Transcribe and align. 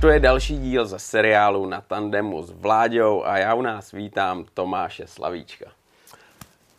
Toto 0.00 0.12
je 0.12 0.20
další 0.20 0.58
díl 0.58 0.86
ze 0.86 0.98
seriálu 0.98 1.66
na 1.66 1.80
tandemu 1.80 2.42
s 2.42 2.50
Vláďou 2.50 3.24
a 3.24 3.38
já 3.38 3.54
u 3.54 3.62
nás 3.62 3.92
vítám 3.92 4.44
Tomáše 4.54 5.06
Slavíčka. 5.06 5.66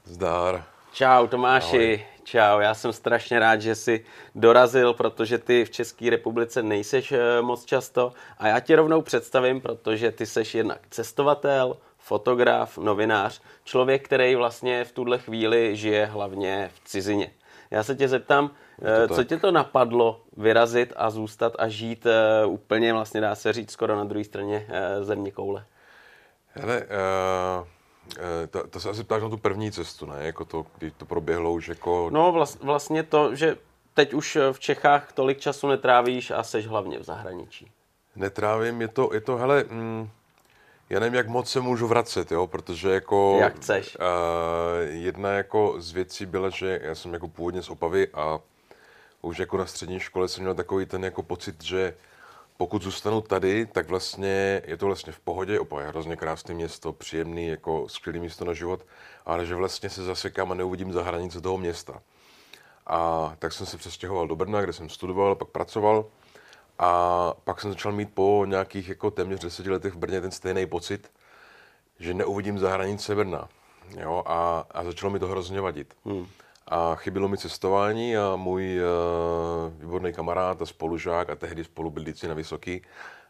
Zdár. 0.04 0.63
Čau 0.94 1.28
Tomáši, 1.28 1.78
Ahoj. 1.78 2.05
čau, 2.23 2.60
já 2.60 2.73
jsem 2.73 2.94
strašně 2.94 3.40
rád, 3.40 3.62
že 3.62 3.76
jsi 3.76 4.05
dorazil, 4.36 4.94
protože 4.94 5.37
ty 5.37 5.65
v 5.65 5.69
České 5.69 6.10
republice 6.10 6.63
nejseš 6.63 7.12
eh, 7.12 7.42
moc 7.42 7.65
často 7.65 8.13
a 8.37 8.47
já 8.47 8.60
tě 8.60 8.76
rovnou 8.76 9.01
představím, 9.01 9.62
protože 9.62 10.12
ty 10.12 10.26
seš 10.26 10.56
jednak 10.56 10.79
cestovatel, 10.90 11.78
fotograf, 11.97 12.78
novinář, 12.78 13.42
člověk, 13.63 14.06
který 14.06 14.35
vlastně 14.35 14.85
v 14.85 14.92
tuhle 14.92 15.17
chvíli 15.17 15.76
žije 15.76 16.05
hlavně 16.05 16.70
v 16.73 16.80
cizině. 16.90 17.32
Já 17.72 17.84
se 17.84 17.96
tě 17.96 18.08
zeptám, 18.08 18.52
eh, 18.81 19.08
co 19.08 19.23
tě 19.23 19.38
to 19.38 19.52
napadlo 19.52 20.21
vyrazit 20.38 20.94
a 20.95 21.09
zůstat 21.09 21.53
a 21.59 21.67
žít 21.67 22.05
uh, 22.45 22.53
úplně, 22.53 22.94
vlastně 22.94 23.21
dá 23.21 23.35
se 23.35 23.54
říct, 23.54 23.71
skoro 23.71 23.95
na 23.95 24.04
druhé 24.04 24.23
straně 24.23 24.67
uh, 24.70 25.04
země 25.04 25.31
koule? 25.31 25.66
Hele, 26.48 26.81
uh, 26.81 27.67
to, 28.49 28.67
to 28.67 28.80
se 28.80 28.90
asi 28.90 29.04
ptáš 29.04 29.21
na 29.21 29.30
tu 29.30 29.38
první 29.38 29.71
cestu, 29.71 30.05
ne? 30.05 30.16
Jako 30.20 30.45
to, 30.45 30.66
kdy 30.77 30.91
to 30.91 31.05
proběhlo 31.05 31.54
už 31.54 31.67
jako... 31.67 32.09
No 32.13 32.31
vlast, 32.31 32.63
vlastně 32.63 33.04
to, 33.04 33.35
že 33.35 33.55
teď 33.94 34.13
už 34.13 34.38
v 34.52 34.59
Čechách 34.59 35.12
tolik 35.13 35.40
času 35.40 35.68
netrávíš 35.68 36.32
a 36.32 36.43
seš 36.43 36.68
hlavně 36.68 36.99
v 36.99 37.04
zahraničí. 37.04 37.71
Netrávím, 38.16 38.82
je 38.82 38.88
to, 38.88 39.09
je 39.13 39.21
to 39.21 39.38
hele, 39.38 39.66
mm, 39.70 40.09
já 40.90 40.99
nevím, 40.99 41.13
jak 41.13 41.27
moc 41.27 41.52
se 41.52 41.59
můžu 41.62 41.88
vracet, 41.88 42.32
jo, 42.32 42.48
protože 42.48 42.90
jako... 42.90 43.38
Jak 43.40 43.55
chceš. 43.55 43.98
Uh, 43.99 44.05
jedna 44.90 45.32
jako 45.32 45.76
z 45.77 45.91
věcí 45.91 46.26
byla, 46.26 46.49
že 46.49 46.79
já 46.84 46.95
jsem 46.95 47.13
jako 47.13 47.27
původně 47.27 47.62
z 47.62 47.70
Opavy 47.70 48.07
a 48.13 48.40
už 49.22 49.38
jako 49.38 49.58
na 49.58 49.66
střední 49.66 50.00
škole 50.00 50.27
jsem 50.27 50.44
měl 50.44 50.55
takový 50.55 50.86
ten 50.86 51.04
jako 51.04 51.24
pocit, 51.24 51.64
že 51.64 51.94
pokud 52.58 52.82
zůstanu 52.82 53.22
tady, 53.22 53.66
tak 53.66 53.88
vlastně 53.88 54.62
je 54.66 54.78
to 54.78 54.86
vlastně 54.86 55.13
v 55.13 55.20
pohodě, 55.20 55.60
Opava 55.60 55.82
je 55.82 55.88
hrozně 55.88 56.16
krásné 56.16 56.54
město, 56.54 56.94
příjemný, 56.94 57.48
jako 57.48 57.90
skvělé 57.90 58.20
místo 58.20 58.46
na 58.46 58.54
život, 58.54 58.86
ale 59.26 59.46
že 59.46 59.55
vlastně 59.55 59.90
se 59.90 60.04
zasekám 60.04 60.52
a 60.52 60.55
neuvidím 60.55 60.94
za 60.94 61.04
hranice 61.04 61.41
toho 61.41 61.58
města. 61.58 62.02
A 62.88 63.34
tak 63.40 63.54
jsem 63.54 63.66
se 63.66 63.78
přestěhoval 63.78 64.28
do 64.28 64.36
Brna, 64.36 64.61
kde 64.61 64.73
jsem 64.73 64.89
studoval, 64.89 65.35
pak 65.35 65.47
pracoval 65.47 66.06
a 66.80 67.33
pak 67.44 67.61
jsem 67.61 67.72
začal 67.72 67.91
mít 67.91 68.13
po 68.13 68.45
nějakých 68.47 68.89
jako 68.89 69.11
téměř 69.11 69.39
deseti 69.39 69.69
letech 69.69 69.94
v 69.94 69.97
Brně 69.97 70.22
ten 70.22 70.31
stejný 70.31 70.66
pocit, 70.66 71.11
že 72.00 72.13
neuvidím 72.13 72.59
za 72.59 72.72
hranice 72.72 73.16
Brna. 73.16 73.50
Jo, 74.00 74.23
a, 74.25 74.66
a 74.72 74.83
začalo 74.83 75.09
mi 75.11 75.19
to 75.19 75.28
hrozně 75.28 75.61
vadit. 75.61 75.94
Hmm. 76.06 76.28
A 76.73 76.95
chybilo 76.95 77.27
mi 77.27 77.38
cestování 77.38 78.17
a 78.17 78.36
můj 78.36 78.80
uh, 78.80 79.73
výborný 79.81 80.14
kamarád 80.14 80.61
a 80.61 80.66
spolužák 80.66 81.30
a 81.30 81.36
tehdy 81.36 81.63
spolubyldíci 81.63 82.28
na 82.28 82.33
Vysoký 82.33 82.81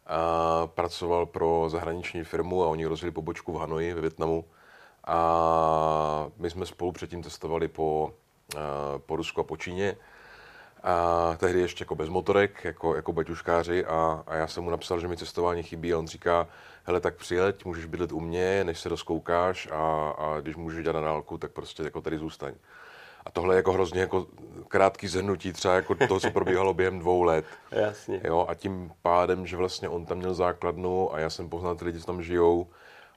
a 0.08 0.67
pracoval 0.67 1.25
pro 1.25 1.66
zahraniční 1.70 2.23
firmu 2.23 2.64
a 2.64 2.67
oni 2.67 2.86
rozjeli 2.86 3.11
pobočku 3.11 3.53
v 3.53 3.59
Hanoji 3.59 3.94
ve 3.94 4.02
Větnamu. 4.02 4.45
A 5.08 6.28
my 6.38 6.50
jsme 6.50 6.66
spolu 6.66 6.92
předtím 6.92 7.23
cestovali 7.23 7.67
po, 7.67 8.14
uh, 8.56 8.61
po 9.06 9.16
Rusku 9.16 9.42
a 9.42 9.44
po 9.44 9.58
Číně 9.58 9.98
a 10.83 11.36
tehdy 11.38 11.59
ještě 11.59 11.81
jako 11.81 11.95
bez 11.95 12.09
motorek, 12.09 12.64
jako, 12.64 12.95
jako 12.95 13.14
baťuškáři 13.14 13.86
a, 13.86 14.23
a 14.28 14.36
já 14.36 14.48
jsem 14.48 14.64
mu 14.64 14.70
napsal, 14.70 15.00
že 15.00 15.08
mi 15.08 15.17
cestování 15.17 15.64
chybí 15.64 15.94
a 15.94 15.98
on 15.98 16.08
říká, 16.08 16.48
hele, 16.83 17.00
tak 17.00 17.16
přijeď, 17.16 17.66
můžeš 17.66 17.86
bydlet 17.86 18.11
u 18.11 18.20
mě, 18.20 18.64
než 18.64 18.80
se 18.80 18.89
rozkoukáš 18.89 19.67
a, 19.72 20.09
a 20.09 20.42
když 20.42 20.55
můžeš 20.55 20.83
dělat 20.83 21.00
na 21.00 21.08
dálku, 21.08 21.38
tak 21.38 21.52
prostě 21.52 21.83
jako 21.83 22.02
tady 22.02 22.17
zůstaň. 22.17 22.53
A 23.25 23.31
tohle 23.31 23.55
je 23.55 23.58
jako 23.58 23.73
hrozně 23.73 24.02
jako 24.02 24.27
krátký 24.67 25.08
zhrnutí 25.08 25.53
třeba 25.53 25.73
jako 25.73 25.95
toho, 25.95 26.19
co 26.19 26.31
probíhalo 26.31 26.73
během 26.73 27.00
dvou 27.00 27.23
let. 27.23 27.45
Jasně. 27.72 28.22
Jo, 28.23 28.45
a 28.50 28.55
tím 28.55 28.91
pádem, 29.02 29.47
že 29.47 29.58
vlastně 29.58 29.89
on 29.89 30.05
tam 30.05 30.17
měl 30.17 30.33
základnu 30.33 31.14
a 31.14 31.20
já 31.20 31.30
jsem 31.30 31.49
poznal 31.49 31.76
ty 31.76 31.86
lidi, 31.86 31.99
co 31.99 32.05
tam 32.05 32.23
žijou, 32.23 32.67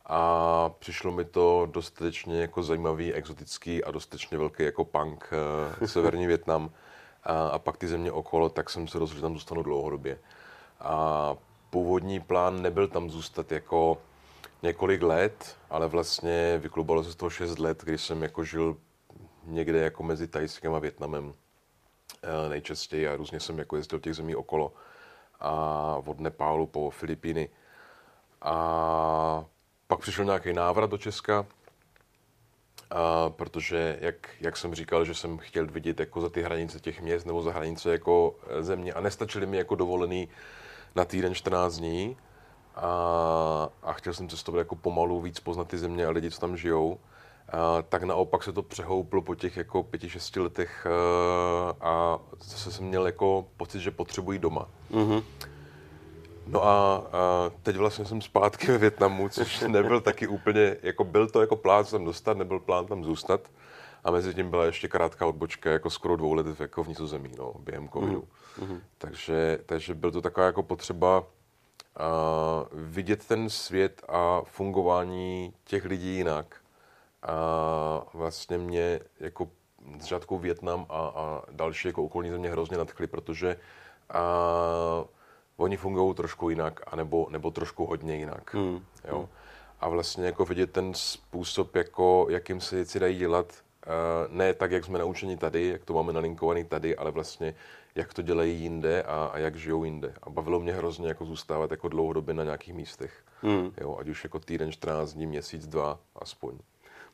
a 0.06 0.70
přišlo 0.78 1.12
mi 1.12 1.25
to 1.25 1.69
dostatečně 1.70 2.41
jako 2.41 2.62
zajímavý, 2.62 3.12
exotický 3.12 3.84
a 3.84 3.91
dostatečně 3.91 4.38
velký 4.38 4.62
jako 4.62 4.84
punk 4.84 5.32
uh, 5.81 5.87
severní 5.87 6.26
Větnam 6.26 6.71
a, 7.25 7.48
a 7.48 7.59
pak 7.59 7.76
ty 7.76 7.88
země 7.88 8.12
okolo, 8.12 8.48
tak 8.48 8.71
jsem 8.71 8.88
se 8.88 8.98
rozhodl, 8.98 9.16
že 9.16 9.22
tam 9.22 9.34
zůstanu 9.34 9.62
dlouhodobě. 9.62 10.19
A 10.81 11.34
původní 11.71 12.21
plán 12.21 12.62
nebyl 12.62 12.88
tam 12.88 13.10
zůstat 13.10 13.53
jako 13.53 13.98
několik 14.62 15.03
let, 15.03 15.56
ale 15.71 15.88
vlastně 15.88 16.59
vyklubalo 16.62 17.04
se 17.04 17.12
z 17.12 17.16
toho 17.16 17.31
6 17.31 17.59
let, 17.59 17.82
když 17.84 18.03
jsem 18.03 18.22
jako 18.22 18.44
žil 18.44 18.76
někde 19.47 19.78
jako 19.78 20.03
mezi 20.03 20.28
Tajskem 20.28 20.75
a 20.75 20.78
Větnamem 20.78 21.34
eh, 22.22 22.49
nejčastěji 22.49 23.09
a 23.09 23.16
různě 23.16 23.41
jsem 23.41 23.59
jako 23.59 23.77
jezdil 23.77 24.00
těch 24.00 24.15
zemí 24.15 24.37
okolo 24.37 24.72
a 25.41 25.50
od 26.06 26.21
Nepálu 26.21 26.66
po 26.66 26.91
Filipíny. 26.91 27.49
A 28.43 29.44
pak 29.87 30.00
přišel 30.00 30.25
nějaký 30.25 30.53
návrat 30.53 30.91
do 30.91 30.99
Česka, 30.99 31.47
a 32.91 33.31
protože, 33.31 33.99
jak, 34.00 34.28
jak 34.41 34.56
jsem 34.56 34.75
říkal, 34.75 35.04
že 35.04 35.15
jsem 35.15 35.38
chtěl 35.38 35.66
vidět 35.66 36.00
jako 36.00 36.21
za 36.21 36.28
ty 36.28 36.43
hranice 36.43 36.81
těch 36.81 37.00
měst 37.00 37.27
nebo 37.27 37.43
za 37.43 37.53
hranice 37.53 37.93
jako 37.93 38.37
eh, 38.47 38.62
země 38.62 38.93
a 38.93 39.00
nestačili 39.00 39.47
mi 39.47 39.56
jako 39.56 39.75
dovolený 39.75 40.28
na 40.94 41.04
týden 41.04 41.34
14 41.34 41.77
dní 41.77 42.16
a, 42.75 43.69
a 43.83 43.93
chtěl 43.93 44.15
jsem 44.15 44.28
cestovat 44.28 44.59
jako 44.59 44.77
pomalu 44.77 45.21
víc 45.21 45.41
poznat 45.41 45.69
ty 45.69 45.78
země 45.78 46.06
a 46.06 46.10
lidi, 46.10 46.31
co 46.31 46.41
tam 46.41 46.56
žijou, 46.56 46.99
tak 47.88 48.03
naopak 48.03 48.44
se 48.44 48.53
to 48.53 48.62
přehouplo 48.62 49.22
po 49.22 49.34
těch 49.34 49.56
jako 49.56 49.82
pěti, 49.82 50.10
šesti 50.10 50.41
letech 50.41 50.87
a, 50.87 50.91
eh, 51.71 51.75
a 51.81 52.19
zase 52.41 52.72
jsem 52.72 52.87
měl 52.87 53.06
jako 53.06 53.47
pocit, 53.56 53.81
že 53.81 53.91
potřebuji 53.91 54.38
doma. 54.38 54.69
Mm-hmm. 54.91 55.22
No 56.47 56.65
a, 56.65 56.97
a 57.12 57.50
teď 57.62 57.77
vlastně 57.77 58.04
jsem 58.04 58.21
zpátky 58.21 58.66
ve 58.66 58.78
Větnamu, 58.78 59.28
což 59.28 59.60
nebyl 59.69 60.00
taky 60.00 60.27
úplně, 60.27 60.77
jako 60.83 61.04
byl 61.04 61.27
to 61.27 61.41
jako 61.41 61.56
plán 61.56 61.84
tam 61.84 62.04
dostat, 62.04 62.37
nebyl 62.37 62.60
plán 62.60 62.87
tam 62.87 63.04
zůstat. 63.04 63.41
A 64.04 64.10
mezi 64.10 64.34
tím 64.34 64.50
byla 64.50 64.65
ještě 64.65 64.88
krátká 64.88 65.27
odbočka, 65.27 65.71
jako 65.71 65.91
skoro 65.91 66.16
dvou 66.16 66.34
let 66.34 66.60
jako 66.60 66.84
v 66.84 66.88
Nizozemí, 66.88 67.31
no, 67.38 67.54
během 67.59 67.88
covidu. 67.88 68.25
Mm-hmm. 68.60 68.81
Takže, 68.99 69.59
takže 69.66 69.94
byl 69.94 70.10
to 70.10 70.21
taková 70.21 70.47
jako 70.47 70.62
potřeba 70.62 71.19
uh, 71.21 71.25
vidět 72.72 73.25
ten 73.25 73.50
svět 73.50 74.03
a 74.09 74.43
fungování 74.44 75.53
těch 75.65 75.84
lidí 75.84 76.16
jinak. 76.16 76.63
A 77.24 78.06
vlastně 78.14 78.58
mě 78.58 79.00
jako 79.20 79.48
z 80.00 80.04
řádkou 80.04 80.38
Větnam 80.38 80.86
a, 80.88 80.98
a 80.98 81.42
další 81.50 81.88
jako 81.88 82.04
okolní 82.04 82.30
země 82.30 82.50
hrozně 82.50 82.76
nadchly, 82.76 83.06
protože 83.06 83.56
uh, 84.14 85.06
oni 85.56 85.76
fungují 85.76 86.14
trošku 86.14 86.50
jinak, 86.50 86.80
anebo, 86.86 87.26
nebo 87.30 87.50
trošku 87.50 87.86
hodně 87.86 88.16
jinak. 88.16 88.54
Hmm. 88.54 88.84
Jo? 89.08 89.28
A 89.80 89.88
vlastně 89.88 90.26
jako 90.26 90.44
vidět 90.44 90.72
ten 90.72 90.94
způsob, 90.94 91.76
jako, 91.76 92.26
jakým 92.30 92.60
se 92.60 92.76
věci 92.76 93.00
dají 93.00 93.18
dělat, 93.18 93.52
uh, 93.52 94.36
ne 94.36 94.54
tak, 94.54 94.70
jak 94.70 94.84
jsme 94.84 94.98
naučeni 94.98 95.36
tady, 95.36 95.68
jak 95.68 95.84
to 95.84 95.94
máme 95.94 96.12
nalinkovaný 96.12 96.64
tady, 96.64 96.96
ale 96.96 97.10
vlastně 97.10 97.54
jak 97.94 98.14
to 98.14 98.22
dělají 98.22 98.60
jinde 98.60 99.02
a, 99.02 99.30
a 99.32 99.38
jak 99.38 99.56
žijou 99.56 99.84
jinde. 99.84 100.14
A 100.22 100.30
bavilo 100.30 100.60
mě 100.60 100.72
hrozně 100.72 101.08
jako 101.08 101.24
zůstávat 101.24 101.70
jako 101.70 101.88
dlouhodobě 101.88 102.34
na 102.34 102.44
nějakých 102.44 102.74
místech. 102.74 103.24
Hmm. 103.42 103.72
Jo, 103.80 103.96
ať 104.00 104.08
už 104.08 104.24
jako 104.24 104.38
týden, 104.38 104.72
14 104.72 105.12
dní, 105.12 105.26
měsíc, 105.26 105.66
dva 105.66 105.98
aspoň. 106.16 106.58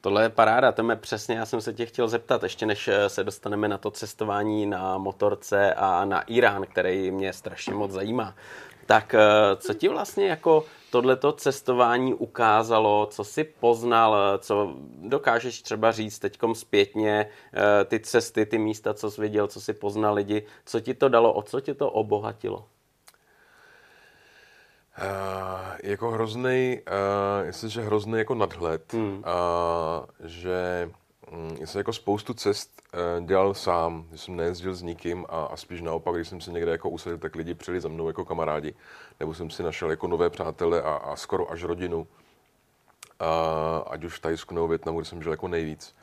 Tohle 0.00 0.22
je 0.22 0.28
paráda, 0.28 0.72
to 0.72 0.90
je 0.90 0.96
přesně, 0.96 1.34
já 1.34 1.46
jsem 1.46 1.60
se 1.60 1.72
tě 1.72 1.86
chtěl 1.86 2.08
zeptat, 2.08 2.42
ještě 2.42 2.66
než 2.66 2.88
eh, 2.88 3.08
se 3.08 3.24
dostaneme 3.24 3.68
na 3.68 3.78
to 3.78 3.90
cestování 3.90 4.66
na 4.66 4.98
motorce 4.98 5.74
a 5.74 6.04
na 6.04 6.22
Irán, 6.22 6.66
který 6.66 7.10
mě 7.10 7.32
strašně 7.32 7.74
moc 7.74 7.90
zajímá. 7.90 8.34
Tak 8.86 9.14
eh, 9.14 9.20
co 9.56 9.74
ti 9.74 9.88
vlastně 9.88 10.26
jako 10.26 10.64
tohleto 10.90 11.32
cestování 11.32 12.14
ukázalo, 12.14 13.06
co 13.10 13.24
si 13.24 13.44
poznal, 13.44 14.38
co 14.38 14.74
dokážeš 15.02 15.62
třeba 15.62 15.92
říct 15.92 16.18
teďkom 16.18 16.54
zpětně, 16.54 17.26
eh, 17.54 17.84
ty 17.84 18.00
cesty, 18.00 18.46
ty 18.46 18.58
místa, 18.58 18.94
co 18.94 19.10
jsi 19.10 19.20
viděl, 19.20 19.46
co 19.46 19.60
si 19.60 19.72
poznal 19.72 20.14
lidi, 20.14 20.46
co 20.66 20.80
ti 20.80 20.94
to 20.94 21.08
dalo, 21.08 21.32
o 21.32 21.42
co 21.42 21.60
ti 21.60 21.74
to 21.74 21.90
obohatilo? 21.90 22.64
Uh, 25.00 25.76
jako 25.82 26.10
hrozný, 26.10 26.80
uh, 26.80 27.46
jestliže 27.46 27.82
hrozný 27.82 28.18
jako 28.18 28.34
nadhled, 28.34 28.92
hmm. 28.92 29.18
uh, 29.18 29.24
že 30.24 30.90
um, 31.32 31.66
jsem 31.66 31.78
jako 31.78 31.92
spoustu 31.92 32.34
cest 32.34 32.82
uh, 33.18 33.26
dělal 33.26 33.54
sám, 33.54 34.06
že 34.12 34.18
jsem 34.18 34.36
nejezdil 34.36 34.74
s 34.74 34.82
nikým 34.82 35.26
a, 35.28 35.44
a 35.44 35.56
spíš 35.56 35.80
naopak, 35.80 36.14
když 36.14 36.28
jsem 36.28 36.40
se 36.40 36.52
někde 36.52 36.72
jako 36.72 36.90
usadil, 36.90 37.18
tak 37.18 37.34
lidi 37.34 37.54
přijeli 37.54 37.80
za 37.80 37.88
mnou 37.88 38.06
jako 38.06 38.24
kamarádi, 38.24 38.74
nebo 39.20 39.34
jsem 39.34 39.50
si 39.50 39.62
našel 39.62 39.90
jako 39.90 40.06
nové 40.06 40.30
přátele 40.30 40.82
a, 40.82 40.90
a 40.94 41.16
skoro 41.16 41.50
až 41.50 41.64
rodinu, 41.64 41.98
uh, 41.98 42.06
ať 43.90 44.04
už 44.04 44.14
v 44.14 44.20
Tajsku 44.20 44.54
nebo 44.54 44.68
Větnamu, 44.68 44.98
kde 44.98 45.04
jsem 45.04 45.22
žil 45.22 45.32
jako 45.32 45.48
nejvíc. 45.48 45.96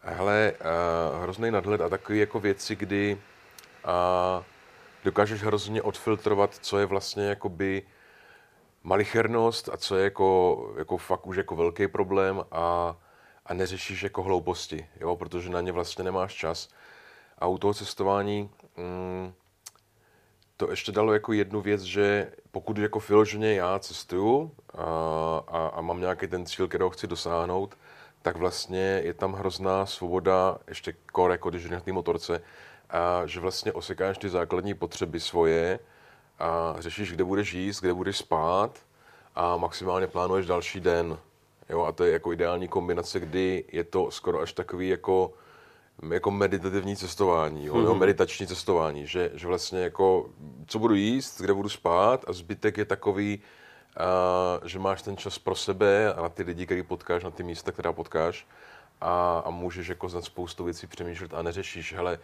Hele, 0.00 0.52
uh, 0.60 1.22
hrozný 1.22 1.50
nadhled 1.50 1.80
a 1.80 1.88
takové 1.88 2.18
jako 2.18 2.40
věci, 2.40 2.76
kdy 2.76 3.18
uh, 3.84 4.44
dokážeš 5.04 5.42
hrozně 5.42 5.82
odfiltrovat, 5.82 6.54
co 6.54 6.78
je 6.78 6.86
vlastně 6.86 7.24
jakoby 7.24 7.82
malichernost 8.88 9.68
a 9.68 9.76
co 9.76 9.96
je 9.96 10.04
jako, 10.04 10.72
jako 10.78 10.96
fakt 10.96 11.26
už 11.26 11.36
jako 11.36 11.56
velký 11.56 11.88
problém 11.88 12.44
a, 12.52 12.96
a 13.46 13.54
neřešíš 13.54 14.02
jako 14.02 14.22
hlouposti, 14.22 14.88
jo, 15.00 15.16
protože 15.16 15.50
na 15.50 15.60
ně 15.60 15.72
vlastně 15.72 16.04
nemáš 16.04 16.34
čas. 16.34 16.68
A 17.38 17.46
u 17.46 17.58
toho 17.58 17.74
cestování 17.74 18.50
mm, 18.76 19.32
to 20.56 20.70
ještě 20.70 20.92
dalo 20.92 21.12
jako 21.12 21.32
jednu 21.32 21.60
věc, 21.60 21.82
že 21.82 22.32
pokud 22.50 22.78
jako 22.78 23.00
vyloženě 23.08 23.54
já 23.54 23.78
cestuju 23.78 24.50
a, 24.74 24.82
a, 25.48 25.66
a 25.66 25.80
mám 25.80 26.00
nějaký 26.00 26.26
ten 26.26 26.46
cíl, 26.46 26.68
kterého 26.68 26.90
chci 26.90 27.06
dosáhnout, 27.06 27.78
tak 28.22 28.36
vlastně 28.36 29.00
je 29.04 29.14
tam 29.14 29.32
hrozná 29.32 29.86
svoboda, 29.86 30.58
ještě 30.68 30.92
kor, 31.12 31.30
jako 31.30 31.50
když 31.50 31.70
na 31.70 31.80
té 31.80 31.92
motorce, 31.92 32.42
a 32.90 33.26
že 33.26 33.40
vlastně 33.40 33.72
osekáš 33.72 34.18
ty 34.18 34.28
základní 34.28 34.74
potřeby 34.74 35.20
svoje 35.20 35.78
a 36.38 36.76
řešíš, 36.78 37.12
kde 37.12 37.24
budeš 37.24 37.52
jíst, 37.52 37.80
kde 37.80 37.94
budeš 37.94 38.16
spát 38.16 38.78
a 39.34 39.56
maximálně 39.56 40.06
plánuješ 40.06 40.46
další 40.46 40.80
den. 40.80 41.18
Jo, 41.68 41.84
a 41.84 41.92
to 41.92 42.04
je 42.04 42.12
jako 42.12 42.32
ideální 42.32 42.68
kombinace, 42.68 43.20
kdy 43.20 43.64
je 43.72 43.84
to 43.84 44.10
skoro 44.10 44.40
až 44.40 44.52
takový 44.52 44.88
jako, 44.88 45.32
jako 46.12 46.30
meditativní 46.30 46.96
cestování, 46.96 47.66
jo, 47.66 47.74
mm-hmm. 47.74 47.98
meditační 47.98 48.46
cestování, 48.46 49.06
že, 49.06 49.30
že 49.34 49.46
vlastně 49.46 49.80
jako, 49.80 50.30
co 50.66 50.78
budu 50.78 50.94
jíst, 50.94 51.40
kde 51.40 51.54
budu 51.54 51.68
spát 51.68 52.24
a 52.28 52.32
zbytek 52.32 52.76
je 52.76 52.84
takový, 52.84 53.40
a, 53.96 54.66
že 54.66 54.78
máš 54.78 55.02
ten 55.02 55.16
čas 55.16 55.38
pro 55.38 55.54
sebe 55.54 56.14
a 56.14 56.22
na 56.22 56.28
ty 56.28 56.42
lidi, 56.42 56.66
který 56.66 56.82
potkáš, 56.82 57.24
na 57.24 57.30
ty 57.30 57.42
místa, 57.42 57.72
která 57.72 57.92
potkáš 57.92 58.46
a, 59.00 59.42
a 59.44 59.50
můžeš 59.50 59.88
jako 59.88 60.08
nad 60.08 60.24
spoustu 60.24 60.64
věcí 60.64 60.86
přemýšlet 60.86 61.34
a 61.34 61.42
neřešíš, 61.42 61.94
hele, 61.94 62.18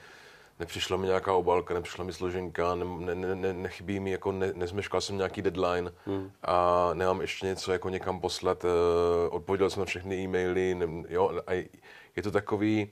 nepřišla 0.59 0.97
mi 0.97 1.07
nějaká 1.07 1.35
obálka, 1.35 1.75
nepřišla 1.75 2.05
mi 2.05 2.13
složenka, 2.13 2.75
ne, 2.75 3.15
ne, 3.15 3.35
ne, 3.35 3.53
nechybí 3.53 4.01
mi, 4.01 4.11
jako 4.11 4.33
ne, 4.33 4.53
nezmeškal 4.55 5.01
jsem 5.01 5.17
nějaký 5.17 5.43
deadline 5.43 5.93
hmm. 6.07 6.31
a 6.43 6.91
nemám 6.95 7.21
ještě 7.21 7.47
něco 7.47 7.73
jako 7.73 7.89
někam 7.89 8.21
poslat, 8.21 8.65
uh, 8.65 8.71
odpověděl 9.31 9.71
jsem 9.71 9.81
na 9.81 9.87
všechny 9.87 10.17
e-maily, 10.17 10.75
ne, 10.75 10.87
jo, 11.09 11.41
a 11.47 11.53
je 12.17 12.23
to 12.23 12.31
takový, 12.31 12.91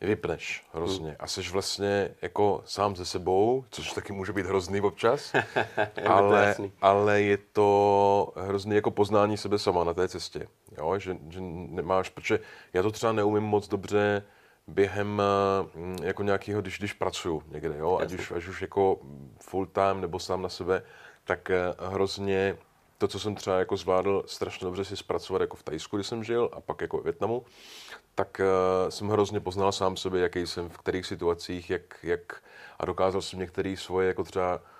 vypneš 0.00 0.64
hrozně 0.72 1.08
hmm. 1.08 1.16
a 1.18 1.26
jsi 1.26 1.40
vlastně 1.42 2.14
jako 2.22 2.62
sám 2.64 2.96
ze 2.96 3.04
sebou, 3.04 3.64
což 3.70 3.92
taky 3.92 4.12
může 4.12 4.32
být 4.32 4.46
hrozný 4.46 4.80
občas, 4.80 5.32
ale, 6.06 6.56
ale 6.80 7.22
je 7.22 7.38
to 7.52 8.32
hrozný 8.36 8.74
jako 8.74 8.90
poznání 8.90 9.36
sebe 9.36 9.58
sama 9.58 9.84
na 9.84 9.94
té 9.94 10.08
cestě, 10.08 10.48
jo, 10.78 10.98
že, 10.98 11.16
že 11.28 11.40
nemáš, 11.40 12.08
protože 12.08 12.40
já 12.72 12.82
to 12.82 12.90
třeba 12.90 13.12
neumím 13.12 13.42
moc 13.42 13.68
dobře 13.68 14.22
během 14.66 15.22
eh, 15.22 16.06
jako 16.06 16.22
nějakého, 16.22 16.62
když, 16.62 16.78
když 16.78 16.92
pracuju 16.92 17.42
někde, 17.48 17.78
jo, 17.78 17.98
ať 18.02 18.12
už, 18.12 18.30
ať 18.30 18.46
už 18.46 18.62
jako 18.62 18.98
full 19.40 19.66
time 19.66 20.00
nebo 20.00 20.18
sám 20.18 20.42
na 20.42 20.48
sebe, 20.48 20.82
tak 21.24 21.50
eh, 21.50 21.74
hrozně 21.78 22.56
to, 22.98 23.08
co 23.08 23.20
jsem 23.20 23.34
třeba 23.34 23.58
jako 23.58 23.76
zvládl 23.76 24.22
strašně 24.26 24.64
dobře 24.64 24.84
si 24.84 24.96
zpracovat 24.96 25.40
jako 25.40 25.56
v 25.56 25.62
Tajsku, 25.62 25.96
kde 25.96 26.04
jsem 26.04 26.24
žil, 26.24 26.50
a 26.52 26.60
pak 26.60 26.80
jako 26.80 26.98
v 26.98 27.04
Větnamu, 27.04 27.44
tak 28.14 28.40
uh, 28.40 28.90
jsem 28.90 29.08
hrozně 29.08 29.40
poznal 29.40 29.72
sám 29.72 29.96
sebe, 29.96 30.18
jaký 30.18 30.46
jsem, 30.46 30.68
v 30.68 30.78
kterých 30.78 31.06
situacích, 31.06 31.70
jak, 31.70 31.98
jak 32.02 32.42
a 32.78 32.86
dokázal 32.86 33.22
jsem 33.22 33.38
některé 33.38 33.74
svoje 33.76 34.08
jako 34.08 34.24
třeba 34.24 34.60
Eh, 34.60 34.73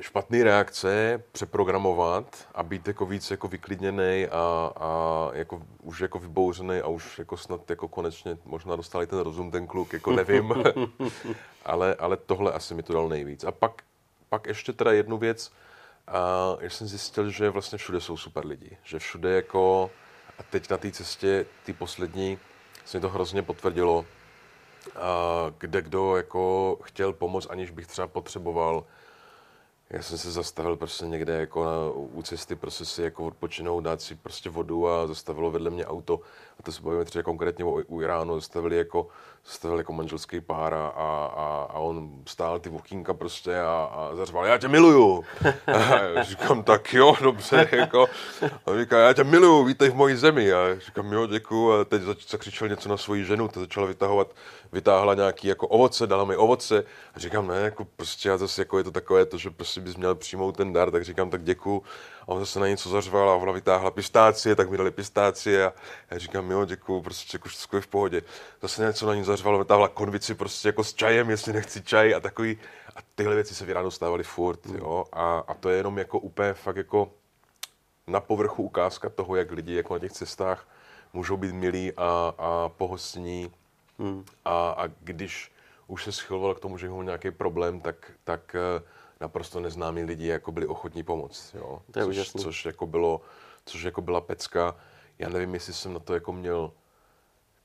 špatné 0.00 0.44
reakce 0.44 1.22
přeprogramovat 1.32 2.48
a 2.54 2.62
být 2.62 2.88
jako 2.88 3.06
víc 3.06 3.30
jako 3.30 3.48
vyklidněný 3.48 4.26
a, 4.30 4.72
a 4.76 5.30
jako 5.32 5.62
už 5.82 6.00
jako 6.00 6.18
vybouřený 6.18 6.78
a 6.78 6.86
už 6.86 7.18
jako 7.18 7.36
snad 7.36 7.70
jako 7.70 7.88
konečně 7.88 8.38
možná 8.44 8.76
dostali 8.76 9.06
ten 9.06 9.18
rozum 9.18 9.50
ten 9.50 9.66
kluk, 9.66 9.92
jako 9.92 10.12
nevím. 10.12 10.54
ale, 11.64 11.94
ale 11.94 12.16
tohle 12.16 12.52
asi 12.52 12.74
mi 12.74 12.82
to 12.82 12.92
dal 12.92 13.08
nejvíc. 13.08 13.44
A 13.44 13.52
pak, 13.52 13.82
pak 14.28 14.46
ještě 14.46 14.72
teda 14.72 14.92
jednu 14.92 15.18
věc, 15.18 15.52
a 16.08 16.56
já 16.60 16.70
jsem 16.70 16.86
zjistil, 16.86 17.30
že 17.30 17.50
vlastně 17.50 17.78
všude 17.78 18.00
jsou 18.00 18.16
super 18.16 18.46
lidi. 18.46 18.76
Že 18.82 18.98
všude 18.98 19.30
jako, 19.30 19.90
a 20.38 20.42
teď 20.42 20.70
na 20.70 20.76
té 20.76 20.90
cestě, 20.90 21.46
ty 21.64 21.72
poslední, 21.72 22.38
se 22.84 22.96
mi 22.96 23.02
to 23.02 23.08
hrozně 23.08 23.42
potvrdilo, 23.42 24.06
a 24.96 25.52
kde 25.58 25.82
kdo 25.82 26.16
jako 26.16 26.78
chtěl 26.82 27.12
pomoct, 27.12 27.46
aniž 27.50 27.70
bych 27.70 27.86
třeba 27.86 28.06
potřeboval 28.06 28.84
já 29.92 30.02
jsem 30.02 30.18
se 30.18 30.30
zastavil 30.30 30.76
prostě 30.76 31.04
někde 31.04 31.32
jako 31.32 31.64
na, 31.64 31.90
u 31.94 32.22
cesty, 32.22 32.56
prostě 32.56 32.84
si 32.84 33.02
jako 33.02 33.26
odpočinout, 33.26 33.80
dát 33.80 34.02
si 34.02 34.14
prostě 34.14 34.50
vodu 34.50 34.88
a 34.88 35.06
zastavilo 35.06 35.50
vedle 35.50 35.70
mě 35.70 35.86
auto. 35.86 36.20
A 36.62 36.64
to 36.64 36.72
se 36.72 36.82
bavíme 36.82 37.04
třeba 37.04 37.22
konkrétně 37.22 37.64
o, 37.64 37.70
u 37.70 38.00
Iránu, 38.02 38.34
zastavili 38.34 38.76
jako, 38.76 39.06
zastavili 39.46 39.80
jako 39.80 39.92
manželský 39.92 40.40
pár 40.40 40.74
a, 40.74 40.86
a, 40.86 41.66
a 41.70 41.78
on 41.78 42.10
stál 42.26 42.60
ty 42.60 42.70
okýnka 42.70 43.14
prostě 43.14 43.60
a, 43.60 43.90
a 43.92 44.14
zařval, 44.14 44.46
já 44.46 44.58
tě 44.58 44.68
miluju. 44.68 45.24
A 45.66 46.22
říkám, 46.22 46.62
tak 46.62 46.92
jo, 46.94 47.14
dobře, 47.22 47.68
jako. 47.72 48.06
A 48.40 48.80
říká, 48.80 48.98
já 48.98 49.12
tě 49.12 49.24
miluju, 49.24 49.64
vítej 49.64 49.90
v 49.90 49.94
mojí 49.94 50.16
zemi. 50.16 50.52
A 50.52 50.78
říkám, 50.78 51.12
jo, 51.12 51.26
děkuju. 51.26 51.72
A 51.72 51.84
teď 51.84 52.02
zakřičel 52.28 52.68
něco 52.68 52.88
na 52.88 52.96
svoji 52.96 53.24
ženu, 53.24 53.48
to 53.48 53.60
začala 53.60 53.86
vytahovat 53.86 54.34
vytáhla 54.72 55.14
nějaký 55.14 55.48
jako 55.48 55.68
ovoce, 55.68 56.06
dala 56.06 56.24
mi 56.24 56.36
ovoce 56.36 56.84
a 57.14 57.18
říkám, 57.18 57.46
ne, 57.46 57.56
jako 57.56 57.84
prostě 57.84 58.30
a 58.30 58.36
zase 58.36 58.60
jako 58.60 58.78
je 58.78 58.84
to 58.84 58.90
takové 58.90 59.26
to, 59.26 59.38
že 59.38 59.50
prostě 59.50 59.80
bys 59.80 59.96
měl 59.96 60.14
přijmout 60.14 60.56
ten 60.56 60.72
dar, 60.72 60.90
tak 60.90 61.04
říkám, 61.04 61.30
tak 61.30 61.44
děkuju. 61.44 61.82
A 62.22 62.28
on 62.28 62.40
zase 62.40 62.60
na 62.60 62.68
něco 62.68 62.88
zařval 62.88 63.30
a 63.30 63.34
ona 63.34 63.52
vytáhla 63.52 63.90
pistácie, 63.90 64.56
tak 64.56 64.70
mi 64.70 64.76
dali 64.76 64.90
pistácie 64.90 65.66
a 65.66 65.72
já 66.10 66.18
říkám, 66.18 66.50
jo, 66.50 66.64
děkuju, 66.64 67.00
prostě 67.00 67.36
jako 67.36 67.48
všechno 67.48 67.76
je 67.76 67.80
v 67.80 67.86
pohodě. 67.86 68.22
Zase 68.62 68.82
něco 68.82 69.06
na 69.06 69.14
ní 69.14 69.24
zařvalo, 69.24 69.58
vytáhla 69.58 69.88
konvici 69.88 70.34
prostě 70.34 70.68
jako 70.68 70.84
s 70.84 70.94
čajem, 70.94 71.30
jestli 71.30 71.52
nechci 71.52 71.82
čaj 71.82 72.14
a 72.14 72.20
takový. 72.20 72.58
A 72.96 72.98
tyhle 73.14 73.34
věci 73.34 73.54
se 73.54 73.64
v 73.64 73.70
Iránu 73.70 73.90
stávaly 73.90 74.22
furt, 74.22 74.66
mm. 74.66 74.76
jo. 74.76 75.04
A, 75.12 75.38
a, 75.38 75.54
to 75.54 75.68
je 75.68 75.76
jenom 75.76 75.98
jako 75.98 76.18
úplně 76.18 76.54
fakt 76.54 76.76
jako 76.76 77.10
na 78.06 78.20
povrchu 78.20 78.62
ukázka 78.62 79.08
toho, 79.08 79.36
jak 79.36 79.50
lidi 79.50 79.74
jako 79.74 79.94
na 79.94 79.98
těch 79.98 80.12
cestách 80.12 80.68
můžou 81.12 81.36
být 81.36 81.52
milí 81.52 81.92
a, 81.96 82.34
a 82.38 82.68
pohostní 82.68 83.50
Hmm. 84.02 84.24
A, 84.44 84.70
a 84.70 84.86
když 84.86 85.52
už 85.86 86.04
se 86.04 86.12
schyloval 86.12 86.54
k 86.54 86.60
tomu, 86.60 86.78
že 86.78 86.88
měl 86.88 87.04
nějaký 87.04 87.30
problém, 87.30 87.80
tak, 87.80 88.12
tak 88.24 88.56
eh, 88.58 88.82
naprosto 89.22 89.60
neznámí 89.60 90.04
lidi 90.04 90.26
jako 90.26 90.52
byli 90.52 90.66
ochotní 90.66 91.02
pomoct. 91.02 91.54
Jo? 91.54 91.82
To 91.90 91.98
je 91.98 92.24
což, 92.24 92.32
což, 92.32 92.64
jako 92.66 92.86
bylo, 92.86 93.20
což 93.64 93.82
jako 93.82 94.02
byla 94.02 94.20
pecka. 94.20 94.76
Já 95.18 95.28
nevím, 95.28 95.54
jestli 95.54 95.72
jsem 95.72 95.92
na 95.92 95.98
to 95.98 96.14
jako 96.14 96.32
měl 96.32 96.72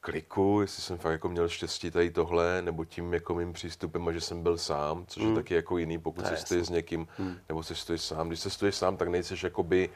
kliku, 0.01 0.61
jestli 0.61 0.81
jsem 0.81 0.97
fakt 0.97 1.11
jako 1.11 1.29
měl 1.29 1.49
štěstí 1.49 1.91
tady 1.91 2.11
tohle, 2.11 2.61
nebo 2.61 2.85
tím 2.85 3.13
jako 3.13 3.35
mým 3.35 3.53
přístupem 3.53 4.07
a 4.07 4.11
že 4.11 4.21
jsem 4.21 4.43
byl 4.43 4.57
sám, 4.57 5.05
což 5.07 5.23
hmm. 5.23 5.31
je 5.31 5.35
taky 5.35 5.53
jako 5.53 5.77
jiný, 5.77 5.99
pokud 5.99 6.27
cestuješ 6.27 6.67
s 6.67 6.69
někým, 6.69 7.07
hmm. 7.17 7.37
nebo 7.49 7.63
cestuješ 7.63 8.01
sám. 8.01 8.27
Když 8.27 8.41
cestuješ 8.41 8.75
sám, 8.75 8.97
tak 8.97 9.07
nejseš 9.07 9.43
jakoby 9.43 9.89
uh, 9.89 9.95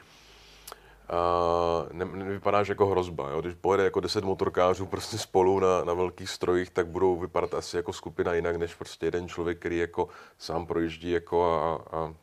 ne, 1.92 2.04
nevypadáš 2.04 2.68
jako 2.68 2.86
hrozba. 2.86 3.30
Jo? 3.30 3.40
Když 3.40 3.54
pojede 3.54 3.84
jako 3.84 4.00
10 4.00 4.24
motorkářů 4.24 4.86
prostě 4.86 5.18
spolu 5.18 5.60
na, 5.60 5.84
na 5.84 5.94
velkých 5.94 6.30
strojích, 6.30 6.70
tak 6.70 6.86
budou 6.86 7.18
vypadat 7.18 7.54
asi 7.54 7.76
jako 7.76 7.92
skupina 7.92 8.32
jinak, 8.34 8.56
než 8.56 8.74
prostě 8.74 9.06
jeden 9.06 9.28
člověk, 9.28 9.58
který 9.58 9.78
jako 9.78 10.08
sám 10.38 10.66
projíždí 10.66 11.10
jako 11.10 11.44
a, 11.44 11.96
a 11.96 12.14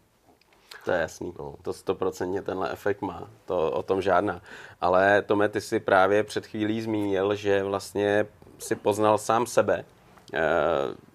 to 0.86 0.92
je 0.92 1.02
jasný, 1.02 1.34
no. 1.40 1.56
to 1.62 1.74
stoprocentně 1.74 2.42
tenhle 2.42 2.72
efekt 2.72 3.02
má, 3.02 3.30
to 3.46 3.72
o 3.72 3.84
tom 3.84 4.02
žádná. 4.02 4.42
Ale 4.82 5.22
Tome, 5.22 5.50
ty 5.50 5.62
si 5.62 5.80
právě 5.80 6.24
před 6.24 6.46
chvílí 6.46 6.82
zmínil, 6.82 7.36
že 7.36 7.64
vlastně 7.64 8.26
si 8.60 8.76
poznal 8.76 9.18
sám 9.18 9.46
sebe. 9.46 9.86
E, 10.34 10.44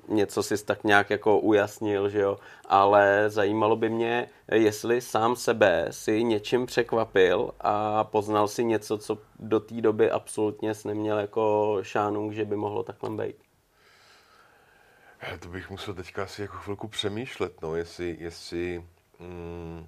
něco 0.08 0.42
si 0.42 0.64
tak 0.64 0.84
nějak 0.84 1.10
jako 1.10 1.38
ujasnil, 1.38 2.08
že 2.08 2.20
jo, 2.20 2.38
ale 2.64 3.30
zajímalo 3.30 3.76
by 3.76 3.88
mě, 3.88 4.28
jestli 4.52 5.00
sám 5.00 5.36
sebe 5.36 5.86
si 5.90 6.24
něčím 6.24 6.66
překvapil 6.66 7.50
a 7.60 8.04
poznal 8.04 8.48
si 8.48 8.64
něco, 8.64 8.98
co 8.98 9.18
do 9.38 9.60
té 9.60 9.80
doby 9.80 10.10
absolutně 10.10 10.74
jsi 10.74 10.88
neměl 10.88 11.18
jako 11.18 11.78
šánung, 11.82 12.32
že 12.32 12.44
by 12.44 12.56
mohlo 12.56 12.82
takhle 12.82 13.10
být. 13.10 13.36
To 15.40 15.48
bych 15.48 15.70
musel 15.70 15.94
teďka 15.94 16.22
asi 16.22 16.42
jako 16.42 16.56
chvilku 16.56 16.88
přemýšlet, 16.88 17.62
no, 17.62 17.76
jestli, 17.76 18.16
jestli 18.20 18.84
mm, 19.18 19.86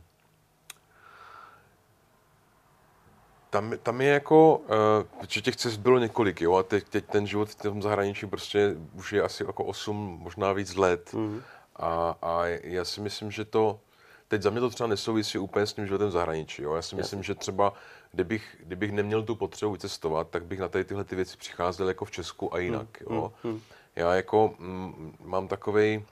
tam, 3.50 3.72
tam 3.82 4.00
je 4.00 4.08
jako, 4.08 4.56
uh, 4.56 5.26
že 5.28 5.40
těch 5.40 5.56
cest 5.56 5.76
bylo 5.76 5.98
několik, 5.98 6.40
jo, 6.40 6.54
a 6.54 6.62
teď, 6.62 6.88
teď 6.88 7.04
ten 7.04 7.26
život 7.26 7.48
v 7.48 7.54
tom 7.54 7.82
zahraničí 7.82 8.26
prostě 8.26 8.76
už 8.94 9.12
je 9.12 9.22
asi 9.22 9.44
jako 9.46 9.64
8, 9.64 10.18
možná 10.22 10.52
víc 10.52 10.74
let. 10.74 11.12
Mm. 11.14 11.42
A, 11.76 12.16
a 12.22 12.44
já 12.46 12.84
si 12.84 13.00
myslím, 13.00 13.30
že 13.30 13.44
to, 13.44 13.80
teď 14.28 14.42
za 14.42 14.50
mě 14.50 14.60
to 14.60 14.70
třeba 14.70 14.86
nesouvisí 14.86 15.38
úplně 15.38 15.66
s 15.66 15.72
tím 15.72 15.86
životem 15.86 16.08
v 16.08 16.12
zahraničí, 16.12 16.62
jo. 16.62 16.74
Já 16.74 16.82
si 16.82 16.96
myslím, 16.96 17.22
že 17.22 17.34
třeba, 17.34 17.72
kdybych, 18.12 18.56
kdybych 18.60 18.92
neměl 18.92 19.22
tu 19.22 19.36
potřebu 19.36 19.72
vycestovat, 19.72 20.28
tak 20.30 20.44
bych 20.44 20.58
na 20.58 20.68
tady 20.68 20.84
tyhle 20.84 21.04
ty 21.04 21.16
věci 21.16 21.36
přicházel 21.36 21.88
jako 21.88 22.04
v 22.04 22.10
Česku 22.10 22.54
a 22.54 22.58
jinak, 22.58 23.00
mm. 23.08 23.16
jo. 23.16 23.32
Mm. 23.44 23.60
Já 23.96 24.14
jako 24.14 24.54
mm, 24.58 25.16
mám 25.24 25.48
takovej, 25.48 26.04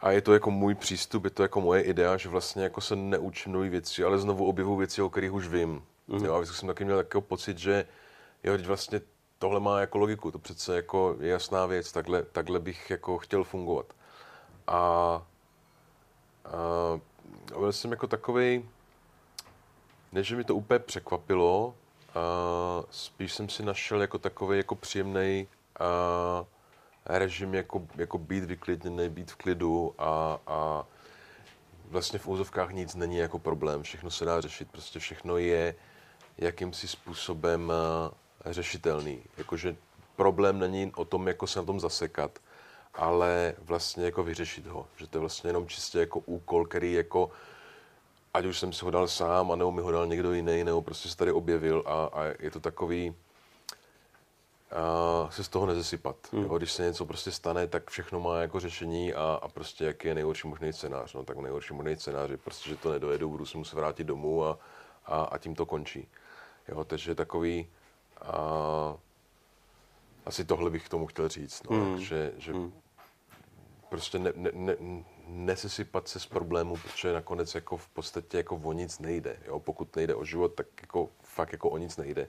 a 0.00 0.10
je 0.10 0.20
to 0.20 0.34
jako 0.34 0.50
můj 0.50 0.74
přístup, 0.74 1.24
je 1.24 1.30
to 1.30 1.42
jako 1.42 1.60
moje 1.60 1.82
idea, 1.82 2.16
že 2.16 2.28
vlastně 2.28 2.62
jako 2.62 2.80
se 2.80 2.96
neučím 2.96 3.52
nové 3.52 3.68
věci, 3.68 4.04
ale 4.04 4.18
znovu 4.18 4.46
objevu 4.46 4.76
věci, 4.76 5.02
o 5.02 5.10
kterých 5.10 5.32
už 5.32 5.48
vím. 5.48 5.82
Mm-hmm. 6.08 6.24
Jo, 6.24 6.34
a 6.34 6.38
vždycky 6.38 6.56
jsem 6.56 6.66
taky 6.66 6.84
měl 6.84 6.96
takový 6.96 7.24
pocit, 7.24 7.58
že 7.58 7.86
jo, 8.42 8.58
vlastně 8.66 9.00
tohle 9.38 9.60
má 9.60 9.80
jako 9.80 9.98
logiku, 9.98 10.30
to 10.30 10.38
přece 10.38 10.76
jako 10.76 11.16
je 11.20 11.28
jasná 11.28 11.66
věc, 11.66 11.92
takhle, 11.92 12.22
takhle 12.22 12.60
bych 12.60 12.90
jako 12.90 13.18
chtěl 13.18 13.44
fungovat. 13.44 13.86
A, 14.66 14.76
a 17.54 17.58
byl 17.58 17.72
jsem 17.72 17.90
jako 17.90 18.06
takový, 18.06 18.68
ne, 20.12 20.22
že 20.22 20.36
mi 20.36 20.44
to 20.44 20.54
úplně 20.54 20.78
překvapilo, 20.78 21.74
a 22.14 22.20
spíš 22.90 23.32
jsem 23.32 23.48
si 23.48 23.62
našel 23.62 24.00
jako 24.00 24.18
takový 24.18 24.56
jako 24.56 24.74
příjemný 24.74 25.48
režim 27.06 27.54
jako, 27.54 27.86
jako 27.96 28.18
být 28.18 28.44
vyklidněný, 28.44 29.08
být 29.08 29.30
v 29.30 29.36
klidu 29.36 29.94
a, 29.98 30.38
a 30.46 30.86
vlastně 31.88 32.18
v 32.18 32.28
úzovkách 32.28 32.70
nic 32.70 32.94
není 32.94 33.16
jako 33.16 33.38
problém, 33.38 33.82
všechno 33.82 34.10
se 34.10 34.24
dá 34.24 34.40
řešit, 34.40 34.68
prostě 34.70 34.98
všechno 34.98 35.36
je 35.36 35.74
jakýmsi 36.38 36.88
způsobem 36.88 37.72
eh, 37.72 38.52
řešitelný. 38.52 39.22
Jakože 39.36 39.76
problém 40.16 40.58
není 40.58 40.92
o 40.96 41.04
tom, 41.04 41.28
jako 41.28 41.46
se 41.46 41.58
na 41.58 41.64
tom 41.64 41.80
zasekat, 41.80 42.38
ale 42.94 43.54
vlastně 43.62 44.04
jako 44.04 44.24
vyřešit 44.24 44.66
ho. 44.66 44.86
Že 44.96 45.06
to 45.06 45.18
je 45.18 45.20
vlastně 45.20 45.48
jenom 45.48 45.68
čistě 45.68 45.98
jako 45.98 46.18
úkol, 46.18 46.66
který 46.66 46.92
jako 46.92 47.30
ať 48.34 48.44
už 48.44 48.58
jsem 48.58 48.72
si 48.72 48.84
ho 48.84 48.90
dal 48.90 49.08
sám, 49.08 49.52
anebo 49.52 49.72
mi 49.72 49.82
ho 49.82 49.90
dal 49.92 50.06
někdo 50.06 50.32
jiný, 50.32 50.64
nebo 50.64 50.82
prostě 50.82 51.08
se 51.08 51.16
tady 51.16 51.32
objevil 51.32 51.82
a, 51.86 52.04
a 52.04 52.24
je 52.38 52.50
to 52.50 52.60
takový, 52.60 53.14
a 54.72 55.30
se 55.30 55.44
z 55.44 55.48
toho 55.48 55.66
nezesypat. 55.66 56.16
Hmm. 56.32 56.42
Jo? 56.42 56.58
Když 56.58 56.72
se 56.72 56.82
něco 56.82 57.06
prostě 57.06 57.32
stane, 57.32 57.66
tak 57.66 57.90
všechno 57.90 58.20
má 58.20 58.40
jako 58.40 58.60
řešení 58.60 59.14
a, 59.14 59.38
a 59.42 59.48
prostě 59.48 59.84
jaký 59.84 60.08
je 60.08 60.14
nejhorší 60.14 60.48
možný 60.48 60.72
scénář. 60.72 61.14
No 61.14 61.24
tak 61.24 61.36
nejhorší 61.36 61.74
možný 61.74 61.96
scénář 61.96 62.30
je 62.30 62.36
prostě, 62.36 62.70
že 62.70 62.76
to 62.76 62.92
nedojedu, 62.92 63.30
budu 63.30 63.46
se 63.46 63.58
muset 63.58 63.76
vrátit 63.76 64.04
domů 64.04 64.44
a, 64.44 64.58
a, 65.06 65.22
a 65.22 65.38
tím 65.38 65.54
to 65.54 65.66
končí. 65.66 66.08
Jo? 66.68 66.84
Takže 66.84 67.14
takový, 67.14 67.68
a, 68.22 68.96
asi 70.26 70.44
tohle 70.44 70.70
bych 70.70 70.86
k 70.86 70.88
tomu 70.88 71.06
chtěl 71.06 71.28
říct, 71.28 71.62
no, 71.70 71.76
hmm. 71.76 72.00
že, 72.00 72.32
že 72.36 72.52
hmm. 72.52 72.72
prostě 73.88 74.18
ne, 74.18 74.32
ne, 74.34 74.50
ne, 74.54 74.76
nesesypat 75.26 76.08
se 76.08 76.20
z 76.20 76.26
problému, 76.26 76.76
protože 76.76 77.12
nakonec 77.12 77.54
jako 77.54 77.76
v 77.76 77.88
podstatě 77.88 78.36
jako 78.36 78.56
o 78.56 78.72
nic 78.72 78.98
nejde. 78.98 79.36
Jo? 79.46 79.60
Pokud 79.60 79.96
nejde 79.96 80.14
o 80.14 80.24
život, 80.24 80.54
tak 80.54 80.66
jako 80.80 81.08
fakt 81.22 81.52
jako 81.52 81.70
o 81.70 81.78
nic 81.78 81.96
nejde. 81.96 82.28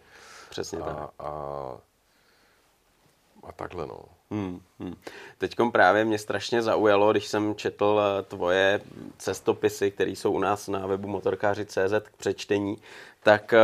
Přesně 0.49 0.79
tak. 0.79 0.97
A, 1.19 1.77
a 3.47 3.51
takhle, 3.51 3.87
no. 3.87 3.99
Hmm, 4.31 4.61
hmm. 4.79 4.95
Teďkom 5.37 5.71
právě 5.71 6.05
mě 6.05 6.17
strašně 6.17 6.61
zaujalo, 6.61 7.11
když 7.11 7.27
jsem 7.27 7.55
četl 7.55 8.01
eh, 8.01 8.23
tvoje 8.23 8.81
cestopisy, 9.17 9.91
které 9.91 10.11
jsou 10.11 10.31
u 10.31 10.39
nás 10.39 10.67
na 10.67 10.87
webu 10.87 11.07
motorkáři.cz 11.07 11.93
k 12.03 12.17
přečtení, 12.17 12.77
tak 13.23 13.53
eh, 13.53 13.59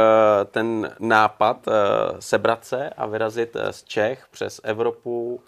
ten 0.45 0.95
nápad 0.99 1.67
eh, 1.67 1.71
sebrat 2.19 2.65
se 2.65 2.89
a 2.89 3.05
vyrazit 3.05 3.57
z 3.71 3.83
Čech 3.83 4.27
přes 4.31 4.61
Evropu 4.63 5.41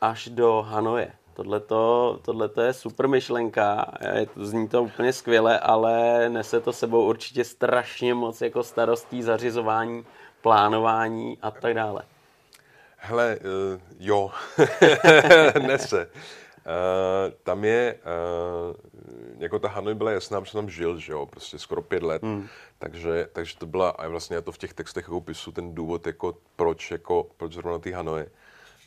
až 0.00 0.28
do 0.28 0.66
Hanoje. 0.68 1.12
Tohle 1.34 2.48
to 2.48 2.60
je 2.60 2.72
super 2.72 3.08
myšlenka, 3.08 3.92
zní 4.36 4.68
to 4.68 4.82
úplně 4.82 5.12
skvěle, 5.12 5.58
ale 5.58 6.28
nese 6.28 6.60
to 6.60 6.72
sebou 6.72 7.08
určitě 7.08 7.44
strašně 7.44 8.14
moc 8.14 8.40
jako 8.40 8.62
starostí, 8.62 9.22
zařizování, 9.22 10.06
plánování 10.42 11.38
a 11.42 11.50
tak 11.50 11.74
dále. 11.74 12.02
Hele, 13.00 13.38
uh, 13.38 13.80
jo, 13.98 14.30
nese. 15.66 16.06
Uh, 16.06 17.32
tam 17.42 17.64
je, 17.64 17.94
uh, 17.94 18.74
jako 19.38 19.58
ta 19.58 19.68
Hanoi 19.68 19.94
byla 19.94 20.10
jasná, 20.10 20.40
protože 20.40 20.52
tam 20.52 20.70
žil, 20.70 20.98
že 20.98 21.12
jo, 21.12 21.26
prostě 21.26 21.58
skoro 21.58 21.82
pět 21.82 22.02
let, 22.02 22.22
hmm. 22.22 22.48
takže, 22.78 23.28
takže 23.32 23.58
to 23.58 23.66
byla, 23.66 23.90
a 23.90 24.08
vlastně 24.08 24.36
já 24.36 24.42
to 24.42 24.52
v 24.52 24.58
těch 24.58 24.74
textech 24.74 25.04
jako 25.04 25.20
pisu, 25.20 25.52
ten 25.52 25.74
důvod, 25.74 26.06
jako 26.06 26.38
proč, 26.56 26.90
jako, 26.90 27.26
proč 27.36 27.52
zrovna 27.52 27.78
ty 27.78 27.92
Hanoi. 27.92 28.26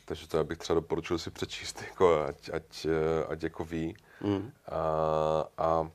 Takže 0.04 0.28
to 0.28 0.36
já 0.36 0.44
bych 0.44 0.58
třeba 0.58 0.74
doporučil 0.74 1.18
si 1.18 1.30
přečíst, 1.30 1.82
jako, 1.82 2.24
ať, 2.28 2.50
ať, 2.52 2.86
ať 3.28 3.42
jako 3.42 3.64
ví. 3.64 3.96
Hmm. 4.20 4.52
A, 4.68 5.44
a 5.58 5.90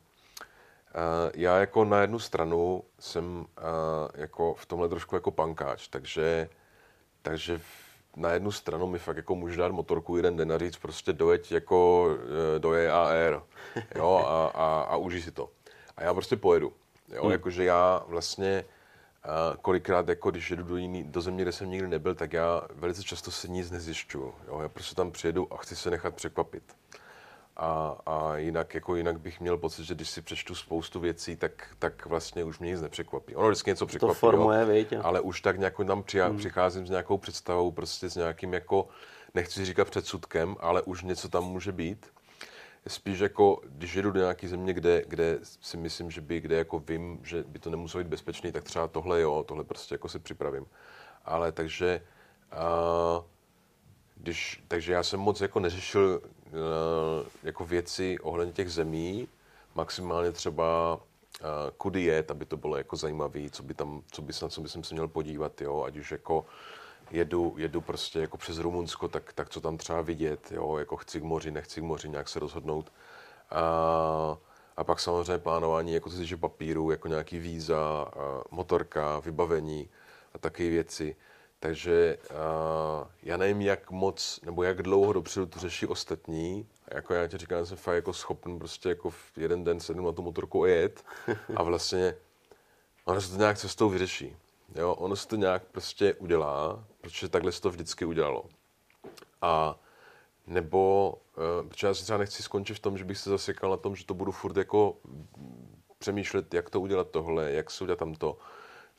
já 1.34 1.58
jako 1.58 1.86
na 1.86 2.02
jednu 2.02 2.20
stranu 2.20 2.84
jsem 3.00 3.46
jako 4.16 4.54
v 4.54 4.66
tomhle 4.66 4.90
trošku 4.90 5.16
jako 5.16 5.32
pankáč, 5.32 5.88
takže, 5.88 6.50
takže 7.22 7.62
na 8.18 8.32
jednu 8.32 8.52
stranu 8.52 8.88
mi 8.88 9.00
fakt 9.00 9.18
jako 9.18 9.36
může 9.36 9.58
dát 9.58 9.72
motorku 9.72 10.18
jeden 10.18 10.36
den 10.36 10.52
a 10.52 10.58
říct 10.58 10.78
prostě 10.78 11.14
dojeď 11.14 11.52
jako 11.52 12.10
e, 12.56 12.60
do 12.60 12.74
EAR 12.74 13.44
jo, 13.96 14.26
a, 14.28 14.46
a, 14.48 14.82
a 14.82 14.96
užij 14.96 15.22
si 15.22 15.32
to. 15.32 15.50
A 15.98 16.04
já 16.04 16.14
prostě 16.14 16.36
pojedu. 16.36 16.74
Jo, 17.14 17.24
hmm. 17.24 17.32
jakože 17.32 17.64
já 17.64 18.04
vlastně 18.08 18.66
a 19.28 19.58
kolikrát, 19.62 20.10
jako 20.10 20.32
když 20.32 20.52
jedu 20.52 20.64
do, 20.64 20.78
jiný, 20.78 21.04
do 21.04 21.22
země, 21.22 21.42
kde 21.44 21.52
jsem 21.52 21.70
nikdy 21.70 21.88
nebyl, 21.88 22.16
tak 22.16 22.34
já 22.34 22.62
velice 22.74 23.04
často 23.04 23.32
se 23.32 23.48
nic 23.48 23.72
nezjišťuju. 23.72 24.36
Jo? 24.48 24.60
Já 24.62 24.70
prostě 24.70 24.96
tam 24.96 25.12
přijedu 25.12 25.54
a 25.54 25.58
chci 25.58 25.76
se 25.76 25.90
nechat 25.90 26.16
překvapit. 26.16 26.64
A, 27.60 27.98
a 28.06 28.38
jinak, 28.38 28.74
jako 28.74 28.96
jinak 28.96 29.20
bych 29.20 29.42
měl 29.42 29.58
pocit, 29.58 29.84
že 29.84 29.96
když 29.96 30.10
si 30.10 30.22
přečtu 30.22 30.56
spoustu 30.56 31.00
věcí, 31.00 31.36
tak, 31.36 31.76
tak 31.80 32.06
vlastně 32.06 32.44
už 32.44 32.60
mě 32.60 32.72
nic 32.72 32.82
nepřekvapí. 32.82 33.36
Ono 33.36 33.48
vždycky 33.48 33.70
něco 33.70 33.86
překvapí, 33.86 34.10
to 34.10 34.20
formuje, 34.20 34.60
jo, 34.60 34.74
víte. 34.74 34.98
ale 34.98 35.22
už 35.22 35.42
tak 35.42 35.60
nějak 35.60 35.78
tam 35.88 36.04
při, 36.04 36.20
hmm. 36.20 36.38
přicházím 36.38 36.88
s 36.88 36.90
nějakou 36.90 37.18
představou, 37.18 37.72
prostě 37.72 38.10
s 38.10 38.16
nějakým 38.16 38.54
jako, 38.54 38.88
nechci 39.34 39.66
říkat 39.66 39.90
předsudkem, 39.90 40.56
ale 40.60 40.82
už 40.82 41.04
něco 41.04 41.30
tam 41.30 41.44
může 41.44 41.72
být. 41.72 42.06
Spíš 42.88 43.20
jako, 43.20 43.62
když 43.66 43.94
jedu 43.94 44.12
do 44.12 44.20
nějaké 44.20 44.48
země, 44.48 44.74
kde, 44.74 45.04
kde 45.08 45.40
si 45.42 45.78
myslím, 45.78 46.12
že 46.12 46.22
by, 46.22 46.40
kde 46.40 46.56
jako 46.56 46.80
vím, 46.80 47.20
že 47.24 47.44
by 47.44 47.60
to 47.60 47.70
nemuselo 47.70 48.04
být 48.04 48.10
bezpečný, 48.10 48.52
tak 48.52 48.64
třeba 48.64 48.88
tohle 48.88 49.22
jo, 49.22 49.46
tohle 49.48 49.64
prostě 49.64 49.96
jako 49.96 50.10
si 50.10 50.20
připravím. 50.20 50.66
Ale 51.26 51.52
takže, 51.52 52.02
uh, 52.54 53.24
když, 54.16 54.64
takže 54.68 54.94
já 54.94 55.04
jsem 55.04 55.20
moc 55.20 55.42
jako 55.42 55.60
neřešil 55.60 56.22
jako 57.44 57.66
věci 57.66 58.20
ohledně 58.20 58.54
těch 58.54 58.72
zemí, 58.72 59.28
maximálně 59.76 60.32
třeba 60.32 60.96
uh, 60.96 61.48
kudy 61.78 62.04
jet, 62.04 62.32
aby 62.32 62.46
to 62.46 62.58
bylo 62.58 62.78
jako 62.78 62.96
zajímavé, 62.96 63.50
co 63.50 63.64
by 63.64 63.74
tam, 63.74 64.02
co 64.12 64.22
by, 64.22 64.34
na 64.42 64.50
co 64.50 64.62
by 64.62 64.70
jsem 64.70 64.84
se 64.84 64.94
měl 64.94 65.08
podívat, 65.08 65.62
jo, 65.62 65.84
ať 65.84 65.98
už 65.98 66.12
jako 66.12 66.46
jedu, 67.12 67.56
jedu 67.58 67.82
prostě 67.82 68.20
jako 68.20 68.38
přes 68.38 68.58
Rumunsko, 68.58 69.08
tak, 69.08 69.34
tak 69.34 69.50
co 69.50 69.62
tam 69.62 69.78
třeba 69.78 70.02
vidět, 70.02 70.52
jo, 70.52 70.78
jako 70.78 70.98
chci 70.98 71.20
k 71.20 71.24
moři, 71.24 71.52
nechci 71.52 71.82
k 71.82 71.84
moři, 71.84 72.10
nějak 72.10 72.30
se 72.30 72.40
rozhodnout. 72.40 72.92
A, 73.52 74.38
a 74.78 74.84
pak 74.84 75.00
samozřejmě 75.00 75.38
plánování 75.38 75.94
jako 75.94 76.10
se 76.10 76.38
papíru, 76.38 76.92
jako 76.92 77.08
nějaký 77.08 77.40
víza, 77.40 78.12
motorka, 78.52 79.20
vybavení 79.20 79.90
a 80.34 80.38
takové 80.38 80.70
věci. 80.70 81.16
Takže 81.60 82.18
uh, 82.32 83.08
já 83.24 83.38
nevím, 83.38 83.62
jak 83.62 83.92
moc, 83.92 84.40
nebo 84.46 84.64
jak 84.64 84.84
dlouho 84.84 85.14
dopředu 85.14 85.46
to 85.46 85.60
řeší 85.60 85.86
ostatní. 85.86 86.68
Jako 86.92 87.14
já 87.14 87.28
ti 87.28 87.38
říkám, 87.38 87.60
že 87.60 87.66
jsem 87.66 87.78
fakt 87.78 87.96
jako 87.96 88.14
schopen 88.14 88.60
prostě 88.60 88.90
jako 88.90 89.10
v 89.10 89.38
jeden 89.38 89.64
den 89.64 89.80
sednout 89.80 90.06
na 90.06 90.12
tu 90.12 90.22
motorku 90.22 90.64
a 90.64 90.68
jet. 90.68 91.06
A 91.56 91.64
vlastně 91.64 92.16
ono 93.06 93.22
se 93.22 93.32
to 93.32 93.38
nějak 93.38 93.58
cestou 93.58 93.90
vyřeší. 93.90 94.36
Jo, 94.76 94.94
ono 94.94 95.16
se 95.16 95.28
to 95.28 95.36
nějak 95.36 95.64
prostě 95.64 96.14
udělá, 96.14 96.84
protože 97.02 97.30
takhle 97.30 97.52
se 97.52 97.62
to 97.62 97.70
vždycky 97.70 98.06
udělalo. 98.06 98.46
A 99.42 99.80
nebo, 100.48 101.14
uh, 101.38 101.70
protože 101.70 101.88
já 101.88 101.94
si 101.94 102.04
třeba 102.04 102.20
nechci 102.20 102.44
skončit 102.44 102.74
v 102.74 102.80
tom, 102.80 102.98
že 102.98 103.04
bych 103.04 103.18
se 103.18 103.30
zasekal 103.30 103.70
na 103.70 103.78
tom, 103.78 103.96
že 103.96 104.06
to 104.06 104.14
budu 104.14 104.32
furt 104.32 104.58
jako 104.58 104.98
přemýšlet, 105.98 106.54
jak 106.54 106.70
to 106.70 106.82
udělat 106.82 107.10
tohle, 107.10 107.52
jak 107.52 107.72
se 107.72 107.84
udělat 107.84 108.00
tamto, 108.00 108.38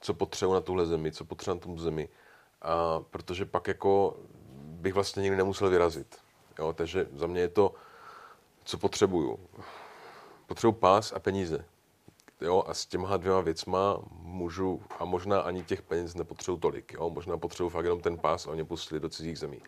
co 0.01 0.15
potřebuji 0.15 0.55
na 0.55 0.61
tuhle 0.61 0.87
zemi, 0.87 1.13
co 1.13 1.25
potřebuji 1.25 1.55
na 1.55 1.61
tom 1.61 1.79
zemi. 1.79 2.09
A 2.63 3.01
protože 3.01 3.45
pak 3.45 3.69
jako 3.69 4.17
bych 4.55 4.95
vlastně 4.95 5.23
nikdy 5.23 5.37
nemusel 5.37 5.71
vyrazit. 5.71 6.19
Jo, 6.59 6.73
takže 6.73 7.07
za 7.13 7.27
mě 7.27 7.41
je 7.41 7.49
to, 7.49 7.75
co 8.65 8.79
potřebuju. 8.79 9.39
Potřebuji 10.47 10.73
pás 10.73 11.13
a 11.13 11.19
peníze. 11.19 11.65
Jo, 12.41 12.65
a 12.67 12.75
s 12.75 12.87
těma 12.87 13.17
dvěma 13.17 13.41
věcma 13.41 13.99
můžu, 14.11 14.83
a 14.99 15.05
možná 15.05 15.41
ani 15.41 15.65
těch 15.65 15.83
peněz 15.83 16.15
nepotřebuji 16.15 16.57
tolik. 16.59 16.93
Jo, 16.93 17.11
možná 17.11 17.39
potřebuji 17.39 17.71
fakt 17.71 17.85
jenom 17.85 18.01
ten 18.01 18.19
pás 18.19 18.47
a 18.47 18.53
mě 18.53 18.65
pustili 18.65 19.01
do 19.01 19.09
cizích 19.09 19.39
zemí. 19.39 19.63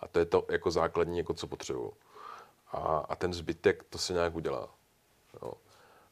A 0.00 0.08
to 0.08 0.18
je 0.18 0.24
to 0.24 0.46
jako 0.50 0.70
základní, 0.70 1.18
jako 1.18 1.34
co 1.34 1.46
potřebuju. 1.46 1.92
A, 2.72 2.78
a 3.08 3.16
ten 3.16 3.32
zbytek, 3.32 3.82
to 3.82 3.98
se 3.98 4.12
nějak 4.12 4.34
udělá. 4.34 4.68
Jo. 5.42 5.52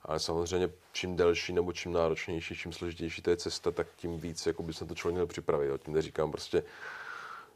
Ale 0.05 0.19
samozřejmě 0.19 0.71
čím 0.93 1.17
delší 1.17 1.53
nebo 1.53 1.73
čím 1.73 1.93
náročnější, 1.93 2.55
čím 2.55 2.73
složitější 2.73 3.23
to 3.23 3.31
je 3.31 3.37
cesta, 3.37 3.71
tak 3.71 3.87
tím 3.97 4.21
víc 4.21 4.47
jako 4.47 4.63
by 4.63 4.73
se 4.73 4.85
to 4.85 4.95
člověk 4.95 5.15
měl 5.15 5.27
připravit. 5.27 5.67
Jo. 5.67 5.79
Tím 5.79 5.95
neříkám 5.95 6.31
prostě, 6.31 6.63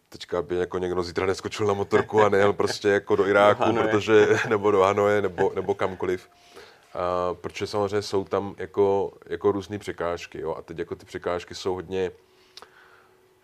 teďka 0.08 0.42
by 0.42 0.56
jako 0.56 0.78
někdo 0.78 1.02
zítra 1.02 1.26
neskočil 1.26 1.66
na 1.66 1.74
motorku 1.74 2.22
a 2.22 2.28
nejel 2.28 2.52
prostě 2.52 2.88
jako 2.88 3.16
do 3.16 3.26
Iráku, 3.26 3.72
do 3.72 3.82
protože, 3.82 4.38
nebo 4.48 4.70
do 4.70 4.80
Hanoje, 4.80 5.22
nebo, 5.22 5.52
nebo 5.54 5.74
kamkoliv. 5.74 6.28
A, 6.94 7.34
protože 7.34 7.66
samozřejmě 7.66 8.02
jsou 8.02 8.24
tam 8.24 8.54
jako, 8.58 9.12
jako 9.26 9.52
různé 9.52 9.78
překážky. 9.78 10.40
Jo. 10.40 10.54
A 10.54 10.62
teď 10.62 10.78
jako 10.78 10.94
ty 10.94 11.06
překážky 11.06 11.54
jsou 11.54 11.74
hodně 11.74 12.10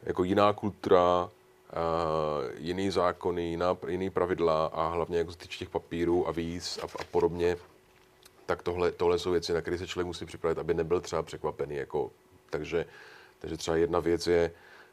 jako 0.02 0.24
jiná 0.24 0.52
kultura, 0.52 1.30
Uh, 1.74 2.50
jiný 2.58 2.90
zákony, 2.90 3.42
jiná, 3.42 3.76
jiný 3.88 4.10
pravidla 4.10 4.66
a 4.66 4.88
hlavně 4.88 5.18
jako 5.18 5.32
z 5.32 5.36
těch 5.36 5.70
papírů 5.70 6.28
a 6.28 6.32
víc 6.32 6.78
a, 6.82 6.86
a 7.00 7.04
podobně 7.10 7.56
tak 8.46 8.62
tohle, 8.62 8.92
tohle 8.92 9.18
jsou 9.18 9.30
věci, 9.30 9.52
na 9.52 9.60
které 9.60 9.78
se 9.78 9.86
člověk 9.86 10.06
musí 10.06 10.26
připravit, 10.26 10.58
aby 10.58 10.74
nebyl 10.74 11.00
třeba 11.00 11.22
překvapený. 11.22 11.76
Jako, 11.76 12.10
takže, 12.50 12.86
takže 13.38 13.56
třeba 13.56 13.76
jedna 13.76 14.00
věc 14.00 14.26
je 14.26 14.50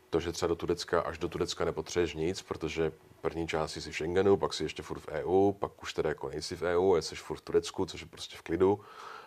to, 0.10 0.20
že 0.20 0.32
třeba 0.32 0.48
do 0.48 0.56
Turecka, 0.56 1.02
až 1.02 1.18
do 1.18 1.30
Turecka 1.30 1.66
nepotřebuješ 1.66 2.14
nic, 2.14 2.42
protože 2.42 2.92
první 3.22 3.48
část 3.48 3.72
jsi 3.72 3.92
v 3.92 3.96
Schengenu, 3.96 4.38
pak 4.38 4.54
si 4.54 4.64
ještě 4.64 4.84
furt 4.84 5.00
v 5.00 5.08
EU, 5.08 5.52
pak 5.52 5.84
už 5.84 5.94
teda 5.94 6.10
jako 6.10 6.30
nejsi 6.30 6.56
v 6.56 6.62
EU, 6.62 6.96
jsi 6.96 7.16
furt 7.16 7.38
v 7.38 7.42
Turecku, 7.42 7.86
což 7.86 8.02
je 8.02 8.08
prostě 8.08 8.38
v 8.38 8.42
klidu. 8.42 8.80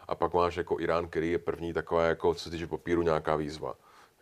A 0.09 0.14
pak 0.14 0.35
máš 0.35 0.57
jako 0.57 0.81
Irán, 0.81 1.09
který 1.09 1.31
je 1.31 1.38
první 1.38 1.73
taková, 1.73 2.04
jako 2.04 2.35
co 2.35 2.45
se 2.45 2.50
týče 2.50 2.66
papíru, 2.66 3.02
nějaká 3.02 3.37
výzva. 3.37 3.75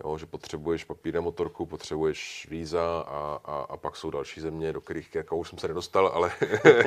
Jo, 0.05 0.19
že 0.19 0.27
potřebuješ 0.27 0.85
papír 0.85 1.15
na 1.15 1.21
motorku, 1.21 1.67
potřebuješ 1.67 2.47
víza 2.51 3.05
a, 3.09 3.41
a, 3.45 3.55
a 3.55 3.77
pak 3.77 3.97
jsou 3.97 4.11
další 4.11 4.41
země, 4.41 4.73
do 4.73 4.81
kterých 4.81 5.15
jako 5.15 5.37
už 5.37 5.49
jsem 5.49 5.59
se 5.59 5.69
nedostal, 5.69 6.07
ale, 6.07 6.33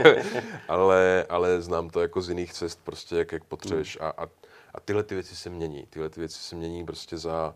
ale, 0.68 1.26
ale 1.30 1.62
znám 1.62 1.90
to 1.90 2.02
jako 2.02 2.22
z 2.22 2.30
jiných 2.30 2.54
cest, 2.54 2.80
prostě 2.84 3.16
jak, 3.16 3.32
jak 3.32 3.44
potřebuješ. 3.44 3.98
A, 4.02 4.10
a, 4.10 4.28
a 4.74 4.80
tyhle 4.80 5.04
ty 5.04 5.16
věci 5.16 5.36
se 5.36 5.50
mění. 5.50 5.88
Tyhle 5.90 6.10
ty 6.10 6.20
věci 6.20 6.40
se 6.40 6.56
mění 6.56 6.86
prostě 6.86 7.18
za, 7.18 7.56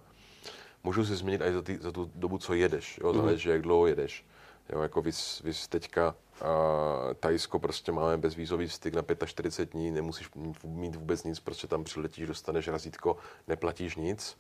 můžou 0.83 1.05
se 1.05 1.15
změnit 1.15 1.41
i 1.41 1.53
za, 1.53 1.61
ty, 1.61 1.77
za 1.81 1.91
tu 1.91 2.11
dobu, 2.15 2.37
co 2.37 2.53
jedeš. 2.53 2.99
Jo, 3.03 3.13
záleží, 3.13 3.49
jak 3.49 3.61
dlouho 3.61 3.87
jedeš. 3.87 4.25
Jo, 4.69 4.81
jako 4.81 5.01
vys, 5.01 5.41
vys 5.41 5.67
teďka 5.67 6.15
uh, 6.41 7.13
Tajsko 7.19 7.59
prostě 7.59 7.91
máme 7.91 8.17
bezvízový 8.17 8.69
styk 8.69 8.93
na 8.93 9.03
45 9.25 9.77
dní, 9.77 9.91
nemusíš 9.91 10.29
mít 10.63 10.95
vůbec 10.95 11.23
nic, 11.23 11.39
prostě 11.39 11.67
tam 11.67 11.83
přiletíš, 11.83 12.27
dostaneš 12.27 12.67
razítko, 12.67 13.17
neplatíš 13.47 13.95
nic. 13.95 14.37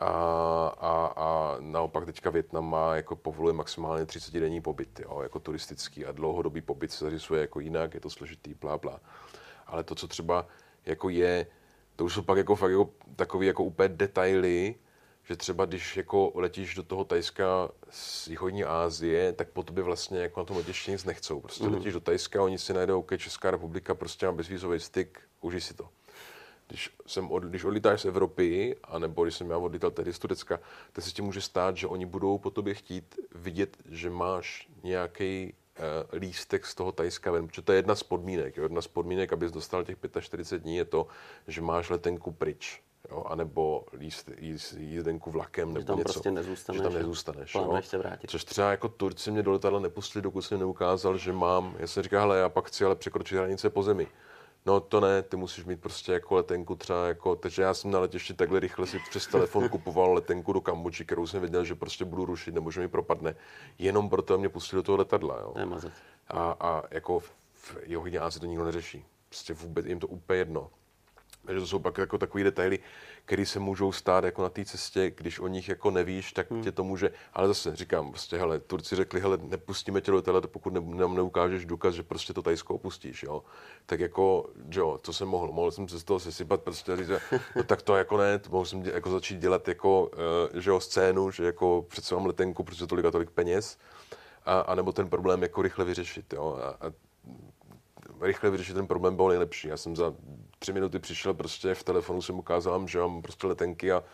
A, 0.00 0.06
a, 0.78 1.12
a 1.16 1.56
naopak 1.60 2.06
teďka 2.06 2.30
Větnam 2.30 2.70
má, 2.70 2.96
jako 2.96 3.16
povoluje 3.16 3.54
maximálně 3.54 4.06
30 4.06 4.34
denní 4.34 4.60
pobyt, 4.60 5.00
jo, 5.00 5.20
jako 5.22 5.40
turistický 5.40 6.06
a 6.06 6.12
dlouhodobý 6.12 6.60
pobyt 6.60 6.92
se 6.92 7.04
zařizuje 7.04 7.40
jako 7.40 7.60
jinak, 7.60 7.94
je 7.94 8.00
to 8.00 8.10
složitý, 8.10 8.54
blá, 8.54 8.78
blá. 8.78 9.00
Ale 9.66 9.84
to, 9.84 9.94
co 9.94 10.08
třeba 10.08 10.46
jako 10.86 11.08
je, 11.08 11.46
to 11.96 12.04
už 12.04 12.14
jsou 12.14 12.22
pak 12.22 12.38
jako 12.38 12.56
fakt 12.56 12.70
jako 12.70 12.90
takový 13.16 13.46
jako 13.46 13.64
úplně 13.64 13.88
detaily, 13.88 14.74
že 15.24 15.36
třeba 15.36 15.64
když 15.64 15.96
jako 15.96 16.32
letíš 16.34 16.74
do 16.74 16.82
toho 16.82 17.04
Tajska 17.04 17.70
z 17.90 18.26
východní 18.26 18.64
Asie, 18.64 19.32
tak 19.32 19.48
po 19.48 19.62
tobě 19.62 19.84
vlastně 19.84 20.20
jako 20.20 20.40
na 20.40 20.44
tom 20.44 20.56
letišti 20.56 20.90
nic 20.90 21.04
nechcou. 21.04 21.40
Prostě 21.40 21.64
mm. 21.64 21.74
letíš 21.74 21.92
do 21.92 22.00
Tajska, 22.00 22.42
oni 22.42 22.58
si 22.58 22.72
najdou, 22.74 22.98
OK, 22.98 23.12
Česká 23.18 23.50
republika 23.50 23.94
prostě 23.94 24.26
má 24.26 24.32
bezvízový 24.32 24.80
styk, 24.80 25.20
užij 25.40 25.60
si 25.60 25.74
to. 25.74 25.88
Když, 26.70 26.90
jsem 27.06 27.30
od, 27.30 27.42
když 27.42 27.64
odlítáš 27.64 28.00
z 28.00 28.04
Evropy, 28.04 28.76
anebo 28.84 29.24
když 29.24 29.34
jsem 29.34 29.50
já 29.50 29.58
odlítal 29.58 29.90
tehdy 29.90 30.12
z 30.12 30.18
Turecka, 30.18 30.60
tak 30.92 31.04
se 31.04 31.10
ti 31.10 31.22
může 31.22 31.40
stát, 31.40 31.76
že 31.76 31.86
oni 31.86 32.06
budou 32.06 32.38
po 32.38 32.50
tobě 32.50 32.74
chtít 32.74 33.18
vidět, 33.34 33.76
že 33.88 34.10
máš 34.10 34.68
nějaký 34.82 35.54
uh, 36.12 36.18
lístek 36.18 36.66
z 36.66 36.74
toho 36.74 36.92
Tajska 36.92 37.30
ven, 37.30 37.46
protože 37.46 37.62
to 37.62 37.72
je 37.72 37.78
jedna 37.78 37.94
z 37.94 38.02
podmínek. 38.02 38.56
Jo? 38.56 38.62
Jedna 38.62 38.82
z 38.82 38.86
podmínek, 38.86 39.32
abys 39.32 39.52
dostal 39.52 39.84
těch 39.84 39.96
45 40.20 40.62
dní, 40.62 40.76
je 40.76 40.84
to, 40.84 41.06
že 41.46 41.60
máš 41.60 41.90
letenku 41.90 42.32
pryč 42.32 42.82
jo, 43.10 43.24
anebo 43.26 43.84
jíst, 43.98 44.30
jíst, 44.38 44.72
jízdenku 44.72 45.30
vlakem, 45.30 45.68
nebo 45.68 45.80
že 45.80 45.86
tam 45.86 45.98
něco. 45.98 46.12
prostě 46.12 46.30
nezůstaneš. 46.30 46.78
Že 46.78 46.82
tam 46.82 46.94
nezůstaneš. 46.94 47.54
Jo. 47.54 47.80
se 47.82 47.98
vrátit. 47.98 48.30
Což 48.30 48.44
třeba 48.44 48.70
jako 48.70 48.88
Turci 48.88 49.30
mě 49.30 49.42
do 49.42 49.52
letadla 49.52 49.80
nepustili, 49.80 50.22
dokud 50.22 50.42
jsem 50.42 50.58
neukázal, 50.58 51.18
že 51.18 51.32
mám, 51.32 51.74
já 51.78 51.86
jsem 51.86 52.02
říkal, 52.02 52.20
hele, 52.20 52.38
já 52.38 52.48
pak 52.48 52.66
chci 52.66 52.84
ale 52.84 52.96
překročit 52.96 53.38
hranice 53.38 53.70
po 53.70 53.82
zemi. 53.82 54.06
No 54.66 54.80
to 54.80 55.00
ne, 55.00 55.22
ty 55.22 55.36
musíš 55.36 55.64
mít 55.64 55.80
prostě 55.80 56.12
jako 56.12 56.34
letenku 56.34 56.74
třeba 56.74 57.06
jako, 57.06 57.36
takže 57.36 57.62
já 57.62 57.74
jsem 57.74 57.90
na 57.90 57.98
letišti 57.98 58.34
takhle 58.34 58.60
rychle 58.60 58.86
si 58.86 58.98
přes 59.10 59.26
telefon 59.26 59.68
kupoval 59.68 60.12
letenku 60.14 60.52
do 60.52 60.60
Kambodži, 60.60 61.04
kterou 61.04 61.26
jsem 61.26 61.40
věděl, 61.40 61.64
že 61.64 61.74
prostě 61.74 62.04
budu 62.04 62.24
rušit 62.24 62.54
nebo 62.54 62.70
že 62.70 62.80
mi 62.80 62.88
propadne, 62.88 63.36
jenom 63.78 64.10
proto 64.10 64.38
mě 64.38 64.48
pustili 64.48 64.78
do 64.78 64.82
toho 64.82 64.98
letadla. 64.98 65.40
Jo. 65.40 65.54
A, 66.28 66.56
a 66.60 66.82
jako 66.90 67.18
v, 67.18 67.36
Asii 68.20 68.40
to 68.40 68.46
nikdo 68.46 68.64
neřeší. 68.64 69.04
Prostě 69.28 69.54
vůbec 69.54 69.86
jim 69.86 70.00
to 70.00 70.06
úplně 70.06 70.38
jedno. 70.38 70.70
Takže 71.46 71.60
to 71.60 71.66
jsou 71.66 71.78
pak 71.78 71.98
jako 71.98 72.18
takový 72.18 72.44
detaily, 72.44 72.78
které 73.24 73.46
se 73.46 73.58
můžou 73.58 73.92
stát 73.92 74.24
jako 74.24 74.42
na 74.42 74.48
té 74.48 74.64
cestě, 74.64 75.10
když 75.16 75.38
o 75.38 75.46
nich 75.46 75.68
jako 75.68 75.90
nevíš, 75.90 76.32
tak 76.32 76.50
hmm. 76.50 76.62
tě 76.62 76.72
to 76.72 76.84
může, 76.84 77.10
ale 77.32 77.48
zase 77.48 77.76
říkám, 77.76 78.10
prostě 78.10 78.36
hele, 78.36 78.60
Turci 78.60 78.96
řekli, 78.96 79.20
hele, 79.20 79.38
nepustíme 79.42 80.00
tě 80.00 80.10
do 80.10 80.22
tele, 80.22 80.40
pokud 80.40 80.72
ne, 80.72 80.80
nám 80.80 81.14
neukážeš 81.14 81.64
důkaz, 81.64 81.94
že 81.94 82.02
prostě 82.02 82.32
to 82.32 82.42
Tajsko 82.42 82.74
opustíš, 82.74 83.22
jo. 83.22 83.42
Tak 83.86 84.00
jako, 84.00 84.50
jo, 84.70 85.00
co 85.02 85.12
jsem 85.12 85.28
mohl, 85.28 85.52
mohl 85.52 85.70
jsem 85.70 85.88
se 85.88 85.98
z 85.98 86.04
toho 86.04 86.20
sesypat, 86.20 86.62
prostě 86.62 86.96
říct, 86.96 87.10
no 87.56 87.62
tak 87.62 87.82
to 87.82 87.96
jako 87.96 88.16
ne, 88.16 88.40
mohl 88.50 88.64
jsem 88.64 88.82
jako 88.84 89.10
začít 89.10 89.38
dělat 89.38 89.68
jako, 89.68 90.02
uh, 90.52 90.60
že 90.60 90.70
jo, 90.70 90.80
scénu, 90.80 91.30
že 91.30 91.44
jako 91.44 91.84
přece 91.88 92.14
mám 92.14 92.26
letenku, 92.26 92.64
protože 92.64 92.86
tolik 92.86 93.04
a 93.04 93.10
tolik 93.10 93.30
peněz, 93.30 93.78
a, 94.44 94.60
a 94.60 94.74
nebo 94.74 94.92
ten 94.92 95.08
problém 95.08 95.42
jako 95.42 95.62
rychle 95.62 95.84
vyřešit, 95.84 96.32
jo. 96.32 96.58
A, 96.62 96.86
a 96.86 96.92
rychle 98.20 98.50
vyřešit 98.50 98.74
ten 98.74 98.86
problém 98.86 99.16
bylo 99.16 99.28
nejlepší. 99.28 99.68
Já 99.68 99.76
jsem 99.76 99.96
za 99.96 100.14
tři 100.58 100.72
minuty 100.72 100.98
přišel, 100.98 101.34
prostě 101.34 101.74
v 101.74 101.82
telefonu 101.82 102.22
jsem 102.22 102.38
ukázal, 102.38 102.86
že 102.86 102.98
mám 102.98 103.22
prostě 103.22 103.46
letenky 103.46 103.92
a 103.92 104.04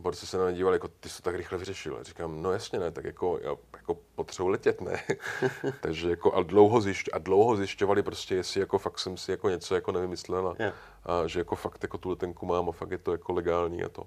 borci 0.00 0.26
se 0.26 0.38
na 0.38 0.44
mě 0.44 0.54
dívali, 0.54 0.74
jako 0.74 0.88
ty 0.88 1.08
jsi 1.08 1.16
to 1.16 1.22
tak 1.22 1.34
rychle 1.34 1.58
vyřešil. 1.58 1.96
A 1.96 2.02
říkám, 2.02 2.42
no 2.42 2.52
jasně 2.52 2.78
ne, 2.78 2.90
tak 2.90 3.04
jako, 3.04 3.38
já 3.42 3.56
jako 3.76 3.98
potřebuji 4.14 4.48
letět, 4.48 4.80
ne. 4.80 5.02
Takže 5.80 6.10
jako 6.10 6.34
a 6.34 6.42
dlouho, 6.42 6.80
zjišť, 6.80 7.08
a 7.12 7.18
dlouho 7.18 7.56
zjišťovali 7.56 8.02
prostě, 8.02 8.34
jestli 8.34 8.60
jako 8.60 8.78
fakt 8.78 8.98
jsem 8.98 9.16
si 9.16 9.30
jako 9.30 9.48
něco 9.48 9.74
jako 9.74 9.92
nevymyslel 9.92 10.48
a, 10.48 10.54
yeah. 10.58 10.74
a, 11.04 11.26
že 11.26 11.40
jako 11.40 11.56
fakt 11.56 11.82
jako 11.82 11.98
tu 11.98 12.10
letenku 12.10 12.46
mám 12.46 12.68
a 12.68 12.72
fakt 12.72 12.90
je 12.90 12.98
to 12.98 13.12
jako 13.12 13.32
legální 13.32 13.84
a 13.84 13.88
to. 13.88 14.06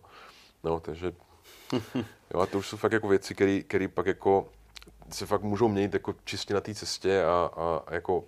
No, 0.63 0.79
takže 0.79 1.13
jo, 2.33 2.39
a 2.39 2.45
to 2.45 2.57
už 2.57 2.67
jsou 2.67 2.77
fakt 2.77 2.91
jako 2.91 3.07
věci, 3.07 3.63
které 3.67 3.87
pak 3.87 4.05
jako 4.05 4.47
se 5.09 5.25
fakt 5.25 5.41
můžou 5.41 5.67
měnit 5.67 5.93
jako 5.93 6.15
čistě 6.23 6.53
na 6.53 6.61
té 6.61 6.73
cestě 6.73 7.23
a, 7.23 7.49
a, 7.55 7.83
a 7.87 7.93
jako 7.93 8.23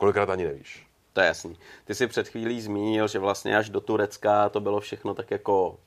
kolikrát 0.00 0.30
ani 0.30 0.44
nevíš. 0.44 0.86
To 1.12 1.20
je 1.20 1.26
jasný. 1.26 1.56
Ty 1.84 1.94
jsi 1.94 2.06
před 2.06 2.28
chvílí 2.28 2.60
zmínil, 2.60 3.08
že 3.08 3.18
vlastně 3.18 3.56
až 3.56 3.70
do 3.70 3.80
Turecka 3.80 4.48
to 4.48 4.60
bylo 4.60 4.80
všechno 4.80 5.14
tak 5.14 5.30
jako 5.30 5.78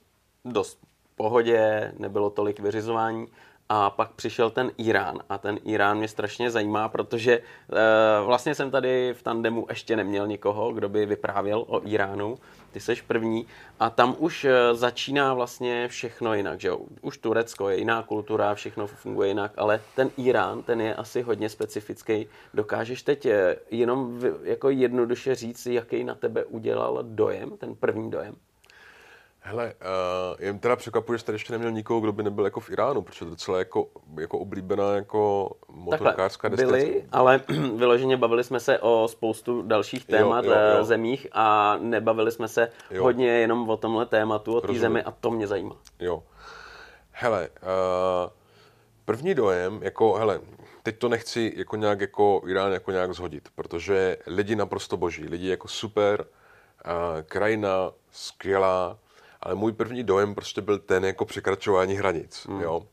dost 0.45 0.79
pohodě, 1.15 1.91
nebylo 1.97 2.29
tolik 2.29 2.59
vyřizování. 2.59 3.27
A 3.69 3.89
pak 3.89 4.11
přišel 4.11 4.49
ten 4.49 4.71
Irán 4.77 5.19
a 5.29 5.37
ten 5.37 5.59
Irán 5.65 5.97
mě 5.97 6.07
strašně 6.07 6.51
zajímá, 6.51 6.89
protože 6.89 7.33
e, 7.33 7.41
vlastně 8.25 8.55
jsem 8.55 8.71
tady 8.71 9.13
v 9.13 9.23
tandemu 9.23 9.65
ještě 9.69 9.95
neměl 9.95 10.27
nikoho, 10.27 10.73
kdo 10.73 10.89
by 10.89 11.05
vyprávěl 11.05 11.65
o 11.67 11.87
Iránu. 11.87 12.37
Ty 12.71 12.79
seš 12.79 13.01
první 13.01 13.47
a 13.79 13.89
tam 13.89 14.15
už 14.19 14.45
e, 14.45 14.75
začíná 14.75 15.33
vlastně 15.33 15.87
všechno 15.87 16.33
jinak, 16.33 16.59
že 16.59 16.67
jo? 16.67 16.79
Už 17.01 17.17
Turecko 17.17 17.69
je 17.69 17.77
jiná 17.77 18.03
kultura, 18.03 18.55
všechno 18.55 18.87
funguje 18.87 19.27
jinak, 19.27 19.51
ale 19.57 19.81
ten 19.95 20.09
Irán, 20.17 20.63
ten 20.63 20.81
je 20.81 20.95
asi 20.95 21.21
hodně 21.21 21.49
specifický. 21.49 22.27
Dokážeš 22.53 23.03
teď 23.03 23.25
e, 23.25 23.55
jenom 23.71 24.19
jako 24.43 24.69
jednoduše 24.69 25.35
říct, 25.35 25.65
jaký 25.65 26.03
na 26.03 26.15
tebe 26.15 26.45
udělal 26.45 26.99
dojem, 27.03 27.57
ten 27.57 27.75
první 27.75 28.11
dojem? 28.11 28.35
Hele, 29.45 29.73
uh, 29.73 30.45
jen 30.45 30.59
teda 30.59 30.75
překvapuje, 30.75 31.17
že 31.17 31.25
tady 31.25 31.35
ještě 31.35 31.53
neměl 31.53 31.71
nikoho, 31.71 31.99
kdo 31.99 32.11
by 32.11 32.23
nebyl 32.23 32.45
jako 32.45 32.59
v 32.59 32.69
Iránu, 32.69 33.01
protože 33.01 33.19
to 33.19 33.25
je 33.25 33.29
docela 33.29 33.59
jako, 33.59 33.87
jako 34.19 34.39
oblíbená 34.39 34.95
jako 34.95 35.51
motorkářská 35.69 36.49
destinace. 36.49 36.77
byli, 36.77 37.05
ale 37.11 37.41
vyloženě 37.75 38.17
bavili 38.17 38.43
jsme 38.43 38.59
se 38.59 38.79
o 38.79 39.07
spoustu 39.07 39.61
dalších 39.61 40.05
témat, 40.05 40.45
jo, 40.45 40.51
jo, 40.51 40.77
jo. 40.77 40.83
zemích 40.83 41.27
a 41.31 41.77
nebavili 41.81 42.31
jsme 42.31 42.47
se 42.47 42.69
jo. 42.91 43.03
hodně 43.03 43.27
jenom 43.27 43.69
o 43.69 43.77
tomhle 43.77 44.05
tématu, 44.05 44.55
o 44.57 44.61
té 44.61 44.73
zemi 44.73 45.03
a 45.03 45.11
to 45.11 45.31
mě 45.31 45.47
zajímá. 45.47 45.75
Jo. 45.99 46.23
Hele, 47.11 47.49
uh, 47.49 48.31
první 49.05 49.35
dojem, 49.35 49.79
jako, 49.83 50.13
hele, 50.13 50.41
teď 50.83 50.97
to 50.97 51.09
nechci 51.09 51.53
jako 51.55 51.75
nějak 51.75 52.01
jako 52.01 52.41
Irán 52.47 52.71
jako 52.71 52.91
nějak 52.91 53.13
zhodit, 53.13 53.49
protože 53.55 54.17
lidi 54.27 54.55
naprosto 54.55 54.97
boží, 54.97 55.27
lidi 55.27 55.49
jako 55.49 55.67
super, 55.67 56.25
uh, 56.85 57.21
krajina 57.21 57.91
skvělá, 58.11 58.97
ale 59.43 59.55
můj 59.55 59.73
první 59.73 60.03
dojem 60.03 60.35
prostě 60.35 60.61
byl 60.61 60.79
ten 60.79 61.05
jako 61.05 61.25
překračování 61.25 61.93
hranic, 61.93 62.45
hmm. 62.49 62.61
jo. 62.61 62.87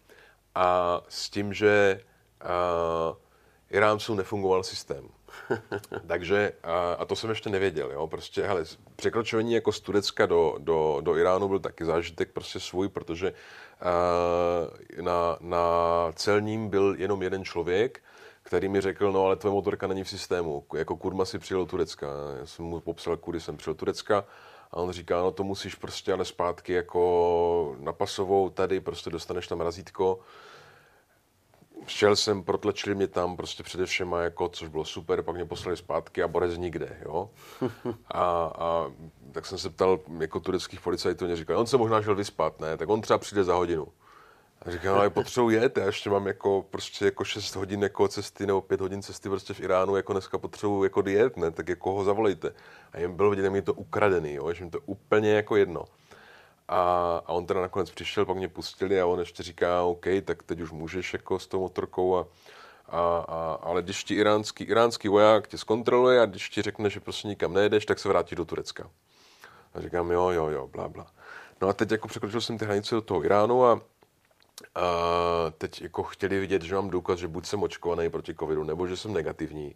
A 0.54 1.00
s 1.08 1.30
tím, 1.30 1.52
že 1.52 2.00
uh, 2.44 3.16
Iránců 3.70 4.14
nefungoval 4.14 4.62
systém. 4.62 5.08
Takže, 6.06 6.52
a, 6.62 6.92
a 6.92 7.04
to 7.04 7.16
jsem 7.16 7.30
ještě 7.30 7.50
nevěděl, 7.50 7.90
jo, 7.92 8.06
prostě, 8.06 8.46
hele, 8.46 8.64
překročování 8.96 9.52
jako 9.52 9.72
z 9.72 9.80
Turecka 9.80 10.26
do, 10.26 10.54
do, 10.58 10.98
do 11.00 11.16
Iránu 11.16 11.48
byl 11.48 11.58
taky 11.58 11.84
zážitek 11.84 12.32
prostě 12.32 12.60
svůj, 12.60 12.88
protože 12.88 13.32
uh, 13.32 15.04
na, 15.04 15.36
na 15.40 15.64
celním 16.14 16.68
byl 16.68 16.94
jenom 16.98 17.22
jeden 17.22 17.44
člověk, 17.44 18.02
který 18.42 18.68
mi 18.68 18.80
řekl, 18.80 19.12
no 19.12 19.24
ale 19.24 19.36
tvoje 19.36 19.54
motorka 19.54 19.86
není 19.86 20.04
v 20.04 20.08
systému, 20.08 20.64
jako 20.74 20.96
kurma 20.96 21.24
si 21.24 21.38
přijel 21.38 21.60
do 21.60 21.66
Turecka. 21.66 22.06
Já 22.40 22.46
jsem 22.46 22.64
mu 22.64 22.80
popsal, 22.80 23.16
kudy 23.16 23.40
jsem 23.40 23.56
přijel 23.56 23.74
do 23.74 23.78
Turecka 23.78 24.24
a 24.70 24.76
on 24.76 24.92
říká, 24.92 25.22
no 25.22 25.30
to 25.30 25.44
musíš 25.44 25.74
prostě 25.74 26.12
ale 26.12 26.24
zpátky 26.24 26.72
jako 26.72 27.76
na 27.80 27.92
pasovou 27.92 28.50
tady, 28.50 28.80
prostě 28.80 29.10
dostaneš 29.10 29.46
tam 29.48 29.60
razítko. 29.60 30.20
Šel 31.86 32.16
jsem, 32.16 32.42
protlačili 32.42 32.94
mě 32.94 33.08
tam 33.08 33.36
prostě 33.36 33.62
přede 33.62 33.86
všema, 33.86 34.20
jako, 34.22 34.48
což 34.48 34.68
bylo 34.68 34.84
super, 34.84 35.22
pak 35.22 35.34
mě 35.34 35.44
poslali 35.44 35.76
zpátky 35.76 36.22
a 36.22 36.28
borec 36.28 36.56
nikde, 36.56 36.98
jo. 37.04 37.30
A, 38.08 38.22
a 38.58 38.92
tak 39.32 39.46
jsem 39.46 39.58
se 39.58 39.70
ptal 39.70 40.00
jako 40.20 40.40
tureckých 40.40 40.80
policajtů, 40.80 41.26
mě 41.26 41.36
říkal, 41.36 41.58
on 41.58 41.66
se 41.66 41.76
možná 41.76 42.02
šel 42.02 42.14
vyspat, 42.14 42.60
ne, 42.60 42.76
tak 42.76 42.88
on 42.88 43.00
třeba 43.00 43.18
přijde 43.18 43.44
za 43.44 43.54
hodinu. 43.54 43.86
A 44.62 44.70
říkám, 44.70 44.94
ale 44.94 45.10
potřebuji 45.10 45.50
jet, 45.50 45.76
já 45.76 45.86
ještě 45.86 46.10
mám 46.10 46.26
jako 46.26 46.66
prostě 46.70 47.04
jako 47.04 47.24
6 47.24 47.56
hodin 47.56 47.82
jako 47.82 48.08
cesty 48.08 48.46
nebo 48.46 48.60
5 48.60 48.80
hodin 48.80 49.02
cesty 49.02 49.28
prostě 49.28 49.54
v 49.54 49.60
Iránu, 49.60 49.96
jako 49.96 50.12
dneska 50.12 50.38
potřebuji 50.38 50.84
jako 50.84 51.02
jet, 51.06 51.36
ne, 51.36 51.50
tak 51.50 51.68
jako 51.68 51.92
ho 51.92 52.04
zavolejte. 52.04 52.52
A 52.92 52.98
jim 52.98 53.16
bylo 53.16 53.30
vidět, 53.30 53.50
mi 53.50 53.62
to 53.62 53.74
ukradený, 53.74 54.34
jo, 54.34 54.52
že 54.52 54.64
mi 54.64 54.70
to 54.70 54.80
úplně 54.80 55.30
jako 55.30 55.56
jedno. 55.56 55.84
A, 56.68 56.82
a 57.26 57.28
on 57.32 57.46
teda 57.46 57.60
nakonec 57.60 57.90
přišel, 57.90 58.26
pak 58.26 58.36
mě 58.36 58.48
pustili 58.48 59.00
a 59.00 59.06
on 59.06 59.20
ještě 59.20 59.42
říká, 59.42 59.82
OK, 59.82 60.06
tak 60.24 60.42
teď 60.42 60.60
už 60.60 60.70
můžeš 60.70 61.12
jako 61.12 61.38
s 61.38 61.46
tou 61.46 61.60
motorkou 61.60 62.16
a, 62.16 62.26
a, 62.88 63.24
a, 63.28 63.58
ale 63.62 63.82
když 63.82 64.04
ti 64.04 64.14
iránský, 64.14 64.64
iránský 64.64 65.08
voják 65.08 65.48
tě 65.48 65.58
zkontroluje 65.58 66.20
a 66.20 66.26
když 66.26 66.48
ti 66.48 66.62
řekne, 66.62 66.90
že 66.90 67.00
prostě 67.00 67.28
nikam 67.28 67.52
nejedeš, 67.52 67.86
tak 67.86 67.98
se 67.98 68.08
vrátí 68.08 68.36
do 68.36 68.44
Turecka. 68.44 68.90
A 69.74 69.80
říkám, 69.80 70.10
jo, 70.10 70.28
jo, 70.28 70.48
jo, 70.48 70.66
bla, 70.66 70.88
bla. 70.88 71.06
No 71.62 71.68
a 71.68 71.72
teď 71.72 71.90
jako 71.90 72.08
překročil 72.08 72.40
jsem 72.40 72.58
ty 72.58 72.64
hranice 72.64 72.94
do 72.94 73.00
toho 73.00 73.24
Iránu 73.24 73.64
a 73.64 73.80
a 74.74 74.82
teď 75.58 75.82
jako 75.82 76.02
chtěli 76.02 76.40
vidět, 76.40 76.62
že 76.62 76.74
mám 76.74 76.90
důkaz, 76.90 77.18
že 77.18 77.28
buď 77.28 77.46
jsem 77.46 77.62
očkovaný 77.62 78.10
proti 78.10 78.34
covidu, 78.34 78.64
nebo 78.64 78.86
že 78.86 78.96
jsem 78.96 79.12
negativní. 79.12 79.74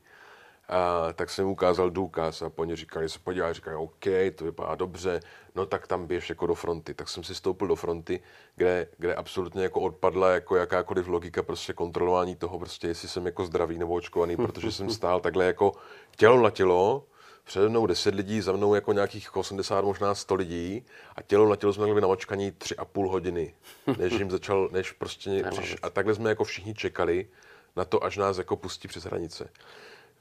A 0.68 1.12
tak 1.12 1.30
jsem 1.30 1.46
ukázal 1.46 1.90
důkaz 1.90 2.42
a 2.42 2.50
po 2.50 2.64
ně 2.64 2.76
říkali, 2.76 3.08
se 3.08 3.18
podívali, 3.18 3.54
říkali, 3.54 3.76
OK, 3.76 4.04
to 4.34 4.44
vypadá 4.44 4.74
dobře, 4.74 5.20
no 5.54 5.66
tak 5.66 5.86
tam 5.86 6.06
běž 6.06 6.28
jako 6.28 6.46
do 6.46 6.54
fronty. 6.54 6.94
Tak 6.94 7.08
jsem 7.08 7.24
si 7.24 7.34
stoupil 7.34 7.68
do 7.68 7.76
fronty, 7.76 8.20
kde, 8.56 8.86
kde 8.98 9.14
absolutně 9.14 9.62
jako 9.62 9.80
odpadla 9.80 10.30
jako 10.30 10.56
jakákoliv 10.56 11.08
logika 11.08 11.42
prostě 11.42 11.72
kontrolování 11.72 12.36
toho, 12.36 12.58
prostě 12.58 12.88
jestli 12.88 13.08
jsem 13.08 13.26
jako 13.26 13.44
zdravý 13.46 13.78
nebo 13.78 13.94
očkovaný, 13.94 14.36
protože 14.46 14.72
jsem 14.72 14.90
stál 14.90 15.20
takhle 15.20 15.44
jako 15.44 15.72
tělo 16.16 16.42
na 16.42 16.50
tělo, 16.50 17.06
přede 17.44 17.68
mnou 17.68 17.86
10 17.86 18.14
lidí, 18.14 18.40
za 18.40 18.52
mnou 18.52 18.74
jako 18.74 18.92
nějakých 18.92 19.36
80, 19.36 19.84
možná 19.84 20.14
100 20.14 20.34
lidí 20.34 20.84
a 21.16 21.22
tělo 21.22 21.48
na 21.48 21.56
tělo 21.56 21.72
jsme 21.72 21.84
měli 21.84 22.00
na 22.00 22.08
očkaní 22.08 22.52
3,5 22.52 23.10
hodiny, 23.10 23.54
než 23.98 24.12
jim 24.12 24.30
začal, 24.30 24.68
než 24.72 24.92
prostě 24.92 25.44
přiš, 25.50 25.76
a 25.82 25.90
takhle 25.90 26.14
jsme 26.14 26.28
jako 26.28 26.44
všichni 26.44 26.74
čekali 26.74 27.26
na 27.76 27.84
to, 27.84 28.04
až 28.04 28.16
nás 28.16 28.38
jako 28.38 28.56
pustí 28.56 28.88
přes 28.88 29.04
hranice. 29.04 29.50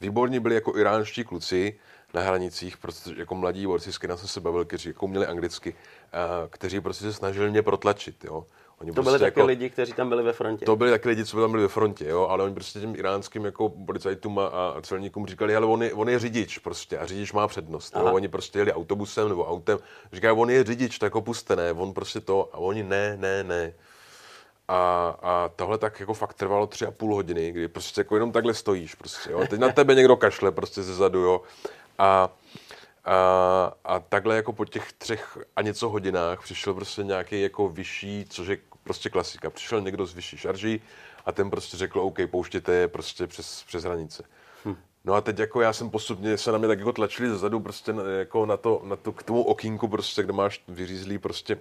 Výborní 0.02 0.40
byli 0.40 0.56
jako 0.56 0.78
iránští 0.78 1.24
kluci 1.24 1.80
na 2.14 2.22
hranicích, 2.22 2.78
protože 2.78 3.16
jako 3.18 3.36
mladí 3.36 3.68
borci, 3.68 3.94
s 3.94 3.98
kterými 3.98 4.20
jsem 4.20 4.28
se 4.28 4.42
bavil, 4.42 4.66
kteří 4.66 4.90
jako 4.90 5.08
měli 5.08 5.26
anglicky, 5.26 5.76
a, 6.14 6.48
kteří 6.50 6.82
prostě 6.82 7.04
se 7.06 7.14
snažili 7.14 7.50
mě 7.50 7.62
protlačit, 7.62 8.24
jo. 8.24 8.46
Oni 8.84 8.92
to 8.92 8.94
prostě 8.94 9.10
byli 9.10 9.20
taky 9.20 9.40
jako, 9.40 9.48
lidi, 9.48 9.70
kteří 9.70 9.94
tam 9.94 10.10
byli 10.10 10.24
ve 10.24 10.34
frontě. 10.34 10.66
To 10.66 10.76
byli 10.76 10.92
taky 10.92 11.10
lidi, 11.10 11.26
co 11.26 11.42
tam 11.42 11.52
byli 11.52 11.64
ve 11.64 11.70
frontě, 11.70 12.06
jo, 12.08 12.28
ale 12.28 12.44
oni 12.44 12.54
prostě 12.54 12.80
těm 12.80 12.96
iránským 12.96 13.46
jako 13.46 13.70
policajtům 13.70 14.40
a, 14.40 14.48
a 14.48 14.82
celníkům 14.82 15.28
říkali, 15.28 15.56
ale 15.56 15.66
on 15.66 15.84
je, 15.84 15.94
on 15.94 16.10
je 16.10 16.20
řidič 16.20 16.58
prostě 16.58 16.98
a 16.98 17.06
řidič 17.06 17.34
má 17.34 17.48
přednost. 17.48 17.96
Jo. 17.96 18.14
Oni 18.14 18.28
prostě 18.28 18.60
jeli 18.60 18.74
autobusem 18.74 19.30
nebo 19.30 19.46
autem, 19.46 19.80
říkají, 20.14 20.38
on 20.38 20.50
je 20.50 20.64
řidič, 20.64 21.00
tak 21.00 21.14
ho 21.14 21.22
puste, 21.22 21.56
ne, 21.56 21.72
on 21.72 21.94
prostě 21.94 22.20
to, 22.20 22.50
a 22.54 22.58
oni 22.58 22.84
ne, 22.84 23.18
ne, 23.18 23.44
ne. 23.44 23.74
A, 24.68 25.08
a 25.22 25.50
tohle 25.56 25.78
tak 25.78 26.00
jako 26.00 26.14
fakt 26.14 26.34
trvalo 26.34 26.68
tři 26.68 26.86
a 26.86 26.92
půl 26.92 27.16
hodiny, 27.16 27.52
kdy 27.52 27.68
prostě 27.68 28.02
jako 28.02 28.16
jenom 28.16 28.32
takhle 28.32 28.54
stojíš 28.54 28.96
prostě, 28.96 29.32
jo. 29.32 29.44
Teď 29.50 29.60
na 29.60 29.70
tebe 29.72 29.96
někdo 29.96 30.16
kašle 30.16 30.52
prostě 30.52 30.84
ze 30.84 30.96
zadu, 30.96 31.20
jo. 31.20 31.42
A, 31.98 32.30
a, 33.06 33.74
a 33.84 34.00
takhle 34.00 34.36
jako 34.36 34.54
po 34.54 34.66
těch 34.66 34.94
třech 34.94 35.38
a 35.56 35.62
něco 35.62 35.90
hodinách 35.90 36.44
přišel 36.44 36.74
prostě 36.74 37.04
nějaký 37.04 37.42
jako 37.42 37.70
vyšší, 37.70 38.26
což 38.30 38.48
je 38.48 38.58
prostě 38.84 39.10
klasika. 39.10 39.50
Přišel 39.50 39.82
někdo 39.82 40.06
z 40.06 40.14
vyšší 40.14 40.38
šarží 40.38 40.82
a 41.26 41.32
ten 41.32 41.50
prostě 41.50 41.78
řekl, 41.78 42.00
OK, 42.00 42.18
pouštěte 42.32 42.74
je 42.74 42.88
prostě 42.88 43.28
přes, 43.28 43.64
přes 43.68 43.84
hranice. 43.84 44.24
Hm. 44.66 44.76
No 45.06 45.14
a 45.14 45.22
teď 45.22 45.40
jako 45.40 45.62
já 45.62 45.74
jsem 45.74 45.90
postupně 45.90 46.38
se 46.38 46.52
na 46.52 46.58
mě 46.58 46.68
tak 46.68 46.80
jako 46.80 46.94
tlačili 46.94 47.30
zezadu 47.30 47.60
prostě 47.60 47.94
na, 47.94 48.04
jako 48.04 48.46
na 48.46 48.58
to, 48.58 48.82
na 48.84 48.96
to, 48.96 49.12
k 49.12 49.24
tomu 49.24 49.44
okýnku 49.44 49.88
prostě, 49.88 50.24
kde 50.24 50.34
máš 50.34 50.64
vyřízlý 50.68 51.18
prostě 51.18 51.58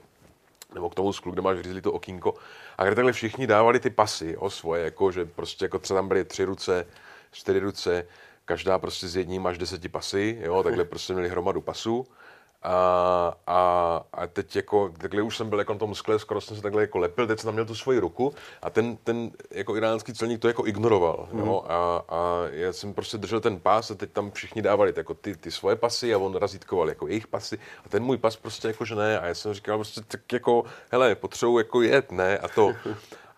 nebo 0.74 0.90
k 0.90 0.94
tomu 0.94 1.12
sklu, 1.12 1.32
kde 1.32 1.42
máš 1.42 1.56
vyřízlý 1.56 1.80
to 1.80 1.92
okýnko 1.92 2.34
a 2.78 2.84
kde 2.84 2.94
takhle 2.94 3.12
všichni 3.12 3.46
dávali 3.46 3.80
ty 3.80 3.90
pasy 3.90 4.36
o 4.36 4.50
svoje, 4.50 4.84
jako 4.84 5.12
že 5.12 5.24
prostě 5.24 5.64
jako 5.64 5.78
třeba 5.78 5.98
tam 5.98 6.08
byly 6.08 6.24
tři 6.24 6.44
ruce, 6.44 6.86
čtyři 7.32 7.58
ruce, 7.58 8.06
každá 8.44 8.78
prostě 8.78 9.08
s 9.08 9.16
jedním 9.16 9.46
až 9.46 9.58
deseti 9.58 9.88
pasy, 9.88 10.38
jo, 10.42 10.62
takhle 10.62 10.84
prostě 10.84 11.12
měli 11.12 11.28
hromadu 11.28 11.60
pasů 11.60 12.06
a, 12.62 13.34
a, 13.46 14.00
a 14.12 14.26
teď 14.26 14.56
jako, 14.56 14.92
takhle 14.98 15.22
už 15.22 15.36
jsem 15.36 15.48
byl 15.48 15.58
jako 15.58 15.72
na 15.72 15.78
tom 15.78 15.94
skle, 15.94 16.18
skoro 16.18 16.40
jsem 16.40 16.56
se 16.56 16.62
takhle 16.62 16.82
jako 16.82 16.98
lepil, 16.98 17.26
teď 17.26 17.38
jsem 17.38 17.48
tam 17.48 17.54
měl 17.54 17.66
tu 17.66 17.74
svoji 17.74 17.98
ruku 17.98 18.34
a 18.62 18.70
ten, 18.70 18.96
ten 18.96 19.30
jako 19.50 19.76
iránský 19.76 20.14
celník 20.14 20.40
to 20.40 20.48
jako 20.48 20.66
ignoroval, 20.66 21.28
mm. 21.32 21.40
jo, 21.40 21.64
a, 21.68 22.02
a 22.08 22.42
já 22.50 22.72
jsem 22.72 22.94
prostě 22.94 23.18
držel 23.18 23.40
ten 23.40 23.60
pás 23.60 23.90
a 23.90 23.94
teď 23.94 24.10
tam 24.10 24.30
všichni 24.30 24.62
dávali 24.62 24.92
jako 24.96 25.14
ty, 25.14 25.36
ty 25.36 25.50
svoje 25.50 25.76
pasy 25.76 26.14
a 26.14 26.18
on 26.18 26.34
razítkoval 26.34 26.88
jako 26.88 27.08
jejich 27.08 27.26
pasy 27.26 27.58
a 27.86 27.88
ten 27.88 28.02
můj 28.02 28.18
pas 28.18 28.36
prostě 28.36 28.68
jako, 28.68 28.84
že 28.84 28.94
ne 28.94 29.18
a 29.18 29.26
já 29.26 29.34
jsem 29.34 29.54
říkal 29.54 29.78
prostě 29.78 30.00
tak 30.00 30.32
jako, 30.32 30.64
hele, 30.92 31.14
potřebuji 31.14 31.58
jako 31.58 31.82
jet, 31.82 32.12
ne, 32.12 32.38
a 32.38 32.48
to. 32.48 32.72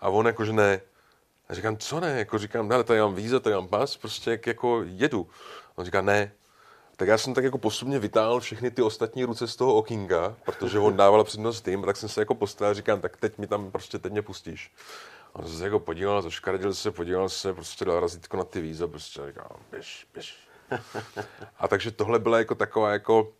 A 0.00 0.08
on 0.08 0.26
jako, 0.26 0.44
že 0.44 0.52
ne. 0.52 0.80
A 1.48 1.54
říkám, 1.54 1.76
co 1.76 2.00
ne, 2.00 2.18
jako 2.18 2.38
říkám, 2.38 2.70
hele, 2.70 2.84
tady 2.84 3.00
mám 3.00 3.14
víza, 3.14 3.40
tady 3.40 3.54
mám 3.54 3.68
pas, 3.68 3.96
prostě 3.96 4.30
jak, 4.30 4.46
jako 4.46 4.82
jedu. 4.86 5.28
A 5.68 5.78
on 5.78 5.84
říká, 5.84 6.00
ne, 6.00 6.32
tak 6.96 7.08
já 7.08 7.18
jsem 7.18 7.34
tak 7.34 7.44
jako 7.44 7.58
postupně 7.58 7.98
vytáhl 7.98 8.40
všechny 8.40 8.70
ty 8.70 8.82
ostatní 8.82 9.24
ruce 9.24 9.48
z 9.48 9.56
toho 9.56 9.74
okýnka, 9.74 10.36
protože 10.44 10.78
on 10.78 10.96
dával 10.96 11.24
přednost 11.24 11.60
tým, 11.60 11.82
tak 11.82 11.96
jsem 11.96 12.08
se 12.08 12.20
jako 12.20 12.34
postavil 12.34 12.70
a 12.70 12.74
říkám, 12.74 13.00
tak 13.00 13.16
teď 13.16 13.38
mi 13.38 13.46
tam 13.46 13.70
prostě, 13.70 13.98
teď 13.98 14.12
mě 14.12 14.22
pustíš. 14.22 14.72
A 15.34 15.38
on 15.38 15.48
se 15.48 15.64
jako 15.64 15.80
podíval, 15.80 16.22
zaškaradil 16.22 16.74
se, 16.74 16.90
podíval 16.90 17.28
se, 17.28 17.54
prostě 17.54 17.84
dal 17.84 18.00
razítko 18.00 18.36
na 18.36 18.44
ty 18.44 18.60
víza, 18.60 18.88
prostě 18.88 19.20
říkám, 19.26 19.46
běž, 19.70 20.06
běž. 20.14 20.36
A 21.58 21.68
takže 21.68 21.90
tohle 21.90 22.18
byla 22.18 22.38
jako 22.38 22.54
taková 22.54 22.92
jako, 22.92 23.32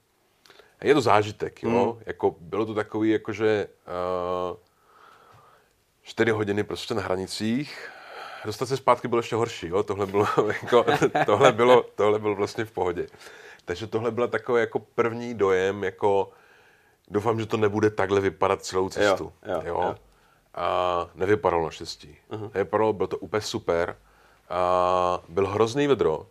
je 0.83 0.95
to 0.95 1.01
zážitek, 1.01 1.63
jo, 1.63 1.95
mm. 1.97 2.03
jako 2.07 2.37
bylo 2.41 2.67
to 2.67 2.75
takový, 2.75 3.11
jako 3.11 3.33
že 3.33 3.69
uh, 4.51 4.57
čtyři 6.03 6.31
hodiny 6.31 6.65
prostě 6.65 6.95
na 6.95 7.03
hranicích, 7.03 7.91
dostat 8.45 8.67
se 8.67 8.77
zpátky 8.77 9.09
bylo 9.09 9.19
ještě 9.19 9.37
horší, 9.37 9.69
jo? 9.69 9.83
Tohle, 9.83 10.07
bylo, 10.07 10.27
jako, 10.63 10.85
tohle, 11.27 11.53
bylo, 11.53 11.83
tohle 11.95 12.19
bylo 12.19 12.35
vlastně 12.35 12.65
v 12.65 12.71
pohodě. 12.71 13.07
Takže 13.65 13.87
tohle 13.87 14.11
byla 14.11 14.27
takový 14.27 14.61
jako 14.61 14.79
první 14.79 15.35
dojem, 15.35 15.85
jako 15.85 16.31
doufám, 17.09 17.41
že 17.41 17.47
to 17.47 17.57
nebude 17.57 17.91
takhle 17.91 18.21
vypadat 18.21 18.63
celou 18.65 18.89
cestu. 18.89 19.33
Jo, 19.47 19.53
jo, 19.53 19.63
jo. 19.65 19.81
jo. 19.83 19.95
A 20.55 21.11
nevypadalo 21.15 21.65
naštěstí. 21.65 22.19
Uh-huh. 22.31 22.51
Nevypadalo, 22.55 22.93
bylo 22.93 23.07
to 23.07 23.19
úplně 23.19 23.41
super. 23.41 23.97
A 24.49 25.23
byl 25.29 25.47
hrozný 25.47 25.87
vedro. 25.87 26.27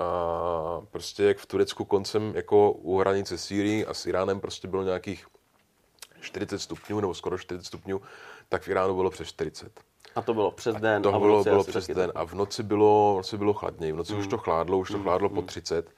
A 0.00 0.80
prostě 0.90 1.24
jak 1.24 1.38
v 1.38 1.46
Turecku 1.46 1.84
koncem 1.84 2.32
jako 2.36 2.72
u 2.72 2.98
hranice 2.98 3.38
Sýrii 3.38 3.86
a 3.86 3.94
s 3.94 4.06
Iránem 4.06 4.40
prostě 4.40 4.68
bylo 4.68 4.82
nějakých 4.82 5.26
40 6.20 6.58
stupňů 6.58 7.00
nebo 7.00 7.14
skoro 7.14 7.38
40 7.38 7.66
stupňů, 7.66 8.00
tak 8.48 8.62
v 8.62 8.68
Iránu 8.68 8.94
bylo 8.94 9.10
přes 9.10 9.28
40. 9.28 9.80
A 10.14 10.22
to 10.22 10.34
bylo 10.34 10.50
přes 10.50 10.76
den. 10.76 11.00
A 11.00 11.02
to 11.02 11.14
a 11.14 11.18
bylo, 11.18 11.44
bylo 11.44 11.64
přes 11.64 11.86
den. 11.86 12.12
A 12.14 12.24
v 12.24 12.34
noci 12.34 12.62
bylo, 12.62 13.14
v 13.14 13.16
noci 13.16 13.38
bylo 13.38 13.54
chladněji. 13.54 13.92
V 13.92 13.96
noci 13.96 14.12
mm. 14.12 14.18
už 14.18 14.26
to 14.26 14.38
chládlo, 14.38 14.78
už 14.78 14.90
to 14.90 14.96
mm. 14.98 15.02
chládlo 15.02 15.28
mm. 15.28 15.34
po 15.34 15.42
30. 15.42 15.90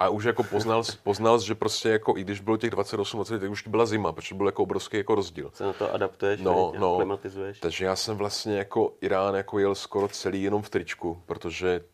A 0.00 0.08
už 0.08 0.24
jako 0.24 0.42
poznal, 0.42 0.82
poznal, 1.02 1.40
že 1.40 1.54
prostě 1.54 1.88
jako, 1.88 2.16
i 2.16 2.24
když 2.24 2.40
bylo 2.40 2.56
těch 2.56 2.70
28, 2.70 3.16
20, 3.16 3.38
tak 3.38 3.50
už 3.50 3.68
byla 3.68 3.86
zima, 3.86 4.12
protože 4.12 4.34
byl 4.34 4.46
jako 4.46 4.62
obrovský 4.62 4.96
jako 4.96 5.14
rozdíl. 5.14 5.50
Se 5.54 5.64
na 5.64 5.72
to 5.72 5.94
adaptuješ, 5.94 6.40
no, 6.40 6.72
no, 6.78 6.96
klimatizuješ. 6.96 7.60
Takže 7.60 7.84
já 7.84 7.96
jsem 7.96 8.16
vlastně 8.16 8.58
jako 8.58 8.92
Irán 9.00 9.34
jako 9.34 9.58
jel 9.58 9.74
skoro 9.74 10.08
celý 10.08 10.42
jenom 10.42 10.62
v 10.62 10.70
tričku, 10.70 11.22
protože 11.26 11.84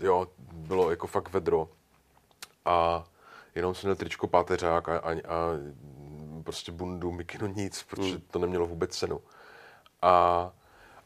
jo, 0.00 0.26
bylo 0.52 0.90
jako 0.90 1.06
fakt 1.06 1.32
vedro. 1.32 1.68
A 2.64 3.04
jenom 3.54 3.74
jsem 3.74 3.88
měl 3.88 3.96
tričko 3.96 4.26
páteřák 4.26 4.88
a, 4.88 4.98
a, 4.98 5.12
a 5.12 5.18
prostě 6.44 6.72
bundu, 6.72 7.12
mikinu, 7.12 7.46
nic, 7.46 7.82
protože 7.82 8.10
hmm. 8.10 8.22
to 8.30 8.38
nemělo 8.38 8.66
vůbec 8.66 8.96
cenu. 8.96 9.20
A 10.02 10.52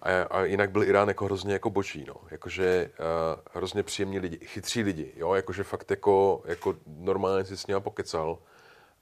a, 0.02 0.22
a 0.22 0.44
jinak 0.44 0.70
byl 0.70 0.82
Irán 0.82 1.08
jako 1.08 1.24
hrozně 1.24 1.52
jako 1.52 1.70
boží, 1.70 2.04
no. 2.08 2.14
Jakože 2.30 2.90
uh, 2.98 3.40
hrozně 3.52 3.82
příjemní 3.82 4.18
lidi, 4.18 4.38
chytří 4.46 4.82
lidi, 4.82 5.12
jo, 5.16 5.34
jakože 5.34 5.64
fakt 5.64 5.90
jako, 5.90 6.42
jako 6.44 6.74
normálně 6.87 7.44
si 7.44 7.56
s 7.56 7.66
nimi 7.66 7.80
pokecal. 7.80 8.38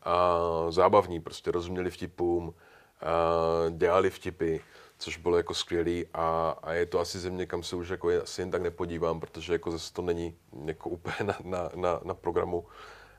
A 0.03 0.39
zábavní, 0.71 1.21
prostě 1.21 1.51
rozuměli 1.51 1.91
vtipům, 1.91 2.55
a 3.01 3.71
dělali 3.71 4.11
vtipy, 4.11 4.59
což 4.99 5.17
bylo 5.17 5.37
jako 5.37 5.55
skvělý 5.55 6.07
a, 6.15 6.57
a 6.63 6.73
je 6.73 6.87
to 6.87 7.01
asi 7.01 7.19
země, 7.19 7.47
kam 7.47 7.63
se 7.63 7.77
už 7.77 7.89
jako 7.89 8.09
asi 8.23 8.43
jen 8.43 8.51
tak 8.51 8.63
nepodívám, 8.63 9.21
protože 9.21 9.53
jako 9.53 9.71
zase 9.71 9.93
to 9.93 10.03
není 10.03 10.37
jako 10.65 10.91
úplně 10.91 11.17
na, 11.25 11.39
na, 11.45 11.71
na, 11.75 12.01
na 12.05 12.15
programu. 12.15 12.67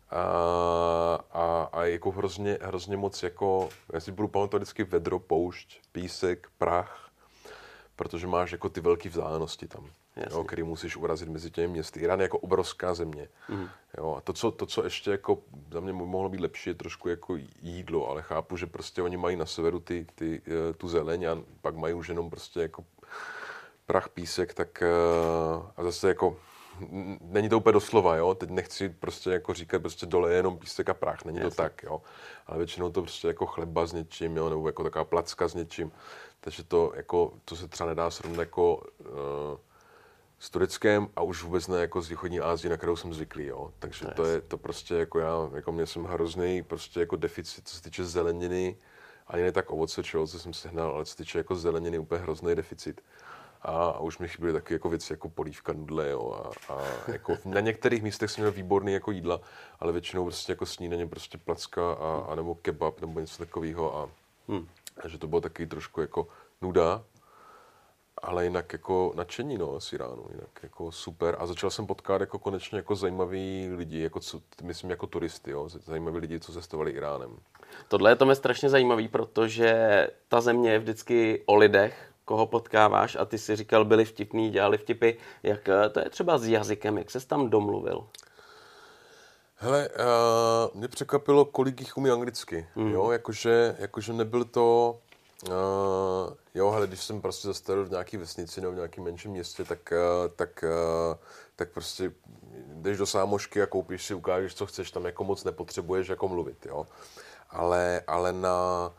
A, 0.10 0.22
a, 1.32 1.70
a 1.72 1.84
jako 1.84 2.12
hrozně, 2.12 2.58
hrozně 2.62 2.98
moc 2.98 3.24
jako, 3.24 3.70
já 3.94 4.00
si 4.00 4.12
budu 4.12 4.28
pamatovat 4.28 4.62
vždycky 4.62 4.84
vedro, 4.84 5.20
poušť, 5.20 5.82
písek, 5.92 6.48
prach, 6.58 7.07
protože 7.98 8.28
máš 8.28 8.52
jako 8.52 8.70
ty 8.70 8.82
velké 8.82 9.10
vzdálenosti 9.10 9.68
tam, 9.68 9.90
jo, 10.32 10.44
který 10.44 10.64
musíš 10.64 10.98
urazit 10.98 11.30
mezi 11.30 11.52
těmi 11.52 11.68
městy. 11.68 12.00
Irán 12.00 12.20
je 12.20 12.24
jako 12.24 12.38
obrovská 12.38 12.94
země. 12.94 13.28
Mm. 13.50 13.68
Jo, 13.98 14.16
a 14.18 14.22
to 14.22 14.34
co, 14.34 14.52
to, 14.52 14.66
co 14.66 14.84
ještě 14.84 15.12
jako 15.12 15.40
za 15.72 15.80
mě 15.80 15.94
mohlo 15.94 16.30
být 16.30 16.40
lepší, 16.40 16.70
je 16.70 16.74
trošku 16.74 17.10
jako 17.10 17.38
jídlo, 17.62 18.10
ale 18.10 18.22
chápu, 18.22 18.58
že 18.58 18.66
prostě 18.66 19.02
oni 19.02 19.18
mají 19.18 19.36
na 19.36 19.46
severu 19.46 19.80
ty, 19.80 20.08
ty, 20.16 20.42
eh, 20.48 20.74
tu 20.74 20.88
zeleň 20.88 21.26
a 21.26 21.38
pak 21.62 21.76
mají 21.76 21.94
už 21.94 22.10
jenom 22.10 22.30
prostě 22.30 22.60
jako 22.60 22.84
prach, 23.86 24.10
písek, 24.10 24.54
tak 24.54 24.82
eh, 24.82 24.88
a 25.78 25.84
zase 25.84 26.08
jako 26.08 26.38
není 27.22 27.50
to 27.50 27.58
úplně 27.58 27.74
doslova, 27.74 28.16
jo, 28.16 28.36
teď 28.36 28.50
nechci 28.50 28.90
prostě 28.90 29.30
jako 29.30 29.54
říkat 29.54 29.82
prostě 29.82 30.06
dole 30.06 30.32
je 30.32 30.36
jenom 30.36 30.58
písek 30.58 30.90
a 30.90 30.94
prach, 30.94 31.26
není 31.26 31.38
Jasně. 31.38 31.50
to 31.50 31.56
tak, 31.56 31.84
jo, 31.84 32.02
ale 32.48 32.58
většinou 32.58 32.92
to 32.92 33.02
prostě 33.02 33.28
jako 33.28 33.46
chleba 33.46 33.86
s 33.86 33.94
něčím, 33.94 34.38
jo, 34.38 34.50
nebo 34.50 34.68
jako 34.68 34.84
taková 34.84 35.06
placka 35.06 35.48
s 35.48 35.54
něčím. 35.54 35.92
Takže 36.40 36.64
to, 36.64 36.92
jako, 36.96 37.34
to 37.46 37.56
se 37.56 37.68
třeba 37.68 37.90
nedá 37.90 38.12
srovnat 38.12 38.40
jako 38.40 38.76
uh, 38.76 39.08
s 40.40 40.50
Tureckem 40.50 41.08
a 41.16 41.22
už 41.22 41.44
vůbec 41.44 41.68
ne 41.68 41.82
jako 41.82 42.02
s 42.02 42.10
východní 42.10 42.40
Ázií, 42.40 42.70
na 42.70 42.78
kterou 42.78 42.96
jsem 42.96 43.14
zvyklý, 43.14 43.46
jo. 43.46 43.74
Takže 43.80 44.06
to 44.06 44.26
je 44.26 44.42
to 44.42 44.58
prostě 44.58 44.96
jako 44.96 45.20
já, 45.20 45.50
jako 45.56 45.72
mě 45.72 45.86
jsem 45.86 46.04
hrozný 46.04 46.64
prostě 46.64 47.00
jako 47.00 47.16
deficit, 47.16 47.68
co 47.68 47.76
se 47.76 47.84
týče 47.84 48.06
zeleniny, 48.06 48.78
ani 49.28 49.44
ne 49.44 49.52
tak 49.52 49.72
ovoce, 49.72 50.04
čeho, 50.04 50.28
co 50.28 50.40
jsem 50.40 50.54
sehnal, 50.54 50.92
ale 50.92 51.06
co 51.06 51.12
se 51.12 51.18
týče 51.18 51.38
jako 51.38 51.56
zeleniny, 51.56 52.00
úplně 52.00 52.22
hrozný 52.22 52.56
deficit. 52.56 53.02
A, 53.62 53.90
a 53.90 54.00
už 54.00 54.18
mi 54.18 54.28
chyběly 54.28 54.54
taky 54.54 54.74
jako 54.74 54.90
věci 54.90 55.14
jako 55.14 55.30
polívka, 55.30 55.74
nudle, 55.74 56.10
jo, 56.10 56.32
a, 56.34 56.74
a 56.74 56.84
jako 57.08 57.38
na 57.46 57.60
některých 57.60 58.04
místech 58.04 58.32
jsem 58.32 58.42
měl 58.42 58.52
výborný 58.52 58.94
jako 58.94 59.12
jídla, 59.12 59.42
ale 59.80 59.92
většinou 59.92 60.24
prostě 60.24 60.52
jako 60.52 60.66
snídaně 60.66 61.08
prostě 61.08 61.38
placka 61.38 61.94
a, 61.94 62.26
a 62.32 62.36
nebo 62.36 62.56
kebab 62.56 63.02
nebo 63.02 63.20
něco 63.20 63.38
takového 63.38 63.98
a, 63.98 64.10
hmm. 64.48 64.68
a 65.04 65.08
že 65.08 65.18
to 65.18 65.28
bylo 65.28 65.42
taky 65.42 65.66
trošku 65.66 66.02
jako 66.02 66.28
nuda, 66.62 67.04
ale 68.22 68.44
jinak 68.44 68.74
jako 68.74 69.12
nadšení, 69.16 69.58
no, 69.58 69.80
z 69.80 69.94
Iránu, 69.94 70.26
jinak 70.32 70.50
jako 70.64 70.92
super. 70.92 71.36
A 71.40 71.46
začal 71.46 71.70
jsem 71.70 71.88
potkat 71.88 72.22
jako 72.22 72.40
konečně 72.40 72.78
jako 72.78 72.96
zajímavý 72.96 73.70
lidi, 73.76 74.00
jako 74.00 74.20
co, 74.20 74.42
myslím 74.64 74.90
jako 74.90 75.08
turisty, 75.08 75.52
jo, 75.52 75.70
zajímaví 75.70 76.18
lidi, 76.18 76.40
co 76.40 76.54
cestovali 76.54 76.92
Iránem. 76.92 77.38
Tohle 77.88 78.12
je 78.12 78.16
to 78.16 78.26
mě 78.26 78.36
strašně 78.36 78.70
zajímavý, 78.70 79.08
protože 79.08 80.08
ta 80.28 80.42
země 80.42 80.72
je 80.72 80.80
vždycky 80.80 81.44
o 81.46 81.56
lidech, 81.56 82.07
koho 82.28 82.48
potkáváš 82.48 83.16
a 83.16 83.26
ty 83.26 83.38
si 83.38 83.56
říkal, 83.56 83.86
byli 83.86 84.06
vtipní, 84.06 84.50
dělali 84.50 84.78
vtipy. 84.78 85.12
Jak 85.44 85.70
eh, 85.70 85.90
to 85.90 86.00
je 86.00 86.10
třeba 86.10 86.38
s 86.38 86.48
jazykem, 86.48 86.98
jak 86.98 87.12
ses 87.12 87.26
tam 87.26 87.50
domluvil? 87.50 88.08
Hele, 89.60 89.90
uh, 89.90 90.80
mě 90.80 90.88
překvapilo, 90.88 91.46
kolik 91.46 91.80
jich 91.80 91.98
umí 91.98 92.10
anglicky, 92.10 92.68
mm. 92.76 92.92
jo, 92.92 93.12
jakože, 93.12 93.76
jakože 93.80 94.14
nebyl 94.14 94.44
to, 94.44 95.00
uh, 95.48 95.54
jo, 96.54 96.72
hele, 96.72 96.88
když 96.88 97.04
jsem 97.04 97.22
prostě 97.22 97.48
zastavil 97.48 97.86
v 97.86 97.90
nějaký 97.90 98.18
vesnici 98.18 98.62
nebo 98.62 98.74
v 98.74 98.76
nějakém 98.76 99.04
menším 99.04 99.32
městě, 99.32 99.64
tak, 99.64 99.94
uh, 99.94 100.32
tak, 100.36 100.64
uh, 100.64 101.16
tak 101.56 101.72
prostě 101.72 102.12
jdeš 102.68 102.98
do 102.98 103.06
sámošky 103.06 103.62
a 103.62 103.66
koupíš 103.66 104.06
si, 104.06 104.14
ukážeš, 104.14 104.56
co 104.56 104.66
chceš, 104.66 104.92
tam 104.92 105.06
jako 105.06 105.24
moc 105.24 105.44
nepotřebuješ 105.44 106.08
jako 106.08 106.28
mluvit, 106.28 106.66
jo. 106.66 106.88
Ale, 107.50 108.02
ale 108.08 108.34
na, 108.34 108.92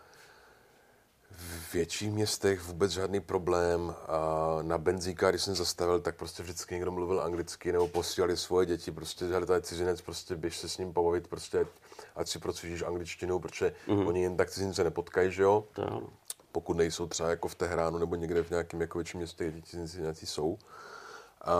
v 1.38 1.74
větších 1.74 2.12
městech 2.12 2.62
vůbec 2.62 2.92
žádný 2.92 3.20
problém. 3.20 3.94
A 4.06 4.58
na 4.62 4.78
benzínka, 4.78 5.30
když 5.30 5.42
jsem 5.42 5.54
zastavil, 5.54 6.00
tak 6.00 6.16
prostě 6.16 6.42
vždycky 6.42 6.74
někdo 6.74 6.92
mluvil 6.92 7.20
anglicky 7.20 7.72
nebo 7.72 7.88
posílali 7.88 8.36
svoje 8.36 8.66
děti. 8.66 8.92
Prostě, 8.92 9.28
že 9.28 9.46
to 9.46 9.54
je 9.54 9.60
cizinec, 9.60 10.00
prostě 10.00 10.36
běž 10.36 10.58
se 10.58 10.68
s 10.68 10.78
ním 10.78 10.92
pobavit, 10.92 11.28
prostě 11.28 11.66
ať 12.16 12.28
si 12.28 12.38
procvičíš 12.38 12.82
angličtinu, 12.82 13.38
protože 13.38 13.72
mm-hmm. 13.88 14.08
oni 14.08 14.22
jen 14.22 14.36
tak 14.36 14.50
cizince 14.50 14.84
nepotkají, 14.84 15.32
že 15.32 15.42
jo? 15.42 15.64
To. 15.72 16.02
Pokud 16.52 16.76
nejsou 16.76 17.06
třeba 17.06 17.28
jako 17.30 17.48
v 17.48 17.54
Tehránu 17.54 17.98
nebo 17.98 18.14
někde 18.14 18.42
v 18.42 18.50
nějakém 18.50 18.80
jako 18.80 18.98
větším 18.98 19.18
městě, 19.18 19.50
kde 19.50 19.62
cizinci 19.62 20.00
nějací 20.00 20.26
jsou. 20.26 20.58
A, 21.44 21.54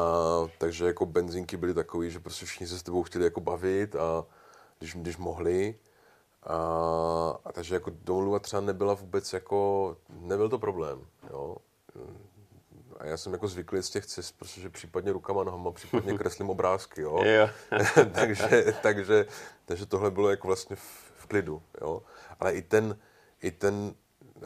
takže 0.59 0.87
jako 0.87 1.07
benzínky 1.07 1.57
byly 1.57 1.75
takový, 1.75 2.11
že 2.11 2.21
prostě 2.21 2.47
všichni 2.47 2.67
se 2.67 2.79
s 2.79 2.83
tebou 2.83 3.03
chtěli 3.03 3.25
jako 3.25 3.41
bavit 3.41 3.97
a 3.97 4.25
když, 4.79 4.95
když 4.95 5.17
mohli, 5.17 5.75
a, 6.49 7.39
a 7.45 7.53
takže 7.53 7.75
jako 7.75 7.93
domluva 8.03 8.39
třeba 8.39 8.63
nebyla 8.63 8.95
vůbec 8.95 9.33
jako, 9.33 9.97
nebyl 10.09 10.49
to 10.49 10.59
problém, 10.59 11.07
jo. 11.31 11.57
A 12.99 13.07
já 13.07 13.17
jsem 13.17 13.33
jako 13.33 13.49
zvyklý 13.49 13.83
z 13.83 13.91
těch 13.91 14.07
cest, 14.07 14.39
protože 14.39 14.71
případně 14.71 15.13
rukama, 15.13 15.45
nohama, 15.45 15.73
případně 15.73 16.13
kreslím 16.19 16.51
obrázky, 16.51 17.01
jo. 17.01 17.25
takže, 18.13 18.75
takže, 18.83 19.27
takže 19.65 19.87
tohle 19.87 20.11
bylo 20.11 20.31
jako 20.31 20.47
vlastně 20.47 20.77
v, 20.77 21.13
v 21.15 21.27
klidu, 21.27 21.63
jo. 21.81 22.03
Ale 22.41 22.55
i 22.55 22.63
ten, 22.63 22.99
i 23.43 23.51
ten, 23.51 23.95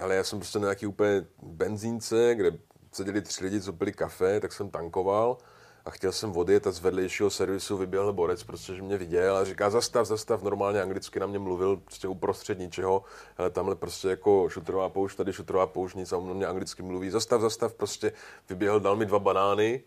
ale 0.01 0.15
já 0.15 0.25
jsem 0.25 0.39
prostě 0.39 0.59
na 0.59 0.65
nějaký 0.65 0.87
úplně 0.87 1.27
benzínce, 1.43 2.35
kde 2.35 2.59
seděli 2.93 3.23
tři 3.23 3.45
lidi, 3.45 3.61
co 3.61 3.73
pili 3.73 3.93
kafe, 3.93 4.41
tak 4.41 4.53
jsem 4.53 4.71
tankoval 4.71 5.39
a 5.85 5.91
chtěl 5.91 6.13
jsem 6.13 6.37
odjet 6.37 6.67
a 6.67 6.71
z 6.71 6.81
vedlejšího 6.81 7.31
servisu 7.31 7.77
vyběhl 7.77 8.13
borec, 8.13 8.43
protože 8.43 8.83
mě 8.83 8.99
viděl 8.99 9.37
a 9.37 9.45
říká 9.45 9.71
zastav, 9.71 10.07
zastav, 10.07 10.43
normálně 10.43 10.83
anglicky 10.83 11.21
na 11.21 11.27
mě 11.27 11.39
mluvil 11.39 11.77
prostě 11.77 12.09
uprostřed 12.09 12.59
ničeho, 12.59 13.05
ale 13.39 13.51
tamhle 13.51 13.77
prostě 13.77 14.09
jako 14.09 14.49
šutrová 14.49 14.89
poušť, 14.89 15.17
tady 15.17 15.33
šutrová 15.33 15.67
poušť, 15.67 15.97
nic 15.97 16.13
a 16.13 16.17
on 16.17 16.35
mě 16.35 16.47
anglicky 16.47 16.83
mluví, 16.83 17.11
zastav, 17.11 17.41
zastav, 17.41 17.75
prostě 17.75 18.13
vyběhl, 18.49 18.81
dal 18.81 18.97
mi 18.97 19.07
dva 19.07 19.19
banány 19.19 19.83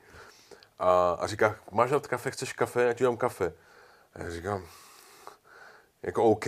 a, 0.80 1.18
a 1.20 1.28
říká, 1.28 1.56
máš 1.72 1.90
dát 1.90 2.08
kafe, 2.08 2.32
chceš 2.32 2.54
kafe, 2.54 2.84
já 2.84 2.94
ti 2.94 3.04
dám 3.04 3.18
kafe. 3.18 3.54
A 4.14 4.24
já 4.24 4.30
říkám, 4.30 4.64
jako 6.04 6.24
OK, 6.24 6.46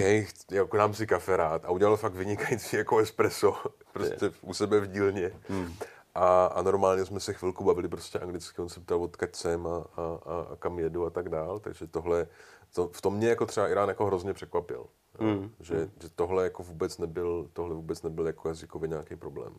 jako 0.51 0.77
dám 0.77 0.93
si 0.93 1.07
kafe 1.07 1.37
rád. 1.37 1.65
A 1.65 1.69
udělal 1.69 1.97
fakt 1.97 2.13
vynikající 2.13 2.75
jako 2.75 2.99
espresso, 2.99 3.57
prostě 3.93 4.31
u 4.41 4.53
sebe 4.53 4.79
v 4.79 4.87
dílně. 4.87 5.31
Hmm. 5.49 5.75
A, 6.17 6.45
a 6.45 6.61
normálně 6.61 7.05
jsme 7.05 7.19
se 7.19 7.33
chvilku 7.33 7.63
bavili 7.63 7.87
prostě 7.87 8.19
anglicky, 8.19 8.61
on 8.61 8.69
se 8.69 8.79
ptal, 8.79 9.03
odkud 9.03 9.35
jsem 9.35 9.67
a, 9.67 9.77
a, 9.77 10.19
a, 10.25 10.47
a 10.51 10.55
kam 10.55 10.79
jedu 10.79 11.05
a 11.05 11.09
tak 11.09 11.29
dál, 11.29 11.59
takže 11.59 11.87
tohle, 11.87 12.27
to, 12.73 12.87
v 12.87 13.01
tom 13.01 13.15
mě 13.15 13.29
jako 13.29 13.45
třeba 13.45 13.67
Irán 13.67 13.89
jako 13.89 14.05
hrozně 14.05 14.33
překvapil, 14.33 14.85
mm. 15.19 15.51
že, 15.59 15.89
že 16.01 16.09
tohle 16.15 16.43
jako 16.43 16.63
vůbec 16.63 16.97
nebyl, 16.97 17.49
tohle 17.53 17.75
vůbec 17.75 18.01
nebyl 18.01 18.27
jako 18.27 18.47
jazykově 18.47 18.89
nějaký 18.89 19.15
problém. 19.15 19.53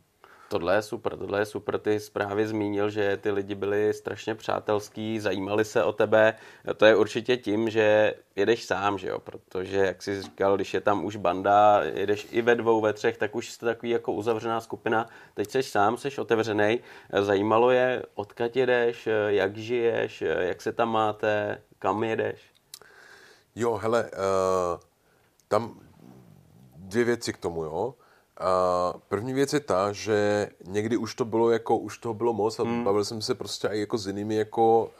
Tohle 0.48 0.74
je 0.74 0.82
super, 0.82 1.16
tohle 1.16 1.38
je 1.40 1.46
super. 1.46 1.78
Ty 1.78 2.00
zprávy 2.00 2.46
zmínil, 2.46 2.90
že 2.90 3.16
ty 3.16 3.30
lidi 3.30 3.54
byli 3.54 3.94
strašně 3.94 4.34
přátelský, 4.34 5.20
zajímali 5.20 5.64
se 5.64 5.84
o 5.84 5.92
tebe. 5.92 6.34
To 6.76 6.86
je 6.86 6.96
určitě 6.96 7.36
tím, 7.36 7.70
že 7.70 8.14
jedeš 8.36 8.64
sám, 8.64 8.98
že 8.98 9.08
jo? 9.08 9.18
Protože, 9.18 9.76
jak 9.76 10.02
jsi 10.02 10.22
říkal, 10.22 10.56
když 10.56 10.74
je 10.74 10.80
tam 10.80 11.04
už 11.04 11.16
banda, 11.16 11.80
jedeš 11.82 12.28
i 12.30 12.42
ve 12.42 12.54
dvou, 12.54 12.80
ve 12.80 12.92
třech, 12.92 13.16
tak 13.16 13.34
už 13.34 13.50
jste 13.50 13.66
takový 13.66 13.90
jako 13.90 14.12
uzavřená 14.12 14.60
skupina. 14.60 15.06
Teď 15.34 15.50
jsi 15.50 15.62
sám, 15.62 15.96
jsi 15.96 16.16
otevřený. 16.18 16.80
Zajímalo 17.20 17.70
je, 17.70 18.02
odkud 18.14 18.56
jedeš, 18.56 19.08
jak 19.26 19.56
žiješ, 19.56 20.24
jak 20.38 20.62
se 20.62 20.72
tam 20.72 20.88
máte, 20.88 21.62
kam 21.78 22.04
jedeš? 22.04 22.40
Jo, 23.54 23.76
hele, 23.76 24.04
uh, 24.04 24.80
tam 25.48 25.80
dvě 26.76 27.04
věci 27.04 27.32
k 27.32 27.38
tomu, 27.38 27.64
jo. 27.64 27.94
A 28.40 28.94
první 29.08 29.32
věc 29.32 29.52
je 29.52 29.60
ta, 29.60 29.92
že 29.92 30.48
někdy 30.64 30.96
už 30.96 31.14
to 31.14 31.24
bylo 31.24 31.50
jako, 31.50 31.76
už 31.76 31.98
toho 31.98 32.14
bylo 32.14 32.32
moc 32.32 32.58
a 32.58 32.62
hmm. 32.62 32.84
bavil 32.84 33.04
jsem 33.04 33.22
se 33.22 33.34
prostě 33.34 33.68
i 33.68 33.80
jako 33.80 33.98
s 33.98 34.06
jinými 34.06 34.34
jako 34.36 34.84
uh, 34.84 34.90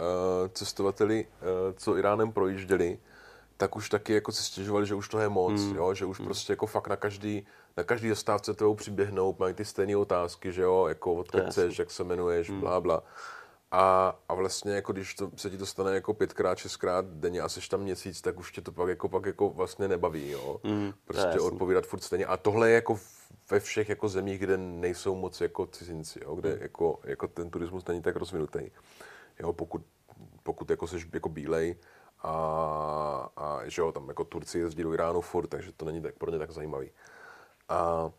cestovateli, 0.53 1.27
uh, 1.27 1.75
co 1.77 1.97
Iránem 1.97 2.33
projížděli, 2.33 2.99
tak 3.57 3.77
už 3.77 3.89
taky 3.89 4.13
jako 4.13 4.33
se 4.33 4.43
stěžovali, 4.43 4.87
že 4.87 4.95
už 4.95 5.09
to 5.09 5.19
je 5.19 5.29
moc, 5.29 5.63
hmm. 5.63 5.77
jo, 5.77 5.95
že 5.95 6.05
už 6.05 6.19
hmm. 6.19 6.27
prostě 6.27 6.53
jako 6.53 6.67
fakt 6.67 6.89
na 6.89 6.97
každý, 6.97 7.47
na 7.77 7.85
každý 7.85 8.09
zastávce 8.09 8.55
toho 8.55 8.75
přiběhnou, 8.75 9.37
mají 9.39 9.55
ty 9.55 9.65
stejné 9.65 9.97
otázky, 9.97 10.53
že 10.53 10.63
jo, 10.63 10.87
jako 10.87 11.15
odkud 11.15 11.41
chceš, 11.51 11.79
jak 11.79 11.91
se 11.91 12.03
jmenuješ, 12.03 12.51
hmm. 12.51 12.61
bla, 12.61 12.81
bla. 12.81 13.03
A, 13.71 14.19
a 14.29 14.35
vlastně 14.35 14.73
jako 14.73 14.93
když 14.93 15.15
to, 15.15 15.31
se 15.37 15.51
ti 15.51 15.59
to 15.59 15.67
stane 15.67 15.95
jako 15.95 16.15
pětkrát, 16.15 16.59
šestkrát 16.59 17.05
denně 17.05 17.41
a 17.41 17.49
seš 17.49 17.69
tam 17.69 17.81
měsíc, 17.81 18.21
tak 18.21 18.39
už 18.39 18.53
tě 18.53 18.61
to 18.61 18.73
pak 18.73 18.89
jako, 18.89 19.09
pak 19.09 19.27
jako 19.27 19.51
vlastně 19.51 19.89
nebaví, 19.89 20.31
jo. 20.31 20.61
Mm, 20.65 20.93
prostě 21.05 21.41
odpovídat 21.41 21.87
furt 21.87 22.01
stejně. 22.01 22.27
A 22.27 22.37
tohle 22.37 22.69
je 22.69 22.75
jako 22.75 22.99
ve 23.51 23.61
všech 23.61 23.89
jako 23.89 24.09
zemích, 24.09 24.39
kde 24.39 24.57
nejsou 24.57 25.15
moc 25.15 25.41
jako 25.41 25.67
cizinci, 25.67 26.21
jo, 26.23 26.35
kde 26.35 26.55
mm. 26.55 26.63
jako, 26.63 26.99
jako 27.05 27.29
ten 27.29 27.51
turismus 27.51 27.87
není 27.87 28.03
tak 28.03 28.17
rozvinutý. 28.17 28.71
Jo, 29.41 29.53
pokud, 29.53 29.83
pokud 30.43 30.71
jako 30.71 30.87
seš 30.87 31.07
jako 31.13 31.29
bílej 31.29 31.77
a, 32.23 32.33
a 33.37 33.61
že 33.65 33.83
jo, 33.83 33.93
tam 33.93 34.09
jako 34.09 34.25
Turci 34.25 34.59
jezdí 34.59 34.83
do 34.83 34.95
Iránu 34.95 35.21
furt, 35.21 35.47
takže 35.47 35.73
to 35.73 35.85
není 35.85 36.03
tak 36.03 36.15
pro 36.15 36.31
ně 36.31 36.39
tak 36.39 36.51
zajímavý. 36.51 36.91
A, 37.69 38.11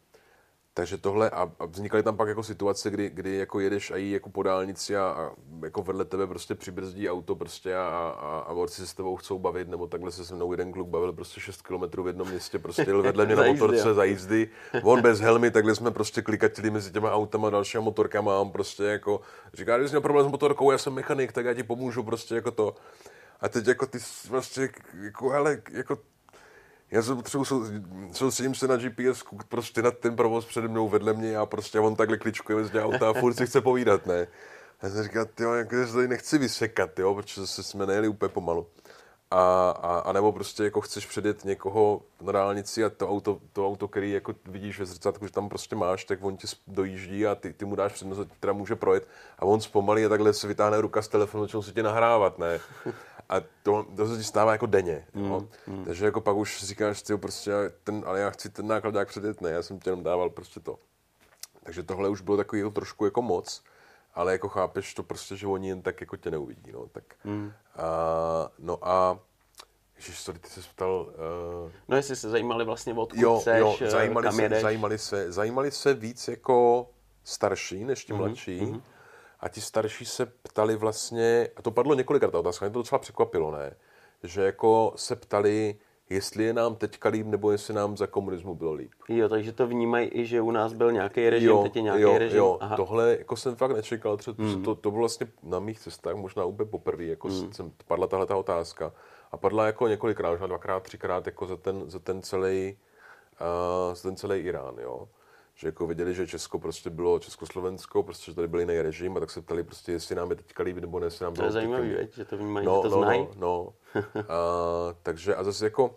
takže 0.74 0.98
tohle 0.98 1.30
a, 1.30 1.52
a 1.60 1.66
vznikaly 1.66 2.04
tam 2.04 2.18
pak 2.18 2.28
jako 2.28 2.44
situace, 2.44 2.90
kdy, 2.90 3.10
kdy 3.10 3.36
jako 3.36 3.60
jedeš 3.60 3.92
a 3.92 3.98
jí 3.98 4.12
jako 4.12 4.30
po 4.30 4.44
dálnici 4.44 4.98
a, 4.98 5.04
a, 5.04 5.32
jako 5.64 5.84
vedle 5.84 6.06
tebe 6.06 6.28
prostě 6.28 6.56
přibrzdí 6.56 7.10
auto 7.10 7.36
prostě 7.36 7.76
a, 7.76 8.16
a, 8.20 8.40
a 8.48 8.54
borci 8.54 8.82
se 8.82 8.88
s 8.88 8.94
tebou 8.94 9.16
chcou 9.16 9.40
bavit, 9.40 9.68
nebo 9.68 9.88
takhle 9.88 10.12
se 10.12 10.26
se 10.26 10.36
mnou 10.36 10.52
jeden 10.52 10.72
kluk 10.72 10.88
bavil 10.88 11.14
prostě 11.14 11.42
6 11.42 11.62
km 11.62 12.04
v 12.04 12.08
jednom 12.08 12.30
městě, 12.30 12.60
prostě 12.60 12.84
jel 12.88 13.02
vedle 13.02 13.26
mě 13.26 13.36
na 13.36 13.44
motorce 13.48 13.94
za 13.94 14.04
jízdy, 14.04 14.50
on 14.84 15.02
bez 15.02 15.20
helmy, 15.20 15.52
takhle 15.52 15.76
jsme 15.76 15.92
prostě 15.92 16.22
klikatili 16.22 16.70
mezi 16.70 16.92
těma 16.92 17.12
autama, 17.12 17.50
dalšíma 17.50 17.84
motorkama 17.84 18.36
a 18.36 18.40
on 18.40 18.52
prostě 18.52 18.84
jako 18.84 19.22
říká, 19.54 19.78
když 19.78 19.90
jsi 19.90 19.94
měl 19.94 20.02
problém 20.02 20.28
s 20.28 20.32
motorkou, 20.32 20.72
já 20.72 20.78
jsem 20.78 20.94
mechanik, 20.94 21.32
tak 21.32 21.46
já 21.46 21.54
ti 21.54 21.64
pomůžu 21.64 22.04
prostě 22.04 22.36
jako 22.36 22.52
to. 22.52 22.76
A 23.42 23.50
teď 23.50 23.68
jako 23.68 23.86
ty 23.86 23.98
vlastně, 24.30 24.70
jako 25.04 25.30
hele, 25.30 25.62
jako 25.72 25.98
já 26.92 27.02
jsem 27.02 27.16
potřebuji 27.16 27.46
soustředím 28.12 28.56
se 28.56 28.68
na 28.68 28.78
GPS, 28.78 29.24
prostě 29.50 29.82
na 29.82 29.92
ten 29.92 30.16
provoz 30.16 30.46
přede 30.46 30.68
mnou 30.68 30.90
vedle 30.90 31.14
mě 31.14 31.38
a 31.38 31.46
prostě 31.46 31.80
on 31.80 31.96
takhle 31.96 32.18
kličkuje 32.18 32.66
z 32.66 32.84
auta 32.84 33.10
a 33.10 33.14
furt 33.14 33.34
si 33.34 33.48
chce 33.48 33.62
povídat, 33.62 34.06
ne. 34.06 34.28
A 34.82 34.90
jsem 34.90 35.04
říkal, 35.04 35.26
jo, 35.40 35.54
jak 35.54 35.72
se 35.72 35.94
tady 35.94 36.08
nechci 36.08 36.38
vysekat, 36.38 37.00
jo, 37.00 37.16
protože 37.16 37.48
se 37.48 37.64
jsme 37.64 37.86
nejeli 37.86 38.08
úplně 38.08 38.30
pomalu. 38.30 38.68
A, 39.32 39.70
a, 39.70 40.00
a, 40.00 40.14
nebo 40.14 40.32
prostě 40.32 40.64
jako 40.64 40.82
chceš 40.82 41.06
předjet 41.06 41.46
někoho 41.46 42.02
na 42.22 42.32
dálnici 42.32 42.86
a 42.86 42.90
to 42.90 43.10
auto, 43.10 43.40
to 43.54 43.68
auto, 43.68 43.88
který 43.88 44.12
jako 44.12 44.36
vidíš 44.46 44.80
ve 44.80 44.86
zrcátku, 44.86 45.28
že 45.28 45.34
tam 45.34 45.50
prostě 45.50 45.76
máš, 45.76 46.06
tak 46.06 46.24
on 46.24 46.38
ti 46.38 46.48
dojíždí 46.68 47.28
a 47.28 47.36
ty, 47.36 47.54
ty 47.54 47.66
mu 47.66 47.76
dáš 47.76 47.94
přednost, 47.94 48.30
teda 48.40 48.54
může 48.54 48.76
projet 48.76 49.08
a 49.40 49.46
on 49.46 49.62
zpomalí 49.62 50.06
a 50.06 50.10
takhle 50.10 50.34
se 50.34 50.48
vytáhne 50.48 50.82
ruka 50.82 51.02
z 51.02 51.08
telefonu, 51.08 51.44
začnou 51.44 51.62
se 51.62 51.72
tě 51.72 51.84
nahrávat, 51.84 52.40
ne. 52.40 52.60
A 53.30 53.42
to, 53.64 53.86
to 53.96 54.08
se 54.08 54.18
ti 54.18 54.24
stává 54.24 54.52
jako 54.52 54.66
denně. 54.66 55.08
Mm, 55.14 55.48
mm. 55.68 55.86
Takže 55.86 56.06
jako 56.06 56.22
pak 56.22 56.36
už 56.36 56.64
říkáš, 56.64 57.02
ty 57.02 57.18
prostě, 57.18 57.52
ten, 57.84 58.04
ale 58.06 58.20
já 58.20 58.30
chci 58.30 58.50
ten 58.50 58.68
náklad 58.68 58.96
jak 58.96 59.08
předjet, 59.08 59.42
ne, 59.42 59.50
já 59.50 59.62
jsem 59.62 59.80
tě 59.80 59.90
jenom 59.90 60.04
dával 60.04 60.30
prostě 60.30 60.60
to. 60.60 60.80
Takže 61.64 61.84
tohle 61.84 62.10
už 62.10 62.22
bylo 62.22 62.38
takový 62.38 62.62
jako 62.62 62.72
trošku 62.72 63.06
jako 63.06 63.22
moc, 63.22 63.64
ale 64.14 64.32
jako 64.32 64.50
chápeš 64.50 64.94
to 64.94 65.04
prostě, 65.04 65.36
že 65.36 65.48
oni 65.48 65.68
jen 65.68 65.82
tak 65.82 66.02
jako 66.02 66.18
tě 66.18 66.32
neuvidí, 66.32 66.72
no, 66.72 66.88
tak. 66.92 67.04
Mm. 67.24 67.52
A, 67.76 67.86
no 68.60 68.78
a 68.82 69.20
Ježiš, 69.96 70.20
sorry, 70.20 70.40
ty 70.40 70.50
jsi 70.50 70.62
ptal... 70.76 71.10
Uh... 71.66 71.72
No 71.88 71.98
jestli 71.98 72.16
se 72.16 72.30
zajímali 72.30 72.66
vlastně 72.66 72.94
odkud 72.94 73.20
jo, 73.20 73.40
seš, 73.44 73.60
jo, 73.60 73.78
eh, 73.82 73.90
zajímali 73.90 74.24
kam 74.24 74.36
se, 74.36 74.42
jedeš. 74.42 74.62
Zajímali 74.62 74.98
se, 74.98 75.32
zajímali 75.32 75.72
se 75.72 75.94
víc 75.94 76.28
jako 76.28 76.90
starší 77.24 77.86
než 77.86 78.06
ti 78.06 78.14
mm-hmm, 78.14 78.18
mladší. 78.18 78.62
Mm-hmm 78.62 78.82
a 79.40 79.50
ti 79.50 79.62
starší 79.62 80.06
se 80.06 80.26
ptali 80.26 80.76
vlastně, 80.76 81.48
a 81.56 81.62
to 81.62 81.72
padlo 81.72 81.94
několikrát 81.94 82.32
ta 82.32 82.40
otázka, 82.40 82.66
mě 82.66 82.74
to 82.74 82.80
docela 82.80 83.00
překvapilo, 83.00 83.52
ne? 83.52 83.76
Že 84.24 84.42
jako 84.42 84.94
se 84.96 85.16
ptali, 85.16 85.76
jestli 86.10 86.44
je 86.44 86.54
nám 86.54 86.76
teďka 86.76 87.10
líp, 87.10 87.28
nebo 87.28 87.52
jestli 87.52 87.74
nám 87.74 87.98
za 87.98 88.08
komunismu 88.08 88.56
bylo 88.56 88.74
líp. 88.74 88.92
Jo, 89.10 89.30
takže 89.30 89.52
to 89.52 89.68
vnímají 89.68 90.10
i, 90.14 90.26
že 90.26 90.42
u 90.42 90.52
nás 90.52 90.74
byl 90.74 90.92
nějaký 90.92 91.30
režim, 91.30 91.50
Jo, 91.50 91.64
teď 91.64 91.76
je 91.76 91.82
nějaký 91.82 92.02
jo, 92.02 92.18
režim. 92.18 92.38
jo, 92.38 92.58
Aha. 92.62 92.76
tohle 92.76 93.18
jako 93.20 93.36
jsem 93.36 93.56
fakt 93.56 93.72
nečekal, 93.72 94.18
třeba, 94.18 94.44
mm. 94.44 94.64
to, 94.64 94.76
to 94.76 94.92
bylo 94.92 95.00
vlastně 95.00 95.28
na 95.44 95.60
mých 95.60 95.80
cestách 95.80 96.16
možná 96.16 96.44
úplně 96.46 96.70
poprvé, 96.70 97.04
jako 97.04 97.28
mm. 97.28 97.54
jsem, 97.54 97.72
padla 97.88 98.08
tahle 98.08 98.26
ta 98.26 98.36
otázka 98.36 98.94
a 99.32 99.38
padla 99.38 99.66
jako 99.66 99.88
několikrát, 99.88 100.30
možná 100.30 100.48
dvakrát, 100.48 100.84
třikrát 100.84 101.26
jako 101.26 101.46
za 101.46 101.56
ten, 101.56 101.84
za 101.90 102.00
ten 102.00 102.22
celý, 102.22 102.78
uh, 103.42 103.96
za 103.96 104.02
ten 104.02 104.16
celý 104.16 104.40
Irán, 104.40 104.76
jo. 104.82 105.08
Že 105.60 105.68
jako 105.68 105.88
viděli, 105.88 106.14
že 106.14 106.28
Česko 106.28 106.60
prostě 106.60 106.90
bylo 106.90 107.20
Československo, 107.20 108.04
prostě 108.04 108.32
že 108.32 108.36
tady 108.36 108.48
byl 108.48 108.60
jiný 108.60 108.82
režim 108.82 109.18
a 109.18 109.20
tak 109.20 109.32
se 109.32 109.42
ptali 109.42 109.64
prostě, 109.64 109.92
jestli 109.92 110.16
nám 110.16 110.30
je 110.30 110.36
teďka 110.36 110.64
líbí, 110.64 110.82
nebo 110.82 111.00
ne, 111.00 111.06
jestli 111.08 111.24
nám 111.24 111.34
To 111.34 111.44
je 111.44 111.52
zajímavý, 111.52 111.90
veď, 111.94 112.14
že 112.16 112.26
to 112.26 112.38
vnímají, 112.38 112.66
No, 112.66 112.82
že 112.84 112.90
to 112.90 112.96
no, 112.96 113.04
znají. 113.04 113.28
no, 113.36 113.74
no. 113.96 114.02
A, 114.30 114.96
takže 115.04 115.36
a 115.36 115.44
zase 115.44 115.66
jako, 115.66 115.96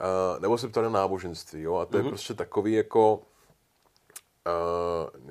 a, 0.00 0.38
nebo 0.38 0.58
se 0.58 0.68
ptali 0.68 0.84
na 0.84 0.90
náboženství, 1.00 1.62
jo, 1.62 1.74
a 1.76 1.86
to 1.86 1.96
je 1.96 2.02
prostě 2.02 2.34
takový 2.34 2.72
jako, 2.72 3.22
a, 4.44 4.50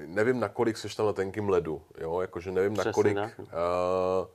nevím, 0.05 0.39
nakolik 0.39 0.77
seš 0.77 0.95
tam 0.95 1.05
na 1.05 1.13
tenkým 1.13 1.49
ledu, 1.49 1.81
jo, 1.97 2.21
jakože 2.21 2.51
nevím, 2.51 2.73
Přesně 2.73 2.89
nakolik 2.89 3.15
tak. 3.15 3.39
a, 3.39 4.27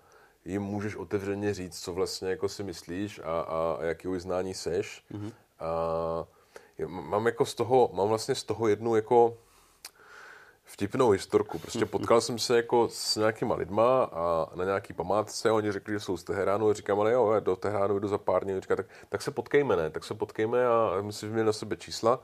jim 0.45 0.63
můžeš 0.63 0.97
otevřeně 0.97 1.55
říct, 1.55 1.81
co 1.81 1.93
vlastně 1.93 2.31
jako 2.31 2.49
si 2.49 2.63
myslíš 2.63 3.19
a, 3.25 3.41
a, 3.41 3.77
a 3.81 3.85
jaký 3.85 4.09
vyznání 4.09 4.55
seš. 4.55 5.05
A, 5.61 5.65
já 5.65 6.27
mám 6.87 7.27
jako 7.27 7.47
z 7.47 7.55
toho, 7.55 7.91
mám 7.93 8.09
vlastně 8.09 8.35
z 8.35 8.45
toho 8.45 8.69
jednu 8.69 8.97
jako 8.97 9.37
vtipnou 10.65 11.11
historku. 11.11 11.59
Prostě 11.59 11.87
potkal 11.87 12.21
jsem 12.21 12.39
se 12.39 12.57
jako 12.57 12.89
s 12.89 13.17
nějakýma 13.17 13.55
lidma 13.55 14.05
a 14.05 14.51
na 14.55 14.65
nějaký 14.65 14.93
památce 14.93 15.51
oni 15.51 15.73
řekli, 15.73 15.95
že 15.95 16.01
jsou 16.01 16.17
z 16.17 16.25
Teheránu. 16.25 16.69
A 16.69 16.75
říkám, 16.75 17.01
ale 17.01 17.13
jo, 17.13 17.33
já 17.33 17.41
do 17.41 17.57
Teheránu 17.57 17.99
jdu 17.99 18.09
za 18.09 18.19
pár 18.19 18.45
dní. 18.45 18.61
Říká, 18.61 18.77
tak, 18.77 18.87
tak 19.09 19.23
se 19.23 19.31
potkejme, 19.31 19.77
ne? 19.77 19.91
Tak 19.91 20.05
se 20.05 20.15
potkejme 20.15 20.67
a 20.67 21.01
my 21.01 21.13
si 21.13 21.27
vyměnili 21.27 21.47
na 21.47 21.53
sebe 21.53 21.77
čísla. 21.77 22.21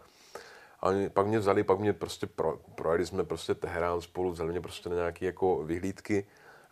A 0.80 0.86
oni 0.86 1.10
pak 1.10 1.26
mě 1.26 1.38
vzali, 1.38 1.64
pak 1.64 1.78
mě 1.78 1.92
prostě 1.92 2.26
pro, 2.26 2.58
projeli 2.74 3.06
jsme 3.06 3.24
prostě 3.24 3.54
Teherán 3.54 4.00
spolu, 4.00 4.30
vzali 4.30 4.50
mě 4.50 4.60
prostě 4.60 4.88
na 4.88 4.94
nějaké 4.94 5.26
jako 5.26 5.64
vyhlídky. 5.64 6.26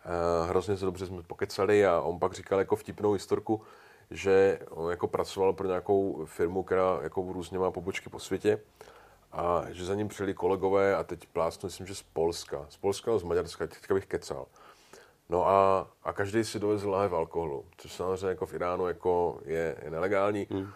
Uh, 0.05 0.49
hrozně 0.49 0.77
se 0.77 0.85
dobře 0.85 1.05
jsme 1.05 1.23
pokecali 1.23 1.85
a 1.85 2.01
on 2.01 2.19
pak 2.19 2.33
říkal 2.33 2.59
jako 2.59 2.75
vtipnou 2.75 3.11
historku, 3.11 3.61
že 4.11 4.59
on 4.69 4.91
jako 4.91 5.07
pracoval 5.07 5.53
pro 5.53 5.67
nějakou 5.67 6.25
firmu, 6.25 6.63
která 6.63 6.99
jako 7.01 7.25
různě 7.33 7.59
má 7.59 7.71
pobočky 7.71 8.09
po 8.09 8.19
světě 8.19 8.59
a 9.31 9.63
že 9.69 9.85
za 9.85 9.95
ním 9.95 10.07
přijeli 10.07 10.33
kolegové 10.33 10.95
a 10.95 11.03
teď 11.03 11.27
plásnu, 11.27 11.67
myslím, 11.67 11.87
že 11.87 11.95
z 11.95 12.01
Polska. 12.01 12.65
Z 12.69 12.77
Polska 12.77 13.11
nebo 13.11 13.19
z 13.19 13.23
Maďarska, 13.23 13.67
teďka 13.67 13.93
bych 13.93 14.05
kecal. 14.05 14.45
No 15.29 15.47
a, 15.47 15.87
a 16.03 16.13
každý 16.13 16.43
si 16.43 16.59
dovezl 16.59 16.89
láhev 16.89 17.13
alkoholu, 17.13 17.65
což 17.77 17.93
samozřejmě 17.93 18.27
jako 18.27 18.45
v 18.45 18.53
Iránu 18.53 18.87
jako 18.87 19.39
je, 19.45 19.75
je 19.83 19.91
nelegální. 19.91 20.47
Hmm. 20.51 20.67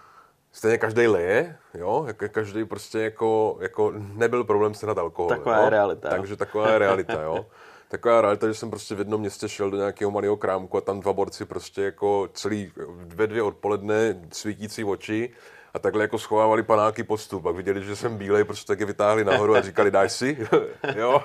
Stejně 0.52 0.78
každý 0.78 1.08
leje, 1.08 1.58
jo, 1.74 2.04
jako 2.08 2.26
každý 2.30 2.65
prostě 2.65 3.00
jako, 3.00 3.58
jako 3.60 3.93
nebyl 3.96 4.43
problém 4.43 4.74
sehnat 4.74 4.98
alkohol. 4.98 5.30
Taková 5.30 5.58
jo? 5.58 5.63
je 5.63 5.69
realita. 5.69 6.10
Takže 6.10 6.36
taková 6.36 6.72
je 6.72 6.80
realita, 6.80 7.22
jo. 7.22 7.46
Taková 7.93 8.21
realita, 8.21 8.47
že 8.47 8.53
jsem 8.53 8.69
prostě 8.69 8.95
v 8.95 8.99
jednom 8.99 9.21
městě 9.21 9.49
šel 9.49 9.71
do 9.71 9.77
nějakého 9.77 10.12
malého 10.12 10.38
krámku 10.38 10.77
a 10.77 10.82
tam 10.82 10.99
dva 10.99 11.13
borci 11.13 11.45
prostě 11.45 11.82
jako 11.82 12.29
celý 12.34 12.71
ve 12.97 13.27
dvě 13.27 13.41
odpoledne 13.41 14.21
svítící 14.32 14.84
oči 14.84 15.29
a 15.73 15.79
takhle 15.79 16.03
jako 16.03 16.19
schovávali 16.19 16.63
panáky 16.63 17.03
pod 17.03 17.17
stůl. 17.17 17.41
Pak 17.41 17.56
viděli, 17.56 17.84
že 17.84 17.95
jsem 17.95 18.17
bílej, 18.17 18.43
prostě 18.43 18.67
tak 18.67 18.79
je 18.79 18.86
vytáhli 18.86 19.25
nahoru 19.25 19.56
a 19.56 19.62
říkali, 19.62 19.91
dáš 19.91 20.12
si? 20.12 20.47
jo. 20.95 21.23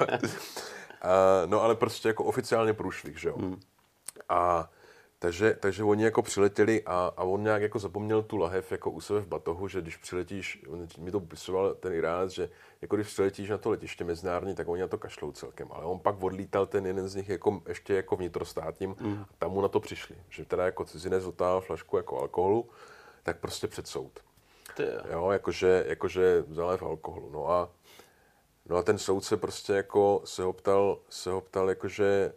A, 1.03 1.09
no 1.47 1.63
ale 1.63 1.75
prostě 1.75 2.09
jako 2.09 2.25
oficiálně 2.25 2.73
průšvih, 2.73 3.19
že 3.21 3.29
jo. 3.29 3.35
Hmm. 3.39 3.61
A 4.29 4.71
takže, 5.19 5.57
takže 5.61 5.85
oni 5.85 6.05
jako 6.05 6.23
přiletěli 6.23 6.83
a, 6.87 7.13
a 7.17 7.23
on 7.23 7.43
nějak 7.43 7.63
jako 7.63 7.79
zapomněl 7.79 8.23
tu 8.23 8.37
lahev 8.37 8.73
jako 8.73 8.91
u 8.91 9.01
sebe 9.01 9.21
v 9.21 9.27
batohu, 9.27 9.69
že 9.69 9.81
když 9.81 9.97
přiletíš, 9.97 10.63
on 10.69 10.87
mi 10.99 11.11
to 11.11 11.21
popisoval 11.21 11.75
ten 11.75 11.93
Iránec, 11.93 12.33
že 12.33 12.51
jako 12.83 12.97
když 12.97 13.09
přiletíš 13.09 13.51
na 13.51 13.59
to 13.59 13.71
letiště 13.71 14.05
mezinárodní, 14.05 14.55
tak 14.55 14.69
oni 14.69 14.83
na 14.83 14.89
to 14.89 14.99
kašlou 14.99 15.33
celkem. 15.33 15.69
Ale 15.71 15.85
on 15.85 15.99
pak 15.99 16.23
odlítal 16.23 16.67
ten 16.67 16.87
jeden 16.87 17.09
z 17.09 17.15
nich 17.15 17.29
jako 17.29 17.63
ještě 17.69 17.95
jako 17.95 18.17
vnitrostátním 18.17 18.97
mm. 19.01 19.25
a 19.31 19.35
tam 19.39 19.51
mu 19.51 19.61
na 19.61 19.69
to 19.69 19.81
přišli. 19.81 20.17
Že 20.29 20.45
teda 20.45 20.65
jako 20.65 20.85
cizinec 20.85 21.25
otával 21.25 21.61
flašku 21.61 21.97
jako 21.97 22.21
alkoholu, 22.21 22.69
tak 23.23 23.39
prostě 23.39 23.67
před 23.67 23.87
soud. 23.87 24.21
Ty 24.77 24.83
jo. 24.83 25.01
Jo, 25.13 25.31
jakože, 25.31 25.85
jakože 25.89 26.45
zalév 26.51 26.83
alkoholu. 26.83 27.31
No 27.31 27.51
a, 27.51 27.71
no 28.67 28.77
a 28.77 28.83
ten 28.83 28.99
soudce 28.99 29.37
prostě 29.37 29.73
jako 29.73 30.23
se 30.25 30.43
ho 30.43 30.53
ptal, 30.53 30.99
se 31.11 31.31
ho 31.31 31.41
ptal 31.41 31.69
jakože, 31.69 32.33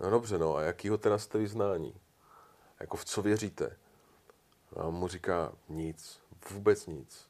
no 0.00 0.10
dobře, 0.10 0.38
no 0.38 0.56
a 0.56 0.62
jakýho 0.62 0.98
teda 0.98 1.18
jste 1.18 1.38
vyznání? 1.38 1.94
Jako 2.80 2.96
v 2.96 3.04
co 3.04 3.22
věříte? 3.22 3.76
A 4.76 4.84
on 4.84 4.94
mu 4.94 5.08
říká, 5.08 5.52
nic, 5.68 6.20
vůbec 6.50 6.86
nic. 6.86 7.28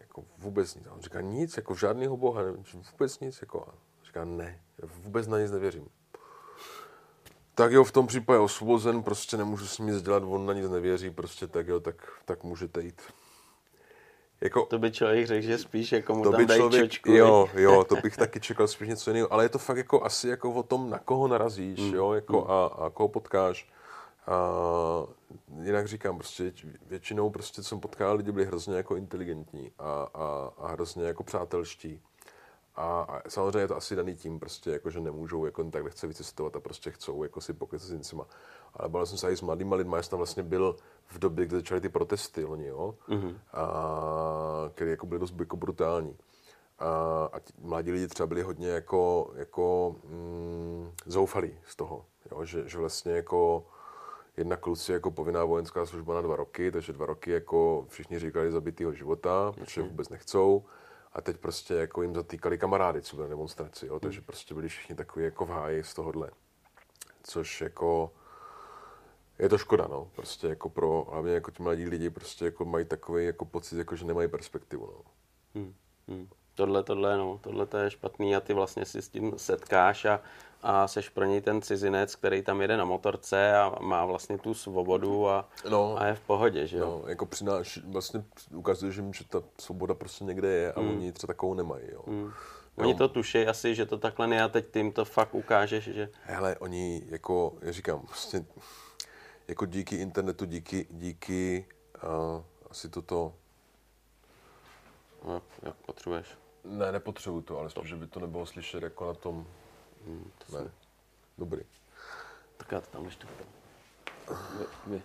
Jako 0.00 0.24
vůbec 0.38 0.74
nic. 0.74 0.86
A 0.86 0.92
on 0.92 1.00
říká, 1.00 1.20
nic, 1.20 1.56
jako 1.56 1.74
žádného 1.74 2.16
boha, 2.16 2.42
vůbec 2.92 3.20
nic. 3.20 3.40
Jako, 3.40 3.66
a 3.68 3.74
říká, 4.06 4.24
ne, 4.24 4.62
vůbec 4.82 5.26
na 5.26 5.38
nic 5.38 5.50
nevěřím. 5.50 5.88
Tak 7.54 7.72
jo, 7.72 7.84
v 7.84 7.92
tom 7.92 8.06
případě 8.06 8.38
osvobozen, 8.38 9.02
prostě 9.02 9.36
nemůžu 9.36 9.66
s 9.66 9.78
ním 9.78 9.88
nic 9.88 10.02
dělat, 10.02 10.22
on 10.26 10.46
na 10.46 10.52
nic 10.52 10.70
nevěří, 10.70 11.10
prostě 11.10 11.46
tak 11.46 11.68
jo, 11.68 11.80
tak, 11.80 12.08
tak 12.24 12.44
můžete 12.44 12.82
jít. 12.82 13.02
Jako, 14.40 14.62
To 14.66 14.78
by 14.78 14.90
člověk 14.90 15.26
řekl, 15.26 15.46
že 15.46 15.58
spíš 15.58 15.92
jako 15.92 16.14
mu 16.14 16.22
to 16.24 16.30
tam 16.30 16.40
by 16.40 16.46
dají 16.46 16.60
člověk, 16.60 16.84
čočku. 16.84 17.12
jo, 17.12 17.48
jo, 17.54 17.84
to 17.84 17.96
bych 18.02 18.16
taky 18.16 18.40
čekal 18.40 18.68
spíš 18.68 18.88
něco 18.88 19.10
jiného, 19.10 19.32
ale 19.32 19.44
je 19.44 19.48
to 19.48 19.58
fakt 19.58 19.76
jako 19.76 20.04
asi 20.04 20.28
jako 20.28 20.52
o 20.52 20.62
tom, 20.62 20.90
na 20.90 20.98
koho 20.98 21.28
narazíš, 21.28 21.80
Mm. 21.80 21.94
jo, 21.94 22.12
jako 22.12 22.50
a, 22.50 22.66
a 22.66 22.90
koho 22.90 23.08
potkáš. 23.08 23.68
A 24.26 24.36
jinak 25.62 25.88
říkám, 25.88 26.16
prostě 26.16 26.52
většinou 26.86 27.30
prostě 27.30 27.62
jsem 27.62 27.80
potkal 27.80 28.16
lidi, 28.16 28.32
byli 28.32 28.46
hrozně 28.46 28.76
jako 28.76 28.96
inteligentní 28.96 29.70
a, 29.78 30.08
a, 30.14 30.50
a 30.58 30.68
hrozně 30.68 31.04
jako 31.04 31.22
přátelští. 31.22 32.00
A, 32.76 33.00
a 33.02 33.28
samozřejmě 33.28 33.58
je 33.58 33.68
to 33.68 33.76
asi 33.76 33.96
daný 33.96 34.16
tím, 34.16 34.38
prostě, 34.38 34.70
jako, 34.70 34.90
že 34.90 35.00
nemůžou 35.00 35.44
jako 35.44 35.64
tak 35.64 35.84
lehce 35.84 36.06
vycestovat 36.06 36.56
a 36.56 36.60
prostě 36.60 36.90
chcou 36.90 37.22
jako 37.22 37.40
si 37.40 37.52
pokecat 37.52 37.88
s 37.88 37.92
jincima. 37.92 38.26
Ale 38.74 38.88
bavil 38.88 39.06
jsem 39.06 39.18
se 39.18 39.32
i 39.32 39.36
s 39.36 39.40
mladýma 39.40 39.76
lidma, 39.76 39.96
já 39.96 40.02
jsem 40.02 40.10
tam 40.10 40.18
vlastně 40.18 40.42
byl 40.42 40.76
v 41.06 41.18
době, 41.18 41.46
kdy 41.46 41.56
začaly 41.56 41.80
ty 41.80 41.88
protesty, 41.88 42.44
oni, 42.44 42.66
jo, 42.66 42.94
mm-hmm. 43.08 43.34
a, 43.52 44.70
které 44.74 44.90
jako 44.90 45.06
byly 45.06 45.20
dost 45.20 45.34
jako 45.38 45.56
brutální. 45.56 46.16
A, 46.78 47.28
a 47.32 47.38
ti 47.38 47.52
mladí 47.62 47.92
lidi 47.92 48.08
třeba 48.08 48.26
byli 48.26 48.42
hodně 48.42 48.68
jako, 48.68 49.30
jako 49.34 49.96
mm, 50.04 50.92
zoufalí 51.06 51.58
z 51.66 51.76
toho, 51.76 52.04
jo, 52.30 52.44
že, 52.44 52.68
že 52.68 52.78
vlastně 52.78 53.12
jako 53.12 53.66
jedna 54.36 54.56
kluci 54.56 54.92
jako 54.92 55.10
povinná 55.10 55.44
vojenská 55.44 55.86
služba 55.86 56.14
na 56.14 56.20
dva 56.20 56.36
roky, 56.36 56.70
takže 56.70 56.92
dva 56.92 57.06
roky 57.06 57.30
jako 57.30 57.86
všichni 57.88 58.18
říkali 58.18 58.52
zabitýho 58.52 58.92
života, 58.92 59.52
protože 59.52 59.82
vůbec 59.82 60.08
nechcou. 60.08 60.64
A 61.12 61.20
teď 61.20 61.36
prostě 61.36 61.74
jako 61.74 62.02
jim 62.02 62.14
zatýkali 62.14 62.58
kamarády, 62.58 63.02
co 63.02 63.16
byli 63.16 63.28
na 63.28 63.30
demonstraci, 63.30 63.86
jo? 63.86 64.00
takže 64.00 64.20
prostě 64.20 64.54
byli 64.54 64.68
všichni 64.68 64.94
takový 64.94 65.24
jako 65.24 65.46
v 65.46 65.50
háji 65.50 65.84
z 65.84 65.94
tohohle. 65.94 66.30
Což 67.22 67.60
jako 67.60 68.12
je 69.38 69.48
to 69.48 69.58
škoda, 69.58 69.86
no. 69.90 70.10
Prostě 70.16 70.46
jako 70.46 70.68
pro, 70.68 71.06
hlavně 71.10 71.32
jako 71.32 71.50
ti 71.50 71.62
mladí 71.62 71.84
lidi 71.84 72.10
prostě 72.10 72.44
jako 72.44 72.64
mají 72.64 72.84
takový 72.84 73.26
jako 73.26 73.44
pocit, 73.44 73.78
jako 73.78 73.96
že 73.96 74.04
nemají 74.04 74.28
perspektivu, 74.28 74.86
no. 74.86 75.10
Hmm, 75.54 75.74
hmm. 76.08 76.28
Tohle, 76.54 76.82
tohle, 76.82 77.16
no, 77.16 77.40
tohle 77.42 77.66
to 77.66 77.76
je 77.76 77.90
špatný 77.90 78.36
a 78.36 78.40
ty 78.40 78.54
vlastně 78.54 78.84
si 78.84 79.02
s 79.02 79.08
tím 79.08 79.32
setkáš 79.36 80.04
a, 80.04 80.20
a 80.62 80.88
seš 80.88 81.08
pro 81.08 81.24
něj 81.24 81.40
ten 81.40 81.62
cizinec, 81.62 82.14
který 82.16 82.42
tam 82.42 82.60
jede 82.60 82.76
na 82.76 82.84
motorce 82.84 83.56
a 83.56 83.74
má 83.80 84.04
vlastně 84.04 84.38
tu 84.38 84.54
svobodu 84.54 85.28
a, 85.28 85.48
No. 85.70 85.96
a 86.00 86.06
je 86.06 86.14
v 86.14 86.20
pohodě, 86.20 86.66
že 86.66 86.76
jo? 86.76 86.84
No, 87.02 87.08
jako 87.08 87.26
přináš, 87.26 87.78
vlastně 87.84 88.24
ukazuje, 88.54 88.92
že, 88.92 89.04
že 89.14 89.24
ta 89.24 89.42
svoboda 89.58 89.94
prostě 89.94 90.24
někde 90.24 90.48
je 90.48 90.72
a 90.72 90.80
Hmm. 90.80 90.88
oni 90.90 91.12
třeba 91.12 91.28
takovou 91.34 91.54
nemají, 91.54 91.84
jo. 91.92 92.04
Oni 92.76 92.94
to 92.94 93.08
tuší 93.08 93.46
asi, 93.46 93.74
že 93.74 93.86
to 93.86 93.98
takhle 93.98 94.26
ne 94.26 94.42
a 94.42 94.48
teď 94.48 94.66
ty 94.70 94.78
jim 94.78 94.92
to 94.92 95.04
fakt 95.04 95.34
ukážeš, 95.34 95.84
že 95.84 96.08
Hele, 96.22 96.56
oni 96.56 97.02
jako, 97.08 97.52
já 97.62 97.72
říkám, 97.72 98.00
prostě 98.06 98.44
jako 99.48 99.66
díky 99.66 99.96
internetu, 99.96 100.44
díky, 100.44 100.86
díky 100.90 101.66
uh, 102.02 102.42
asi 102.70 102.88
toto, 102.88 103.32
no, 105.26 105.42
jak 105.62 105.74
potřebuješ. 105.86 106.26
ne, 106.64 106.92
nepotřebuju 106.92 107.42
to, 107.42 107.58
ale 107.58 107.70
spíš, 107.70 107.88
že 107.88 107.96
by 107.96 108.06
to 108.06 108.20
nebylo 108.20 108.46
slyšet 108.46 108.82
jako 108.82 109.06
na 109.06 109.14
tom, 109.14 109.46
Hmm, 110.06 110.30
to 110.46 110.58
ne, 110.62 110.70
dobrý. 111.38 111.60
Tak 112.56 112.72
já 112.72 112.80
to 112.80 112.86
tam 112.86 113.04
ještě 113.04 113.26
vy, 114.58 114.66
vy. 114.86 115.02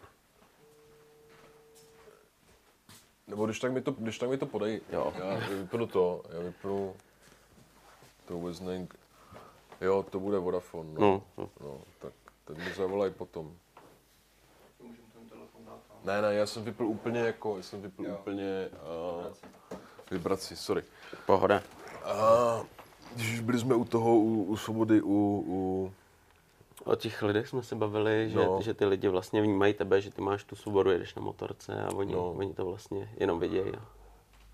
Nebo 3.27 3.45
když 3.45 3.59
tak 3.59 3.71
mi 3.71 3.81
to, 3.81 3.91
když 3.91 4.17
tak 4.19 4.29
mi 4.29 4.37
to 4.37 4.45
podej, 4.45 4.81
Jo. 4.89 5.13
já 5.17 5.47
vypnu 5.47 5.87
to, 5.87 6.23
já 6.29 6.39
vypnu, 6.39 6.95
to 8.25 8.33
vůbec 8.33 8.59
nevím, 8.59 8.87
jo, 9.81 10.03
to 10.09 10.19
bude 10.19 10.37
Vodafone, 10.39 10.89
no, 10.93 10.99
No, 10.99 11.21
no. 11.37 11.49
no 11.61 11.81
tak 11.99 12.13
teď 12.45 12.57
mi 12.57 12.73
zavolaj 12.73 13.09
potom. 13.09 13.57
Ne, 16.03 16.21
ne, 16.21 16.33
já 16.33 16.45
jsem 16.45 16.63
vypl 16.63 16.83
úplně 16.83 17.19
jako, 17.19 17.57
já 17.57 17.63
jsem 17.63 17.81
vypl 17.81 18.01
úplně 18.19 18.69
uh, 19.25 19.33
vibraci, 20.11 20.55
sorry. 20.55 20.83
Pohoda. 21.25 21.61
A, 22.03 22.13
Když 23.15 23.39
byli 23.39 23.59
jsme 23.59 23.75
u 23.75 23.85
toho, 23.85 24.15
u, 24.15 24.43
u 24.43 24.57
svobody, 24.57 25.01
u, 25.01 25.43
u... 25.47 25.91
O 26.83 26.95
těch 26.95 27.21
lidech 27.21 27.47
jsme 27.47 27.63
se 27.63 27.75
bavili, 27.75 28.29
že, 28.29 28.37
No. 28.37 28.59
že 28.61 28.73
ty 28.73 28.85
lidi 28.85 29.07
vlastně 29.07 29.41
vnímají 29.41 29.73
tebe, 29.73 30.01
že 30.01 30.11
ty 30.11 30.21
máš 30.21 30.43
tu 30.43 30.55
svobodu, 30.55 30.91
jedeš 30.91 31.15
na 31.15 31.21
motorce 31.21 31.83
a 31.83 31.93
oni, 31.95 32.13
No. 32.13 32.31
oni 32.31 32.53
to 32.53 32.65
vlastně 32.65 33.09
jenom 33.17 33.39
vidějí. 33.39 33.71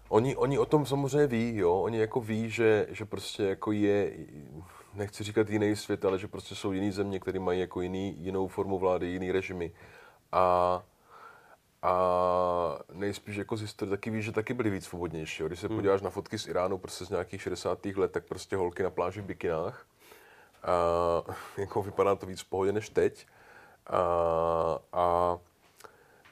Oni, 0.10 0.36
oni 0.36 0.60
o 0.60 0.66
tom 0.66 0.86
samozřejmě 0.86 1.28
ví, 1.28 1.56
jo. 1.56 1.82
Oni 1.82 1.98
jako 1.98 2.22
ví, 2.22 2.50
že, 2.50 2.88
že 2.90 3.06
prostě 3.06 3.44
jako 3.44 3.72
je, 3.72 4.14
nechci 4.94 5.24
říkat 5.24 5.50
jiný 5.50 5.76
svět, 5.76 6.06
ale 6.06 6.20
že 6.20 6.28
prostě 6.28 6.56
jsou 6.56 6.72
jiný 6.72 6.92
země, 6.92 7.20
které 7.20 7.40
mají 7.40 7.60
jako 7.60 7.82
jiný, 7.82 8.16
jinou 8.20 8.48
formu 8.48 8.80
vlády, 8.80 9.08
jiný 9.08 9.32
režimy. 9.32 9.72
A, 10.32 10.84
a 11.82 12.80
nejspíš 12.94 13.36
jako 13.36 13.58
z 13.58 13.62
historie 13.62 13.90
taky 13.90 14.10
víš, 14.10 14.26
že 14.26 14.32
taky 14.32 14.54
byli 14.54 14.70
víc 14.70 14.86
svobodnější. 14.86 15.44
Jo. 15.44 15.48
Když 15.48 15.60
se 15.60 15.70
podíváš 15.70 16.02
na 16.02 16.10
fotky 16.10 16.40
z 16.40 16.48
Iránu 16.48 16.78
prostě 16.78 17.06
z 17.06 17.10
nějakých 17.10 17.42
60. 17.42 17.86
let, 17.86 18.12
tak 18.12 18.26
prostě 18.26 18.56
holky 18.56 18.84
na 18.84 18.90
pláži 18.90 19.22
v 19.22 19.26
bikinách. 19.26 19.86
A, 20.64 20.72
jako 21.58 21.82
vypadá 21.82 22.16
to 22.16 22.26
víc 22.26 22.42
v 22.42 22.46
pohodě 22.46 22.72
než 22.72 22.90
teď. 22.90 23.28
A, 23.88 24.00
a 24.94 25.38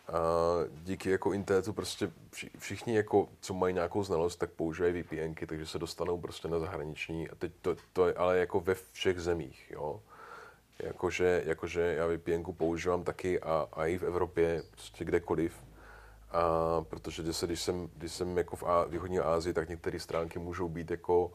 a 0.09 0.13
díky 0.83 1.09
jako 1.09 1.33
internetu 1.33 1.73
prostě 1.73 2.11
vši- 2.31 2.49
všichni, 2.57 2.95
jako, 2.95 3.27
co 3.41 3.53
mají 3.53 3.73
nějakou 3.73 4.03
znalost, 4.03 4.35
tak 4.35 4.49
používají 4.49 5.03
VPNky, 5.03 5.47
takže 5.47 5.65
se 5.65 5.79
dostanou 5.79 6.17
prostě 6.17 6.47
na 6.47 6.59
zahraniční. 6.59 7.29
A 7.29 7.35
teď 7.35 7.51
to, 7.61 7.75
to 7.93 8.07
je 8.07 8.13
ale 8.13 8.37
jako 8.37 8.59
ve 8.59 8.75
všech 8.91 9.19
zemích, 9.19 9.71
jo. 9.71 10.01
Jakože, 10.83 11.43
jakože 11.45 11.81
já 11.81 12.07
VPNku 12.07 12.53
používám 12.53 13.03
taky 13.03 13.39
a, 13.39 13.67
a 13.73 13.85
i 13.85 13.97
v 13.97 14.03
Evropě, 14.03 14.63
prostě 14.71 15.05
kdekoliv. 15.05 15.63
A 16.31 16.81
protože 16.81 17.23
když, 17.23 17.37
se, 17.37 17.47
když 17.47 17.61
jsem, 17.61 17.89
když 17.95 18.11
jsem 18.11 18.37
jako 18.37 18.55
v 18.55 18.63
Á, 18.63 18.83
východní 18.83 19.19
Asii, 19.19 19.53
tak 19.53 19.69
některé 19.69 19.99
stránky 19.99 20.39
můžou 20.39 20.69
být 20.69 20.91
jako 20.91 21.31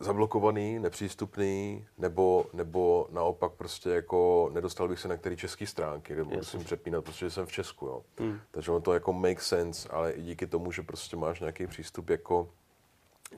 zablokovaný, 0.00 0.78
nepřístupný, 0.78 1.86
nebo, 1.98 2.46
nebo 2.52 3.08
naopak 3.10 3.52
prostě 3.52 3.90
jako 3.90 4.50
nedostal 4.52 4.88
bych 4.88 5.00
se 5.00 5.08
na 5.08 5.14
některé 5.14 5.36
české 5.36 5.66
stránky, 5.66 6.14
kde 6.14 6.24
musím 6.24 6.64
přepínat, 6.64 7.04
protože 7.04 7.30
jsem 7.30 7.46
v 7.46 7.52
Česku, 7.52 7.86
jo. 7.86 8.02
Hmm. 8.18 8.40
Takže 8.50 8.70
ono 8.70 8.80
to 8.80 8.92
jako 8.92 9.12
make 9.12 9.40
sense, 9.40 9.88
ale 9.88 10.12
i 10.12 10.22
díky 10.22 10.46
tomu, 10.46 10.72
že 10.72 10.82
prostě 10.82 11.16
máš 11.16 11.40
nějaký 11.40 11.66
přístup 11.66 12.10
jako 12.10 12.48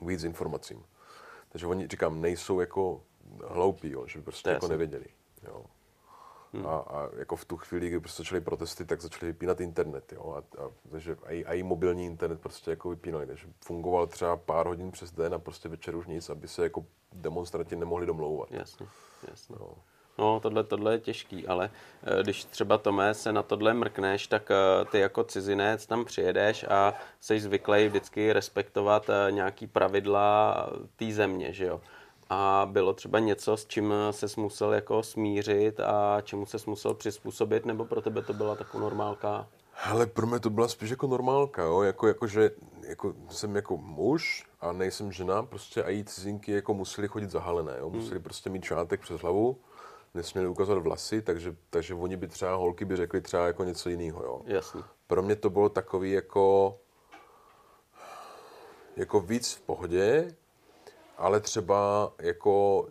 víc 0.01 0.23
informacím. 0.23 0.83
Takže 1.49 1.67
oni, 1.67 1.87
říkám, 1.87 2.21
nejsou 2.21 2.59
jako 2.59 3.01
hloupí, 3.47 3.91
jo, 3.91 4.07
že 4.07 4.19
by 4.19 4.23
prostě 4.23 4.49
jako 4.49 4.67
nevěděli. 4.67 5.05
Jo. 5.47 5.65
Hmm. 6.53 6.67
A, 6.67 6.77
a, 6.77 7.09
jako 7.17 7.35
v 7.35 7.45
tu 7.45 7.57
chvíli, 7.57 7.89
kdy 7.89 7.99
prostě 7.99 8.23
začaly 8.23 8.41
protesty, 8.41 8.85
tak 8.85 9.01
začali 9.01 9.31
vypínat 9.31 9.61
internet. 9.61 10.13
Jo? 10.13 10.33
A, 10.37 10.63
a, 10.63 10.69
takže 10.91 11.17
a, 11.23 11.31
i, 11.31 11.43
i 11.43 11.63
mobilní 11.63 12.05
internet 12.05 12.41
prostě 12.41 12.71
jako 12.71 12.89
vypínali. 12.89 13.27
Takže 13.27 13.47
fungoval 13.65 14.07
třeba 14.07 14.37
pár 14.37 14.67
hodin 14.67 14.91
přes 14.91 15.11
den 15.11 15.33
a 15.33 15.39
prostě 15.39 15.69
večer 15.69 15.95
už 15.95 16.07
nic, 16.07 16.29
aby 16.29 16.47
se 16.47 16.63
jako 16.63 16.85
demonstranti 17.13 17.75
nemohli 17.75 18.05
domlouvat. 18.05 18.51
Jasně, 18.51 18.87
jasně. 19.27 19.55
No. 19.59 19.75
No, 20.19 20.39
tohle, 20.39 20.63
tohle 20.63 20.93
je 20.93 20.99
těžký, 20.99 21.47
ale 21.47 21.69
eh, 22.03 22.23
když 22.23 22.45
třeba 22.45 22.77
Tomé 22.77 23.13
se 23.13 23.31
na 23.31 23.43
tohle 23.43 23.73
mrkneš, 23.73 24.27
tak 24.27 24.51
eh, 24.51 24.85
ty 24.85 24.99
jako 24.99 25.23
cizinec 25.23 25.85
tam 25.85 26.05
přijedeš 26.05 26.65
a 26.69 26.93
jsi 27.19 27.39
zvyklý 27.39 27.87
vždycky 27.87 28.33
respektovat 28.33 29.09
eh, 29.09 29.31
nějaký 29.31 29.67
pravidla 29.67 30.55
té 30.95 31.11
země, 31.11 31.53
že 31.53 31.65
jo? 31.65 31.81
A 32.29 32.67
bylo 32.71 32.93
třeba 32.93 33.19
něco, 33.19 33.57
s 33.57 33.65
čím 33.65 33.93
se 34.11 34.25
musel 34.37 34.73
jako 34.73 35.03
smířit 35.03 35.79
a 35.79 36.21
čemu 36.21 36.45
se 36.45 36.57
musel 36.67 36.93
přizpůsobit, 36.93 37.65
nebo 37.65 37.85
pro 37.85 38.01
tebe 38.01 38.21
to 38.21 38.33
byla 38.33 38.55
taková 38.55 38.83
normálka? 38.83 39.47
Ale 39.85 40.05
pro 40.05 40.27
mě 40.27 40.39
to 40.39 40.49
byla 40.49 40.67
spíš 40.67 40.89
jako 40.89 41.07
normálka, 41.07 41.63
jo? 41.63 41.81
Jako, 41.81 42.07
jako, 42.07 42.27
že 42.27 42.51
jako, 42.87 43.13
jsem 43.29 43.55
jako 43.55 43.77
muž 43.77 44.45
a 44.61 44.71
nejsem 44.71 45.11
žena, 45.11 45.43
prostě 45.43 45.83
a 45.83 45.89
jí 45.89 46.03
cizinky 46.03 46.51
jako 46.51 46.73
museli 46.73 47.07
chodit 47.07 47.29
zahalené, 47.29 47.75
jo? 47.79 47.89
museli 47.89 48.19
prostě 48.19 48.49
mít 48.49 48.63
šátek 48.63 49.01
přes 49.01 49.21
hlavu, 49.21 49.57
nesměli 50.13 50.47
ukazovat 50.47 50.83
vlasy, 50.83 51.21
takže, 51.21 51.55
takže 51.69 51.93
oni 51.93 52.17
by 52.17 52.27
třeba, 52.27 52.55
holky 52.55 52.85
by 52.85 52.95
řekli 52.95 53.21
třeba 53.21 53.47
jako 53.47 53.63
něco 53.63 53.89
jiného, 53.89 54.23
jo. 54.23 54.41
Jasně. 54.45 54.81
Pro 55.07 55.21
mě 55.21 55.35
to 55.35 55.49
bylo 55.49 55.69
takový 55.69 56.11
jako, 56.11 56.77
jako 58.95 59.19
víc 59.19 59.53
v 59.53 59.61
pohodě, 59.61 60.35
ale 61.19 61.39
třeba 61.39 62.11
jako, 62.19 62.87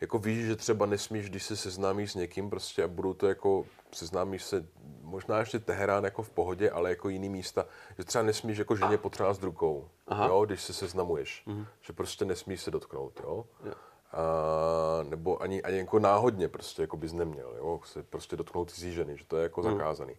jako 0.00 0.18
víš, 0.18 0.46
že 0.46 0.56
třeba 0.56 0.86
nesmíš, 0.86 1.30
když 1.30 1.42
se 1.42 1.56
seznámíš 1.56 2.12
s 2.12 2.14
někým 2.14 2.50
prostě 2.50 2.84
a 2.84 2.88
budou 2.88 3.14
to 3.14 3.28
jako, 3.28 3.66
seznámíš 3.92 4.44
se, 4.44 4.66
možná 5.02 5.38
ještě 5.38 5.58
Teherán 5.58 6.04
jako 6.04 6.22
v 6.22 6.30
pohodě, 6.30 6.70
ale 6.70 6.90
jako 6.90 7.08
jiný 7.08 7.28
místa, 7.28 7.66
že 7.98 8.04
třeba 8.04 8.24
nesmíš 8.24 8.58
jako 8.58 8.76
ženě 8.76 8.98
potřást 8.98 9.42
rukou, 9.42 9.88
Aha. 10.06 10.26
jo, 10.26 10.44
když 10.44 10.62
se 10.62 10.72
seznamuješ, 10.72 11.44
že 11.80 11.92
prostě 11.92 12.24
nesmíš 12.24 12.60
se 12.60 12.70
dotknout, 12.70 13.20
jo. 13.24 13.46
Jo. 13.64 13.72
A, 14.12 15.02
nebo 15.02 15.42
ani, 15.42 15.62
ani 15.62 15.78
jako 15.78 15.98
náhodně 15.98 16.48
prostě 16.48 16.82
jako 16.82 16.96
bys 16.96 17.12
neměl, 17.12 17.54
jo, 17.56 17.80
se 17.84 18.02
prostě 18.02 18.36
dotknout 18.36 18.70
cizí 18.70 18.92
ženy, 18.92 19.18
že 19.18 19.24
to 19.24 19.36
je 19.36 19.42
jako 19.42 19.62
zakázaný. 19.62 20.16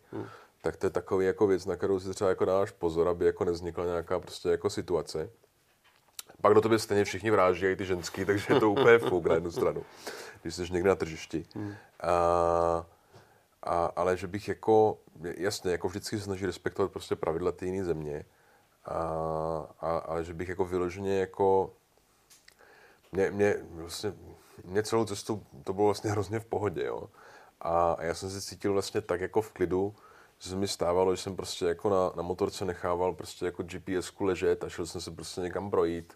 Tak 0.61 0.77
to 0.77 0.85
je 0.85 0.89
takový 0.89 1.25
jako 1.25 1.47
věc, 1.47 1.65
na 1.65 1.75
kterou 1.75 1.99
si 1.99 2.13
třeba 2.13 2.29
jako 2.29 2.45
dáš 2.45 2.71
pozor, 2.71 3.07
aby 3.07 3.25
jako 3.25 3.45
nevznikla 3.45 3.85
nějaká 3.85 4.19
prostě 4.19 4.49
jako 4.49 4.69
situace. 4.69 5.29
Pak 6.43 6.53
do 6.53 6.61
tebe 6.61 6.79
stejně 6.79 7.05
všichni 7.05 7.31
vráží, 7.31 7.65
i 7.65 7.75
ty 7.75 7.85
ženský, 7.85 8.25
takže 8.25 8.53
je 8.53 8.59
to 8.59 8.71
úplně 8.71 8.99
fuk 8.99 9.25
na 9.25 9.33
jednu 9.33 9.51
stranu, 9.51 9.83
když 10.41 10.55
jsi 10.55 10.73
někde 10.73 10.89
na 10.89 10.95
tržišti. 10.95 11.45
A, 11.99 12.85
a, 13.63 13.85
ale 13.85 14.17
že 14.17 14.27
bych 14.27 14.47
jako, 14.47 14.97
jasně, 15.37 15.71
jako 15.71 15.87
vždycky 15.87 16.17
se 16.17 16.23
snaží 16.23 16.45
respektovat 16.45 16.91
prostě 16.91 17.15
pravidla 17.15 17.51
té 17.51 17.65
jiné 17.65 17.83
země, 17.83 18.25
a, 18.85 18.97
a, 19.79 19.97
ale 19.97 20.23
že 20.23 20.33
bych 20.33 20.49
jako 20.49 20.65
vyloženě 20.65 21.19
jako 21.19 21.73
mě, 23.11 23.31
mě, 23.31 23.55
vlastně, 23.69 24.13
mě 24.63 24.83
celou 24.83 25.05
cestu 25.05 25.45
to 25.63 25.73
bylo 25.73 25.85
vlastně 25.85 26.11
hrozně 26.11 26.39
v 26.39 26.45
pohodě, 26.45 26.83
jo. 26.85 27.09
A, 27.61 27.93
a 27.93 28.03
já 28.03 28.13
jsem 28.13 28.29
se 28.29 28.41
cítil 28.41 28.73
vlastně 28.73 29.01
tak 29.01 29.21
jako 29.21 29.41
v 29.41 29.51
klidu, 29.51 29.95
že 30.39 30.49
se 30.49 30.55
mi 30.55 30.67
stávalo, 30.67 31.15
že 31.15 31.21
jsem 31.21 31.35
prostě 31.35 31.65
jako 31.65 31.89
na, 31.89 32.11
na 32.15 32.23
motorce 32.23 32.65
nechával 32.65 33.13
prostě 33.13 33.45
jako 33.45 33.63
GPSku 33.63 34.23
ležet 34.23 34.63
a 34.63 34.69
šel 34.69 34.85
jsem 34.85 35.01
se 35.01 35.11
prostě 35.11 35.41
někam 35.41 35.71
projít 35.71 36.13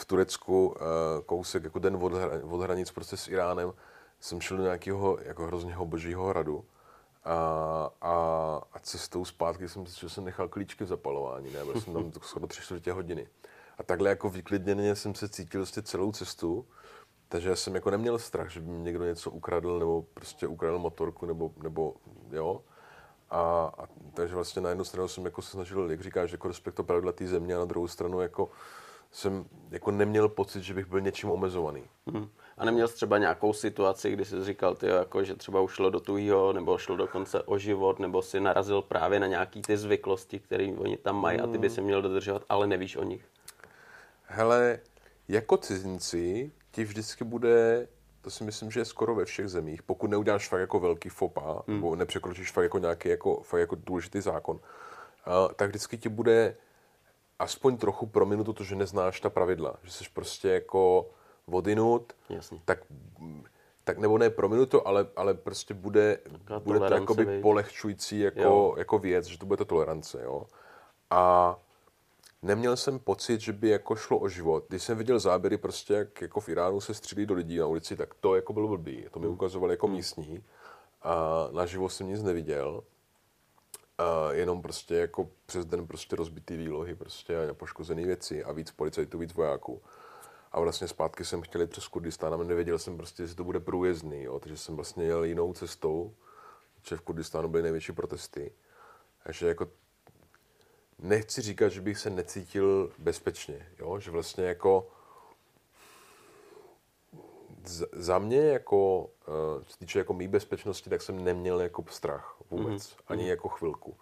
v 0.00 0.04
Turecku, 0.04 0.74
eh, 0.76 1.22
kousek 1.26 1.64
jako 1.64 1.78
den 1.78 1.96
od, 1.96 2.12
od 2.42 2.60
hranic 2.60 2.90
prostě 2.90 3.16
s 3.16 3.28
Iránem, 3.28 3.72
jsem 4.20 4.40
šel 4.40 4.56
do 4.56 4.62
nějakého 4.62 5.18
jako 5.22 5.46
hrozného 5.46 5.86
božího 5.86 6.26
hradu 6.26 6.64
a, 7.24 7.34
a, 8.00 8.14
a 8.72 8.78
cestou 8.78 9.24
zpátky 9.24 9.68
jsem 9.68 9.86
že 9.86 10.08
jsem 10.08 10.24
nechal 10.24 10.48
klíčky 10.48 10.84
v 10.84 10.88
zapalování, 10.88 11.52
ne, 11.52 11.64
byl 11.64 11.80
jsem 11.80 11.94
tam 11.94 12.12
skoro 12.22 12.46
tři 12.46 12.62
čtvrtě 12.62 12.92
hodiny. 12.92 13.26
A 13.78 13.82
takhle 13.82 14.08
jako 14.08 14.30
vyklidněně 14.30 14.96
jsem 14.96 15.14
se 15.14 15.28
cítil 15.28 15.60
vlastně 15.60 15.82
celou 15.82 16.12
cestu, 16.12 16.66
takže 17.28 17.56
jsem 17.56 17.74
jako 17.74 17.90
neměl 17.90 18.18
strach, 18.18 18.50
že 18.50 18.60
by 18.60 18.70
mi 18.70 18.78
někdo 18.78 19.04
něco 19.04 19.30
ukradl 19.30 19.78
nebo 19.78 20.02
prostě 20.14 20.46
ukradl 20.46 20.78
motorku 20.78 21.26
nebo, 21.26 21.50
nebo 21.62 21.94
jo. 22.30 22.62
A, 23.30 23.72
a, 23.78 23.86
takže 24.14 24.34
vlastně 24.34 24.62
na 24.62 24.68
jednu 24.68 24.84
stranu 24.84 25.08
jsem 25.08 25.24
jako 25.24 25.42
se 25.42 25.50
snažil, 25.50 25.90
jak 25.90 26.00
říkáš, 26.00 26.32
jako 26.32 26.48
respektovat 26.48 26.86
pravidla 26.86 27.12
té 27.12 27.26
země 27.26 27.56
a 27.56 27.58
na 27.58 27.64
druhou 27.64 27.88
stranu 27.88 28.20
jako 28.20 28.50
jsem 29.10 29.44
jako 29.70 29.90
neměl 29.90 30.28
pocit, 30.28 30.62
že 30.62 30.74
bych 30.74 30.86
byl 30.86 31.00
něčím 31.00 31.30
omezovaný. 31.30 31.84
Hmm. 32.06 32.28
A 32.58 32.64
neměl 32.64 32.88
jsi 32.88 32.94
třeba 32.94 33.18
nějakou 33.18 33.52
situaci, 33.52 34.10
kdy 34.10 34.24
jsi 34.24 34.44
říkal, 34.44 34.74
ty, 34.74 34.86
jako, 34.86 35.24
že 35.24 35.34
třeba 35.34 35.60
už 35.60 35.72
šlo 35.72 35.90
do 35.90 36.00
tuhýho, 36.00 36.52
nebo 36.52 36.78
šlo 36.78 36.96
dokonce 36.96 37.42
o 37.42 37.58
život, 37.58 37.98
nebo 37.98 38.22
si 38.22 38.40
narazil 38.40 38.82
právě 38.82 39.20
na 39.20 39.26
nějaký 39.26 39.62
ty 39.62 39.76
zvyklosti, 39.76 40.38
které 40.38 40.72
oni 40.78 40.96
tam 40.96 41.20
mají 41.20 41.40
a 41.40 41.46
ty 41.46 41.58
by 41.58 41.70
se 41.70 41.80
měl 41.80 42.02
dodržovat, 42.02 42.42
ale 42.48 42.66
nevíš 42.66 42.96
o 42.96 43.02
nich. 43.02 43.24
Hele, 44.22 44.78
jako 45.28 45.56
cizinci 45.56 46.52
ti 46.70 46.84
vždycky 46.84 47.24
bude, 47.24 47.88
to 48.20 48.30
si 48.30 48.44
myslím, 48.44 48.70
že 48.70 48.80
je 48.80 48.84
skoro 48.84 49.14
ve 49.14 49.24
všech 49.24 49.48
zemích, 49.48 49.82
pokud 49.82 50.10
neuděláš 50.10 50.48
fakt 50.48 50.60
jako 50.60 50.80
velký 50.80 51.08
fopa, 51.08 51.62
hmm. 51.66 51.76
nebo 51.76 51.96
nepřekročíš 51.96 52.52
fakt 52.52 52.62
jako 52.62 52.78
nějaký 52.78 53.08
jako, 53.08 53.40
fakt 53.42 53.60
jako 53.60 53.76
důležitý 53.86 54.20
zákon, 54.20 54.56
uh, 54.56 55.52
tak 55.56 55.68
vždycky 55.68 55.98
ti 55.98 56.08
bude 56.08 56.56
aspoň 57.38 57.76
trochu 57.76 58.06
prominuto 58.06 58.52
to, 58.52 58.64
že 58.64 58.76
neznáš 58.76 59.20
ta 59.20 59.30
pravidla, 59.30 59.76
že 59.82 59.90
jsi 59.90 60.04
prostě 60.14 60.48
jako 60.48 61.10
odinut, 61.50 62.12
Jasně. 62.28 62.60
tak, 62.64 62.78
tak 63.84 63.98
nebo 63.98 64.18
ne 64.18 64.30
prominuto, 64.30 64.88
ale, 64.88 65.06
ale 65.16 65.34
prostě 65.34 65.74
bude, 65.74 66.18
bude 66.64 66.78
to 66.78 66.94
jakoby 66.94 67.24
viď? 67.24 67.42
polehčující 67.42 68.20
jako, 68.20 68.40
Jo. 68.40 68.74
jako 68.78 68.98
věc, 68.98 69.26
že 69.26 69.38
to 69.38 69.46
bude 69.46 69.56
to 69.56 69.64
tolerance, 69.64 70.22
jo. 70.22 70.46
A 71.10 71.56
neměl 72.42 72.76
jsem 72.76 72.98
pocit, 72.98 73.40
že 73.40 73.52
by 73.52 73.68
jako 73.68 73.96
šlo 73.96 74.18
o 74.18 74.28
život. 74.28 74.64
Když 74.68 74.82
jsem 74.82 74.98
viděl 74.98 75.18
záběry 75.18 75.58
prostě, 75.58 75.94
jak 75.94 76.22
jako 76.22 76.40
v 76.40 76.48
Iránu 76.48 76.80
se 76.80 76.94
střílí 76.94 77.26
do 77.26 77.34
lidí 77.34 77.58
na 77.58 77.66
ulici, 77.66 77.96
tak 77.96 78.14
to 78.14 78.34
jako 78.36 78.52
bylo 78.52 78.68
blbý. 78.68 79.06
To 79.10 79.20
mi 79.20 79.26
ukazovali 79.26 79.72
jako 79.72 79.88
místní. 79.88 80.44
A 81.02 81.48
naživo 81.52 81.88
jsem 81.88 82.06
nic 82.06 82.22
neviděl. 82.22 82.82
A 83.98 84.32
jenom 84.32 84.62
prostě 84.62 84.94
jako 84.94 85.30
přes 85.46 85.66
den 85.66 85.86
prostě 85.86 86.16
rozbitý 86.16 86.56
výlohy 86.56 86.94
prostě 86.94 87.48
a 87.50 87.54
poškozené 87.54 88.04
věci 88.04 88.44
a 88.44 88.52
víc 88.52 88.70
policajtů, 88.70 89.18
víc 89.18 89.34
vojáků. 89.34 89.82
A 90.52 90.60
vlastně 90.60 90.88
zpátky 90.88 91.24
jsem 91.24 91.42
chtěl 91.42 91.60
jít 91.60 91.70
přes 91.70 91.88
Kurdistán 91.88 92.34
a 92.34 92.36
nevěděl 92.36 92.78
jsem 92.78 92.96
prostě, 92.96 93.22
jestli 93.22 93.36
to 93.36 93.44
bude 93.44 93.60
průjezdný, 93.60 94.22
jo. 94.22 94.40
takže 94.40 94.56
jsem 94.56 94.76
vlastně 94.76 95.04
jel 95.04 95.24
jinou 95.24 95.52
cestou, 95.52 96.14
protože 96.74 96.96
v 96.96 97.00
Kurdistánu 97.00 97.48
byly 97.48 97.62
největší 97.62 97.92
protesty. 97.92 98.52
Takže 99.24 99.48
jako 99.48 99.68
nechci 100.98 101.42
říkat, 101.42 101.68
že 101.68 101.80
bych 101.80 101.98
se 101.98 102.10
necítil 102.10 102.92
bezpečně, 102.98 103.66
jo? 103.78 104.00
že 104.00 104.10
vlastně 104.10 104.44
jako 104.44 104.90
za 107.92 108.18
mě 108.18 108.40
jako, 108.40 109.00
uh, 109.00 109.62
co 109.64 109.72
se 109.72 109.78
týče 109.78 109.98
jako 109.98 110.14
mý 110.14 110.28
bezpečnosti, 110.28 110.90
tak 110.90 111.02
jsem 111.02 111.24
neměl 111.24 111.60
jako 111.60 111.84
strach 111.90 112.36
vůbec, 112.50 112.82
mm-hmm. 112.82 113.02
ani 113.08 113.28
jako 113.28 113.48
chvilku. 113.48 113.96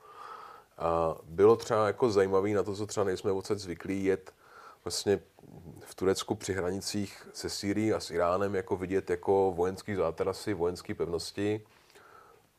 A 0.78 1.16
bylo 1.22 1.56
třeba 1.56 1.86
jako 1.86 2.10
zajímavé 2.10 2.50
na 2.50 2.62
to, 2.62 2.74
co 2.74 2.86
třeba 2.86 3.04
nejsme 3.04 3.32
odsaď 3.32 3.58
zvyklí, 3.58 4.04
jet 4.04 4.34
vlastně 4.84 5.20
v 5.80 5.94
Turecku 5.94 6.34
při 6.34 6.52
hranicích 6.52 7.28
se 7.32 7.50
Sýrií 7.50 7.92
a 7.92 8.00
s 8.00 8.10
Iránem 8.10 8.54
jako 8.54 8.76
vidět 8.76 9.10
jako 9.10 9.52
vojenský 9.56 9.94
zátarasy, 9.94 10.54
vojenské 10.54 10.94
pevnosti, 10.94 11.64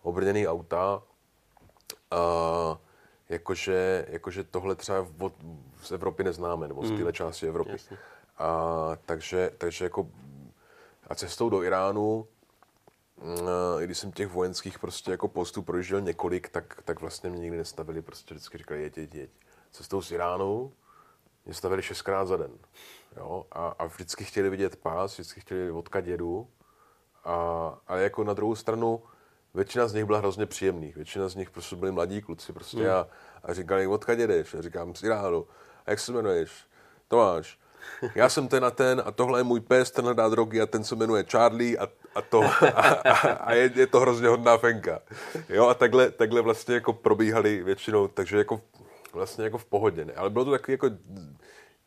obrněný 0.02 0.48
auta. 0.48 1.04
A 2.12 2.78
jakože, 3.30 4.06
jakože 4.10 4.44
tohle 4.44 4.76
třeba 4.76 5.08
od, 5.20 5.34
z 5.82 5.92
Evropy 5.92 6.24
neznáme, 6.24 6.68
nebo 6.68 6.86
z 6.86 6.90
téhle 6.90 7.06
mm. 7.06 7.14
části 7.14 7.48
Evropy. 7.48 7.72
Jasně. 7.72 7.98
A, 8.38 8.98
takže, 9.06 9.52
takže 9.58 9.86
jako 9.86 10.08
a 11.08 11.16
cestou 11.16 11.50
do 11.50 11.64
Iránu, 11.64 12.28
i 13.80 13.86
když 13.86 13.98
jsem 13.98 14.12
těch 14.12 14.28
vojenských 14.28 14.80
prostě 14.80 15.12
jako 15.12 15.28
postů 15.28 15.62
projížděl 15.62 16.02
několik, 16.02 16.50
tak, 16.50 16.82
tak 16.86 17.02
vlastně 17.02 17.30
mě 17.30 17.40
nikdy 17.40 17.58
nestavili, 17.58 18.02
prostě 18.02 18.34
vždycky 18.34 18.58
říkali, 18.58 18.82
jeď, 18.82 18.98
jeď, 18.98 19.16
jeď. 19.16 19.32
Cestou 19.72 20.02
z 20.02 20.12
Iránu 20.12 20.74
mě 21.46 21.54
stavili 21.54 21.84
šestkrát 21.84 22.28
za 22.28 22.38
den. 22.38 22.52
Jo? 23.18 23.46
A, 23.52 23.68
a 23.68 23.86
vždycky 23.86 24.24
chtěli 24.24 24.50
vidět 24.50 24.76
pás, 24.76 25.14
vždycky 25.14 25.42
chtěli 25.42 25.72
odkud 25.72 26.08
jedu. 26.08 26.48
A, 27.24 27.78
a 27.88 27.96
jako 27.96 28.24
na 28.24 28.34
druhou 28.34 28.56
stranu, 28.56 29.04
většina 29.54 29.88
z 29.88 29.94
nich 29.94 30.06
byla 30.06 30.20
hrozně 30.20 30.46
příjemných. 30.46 30.96
Většina 30.96 31.28
z 31.28 31.36
nich 31.36 31.52
prostě 31.52 31.76
byli 31.76 31.92
mladí 31.92 32.22
kluci 32.22 32.54
prostě 32.54 32.78
mm. 32.78 32.90
a, 32.90 33.08
a 33.44 33.54
říkali, 33.54 33.88
odkud 33.88 34.20
jedeš? 34.20 34.54
A 34.54 34.62
říkám, 34.62 34.96
z 34.96 35.04
Iránu. 35.04 35.48
A 35.86 35.90
jak 35.90 36.00
se 36.00 36.12
jmenuješ? 36.12 36.52
Tomáš. 37.08 37.60
Já 38.16 38.30
jsem 38.30 38.48
ten 38.48 38.66
a 38.66 38.72
ten 38.72 39.02
a 39.06 39.12
tohle 39.12 39.40
je 39.40 39.44
můj 39.44 39.60
pes, 39.60 39.92
ten 39.92 40.06
hledá 40.06 40.30
drogy 40.30 40.62
a 40.62 40.66
ten 40.66 40.84
se 40.84 40.96
jmenuje 40.96 41.26
Charlie 41.32 41.78
a, 41.78 41.88
a 42.16 42.22
to 42.22 42.42
a, 42.42 42.80
a, 42.80 43.32
a 43.32 43.54
je, 43.54 43.72
je, 43.76 43.88
to 43.88 44.00
hrozně 44.00 44.28
hodná 44.28 44.58
fenka. 44.58 45.00
Jo 45.50 45.68
a 45.68 45.74
takhle, 45.74 46.12
takhle 46.12 46.42
vlastně 46.42 46.76
jako 46.76 46.94
probíhali 46.94 47.64
většinou, 47.64 48.08
takže 48.08 48.38
jako 48.38 48.62
vlastně 49.14 49.44
jako 49.44 49.58
v 49.58 49.66
pohodě. 49.66 50.06
Ne? 50.06 50.14
Ale 50.14 50.30
bylo 50.30 50.46
to 50.46 50.52
takový 50.52 50.74
jako 50.74 50.90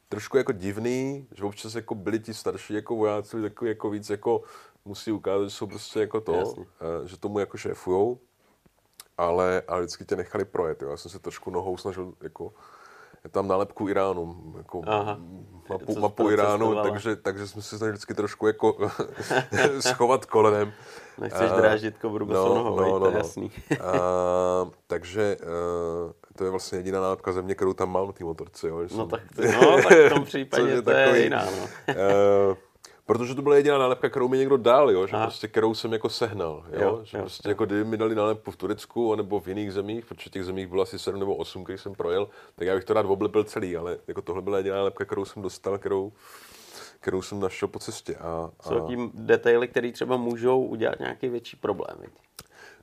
trošku 0.08 0.36
jako 0.36 0.52
divný, 0.52 1.26
že 1.34 1.44
občas 1.44 1.74
jako 1.74 1.94
byli 1.94 2.20
ti 2.20 2.34
starší 2.34 2.74
jako 2.74 2.96
vojáci 2.96 3.42
takový 3.42 3.70
jako 3.70 3.90
víc 3.90 4.10
jako 4.10 4.42
musí 4.84 5.12
ukázat, 5.12 5.44
že 5.44 5.50
jsou 5.50 5.66
prostě 5.66 6.00
jako 6.00 6.20
to, 6.20 6.34
Jasně. 6.34 6.66
Eh, 6.80 7.08
že 7.08 7.16
tomu 7.16 7.38
jako 7.38 7.56
šéfujou, 7.56 8.20
ale, 9.18 9.62
ale 9.68 9.80
vždycky 9.80 10.04
tě 10.04 10.16
nechali 10.16 10.44
projet. 10.44 10.82
Jo. 10.82 10.90
Já 10.90 10.96
jsem 10.96 11.10
se 11.10 11.18
trošku 11.18 11.50
nohou 11.50 11.76
snažil 11.76 12.14
jako 12.22 12.52
tam 13.28 13.48
nálepku 13.48 13.88
Iránu, 13.88 14.54
jako 14.56 14.82
Aha. 14.86 15.18
mapu, 15.68 16.00
mapu 16.00 16.30
Iránu, 16.30 16.82
takže, 16.82 17.16
takže 17.16 17.46
jsme 17.46 17.62
se 17.62 17.68
snažili 17.68 17.90
vždycky 17.90 18.14
trošku 18.14 18.46
jako 18.46 18.90
schovat 19.80 20.26
kolenem. 20.26 20.72
Nechceš 21.18 21.50
dráždit 21.50 21.98
kobru 21.98 22.26
no, 22.26 22.54
no, 22.54 22.64
no, 22.64 22.76
no, 22.76 23.00
to 23.00 23.06
je 23.06 23.12
no. 23.12 23.18
jasný. 23.18 23.50
a, 23.80 24.70
takže 24.86 25.36
uh, 25.42 26.12
to 26.36 26.44
je 26.44 26.50
vlastně 26.50 26.78
jediná 26.78 27.00
nálepka 27.00 27.32
země, 27.32 27.54
kterou 27.54 27.72
tam 27.72 27.92
mám 27.92 28.06
na 28.06 28.12
té 28.12 28.24
motorce. 28.24 28.68
Jo, 28.68 28.86
no, 28.96 29.06
tak, 29.06 29.20
no, 29.36 29.76
tak 29.82 29.92
v 29.92 30.08
tom 30.08 30.24
případě 30.24 30.74
to 30.74 30.82
takový, 30.82 31.18
je 31.18 31.24
jiná. 31.24 31.44
No. 31.44 31.94
uh, 32.48 32.56
Protože 33.10 33.34
to 33.34 33.42
byla 33.42 33.56
jediná 33.56 33.78
nálepka, 33.78 34.08
kterou 34.08 34.28
mi 34.28 34.38
někdo 34.38 34.56
dal, 34.56 34.90
jo? 34.90 35.06
že 35.06 35.16
prostě, 35.16 35.48
kterou 35.48 35.74
jsem 35.74 35.92
jako 35.92 36.08
sehnal. 36.08 36.64
Jo? 36.72 36.80
Jo, 36.80 37.00
že 37.04 37.18
jo, 37.18 37.22
prostě 37.22 37.48
jo. 37.48 37.50
jako 37.50 37.66
kdyby 37.66 37.84
mi 37.84 37.96
dali 37.96 38.14
nálepku 38.14 38.50
v 38.50 38.56
Turecku 38.56 39.14
nebo 39.14 39.40
v 39.40 39.48
jiných 39.48 39.72
zemích, 39.72 40.06
protože 40.06 40.30
těch 40.30 40.44
zemích 40.44 40.66
bylo 40.66 40.82
asi 40.82 40.98
7 40.98 41.20
nebo 41.20 41.36
8, 41.36 41.64
když 41.64 41.80
jsem 41.80 41.94
projel, 41.94 42.28
tak 42.54 42.68
já 42.68 42.74
bych 42.74 42.84
to 42.84 42.94
rád 42.94 43.06
oblepil 43.06 43.44
celý, 43.44 43.76
ale 43.76 43.98
jako 44.08 44.22
tohle 44.22 44.42
byla 44.42 44.56
jediná 44.56 44.76
nálepka, 44.76 45.04
kterou 45.04 45.24
jsem 45.24 45.42
dostal, 45.42 45.78
kterou, 45.78 46.12
kterou 47.00 47.22
jsem 47.22 47.40
našel 47.40 47.68
po 47.68 47.78
cestě. 47.78 48.16
A, 48.16 48.50
a... 48.60 48.68
Jsou 48.68 48.86
tím 48.86 49.10
detaily, 49.14 49.68
které 49.68 49.92
třeba 49.92 50.16
můžou 50.16 50.64
udělat 50.64 50.98
nějaký 50.98 51.28
větší 51.28 51.56
problém. 51.56 51.96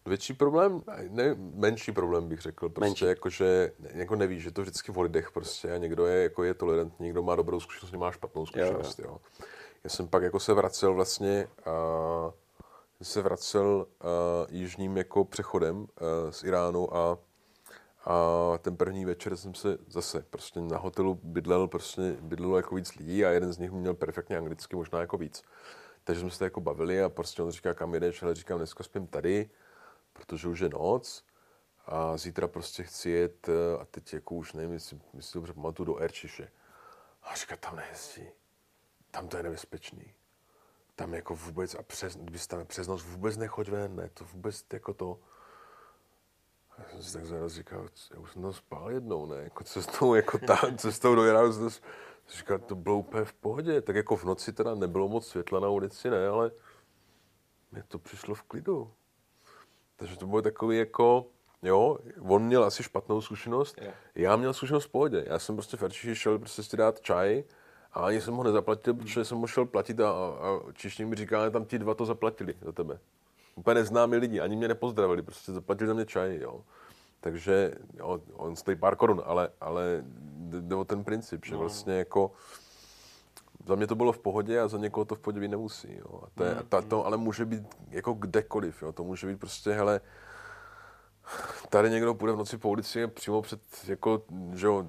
Větší 0.06 0.34
problém, 0.34 0.82
ne, 1.10 1.36
menší 1.56 1.92
problém 1.92 2.28
bych 2.28 2.42
řekl, 2.42 2.70
prostě 2.70 2.90
menší. 2.90 3.06
jako, 3.06 3.30
že 3.30 3.72
jako 3.94 4.16
nevíš, 4.16 4.44
že 4.44 4.52
to 4.52 4.62
vždycky 4.62 4.92
v 4.92 4.98
lidech 4.98 5.32
prostě 5.32 5.72
a 5.72 5.78
někdo 5.78 6.06
je, 6.06 6.24
jako 6.24 6.44
je 6.44 6.54
tolerantní, 6.54 7.06
někdo 7.06 7.24
má 7.24 7.36
dobrou 7.36 7.60
zkušenost, 7.60 7.92
někdo 7.92 8.00
má 8.00 8.12
špatnou 8.12 8.46
zkušenost, 8.46 9.00
jo. 9.00 9.06
jo. 9.08 9.18
Já 9.84 9.90
jsem 9.90 10.08
pak 10.08 10.24
jako 10.24 10.40
se 10.40 10.54
vracel 10.54 10.94
vlastně, 10.94 11.48
uh, 11.68 12.32
se 13.02 13.22
vracel 13.22 13.86
uh, 14.04 14.08
jižním 14.50 14.98
jako 14.98 15.26
přechodem 15.26 15.78
uh, 15.78 15.88
z 16.30 16.44
Iránu 16.44 16.96
a, 16.96 17.18
a 18.06 18.58
ten 18.58 18.78
první 18.78 19.06
večer 19.06 19.38
jsem 19.38 19.54
se 19.56 19.78
zase 19.88 20.26
prostě 20.30 20.62
na 20.62 20.78
hotelu 20.78 21.20
bydlel, 21.24 21.68
prostě 21.68 22.18
bydlelo 22.22 22.58
jako 22.58 22.76
víc 22.76 22.96
lidí 22.96 23.26
a 23.26 23.30
jeden 23.30 23.54
z 23.54 23.58
nich 23.58 23.72
měl 23.72 23.94
perfektně 23.94 24.38
anglicky, 24.38 24.76
možná 24.76 25.00
jako 25.00 25.18
víc. 25.18 25.44
Takže 26.04 26.22
jsme 26.22 26.32
se 26.32 26.44
jako 26.44 26.62
bavili 26.62 27.04
a 27.04 27.10
prostě 27.10 27.42
on 27.44 27.52
říká, 27.52 27.74
kam 27.74 27.94
jedeš, 27.94 28.24
ale 28.24 28.36
říkám, 28.36 28.58
dneska 28.58 28.84
spím 28.84 29.08
tady, 29.08 29.50
protože 30.14 30.48
už 30.48 30.60
je 30.60 30.70
noc 30.70 31.24
a 31.86 32.18
zítra 32.18 32.48
prostě 32.48 32.84
chci 32.84 33.10
jet 33.10 33.50
a 33.82 33.86
teď 33.86 34.14
jako 34.14 34.36
už 34.36 34.54
nevím, 34.54 34.74
jestli, 34.74 35.00
jestli 35.14 35.38
dobře 35.38 35.54
pamatuju 35.54 35.86
do 35.86 36.02
Erčiše. 36.02 36.52
A 37.24 37.36
říká, 37.36 37.56
tam 37.56 37.76
nejezdí 37.76 38.28
tam 39.18 39.28
to 39.28 39.38
je 39.38 39.44
nebezpečný. 39.44 40.14
Tam 40.96 41.14
jako 41.14 41.36
vůbec, 41.36 41.76
a 41.76 41.84
přes, 41.84 42.16
když 42.16 42.48
tam 42.48 42.66
přes 42.66 42.88
noc 42.88 43.04
vůbec 43.04 43.38
nechoď 43.38 43.70
ven, 43.70 43.96
ne, 43.96 44.10
to 44.14 44.26
vůbec 44.26 44.66
jako 44.74 44.94
to. 44.94 45.20
Já 46.78 46.90
jsem 46.90 47.04
si 47.04 47.14
tak 47.14 47.26
zaraz 47.26 47.52
říkal, 47.52 47.88
já 48.14 48.20
už 48.20 48.32
jsem 48.32 48.42
tam 48.42 48.54
spal 48.54 48.92
jednou, 48.92 49.26
ne, 49.26 49.36
jako 49.36 49.64
cestou, 49.64 50.14
jako 50.14 50.38
tam, 50.38 50.78
cestou 50.78 51.16
do 51.16 51.26
Iránu, 51.26 51.54
jsem 51.54 51.82
říkal, 52.30 52.60
to 52.60 52.76
bylo 52.76 52.98
úplně 52.98 53.26
v 53.26 53.34
pohodě, 53.34 53.82
tak 53.82 53.96
jako 53.96 54.16
v 54.16 54.24
noci 54.24 54.54
teda 54.54 54.76
nebylo 54.76 55.10
moc 55.10 55.28
světla 55.28 55.60
na 55.60 55.70
ulici, 55.70 56.10
ne, 56.10 56.28
ale 56.28 56.52
mě 57.72 57.84
to 57.88 58.00
přišlo 58.00 58.36
v 58.36 58.44
klidu. 58.44 58.94
Takže 59.96 60.18
to 60.18 60.28
bylo 60.28 60.42
takový 60.42 60.78
jako, 60.78 61.26
jo, 61.62 61.98
on 62.22 62.44
měl 62.44 62.64
asi 62.64 62.84
špatnou 62.84 63.22
zkušenost, 63.22 63.80
já 64.16 64.36
měl 64.36 64.54
zkušenost 64.54 64.86
v 64.86 64.90
pohodě. 64.90 65.24
Já 65.28 65.40
jsem 65.40 65.56
prostě 65.56 65.78
v 65.78 66.14
šel 66.14 66.40
prostě 66.40 66.64
si 66.64 66.78
dát 66.78 67.02
čaj, 67.02 67.44
a 67.98 68.06
ani 68.06 68.22
jsem 68.22 68.34
ho 68.34 68.44
nezaplatil, 68.44 68.94
protože 68.94 69.26
jsem 69.26 69.38
ho 69.38 69.48
šel 69.48 69.66
platit 69.66 70.00
a, 70.00 70.10
a 70.10 70.60
čišník 70.74 71.08
mi 71.08 71.16
říká, 71.16 71.46
že 71.46 71.52
tam 71.52 71.66
ti 71.66 71.80
dva 71.80 71.94
to 71.94 72.06
zaplatili 72.06 72.54
za 72.62 72.72
tebe. 72.72 73.00
Úplně 73.56 73.74
neznámí 73.74 74.16
lidi, 74.16 74.40
ani 74.40 74.56
mě 74.56 74.68
nepozdravili, 74.68 75.22
prostě 75.22 75.52
zaplatili 75.52 75.88
za 75.88 75.94
mě 75.94 76.06
čaj, 76.06 76.40
jo. 76.42 76.62
Takže 77.22 77.74
jo, 77.94 78.22
on 78.34 78.56
stojí 78.56 78.78
pár 78.78 78.96
korun, 78.96 79.22
ale, 79.26 79.50
ale 79.62 80.04
jde 80.50 80.76
o 80.76 80.86
ten 80.86 81.04
princip, 81.04 81.46
že 81.46 81.54
no. 81.54 81.60
vlastně 81.60 81.94
jako 81.94 82.32
za 83.68 83.76
mě 83.76 83.88
to 83.88 83.96
bylo 83.96 84.12
v 84.12 84.20
pohodě 84.20 84.60
a 84.60 84.68
za 84.68 84.78
někoho 84.78 85.06
to 85.06 85.16
v 85.16 85.20
pohodě 85.20 85.40
být 85.40 85.48
nemusí. 85.48 85.98
Jo. 85.98 86.22
A 86.24 86.28
to, 86.36 86.44
je, 86.44 86.56
ta, 86.70 86.82
to 86.82 87.06
ale 87.06 87.18
může 87.18 87.46
být 87.46 87.64
jako 87.90 88.14
kdekoliv. 88.14 88.82
Jo. 88.82 88.92
To 88.92 89.04
může 89.04 89.28
být 89.28 89.40
prostě, 89.40 89.72
hele, 89.74 90.02
tady 91.70 91.90
někdo 91.90 92.14
půjde 92.14 92.34
v 92.34 92.38
noci 92.38 92.58
po 92.58 92.70
ulici 92.70 93.08
přímo 93.08 93.42
před, 93.42 93.62
jako, 93.88 94.24
že 94.54 94.68
jo, 94.68 94.88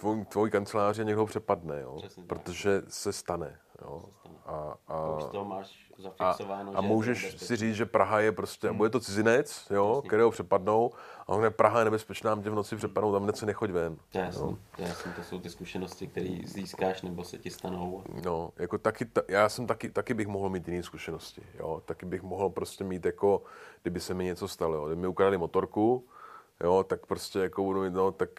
tvoj, 0.00 0.24
tvoj 0.24 0.50
kancelář 0.50 0.98
někdo 0.98 1.26
přepadne, 1.26 1.80
jo? 1.80 1.98
protože 2.26 2.82
se 2.88 3.12
stane. 3.12 3.58
Jo? 3.82 4.02
A, 4.46 4.74
a, 4.88 5.18
to 5.32 5.44
máš 5.44 5.88
zafixováno, 5.98 6.72
a, 6.74 6.78
a 6.78 6.80
můžeš 6.80 7.36
si 7.38 7.56
říct, 7.56 7.74
že 7.74 7.86
Praha 7.86 8.20
je 8.20 8.32
prostě, 8.32 8.68
hmm. 8.68 8.76
bude 8.76 8.90
to 8.90 9.00
cizinec, 9.00 9.66
jo, 9.70 10.02
kterého 10.06 10.30
přepadnou, 10.30 10.90
a 11.20 11.28
on 11.28 11.44
je 11.44 11.50
Praha 11.50 11.78
je 11.78 11.84
nebezpečná, 11.84 12.34
mě 12.34 12.50
v 12.50 12.54
noci 12.54 12.76
přepadnou, 12.76 13.12
tam 13.12 13.34
se 13.34 13.46
nechoď 13.46 13.70
ven. 13.70 13.96
Jasně, 14.14 14.56
jasně, 14.78 15.12
to 15.12 15.22
jsou 15.22 15.40
ty 15.40 15.50
zkušenosti, 15.50 16.06
které 16.06 16.38
získáš 16.44 17.02
nebo 17.02 17.24
se 17.24 17.38
ti 17.38 17.50
stanou. 17.50 18.02
No, 18.24 18.50
jako 18.56 18.78
taky, 18.78 19.04
ta, 19.04 19.22
já 19.28 19.48
jsem 19.48 19.66
taky, 19.66 19.90
taky 19.90 20.14
bych 20.14 20.26
mohl 20.26 20.48
mít 20.48 20.68
jiné 20.68 20.82
zkušenosti, 20.82 21.42
jo, 21.58 21.82
taky 21.84 22.06
bych 22.06 22.22
mohl 22.22 22.50
prostě 22.50 22.84
mít 22.84 23.04
jako, 23.04 23.42
kdyby 23.82 24.00
se 24.00 24.14
mi 24.14 24.24
něco 24.24 24.48
stalo, 24.48 24.74
jo. 24.74 24.86
kdyby 24.86 25.00
mi 25.00 25.08
ukradli 25.08 25.38
motorku, 25.38 26.04
jo, 26.64 26.84
tak 26.84 27.06
prostě 27.06 27.38
jako 27.38 27.62
budu 27.62 27.82
mít, 27.82 27.92
no, 27.92 28.12
tak 28.12 28.30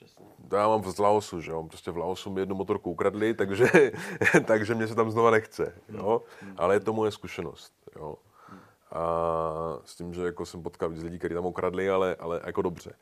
Přesně. 0.00 0.26
To 0.48 0.56
já 0.56 0.68
mám 0.68 0.84
z 0.84 0.98
Laosu, 0.98 1.40
že 1.40 1.50
jo? 1.50 1.62
Prostě 1.62 1.90
v 1.90 1.96
Laosu 1.96 2.30
mi 2.30 2.40
jednu 2.40 2.54
motorku 2.54 2.90
ukradli, 2.90 3.34
takže, 3.34 3.66
takže 4.46 4.74
mě 4.74 4.86
se 4.86 4.94
tam 4.94 5.10
znova 5.10 5.30
nechce, 5.30 5.74
jo? 5.88 6.22
Hmm. 6.40 6.54
Ale 6.58 6.74
je 6.74 6.80
to 6.80 6.92
moje 6.92 7.10
zkušenost, 7.10 7.72
jo? 7.96 8.16
A 8.92 9.02
s 9.84 9.96
tím, 9.96 10.14
že 10.14 10.24
jako 10.24 10.46
jsem 10.46 10.62
potkal 10.62 10.88
víc 10.88 11.02
lidí, 11.02 11.18
kteří 11.18 11.34
tam 11.34 11.46
ukradli, 11.46 11.90
ale, 11.90 12.16
ale 12.20 12.40
jako 12.46 12.62
dobře. 12.62 12.92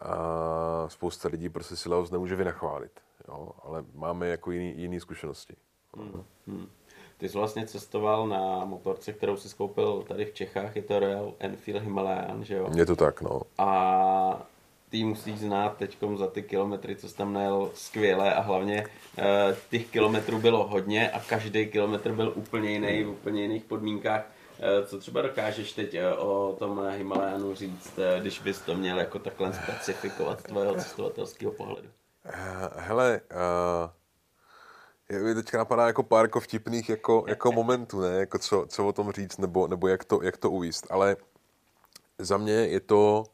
A 0.00 0.84
spousta 0.88 1.28
lidí 1.28 1.48
prostě 1.48 1.76
si 1.76 1.88
Laos 1.88 2.10
nemůže 2.10 2.36
vynachválit, 2.36 2.92
jo? 3.28 3.48
Ale 3.62 3.84
máme 3.94 4.28
jako 4.28 4.50
jiný, 4.50 4.74
jiný 4.76 5.00
zkušenosti. 5.00 5.56
Hmm. 5.96 6.24
Hmm. 6.46 6.68
Ty 7.16 7.28
jsi 7.28 7.38
vlastně 7.38 7.66
cestoval 7.66 8.28
na 8.28 8.64
motorce, 8.64 9.12
kterou 9.12 9.36
jsi 9.36 9.48
skoupil 9.48 10.02
tady 10.08 10.24
v 10.24 10.34
Čechách, 10.34 10.76
je 10.76 10.82
to 10.82 10.98
Royal 10.98 11.34
Enfield 11.38 11.82
Himalayan, 11.82 12.44
že 12.44 12.54
jo? 12.54 12.68
Je 12.76 12.86
to 12.86 12.96
tak, 12.96 13.20
no. 13.22 13.42
A 13.58 14.46
ty 14.90 15.04
musíš 15.04 15.38
znát 15.38 15.76
teď 15.76 15.96
za 16.16 16.26
ty 16.26 16.42
kilometry, 16.42 16.96
co 16.96 17.08
jsi 17.08 17.16
tam 17.16 17.32
najel 17.32 17.70
skvěle 17.74 18.34
a 18.34 18.40
hlavně 18.40 18.86
uh, 19.18 19.24
těch 19.70 19.86
kilometrů 19.86 20.38
bylo 20.38 20.66
hodně 20.66 21.10
a 21.10 21.20
každý 21.20 21.66
kilometr 21.66 22.12
byl 22.12 22.32
úplně 22.36 22.70
jiný, 22.70 23.04
v 23.04 23.08
úplně 23.08 23.42
jiných 23.42 23.64
podmínkách. 23.64 24.22
Uh, 24.80 24.86
co 24.86 24.98
třeba 24.98 25.22
dokážeš 25.22 25.72
teď 25.72 25.94
uh, 25.94 26.28
o 26.28 26.56
tom 26.58 26.88
Himalayanu 26.90 27.54
říct, 27.54 27.98
když 28.20 28.40
bys 28.40 28.60
to 28.60 28.74
měl 28.74 28.98
jako 28.98 29.18
takhle 29.18 29.52
specifikovat 29.52 30.40
z 30.40 30.42
tvého 30.42 30.74
cestovatelského 30.74 31.52
pohledu? 31.52 31.88
Hele, 32.76 33.20
uh, 35.10 35.22
mě 35.22 35.34
teďka 35.34 35.58
napadá 35.58 35.86
jako 35.86 36.02
pár 36.02 36.24
jako 36.24 36.40
vtipných 36.40 36.88
jako, 36.88 37.24
jako 37.28 37.52
momentů, 37.52 38.00
ne? 38.00 38.08
Jako 38.08 38.38
co, 38.38 38.66
co 38.68 38.86
o 38.86 38.92
tom 38.92 39.12
říct, 39.12 39.38
nebo, 39.38 39.66
nebo 39.66 39.88
jak, 39.88 40.04
to, 40.04 40.22
jak 40.22 40.36
to 40.36 40.50
uvíst. 40.50 40.86
Ale 40.90 41.16
za 42.18 42.36
mě 42.36 42.52
je 42.52 42.80
to 42.80 43.24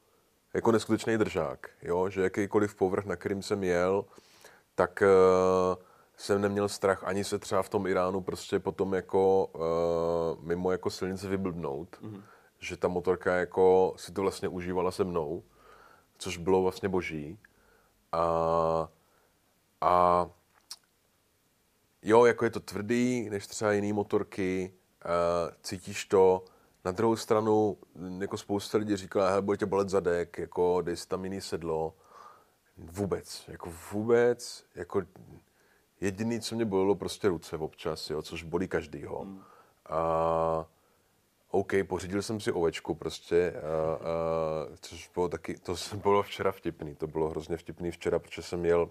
jako 0.56 0.72
neskutečný 0.72 1.18
držák, 1.18 1.70
jo? 1.82 2.10
že 2.10 2.22
jakýkoliv 2.22 2.74
povrch, 2.74 3.04
na 3.04 3.16
kterým 3.16 3.42
jsem 3.42 3.64
jel, 3.64 4.04
tak 4.74 5.02
uh, 5.02 5.82
jsem 6.16 6.40
neměl 6.40 6.68
strach 6.68 7.04
ani 7.04 7.24
se 7.24 7.38
třeba 7.38 7.62
v 7.62 7.68
tom 7.68 7.86
Iránu 7.86 8.20
prostě 8.20 8.58
potom 8.58 8.94
jako 8.94 9.46
uh, 9.46 10.44
mimo 10.44 10.72
jako 10.72 10.90
silnice 10.90 11.28
vyblbnout, 11.28 11.96
mm-hmm. 12.02 12.22
že 12.58 12.76
ta 12.76 12.88
motorka 12.88 13.34
jako 13.34 13.94
si 13.96 14.12
to 14.12 14.22
vlastně 14.22 14.48
užívala 14.48 14.90
se 14.90 15.04
mnou, 15.04 15.42
což 16.18 16.36
bylo 16.36 16.62
vlastně 16.62 16.88
boží. 16.88 17.38
A, 18.12 18.88
a 19.80 20.26
jo, 22.02 22.24
jako 22.24 22.44
je 22.44 22.50
to 22.50 22.60
tvrdý, 22.60 23.30
než 23.30 23.46
třeba 23.46 23.72
jiný 23.72 23.92
motorky, 23.92 24.74
uh, 25.04 25.54
cítíš 25.62 26.04
to. 26.04 26.44
Na 26.86 26.92
druhou 26.92 27.16
stranu, 27.16 27.76
jako 28.18 28.36
spousta 28.36 28.78
lidí 28.78 28.96
říkala, 28.96 29.28
hele, 29.28 29.42
bude 29.42 29.56
tě 29.56 29.66
bolet 29.66 29.88
zadek, 29.88 30.38
jako 30.38 30.82
dej 30.82 30.96
si 30.96 31.08
tam 31.08 31.24
jiný 31.24 31.40
sedlo. 31.40 31.94
Vůbec, 32.76 33.44
jako 33.48 33.72
vůbec, 33.92 34.64
jako 34.74 35.02
jediný, 36.00 36.40
co 36.40 36.54
mě 36.54 36.64
bolelo, 36.64 36.94
prostě 36.94 37.28
ruce 37.28 37.56
občas, 37.56 38.10
jo, 38.10 38.22
což 38.22 38.42
bolí 38.42 38.68
každýho. 38.68 39.20
Hmm. 39.20 39.42
A 39.88 40.66
OK, 41.50 41.72
pořídil 41.86 42.22
jsem 42.22 42.40
si 42.40 42.52
ovečku 42.52 42.94
prostě, 42.94 43.52
a, 43.52 43.94
a, 43.94 43.98
což 44.80 45.10
bylo 45.14 45.28
taky, 45.28 45.58
to 45.58 45.74
bylo 46.02 46.22
včera 46.22 46.52
vtipný, 46.52 46.94
to 46.94 47.06
bylo 47.06 47.28
hrozně 47.28 47.56
vtipný 47.56 47.90
včera, 47.90 48.18
protože 48.18 48.42
jsem 48.42 48.64
jel 48.64 48.90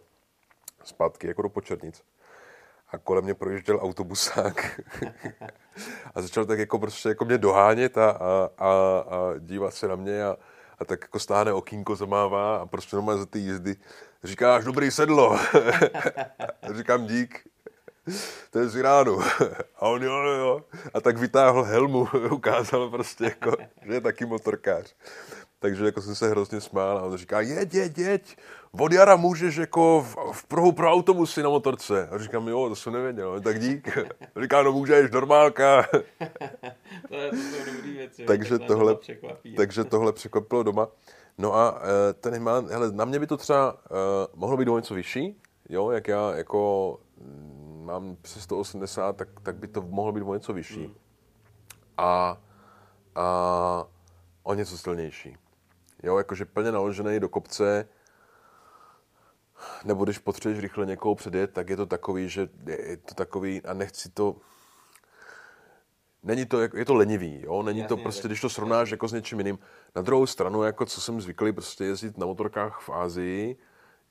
zpátky 0.84 1.28
jako 1.28 1.41
do 1.41 1.50
Počernic 1.50 2.04
a 2.96 2.98
kolem 2.98 3.24
mě 3.24 3.34
projížděl 3.34 3.80
autobusák 3.82 4.82
a 6.16 6.22
začal 6.22 6.46
tak 6.46 6.60
jako 6.60 6.80
prostě 6.80 7.10
jako 7.10 7.26
mě 7.26 7.38
dohánět 7.38 7.98
a, 7.98 8.10
a, 8.10 8.50
a, 8.58 8.70
a 9.10 9.34
dívat 9.39 9.74
se 9.74 9.88
na 9.88 9.96
mě 9.96 10.24
a, 10.24 10.38
a 10.80 10.86
tak 10.86 11.02
jako 11.02 11.20
stáhne 11.20 11.54
okýnko, 11.54 11.96
zamává 11.96 12.58
a 12.58 12.66
prostě 12.66 12.96
normálně 12.96 13.20
za 13.20 13.26
ty 13.26 13.39
jízdy 13.39 13.76
říkáš 14.24 14.64
dobrý 14.64 14.91
sedlo. 14.91 15.39
Říkám 16.78 17.08
dík. 17.08 17.48
To 18.52 18.60
je 18.60 18.70
z 18.70 18.76
Iránu. 18.76 19.20
A 19.80 19.82
on 19.82 20.04
jo, 20.04 20.14
jo. 20.14 20.62
A 20.93 21.02
tak 21.02 21.18
vytáhl 21.18 21.64
helmu, 21.64 22.08
ukázal 22.32 22.89
prostě 22.89 23.24
jako, 23.24 23.58
že 23.86 23.93
je 23.93 24.02
taky 24.02 24.26
motorkář. 24.26 24.96
Takže 25.66 25.86
jako 25.86 26.01
jsem 26.01 26.16
se 26.16 26.30
hrozně 26.30 26.61
smál 26.61 26.97
a 26.97 27.01
on 27.01 27.18
říká, 27.18 27.41
jeď, 27.41 27.74
jeď, 27.74 27.97
jeď, 27.97 28.38
od 28.72 28.91
jara 28.91 29.16
můžeš 29.16 29.55
jako 29.55 30.01
v, 30.01 30.16
v 30.32 30.45
Prahu 30.45 30.72
pro 30.72 30.91
autobusy 30.91 31.43
na 31.43 31.49
motorce. 31.49 32.07
A 32.07 32.18
říkám, 32.18 32.47
jo, 32.47 32.70
to 32.70 32.76
jsem 32.76 32.93
nevěděl, 32.93 33.41
tak 33.41 33.59
dík. 33.59 33.97
A 34.36 34.41
říká, 34.41 34.63
no 34.63 34.72
můžeš, 34.72 35.11
normálka. 35.11 35.84
to, 37.07 37.16
je, 37.16 37.30
to 37.30 37.36
jsou 37.36 37.74
dobrý 37.76 37.91
věci. 37.91 38.26
takže, 38.26 38.59
tohle, 38.59 38.97
takže 39.57 39.84
tohle 39.84 40.13
překvapilo 40.13 40.63
doma. 40.63 40.88
No 41.38 41.55
a 41.55 41.82
e, 42.09 42.13
ten 42.13 42.34
Himalaj, 42.34 42.63
hele, 42.72 42.91
na 42.91 43.05
mě 43.05 43.20
by 43.20 43.28
to 43.28 43.38
třeba 43.38 43.74
uh, 43.74 43.80
mohlo 44.36 44.57
být 44.57 44.68
o 44.68 44.78
něco 44.78 44.93
vyšší, 44.93 45.41
jo, 45.70 45.91
jak 45.91 46.07
já 46.07 46.36
jako 46.36 46.99
mm, 47.18 47.84
mám 47.86 48.18
přes 48.22 48.43
180, 48.43 49.18
tak, 49.18 49.28
tak 49.43 49.55
by 49.55 49.68
to 49.68 49.82
mohlo 49.82 50.11
být 50.11 50.24
o 50.24 50.34
něco 50.34 50.53
vyšší. 50.53 50.86
Hmm. 50.86 50.95
A, 51.97 52.38
a 53.16 53.88
o 54.43 54.53
něco 54.53 54.78
silnější. 54.78 55.38
Jo, 56.06 56.18
jakože 56.18 56.45
plně 56.45 56.72
naložený 56.72 57.20
do 57.20 57.30
kopce, 57.30 57.88
nebo 59.84 60.03
když 60.03 60.18
potřebuješ 60.18 60.62
rychle 60.62 60.86
někoho 60.86 61.16
předjet, 61.16 61.53
tak 61.53 61.70
je 61.70 61.78
to 61.78 61.86
takový, 61.86 62.30
že 62.30 62.49
je 62.68 62.97
to 62.97 63.16
takový, 63.16 63.62
a 63.62 63.74
nechci 63.74 64.10
to, 64.10 64.36
není 66.24 66.45
to, 66.45 66.62
je 66.62 66.86
to 66.86 66.93
lenivý, 66.93 67.41
jo? 67.41 67.64
není 67.64 67.80
jasně, 67.80 67.89
to 67.89 67.97
prostě, 67.97 68.28
když 68.28 68.41
to 68.41 68.49
srovnáš 68.49 68.91
jako 68.91 69.08
s 69.08 69.14
něčím 69.14 69.39
jiným. 69.39 69.60
Na 69.95 70.01
druhou 70.01 70.26
stranu, 70.26 70.64
jako 70.64 70.86
co 70.86 71.01
jsem 71.01 71.22
zvyklý 71.22 71.53
prostě 71.53 71.86
jezdit 71.86 72.18
na 72.18 72.26
motorkách 72.26 72.82
v 72.82 72.89
Ázii, 72.89 73.58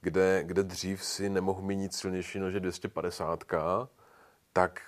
kde, 0.00 0.42
kde 0.44 0.62
dřív 0.62 1.04
si 1.04 1.28
nemohl 1.28 1.62
mít 1.62 1.76
nic 1.76 1.96
silnější 1.96 2.38
než 2.38 2.54
250, 2.54 3.44
tak, 4.52 4.80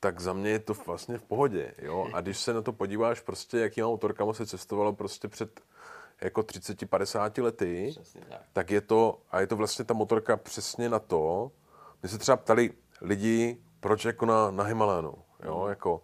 tak 0.00 0.20
za 0.20 0.32
mě 0.32 0.50
je 0.50 0.58
to 0.58 0.74
vlastně 0.74 1.18
v 1.18 1.22
pohodě. 1.22 1.74
Jo? 1.78 2.08
A 2.12 2.20
když 2.20 2.38
se 2.38 2.52
na 2.52 2.62
to 2.62 2.72
podíváš, 2.72 3.20
prostě, 3.20 3.58
jakýma 3.58 3.88
motorkama 3.88 4.32
se 4.32 4.46
cestovalo 4.46 4.92
prostě 4.92 5.28
před 5.28 5.60
jako 6.22 6.40
30-50 6.40 7.42
lety, 7.42 7.94
tak. 8.28 8.40
tak 8.52 8.70
je 8.70 8.80
to, 8.80 9.18
a 9.30 9.40
je 9.40 9.46
to 9.46 9.56
vlastně 9.56 9.84
ta 9.84 9.94
motorka 9.94 10.36
přesně 10.36 10.88
na 10.88 10.98
to, 10.98 11.52
my 12.02 12.08
se 12.08 12.18
třeba 12.18 12.36
ptali 12.36 12.70
lidi, 13.00 13.62
proč 13.80 14.04
jako 14.04 14.26
na, 14.26 14.50
na 14.50 14.64
Himalajánu, 14.64 15.14
jo, 15.44 15.62
mm. 15.62 15.68
jako, 15.68 16.02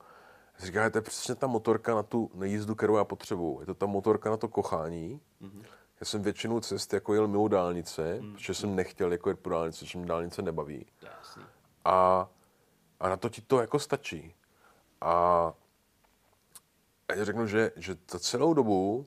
říká, 0.58 0.90
to 0.90 0.98
je 0.98 1.02
přesně 1.02 1.34
ta 1.34 1.46
motorka 1.46 1.94
na 1.94 2.02
tu 2.02 2.30
na 2.34 2.46
jízdu, 2.46 2.74
kterou 2.74 2.96
já 2.96 3.04
potřebuju. 3.04 3.60
Je 3.60 3.66
to 3.66 3.74
ta 3.74 3.86
motorka 3.86 4.30
na 4.30 4.36
to 4.36 4.48
kochání. 4.48 5.20
Mm-hmm. 5.42 5.62
Já 6.00 6.04
jsem 6.04 6.22
většinu 6.22 6.60
cest 6.60 6.92
jako 6.92 7.14
jel 7.14 7.28
mimo 7.28 7.48
dálnice, 7.48 8.18
mm-hmm. 8.20 8.32
protože 8.32 8.54
jsem 8.54 8.76
nechtěl 8.76 9.12
jako 9.12 9.28
jet 9.30 9.38
po 9.38 9.50
dálnici, 9.50 9.84
protože 9.84 9.98
mě 9.98 10.06
dálnice 10.06 10.42
nebaví. 10.42 10.86
A, 11.84 12.28
a 13.00 13.08
na 13.08 13.16
to 13.16 13.28
ti 13.28 13.42
to 13.42 13.60
jako 13.60 13.78
stačí. 13.78 14.34
A 15.00 15.52
já 17.16 17.24
řeknu, 17.24 17.46
že, 17.46 17.70
že 17.76 17.96
za 18.10 18.18
celou 18.18 18.54
dobu 18.54 19.06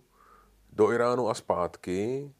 do 0.71 0.91
Iránu 0.91 1.29
a 1.29 1.33
zpátky 1.33 2.31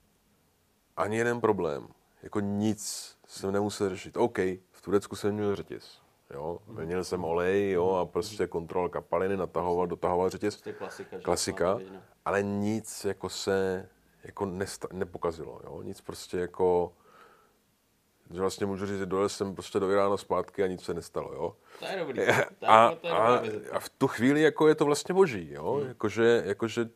ani 0.97 1.17
jeden 1.17 1.41
problém. 1.41 1.88
Jako 2.23 2.39
nic 2.39 3.11
jsem 3.27 3.51
nemusel 3.51 3.89
řešit. 3.89 4.17
OK, 4.17 4.38
v 4.71 4.82
Turecku 4.82 5.15
jsem 5.15 5.34
měl 5.36 5.55
řetěz. 5.55 6.01
Jo, 6.34 6.59
měl 6.67 7.03
jsem 7.03 7.23
olej, 7.23 7.71
jo, 7.71 7.89
a 7.91 8.05
prostě 8.05 8.47
kontrol 8.47 8.89
kapaliny, 8.89 9.38
natahoval, 9.38 9.88
dotahoval 9.88 10.29
řetěz. 10.29 10.55
Prostě 10.55 10.73
klasika. 10.73 11.19
klasika 11.19 11.79
ale 12.25 12.43
nic 12.43 13.05
jako 13.05 13.29
se 13.29 13.89
jako 14.23 14.45
nesta- 14.45 14.88
nepokazilo, 14.93 15.61
jo. 15.63 15.82
Nic 15.82 16.01
prostě 16.01 16.38
jako 16.38 16.93
že 18.34 18.41
vlastně 18.41 18.65
můžu 18.65 18.86
říct, 18.86 18.97
že 18.97 19.05
dojel 19.05 19.29
jsem 19.29 19.53
prostě 19.53 19.79
do 19.79 19.91
Iránu 19.91 20.17
zpátky 20.17 20.63
a 20.63 20.67
nic 20.67 20.84
se 20.84 20.93
nestalo, 20.93 21.34
jo. 21.34 21.55
To 21.79 21.86
je 21.86 21.99
dobrý. 21.99 22.21
A, 22.67 22.95
to 23.01 23.07
je 23.07 23.13
a, 23.13 23.41
a, 23.71 23.79
v 23.79 23.89
tu 23.89 24.07
chvíli 24.07 24.41
jako 24.41 24.67
je 24.67 24.75
to 24.75 24.86
vlastně 24.86 25.13
boží, 25.13 25.51
jo. 25.51 25.73
Hmm. 25.73 25.88
Jakože, 25.88 26.43
jakože 26.45 26.89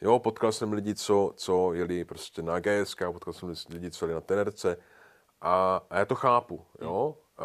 Jo, 0.00 0.18
potkal 0.18 0.52
jsem 0.52 0.72
lidi, 0.72 0.94
co, 0.94 1.32
co 1.36 1.72
jeli 1.74 2.04
prostě 2.04 2.42
na 2.42 2.60
GSK, 2.60 3.02
potkal 3.12 3.32
jsem 3.32 3.54
lidi, 3.70 3.90
co 3.90 4.04
jeli 4.04 4.14
na 4.14 4.20
Tenerce 4.20 4.76
a, 5.40 5.82
a 5.90 5.98
já 5.98 6.04
to 6.04 6.14
chápu, 6.14 6.66
jo. 6.80 7.16
A 7.38 7.44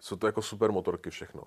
jsou 0.00 0.16
to 0.16 0.26
jako 0.26 0.42
super 0.42 0.72
motorky 0.72 1.10
všechno. 1.10 1.42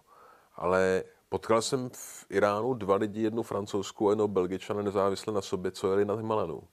Ale 0.55 1.03
potkal 1.29 1.61
jsem 1.61 1.89
v 1.93 2.25
Iránu 2.29 2.73
dva 2.73 2.95
lidi, 2.95 3.21
jednu 3.21 3.43
francouzskou 3.43 4.07
a 4.07 4.11
jednou 4.11 4.27
belgičana 4.27 4.81
nezávisle 4.81 5.33
na 5.33 5.41
sobě, 5.41 5.71
co 5.71 5.89
jeli 5.89 6.05
na 6.05 6.13
Himalenu. 6.15 6.63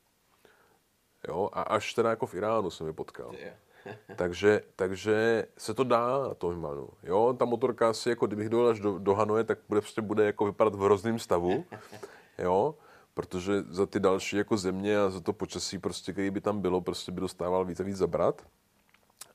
Jo, 1.29 1.51
a 1.53 1.63
až 1.63 1.95
teda 1.95 2.11
jako 2.11 2.27
v 2.27 2.35
Iránu 2.35 2.71
jsem 2.71 2.87
je 2.87 2.93
potkal. 2.93 3.33
takže, 4.17 4.63
takže 4.77 5.47
se 5.59 5.75
to 5.75 5.85
dá 5.85 6.19
na 6.29 6.35
tom 6.35 6.51
Himalenu. 6.53 6.89
Jo, 7.03 7.35
ta 7.39 7.45
motorka 7.45 7.93
si 7.93 8.09
jako 8.09 8.27
kdybych 8.27 8.49
dojel 8.49 8.69
až 8.69 8.81
do, 8.81 8.99
do 8.99 9.15
Hanoje, 9.15 9.45
tak 9.45 9.59
bude, 9.69 9.81
prostě 9.81 10.03
bude 10.03 10.25
jako 10.25 10.45
vypadat 10.45 10.75
v 10.75 10.79
hrozném 10.79 11.19
stavu. 11.19 11.65
Jo, 12.39 12.75
protože 13.17 13.63
za 13.69 13.87
ty 13.87 14.01
další 14.01 14.37
jako 14.37 14.57
země 14.57 14.99
a 14.99 15.11
za 15.11 15.21
to 15.21 15.33
počasí, 15.33 15.79
prostě, 15.79 16.13
který 16.13 16.31
by 16.31 16.41
tam 16.41 16.61
bylo, 16.61 16.81
prostě 16.81 17.13
by 17.13 17.21
dostával 17.21 17.65
víc 17.65 17.81
a 17.81 17.83
víc 17.83 17.97
zabrat, 17.97 18.47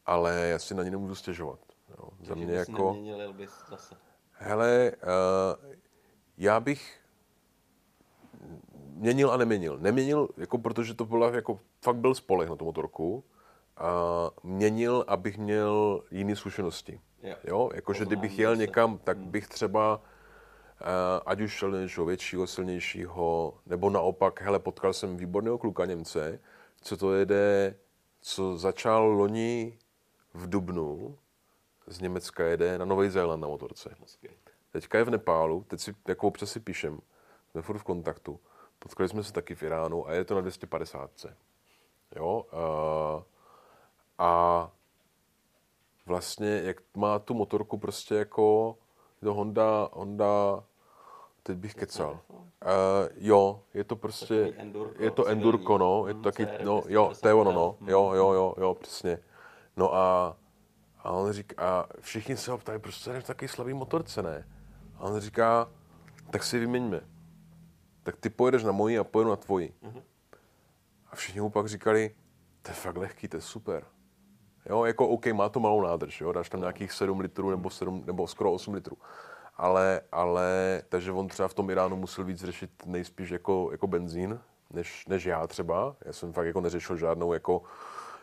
ale 0.06 0.48
já 0.48 0.60
si 0.60 0.76
na 0.76 0.84
ně 0.84 0.92
nemůžu 0.92 1.16
stěžovat. 1.16 1.60
Jo. 1.90 2.10
Za 2.24 2.36
mě 2.36 2.54
jako... 2.54 2.94
Neměnil 2.94 3.34
bys 3.34 3.50
zase. 3.70 3.96
Hele, 4.32 4.92
uh, 5.04 5.74
já 6.38 6.60
bych 6.60 7.00
měnil 8.94 9.32
a 9.32 9.38
neměnil. 9.38 9.78
Neměnil, 9.80 10.30
jako 10.38 10.58
protože 10.58 10.94
to 10.94 11.06
byla, 11.06 11.36
jako 11.36 11.60
fakt 11.82 11.98
byl 11.98 12.16
spoleh 12.16 12.50
na 12.50 12.56
tu 12.56 12.66
motorku. 12.66 13.24
A 13.78 13.92
měnil, 14.44 15.06
abych 15.08 15.38
měl 15.38 16.04
jiné 16.12 16.36
zkušenosti. 16.36 17.02
Jo, 17.24 17.36
jo? 17.44 17.70
jakože 17.74 18.06
kdybych 18.06 18.40
jel 18.40 18.56
někam, 18.56 18.98
tak 18.98 19.18
hmm. 19.18 19.32
bych 19.32 19.48
třeba 19.48 20.02
ať 21.26 21.42
už 21.42 21.52
šel 21.52 21.72
něčeho 21.72 22.06
většího, 22.06 22.48
silnějšího, 22.48 23.54
nebo 23.66 23.90
naopak, 23.90 24.42
hele, 24.42 24.60
potkal 24.60 24.94
jsem 24.94 25.18
výborného 25.18 25.58
kluka 25.58 25.86
Němce, 25.86 26.40
co 26.82 26.98
to 26.98 27.14
jede, 27.14 27.76
co 28.22 28.58
začal 28.58 29.04
loni 29.04 29.78
v 30.34 30.50
Dubnu, 30.50 31.18
z 31.88 32.02
Německa 32.02 32.44
jede 32.44 32.78
na 32.78 32.86
Nový 32.86 33.10
Zéland 33.10 33.42
na 33.42 33.48
motorce. 33.48 33.96
Teďka 34.72 34.98
je 34.98 35.04
v 35.04 35.10
Nepálu, 35.10 35.64
teď 35.68 35.80
si 35.80 35.96
jako 36.08 36.28
občas 36.28 36.52
si 36.52 36.60
píšem, 36.60 37.00
jsme 37.52 37.62
furt 37.62 37.78
v 37.78 37.84
kontaktu. 37.84 38.40
Potkali 38.80 39.10
jsme 39.10 39.24
se 39.24 39.34
taky 39.34 39.56
v 39.56 39.64
Iránu 39.64 40.08
a 40.08 40.14
je 40.14 40.26
to 40.26 40.36
na 40.36 40.42
250. 40.42 41.12
Jo? 42.16 42.46
Uh, 42.54 43.24
a 44.18 44.72
vlastně, 46.06 46.62
jak 46.64 46.78
má 46.96 47.20
tu 47.20 47.34
motorku 47.34 47.78
prostě 47.78 48.16
jako, 48.16 48.78
to 49.24 49.34
Honda, 49.34 49.90
Honda 49.94 50.64
Teď 51.44 51.58
bych 51.58 51.76
kecal. 51.76 52.20
Uh, 52.30 52.39
jo, 53.16 53.64
je 53.74 53.84
to 53.84 53.96
prostě, 53.96 54.54
endurko, 54.58 55.04
je 55.04 55.12
to 55.12 55.28
endurko, 55.28 55.78
no, 55.78 56.08
je 56.08 56.14
to 56.14 56.22
taky, 56.22 56.48
no, 56.64 56.84
jo, 56.88 57.14
to 57.22 57.28
je 57.28 57.34
ono, 57.34 57.52
no, 57.52 57.78
jo, 57.88 58.12
jo, 58.14 58.32
jo, 58.34 58.56
jo, 58.58 58.74
přesně. 58.74 59.18
No 59.78 59.96
a, 59.96 60.38
A 61.04 61.12
on 61.12 61.32
říká, 61.32 61.56
a 61.58 61.86
všichni 62.00 62.38
se 62.38 62.52
ho 62.52 62.58
ptají, 62.58 62.80
proč 62.80 62.96
se 62.96 63.22
v 63.22 63.24
takový 63.24 63.48
slabý 63.48 63.74
motorce, 63.74 64.24
ne? 64.24 64.48
A 64.96 65.04
on 65.04 65.20
říká, 65.20 65.70
tak 66.30 66.44
si 66.44 66.60
vyměňme. 66.60 67.02
Tak 68.04 68.16
ty 68.18 68.30
pojedeš 68.30 68.64
na 68.64 68.72
moji 68.72 69.00
a 69.00 69.04
pojedu 69.04 69.30
na 69.30 69.36
tvoji. 69.36 69.74
Uh-huh. 69.84 70.02
A 71.12 71.16
všichni 71.16 71.42
mu 71.42 71.50
pak 71.50 71.68
říkali, 71.68 72.16
to 72.62 72.72
je 72.72 72.76
fakt 72.76 72.98
lehký, 72.98 73.28
to 73.28 73.38
je 73.38 73.42
super. 73.42 73.86
Jo, 74.70 74.86
jako 74.86 75.08
OK, 75.08 75.28
má 75.28 75.50
to 75.50 75.60
malou 75.60 75.82
nádrž, 75.82 76.22
jo, 76.22 76.32
dáš 76.32 76.50
tam 76.50 76.60
nějakých 76.60 76.92
7 76.92 77.20
litrů 77.20 77.50
nebo, 77.50 77.70
7, 77.70 78.04
nebo 78.06 78.28
skoro 78.28 78.54
8 78.54 78.74
litrů. 78.74 78.98
Ale, 79.62 80.01
ale, 80.12 80.82
takže 80.89 81.12
on 81.12 81.28
třeba 81.28 81.47
v 81.47 81.53
tom 81.53 81.70
Iránu 81.70 81.95
musel 81.95 82.24
víc 82.24 82.43
řešit 82.43 82.72
nejspíš 82.86 83.30
jako, 83.30 83.70
jako 83.72 83.88
benzín, 83.88 84.39
než, 84.70 85.07
než 85.07 85.26
já 85.26 85.47
třeba. 85.47 85.95
Já 86.05 86.14
jsem 86.14 86.34
fakt 86.34 86.45
jako 86.45 86.62
neřešil 86.62 86.97
žádnou 86.97 87.34
jako 87.34 87.62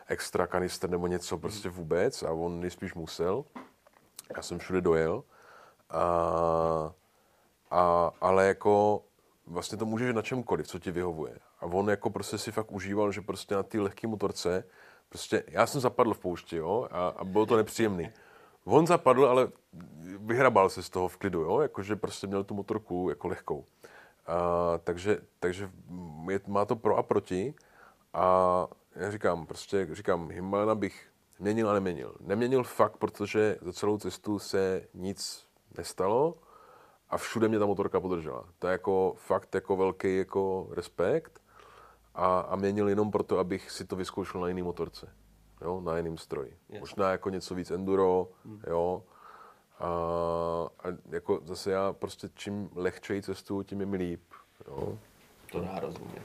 extra 0.07 0.47
kanister 0.47 0.89
nebo 0.89 1.07
něco 1.07 1.37
prostě 1.37 1.69
vůbec 1.69 2.23
a 2.23 2.31
on 2.31 2.59
nejspíš 2.59 2.93
musel. 2.93 3.45
Já 4.35 4.41
jsem 4.41 4.59
všude 4.59 4.81
dojel. 4.81 5.23
A, 5.89 6.03
a, 7.71 8.11
ale 8.21 8.47
jako 8.47 9.03
vlastně 9.45 9.77
to 9.77 9.85
můžeš 9.85 10.13
na 10.13 10.21
čemkoliv, 10.21 10.67
co 10.67 10.79
ti 10.79 10.91
vyhovuje. 10.91 11.39
A 11.59 11.65
on 11.65 11.89
jako 11.89 12.09
prostě 12.09 12.37
si 12.37 12.51
fakt 12.51 12.71
užíval, 12.71 13.11
že 13.11 13.21
prostě 13.21 13.55
na 13.55 13.63
té 13.63 13.81
lehké 13.81 14.07
motorce, 14.07 14.63
prostě 15.09 15.43
já 15.47 15.67
jsem 15.67 15.81
zapadl 15.81 16.13
v 16.13 16.19
poušti, 16.19 16.55
jo, 16.55 16.87
a, 16.91 17.07
a 17.07 17.23
bylo 17.23 17.45
to 17.45 17.57
nepříjemný. 17.57 18.11
On 18.65 18.87
zapadl, 18.87 19.25
ale 19.25 19.51
vyhrabal 20.17 20.69
se 20.69 20.83
z 20.83 20.89
toho 20.89 21.07
v 21.07 21.17
klidu, 21.17 21.41
jo, 21.41 21.59
jakože 21.59 21.95
prostě 21.95 22.27
měl 22.27 22.43
tu 22.43 22.53
motorku 22.53 23.09
jako 23.09 23.27
lehkou. 23.27 23.65
A, 24.27 24.77
takže 24.77 25.19
takže 25.39 25.71
je, 26.29 26.39
má 26.47 26.65
to 26.65 26.75
pro 26.75 26.97
a 26.97 27.03
proti 27.03 27.53
a 28.13 28.67
já 28.95 29.11
říkám, 29.11 29.45
prostě 29.45 29.87
říkám, 29.91 30.29
Himalena 30.29 30.75
bych 30.75 31.09
měnil 31.39 31.69
a 31.69 31.73
neměnil. 31.73 32.15
Neměnil 32.19 32.63
fakt, 32.63 32.97
protože 32.97 33.57
za 33.61 33.73
celou 33.73 33.97
cestu 33.97 34.39
se 34.39 34.87
nic 34.93 35.47
nestalo 35.77 36.35
a 37.09 37.17
všude 37.17 37.47
mě 37.47 37.59
ta 37.59 37.65
motorka 37.65 37.99
podržela. 37.99 38.45
To 38.59 38.67
je 38.67 38.71
jako 38.71 39.13
fakt 39.17 39.55
jako 39.55 39.77
velký 39.77 40.17
jako 40.17 40.67
respekt 40.71 41.41
a, 42.15 42.39
a 42.39 42.55
měnil 42.55 42.89
jenom 42.89 43.11
proto, 43.11 43.39
abych 43.39 43.71
si 43.71 43.85
to 43.85 43.95
vyzkoušel 43.95 44.41
na 44.41 44.47
jiný 44.47 44.61
motorce, 44.61 45.13
jo, 45.61 45.81
na 45.81 45.97
jiným 45.97 46.17
stroji. 46.17 46.57
Yes. 46.69 46.79
Možná 46.79 47.11
jako 47.11 47.29
něco 47.29 47.55
víc 47.55 47.71
enduro, 47.71 48.27
hmm. 48.45 48.61
jo, 48.67 49.03
a, 49.79 49.87
a 50.83 50.87
jako 51.09 51.39
zase 51.43 51.71
já 51.71 51.93
prostě 51.93 52.29
čím 52.35 52.69
lehčeji 52.75 53.21
cestu, 53.21 53.63
tím 53.63 53.79
je 53.79 53.85
mi 53.85 53.97
líp, 53.97 54.23
jo. 54.67 54.97
To 55.51 55.59
dá 55.59 55.79
rozumět 55.79 56.23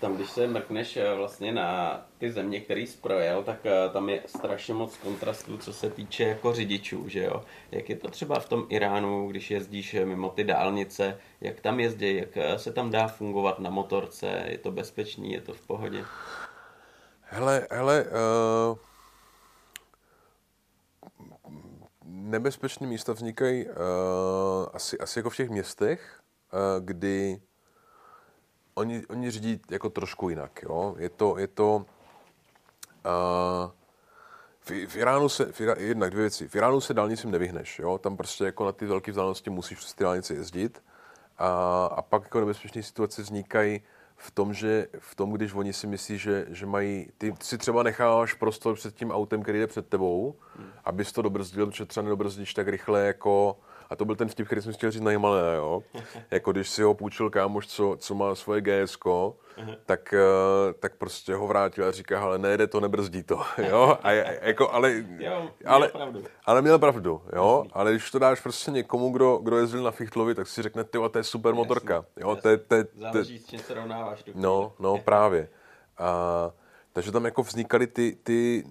tam, 0.00 0.16
když 0.16 0.30
se 0.30 0.46
mrkneš 0.46 0.96
eh, 0.96 1.14
vlastně 1.14 1.52
na 1.52 2.00
ty 2.18 2.32
země, 2.32 2.60
který 2.60 2.86
jsi 2.86 2.98
projel, 2.98 3.42
tak 3.42 3.66
eh, 3.66 3.88
tam 3.92 4.08
je 4.08 4.22
strašně 4.26 4.74
moc 4.74 4.96
kontrastů, 4.96 5.58
co 5.58 5.72
se 5.72 5.90
týče 5.90 6.24
jako 6.24 6.52
řidičů, 6.52 7.08
že 7.08 7.24
jo? 7.24 7.44
Jak 7.70 7.88
je 7.88 7.96
to 7.96 8.08
třeba 8.08 8.40
v 8.40 8.48
tom 8.48 8.66
Iránu, 8.68 9.28
když 9.28 9.50
jezdíš 9.50 9.94
eh, 9.94 10.04
mimo 10.04 10.28
ty 10.28 10.44
dálnice, 10.44 11.18
jak 11.40 11.60
tam 11.60 11.80
jezdí, 11.80 12.16
jak 12.16 12.58
se 12.58 12.72
tam 12.72 12.90
dá 12.90 13.08
fungovat 13.08 13.58
na 13.58 13.70
motorce, 13.70 14.44
je 14.48 14.58
to 14.58 14.70
bezpečný, 14.72 15.32
je 15.32 15.40
to 15.40 15.54
v 15.54 15.66
pohodě? 15.66 16.04
Hele, 17.32 17.66
hele, 17.70 18.04
uh, 18.04 18.78
nebezpečné 22.04 22.86
místa 22.86 23.12
vznikají 23.12 23.66
uh, 23.66 23.74
asi, 24.72 24.98
asi 24.98 25.18
jako 25.18 25.30
v 25.30 25.36
těch 25.36 25.50
městech, 25.50 26.20
uh, 26.52 26.84
kdy 26.84 27.42
oni, 28.74 29.06
oni 29.06 29.30
řídí 29.30 29.60
jako 29.70 29.90
trošku 29.90 30.28
jinak, 30.28 30.62
jo. 30.62 30.94
Je 30.98 31.08
to, 31.08 31.38
je 31.38 31.46
to 31.46 31.76
uh, 31.76 31.84
v, 34.60 34.70
v 34.86 34.96
Iránu 34.96 35.28
se, 35.28 35.52
v 35.52 35.60
jednak 35.60 36.10
dvě 36.10 36.22
věci. 36.22 36.48
V 36.48 36.54
Iránu 36.54 36.80
se 36.80 36.94
dálnicím 36.94 37.30
nevyhneš, 37.30 37.78
jo. 37.78 37.98
Tam 37.98 38.16
prostě 38.16 38.44
jako 38.44 38.64
na 38.64 38.72
ty 38.72 38.86
velké 38.86 39.10
vzdálenosti 39.10 39.50
musíš 39.50 39.78
přes 39.78 39.94
ty 39.94 40.04
dálnice 40.04 40.34
jezdit. 40.34 40.82
A, 41.38 41.84
a 41.86 42.02
pak 42.02 42.22
jako 42.22 42.40
nebezpečné 42.40 42.82
situace 42.82 43.22
vznikají 43.22 43.82
v 44.22 44.30
tom, 44.30 44.54
že 44.54 44.86
v 44.98 45.14
tom, 45.14 45.32
když 45.32 45.54
oni 45.54 45.72
si 45.72 45.86
myslí, 45.86 46.18
že, 46.18 46.46
že 46.48 46.66
mají, 46.66 47.08
ty 47.18 47.34
si 47.40 47.58
třeba 47.58 47.82
necháváš 47.82 48.34
prostor 48.34 48.74
před 48.74 48.94
tím 48.94 49.10
autem, 49.10 49.42
který 49.42 49.58
jde 49.58 49.66
před 49.66 49.88
tebou, 49.88 50.36
hmm. 50.56 50.70
abys 50.84 51.12
to 51.12 51.22
dobrzdil, 51.22 51.66
protože 51.66 51.86
třeba 51.86 52.04
nedobrzdíš 52.04 52.54
tak 52.54 52.68
rychle 52.68 53.06
jako 53.06 53.58
a 53.90 53.96
to 53.96 54.04
byl 54.04 54.16
ten 54.16 54.28
vtip, 54.28 54.46
který 54.46 54.62
jsem 54.62 54.72
chtěl 54.72 54.90
říct 54.90 55.02
na 55.02 55.10
Himalaya, 55.10 55.54
jo. 55.54 55.82
jako 56.30 56.52
když 56.52 56.68
si 56.68 56.82
ho 56.82 56.94
půjčil 56.94 57.30
kámoš, 57.30 57.66
co, 57.66 57.96
co 57.98 58.14
má 58.14 58.34
svoje 58.34 58.60
GS, 58.60 58.96
tak, 59.86 60.14
eh, 60.14 60.72
tak 60.78 60.96
prostě 60.96 61.34
ho 61.34 61.46
vrátil 61.46 61.88
a 61.88 61.90
říká, 61.90 62.22
ale 62.22 62.38
nejde 62.38 62.66
to, 62.66 62.80
nebrzdí 62.80 63.22
to, 63.22 63.40
jo. 63.58 63.98
A 64.02 64.10
jako, 64.12 64.70
ale, 64.70 65.04
jo, 65.18 65.50
ale, 65.66 65.88
pravdu. 65.88 66.24
ale 66.46 66.62
měl 66.62 66.78
pravdu, 66.78 67.22
jo. 67.36 67.64
Ale 67.72 67.90
když 67.90 68.10
to 68.10 68.18
dáš 68.18 68.40
prostě 68.40 68.70
někomu, 68.70 69.10
kdo, 69.10 69.36
kdo 69.36 69.58
jezdil 69.58 69.82
na 69.82 69.90
Fichtlovi, 69.90 70.34
tak 70.34 70.46
si 70.46 70.62
řekne, 70.62 70.84
ty, 70.84 70.98
to 71.10 71.18
je 71.18 71.24
super 71.24 71.54
motorka, 71.54 72.04
jo. 72.16 72.36
To 72.36 72.48
je, 72.48 72.56
to 72.56 72.74
je, 72.74 72.86
Záleží, 72.94 73.38
s 73.38 73.46
čím 73.46 73.58
se 73.58 73.74
rovnáváš. 73.74 74.24
No, 74.34 74.72
no, 74.78 74.98
právě. 74.98 75.48
A, 75.98 76.50
takže 76.92 77.12
tam 77.12 77.24
jako 77.24 77.42
vznikaly 77.42 77.86
ty, 77.86 78.18
ty 78.22 78.64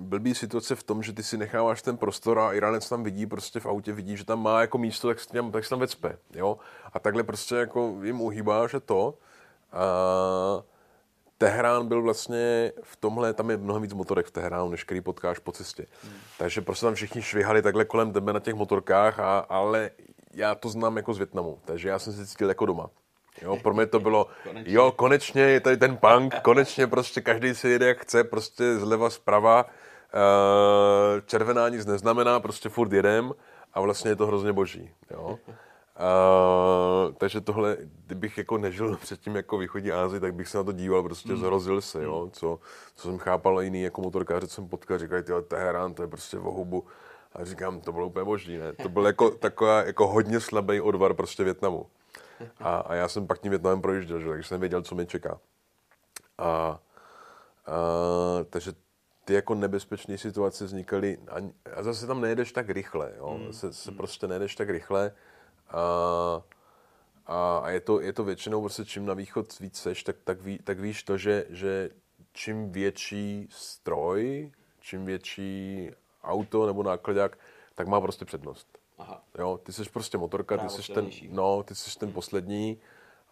blbý 0.00 0.34
situace 0.34 0.74
v 0.74 0.82
tom, 0.82 1.02
že 1.02 1.12
ty 1.12 1.22
si 1.22 1.38
necháváš 1.38 1.82
ten 1.82 1.96
prostor 1.96 2.38
a 2.38 2.52
Iranec 2.52 2.88
tam 2.88 3.02
vidí, 3.02 3.26
prostě 3.26 3.60
v 3.60 3.66
autě 3.66 3.92
vidí, 3.92 4.16
že 4.16 4.24
tam 4.24 4.42
má 4.42 4.60
jako 4.60 4.78
místo, 4.78 5.08
tak, 5.08 5.26
tam, 5.26 5.52
tak 5.52 5.64
se 5.64 5.70
tam 5.70 5.78
vecpe, 5.78 6.18
jo. 6.34 6.58
A 6.92 6.98
takhle 6.98 7.22
prostě 7.22 7.54
jako 7.54 7.98
jim 8.02 8.20
uhýbá, 8.20 8.66
že 8.66 8.80
to. 8.80 9.14
A 9.72 9.84
Teherán 11.38 11.88
byl 11.88 12.02
vlastně 12.02 12.72
v 12.82 12.96
tomhle, 12.96 13.34
tam 13.34 13.50
je 13.50 13.56
mnohem 13.56 13.82
víc 13.82 13.92
motorek 13.92 14.26
v 14.26 14.30
Teheránu, 14.30 14.70
než 14.70 14.84
který 14.84 15.00
potkáš 15.00 15.38
po 15.38 15.52
cestě. 15.52 15.86
Hmm. 16.02 16.12
Takže 16.38 16.60
prostě 16.60 16.86
tam 16.86 16.94
všichni 16.94 17.22
švihali 17.22 17.62
takhle 17.62 17.84
kolem 17.84 18.12
tebe 18.12 18.32
na 18.32 18.40
těch 18.40 18.54
motorkách, 18.54 19.18
a, 19.18 19.38
ale 19.38 19.90
já 20.32 20.54
to 20.54 20.68
znám 20.68 20.96
jako 20.96 21.14
z 21.14 21.18
Větnamu, 21.18 21.58
takže 21.64 21.88
já 21.88 21.98
jsem 21.98 22.12
se 22.12 22.26
cítil 22.26 22.48
jako 22.48 22.66
doma. 22.66 22.90
Jo, 23.42 23.56
pro 23.62 23.74
mě 23.74 23.86
to 23.86 24.00
bylo, 24.00 24.26
konečně. 24.44 24.72
jo, 24.72 24.92
konečně 24.92 25.42
je 25.42 25.60
tady 25.60 25.76
ten 25.76 25.96
punk, 25.96 26.34
konečně 26.40 26.86
prostě 26.86 27.20
každý 27.20 27.54
si 27.54 27.68
jede 27.68 27.88
jak 27.88 27.98
chce, 27.98 28.24
prostě 28.24 28.78
zleva 28.78 29.10
zprava, 29.10 29.64
uh, 29.64 31.20
červená 31.26 31.68
nic 31.68 31.86
neznamená, 31.86 32.40
prostě 32.40 32.68
furt 32.68 32.92
jedem 32.92 33.32
a 33.74 33.80
vlastně 33.80 34.10
je 34.10 34.16
to 34.16 34.26
hrozně 34.26 34.52
boží, 34.52 34.90
jo. 35.10 35.38
Uh, 35.48 37.12
takže 37.18 37.40
tohle, 37.40 37.76
kdybych 38.06 38.38
jako 38.38 38.58
nežil 38.58 38.96
předtím 39.00 39.36
jako 39.36 39.58
východní 39.58 39.92
Ázii, 39.92 40.20
tak 40.20 40.34
bych 40.34 40.48
se 40.48 40.58
na 40.58 40.64
to 40.64 40.72
díval, 40.72 41.02
prostě 41.02 41.32
mm. 41.32 41.38
zhrozil 41.38 41.80
se, 41.80 42.02
jo, 42.02 42.20
hmm. 42.20 42.30
co, 42.30 42.58
co 42.96 43.08
jsem 43.08 43.18
chápal 43.18 43.62
jiný 43.62 43.82
jako 43.82 44.02
motorkáře, 44.02 44.46
co 44.46 44.54
jsem 44.54 44.68
potkal, 44.68 44.98
říkají, 44.98 45.22
tyhle 45.22 45.42
Teherán, 45.42 45.94
to 45.94 46.02
je 46.02 46.08
prostě 46.08 46.38
v 46.38 46.42
hubu. 46.42 46.84
A 47.32 47.44
říkám, 47.44 47.80
to 47.80 47.92
bylo 47.92 48.06
úplně 48.06 48.24
boží, 48.24 48.58
ne? 48.58 48.72
To 48.72 48.88
byl 48.88 49.06
jako 49.06 49.30
taková 49.30 49.82
jako 49.82 50.06
hodně 50.06 50.40
slabý 50.40 50.80
odvar 50.80 51.14
prostě 51.14 51.44
Větnamu. 51.44 51.86
A, 52.60 52.76
a 52.76 52.94
já 52.94 53.08
jsem 53.08 53.26
pak 53.26 53.38
tím 53.38 53.50
Větnamem 53.50 53.82
projížděl, 53.82 54.20
že? 54.20 54.28
takže 54.28 54.48
jsem 54.48 54.60
věděl, 54.60 54.82
co 54.82 54.94
mě 54.94 55.06
čeká. 55.06 55.40
A, 56.38 56.44
a, 56.46 56.80
takže 58.50 58.72
ty 59.24 59.34
jako 59.34 59.54
nebezpečné 59.54 60.18
situace 60.18 60.64
vznikaly 60.64 61.18
a, 61.28 61.36
a 61.76 61.82
zase 61.82 62.06
tam 62.06 62.20
nejedeš 62.20 62.52
tak 62.52 62.70
rychle, 62.70 63.12
jo? 63.16 63.38
Mm. 63.38 63.52
Se, 63.52 63.72
se 63.72 63.92
prostě 63.92 64.28
nejedeš 64.28 64.54
tak 64.54 64.70
rychle 64.70 65.12
a, 65.68 65.80
a, 67.26 67.58
a 67.58 67.70
je, 67.70 67.80
to, 67.80 68.00
je 68.00 68.12
to 68.12 68.24
většinou 68.24 68.60
prostě 68.60 68.84
čím 68.84 69.06
na 69.06 69.14
východ 69.14 69.58
víc 69.58 69.78
seš, 69.78 70.02
tak, 70.02 70.16
tak, 70.24 70.40
ví, 70.40 70.58
tak 70.58 70.80
víš 70.80 71.02
to, 71.02 71.18
že, 71.18 71.46
že 71.48 71.90
čím 72.32 72.72
větší 72.72 73.48
stroj, 73.50 74.52
čím 74.80 75.04
větší 75.04 75.90
auto 76.24 76.66
nebo 76.66 76.82
nákladák, 76.82 77.38
tak 77.74 77.86
má 77.86 78.00
prostě 78.00 78.24
přednost. 78.24 78.73
Aha. 78.98 79.22
Jo, 79.38 79.60
ty 79.62 79.72
jsi 79.72 79.82
prostě 79.92 80.18
motorka, 80.18 80.56
ty 80.56 80.68
jsi 80.68 80.92
ten, 80.92 81.10
no, 81.30 81.62
ty 81.62 81.74
jsi 81.74 81.98
ten 81.98 82.12
poslední, 82.12 82.80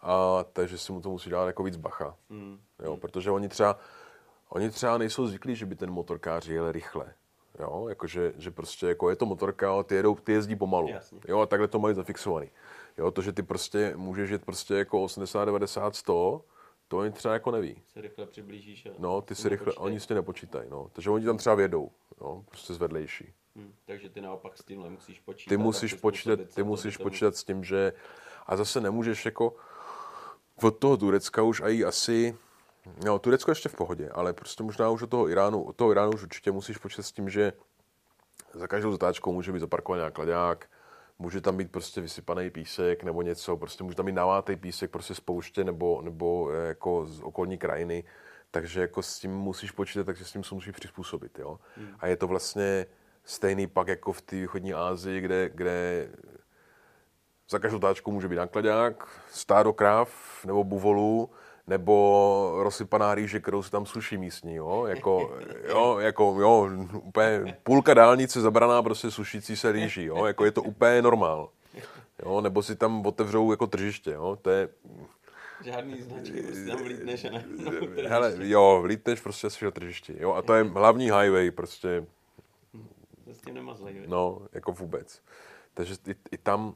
a 0.01 0.43
takže 0.53 0.77
si 0.77 0.91
mu 0.91 1.01
to 1.01 1.09
musí 1.09 1.29
dát 1.29 1.45
jako 1.45 1.63
víc 1.63 1.77
bacha. 1.77 2.15
Mm. 2.29 2.59
Jo, 2.83 2.97
protože 2.97 3.31
oni 3.31 3.49
třeba, 3.49 3.79
oni 4.49 4.69
třeba 4.69 4.97
nejsou 4.97 5.27
zvyklí, 5.27 5.55
že 5.55 5.65
by 5.65 5.75
ten 5.75 5.91
motorkář 5.91 6.47
jel 6.47 6.71
rychle. 6.71 7.13
Jo, 7.59 7.85
jakože, 7.89 8.33
že 8.37 8.51
prostě 8.51 8.87
jako 8.87 9.09
je 9.09 9.15
to 9.15 9.25
motorka, 9.25 9.83
ty, 9.83 9.95
jedou, 9.95 10.15
ty 10.15 10.31
jezdí 10.31 10.55
pomalu. 10.55 10.87
Jasně. 10.87 11.19
Jo, 11.27 11.39
a 11.39 11.45
takhle 11.45 11.67
to 11.67 11.79
mají 11.79 11.95
zafixovaný. 11.95 12.49
Jo, 12.97 13.11
to, 13.11 13.21
že 13.21 13.33
ty 13.33 13.43
prostě 13.43 13.93
můžeš 13.95 14.29
jet 14.29 14.45
prostě 14.45 14.73
jako 14.73 15.03
80, 15.03 15.45
90, 15.45 15.95
100, 15.95 16.41
to 16.87 16.97
oni 16.97 17.11
třeba 17.11 17.33
jako 17.33 17.51
neví. 17.51 17.81
Se 17.85 18.01
rychle 18.01 18.25
přiblížíš. 18.25 18.87
No, 18.97 19.21
ty 19.21 19.35
si 19.35 19.49
rychle, 19.49 19.73
oni 19.73 19.99
si 19.99 20.13
nepočítají, 20.13 20.69
no. 20.69 20.89
Takže 20.93 21.09
oni 21.09 21.25
tam 21.25 21.37
třeba 21.37 21.55
vědou, 21.55 21.91
jo, 22.21 22.43
prostě 22.49 22.73
zvedlejší. 22.73 23.33
Hmm, 23.55 23.73
takže 23.85 24.09
ty 24.09 24.21
naopak 24.21 24.57
s 24.57 24.63
tímhle 24.63 24.89
musíš 24.89 25.19
počítat. 25.19 25.49
Ty 25.49 25.57
musíš 25.57 25.93
počítat, 25.93 26.39
ty 26.55 26.63
musíš 26.63 26.97
počítat 26.97 27.35
s 27.35 27.43
tím, 27.43 27.63
že 27.63 27.93
a 28.45 28.55
zase 28.55 28.81
nemůžeš 28.81 29.25
jako 29.25 29.55
od 30.63 30.77
toho 30.77 30.97
Turecka 30.97 31.41
už 31.41 31.61
aj 31.61 31.85
asi 31.85 32.37
No, 33.05 33.19
Turecko 33.19 33.51
ještě 33.51 33.69
v 33.69 33.75
pohodě, 33.75 34.09
ale 34.09 34.33
prostě 34.33 34.63
možná 34.63 34.89
už 34.89 35.01
od 35.01 35.09
toho 35.09 35.29
Iránu, 35.29 35.63
od 35.63 35.75
toho 35.75 35.91
Iránu 35.91 36.11
už 36.11 36.23
určitě 36.23 36.51
musíš 36.51 36.77
počítat 36.77 37.03
s 37.03 37.11
tím, 37.11 37.29
že 37.29 37.53
za 38.53 38.67
každou 38.67 38.91
zatáčkou 38.91 39.33
může 39.33 39.51
být 39.51 39.59
zaparkovaný 39.59 40.01
nákladák, 40.01 40.69
může 41.19 41.41
tam 41.41 41.57
být 41.57 41.71
prostě 41.71 42.01
vysypaný 42.01 42.49
písek 42.49 43.03
nebo 43.03 43.21
něco, 43.21 43.57
prostě 43.57 43.83
může 43.83 43.95
tam 43.95 44.05
být 44.05 44.15
navátý 44.15 44.55
písek 44.55 44.91
prostě 44.91 45.15
z 45.15 45.19
pouště 45.19 45.63
nebo, 45.63 46.01
nebo 46.01 46.51
eh, 46.51 46.67
jako 46.67 47.05
z 47.05 47.19
okolní 47.19 47.57
krajiny, 47.57 48.03
takže 48.51 48.81
jako 48.81 49.01
s 49.01 49.19
tím 49.19 49.31
musíš 49.31 49.71
počítat, 49.71 50.03
takže 50.03 50.25
s 50.25 50.31
tím 50.31 50.43
se 50.43 50.55
musíš 50.55 50.71
přizpůsobit, 50.71 51.39
jo. 51.39 51.59
Hmm. 51.77 51.95
A 51.99 52.07
je 52.07 52.17
to 52.17 52.27
vlastně 52.27 52.85
stejný 53.25 53.67
pak 53.67 53.87
jako 53.87 54.13
v 54.13 54.21
té 54.21 54.35
východní 54.35 54.73
Asii, 54.73 55.21
kde, 55.21 55.49
kde 55.49 56.07
za 57.49 57.59
každou 57.59 57.79
táčku 57.79 58.11
může 58.11 58.27
být 58.27 58.35
nákladák, 58.35 59.07
stádo 59.31 59.73
kráv 59.73 60.09
nebo 60.45 60.63
buvolů, 60.63 61.29
nebo 61.67 62.53
rozsypaná 62.57 63.15
rýže, 63.15 63.39
kterou 63.39 63.63
se 63.63 63.71
tam 63.71 63.85
suší 63.85 64.17
místní, 64.17 64.55
jo, 64.55 64.85
jako, 64.85 65.37
jo, 65.69 65.97
jako, 65.99 66.35
jo, 66.39 66.69
úplně 66.93 67.57
půlka 67.63 67.93
dálnice 67.93 68.41
zabraná 68.41 68.83
prostě 68.83 69.11
sušící 69.11 69.57
se 69.57 69.71
rýží, 69.71 70.03
jo, 70.05 70.25
jako 70.25 70.45
je 70.45 70.51
to 70.51 70.63
úplně 70.63 71.01
normál, 71.01 71.49
jo, 72.25 72.41
nebo 72.41 72.63
si 72.63 72.75
tam 72.75 73.05
otevřou 73.05 73.51
jako 73.51 73.67
tržiště, 73.67 74.11
jo, 74.11 74.37
to 74.41 74.49
je... 74.49 74.69
Žádný 75.63 76.01
značky, 76.01 76.41
prostě 76.41 76.65
tam 76.65 76.83
vlítneš 76.83 77.25
a 77.25 77.29
ne, 77.29 77.45
Hele, 78.07 78.33
jo, 78.39 78.79
vlítneš 78.81 79.21
prostě 79.21 79.47
asi 79.47 79.65
do 79.65 79.71
tržiště, 79.71 80.13
jo, 80.19 80.33
a 80.33 80.41
to 80.41 80.53
je 80.53 80.63
hlavní 80.63 81.05
highway, 81.05 81.51
prostě. 81.51 82.05
S 83.31 83.41
tím 83.41 83.53
nemá 83.53 83.75
zlej, 83.75 84.03
No, 84.07 84.41
jako 84.53 84.71
vůbec. 84.71 85.21
Takže 85.73 85.95
i, 86.07 86.15
i 86.31 86.37
tam 86.37 86.75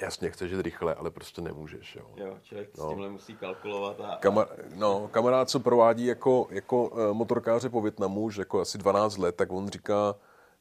Jasně, 0.00 0.30
chceš 0.30 0.52
jít 0.52 0.60
rychle, 0.60 0.94
ale 0.94 1.10
prostě 1.10 1.42
nemůžeš. 1.42 1.96
Jo, 1.96 2.10
jo 2.16 2.38
člověk 2.42 2.78
no. 2.78 2.84
s 2.84 2.88
tímhle 2.88 3.08
musí 3.08 3.36
kalkulovat. 3.36 4.00
A, 4.00 4.16
Kamar, 4.16 4.48
no, 4.74 5.08
kamarád, 5.08 5.50
co 5.50 5.60
provádí 5.60 6.06
jako, 6.06 6.46
jako 6.50 6.88
uh, 6.88 7.12
motorkáře 7.12 7.68
po 7.68 7.80
Větnamu, 7.80 8.30
že 8.30 8.40
jako 8.40 8.60
asi 8.60 8.78
12 8.78 9.16
let, 9.16 9.36
tak 9.36 9.52
on 9.52 9.68
říká, 9.68 10.14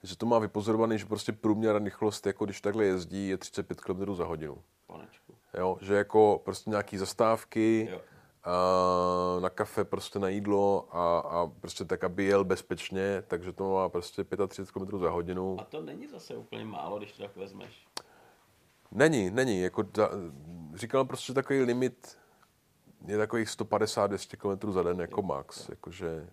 že 0.03 0.17
to 0.17 0.25
má 0.25 0.39
vypozorovaný, 0.39 0.97
že 0.97 1.05
prostě 1.05 1.31
průměrná 1.31 1.85
rychlost, 1.85 2.25
jako 2.25 2.45
když 2.45 2.61
takhle 2.61 2.85
jezdí, 2.85 3.27
je 3.27 3.37
35 3.37 3.81
km 3.81 4.15
za 4.15 4.25
hodinu. 4.25 4.57
Panečku. 4.87 5.33
Jo, 5.57 5.77
že 5.81 5.95
jako 5.95 6.41
prostě 6.45 6.69
nějaký 6.69 6.97
zastávky, 6.97 7.87
jo. 7.91 8.01
A 8.43 9.39
na 9.39 9.49
kafe, 9.49 9.83
prostě 9.83 10.19
na 10.19 10.29
jídlo 10.29 10.87
a, 10.91 11.19
a 11.19 11.47
prostě 11.47 11.85
tak, 11.85 12.03
aby 12.03 12.23
jel 12.23 12.43
bezpečně, 12.43 13.23
takže 13.27 13.53
to 13.53 13.73
má 13.73 13.89
prostě 13.89 14.23
35 14.47 14.71
km 14.71 14.99
za 14.99 15.09
hodinu. 15.09 15.57
A 15.59 15.63
to 15.63 15.81
není 15.81 16.07
zase 16.07 16.35
úplně 16.35 16.65
málo, 16.65 16.97
když 16.97 17.11
to 17.11 17.23
tak 17.23 17.35
vezmeš. 17.35 17.87
Není, 18.91 19.29
není. 19.29 19.61
Jako 19.61 19.81
da, 19.81 20.09
říkal 20.73 21.05
prostě 21.05 21.33
takový 21.33 21.61
limit 21.61 22.17
je 23.07 23.17
takových 23.17 23.47
150-200 23.47 24.57
km 24.59 24.71
za 24.71 24.83
den 24.83 24.99
jako 24.99 25.21
max. 25.21 25.69
Jakože 25.69 26.29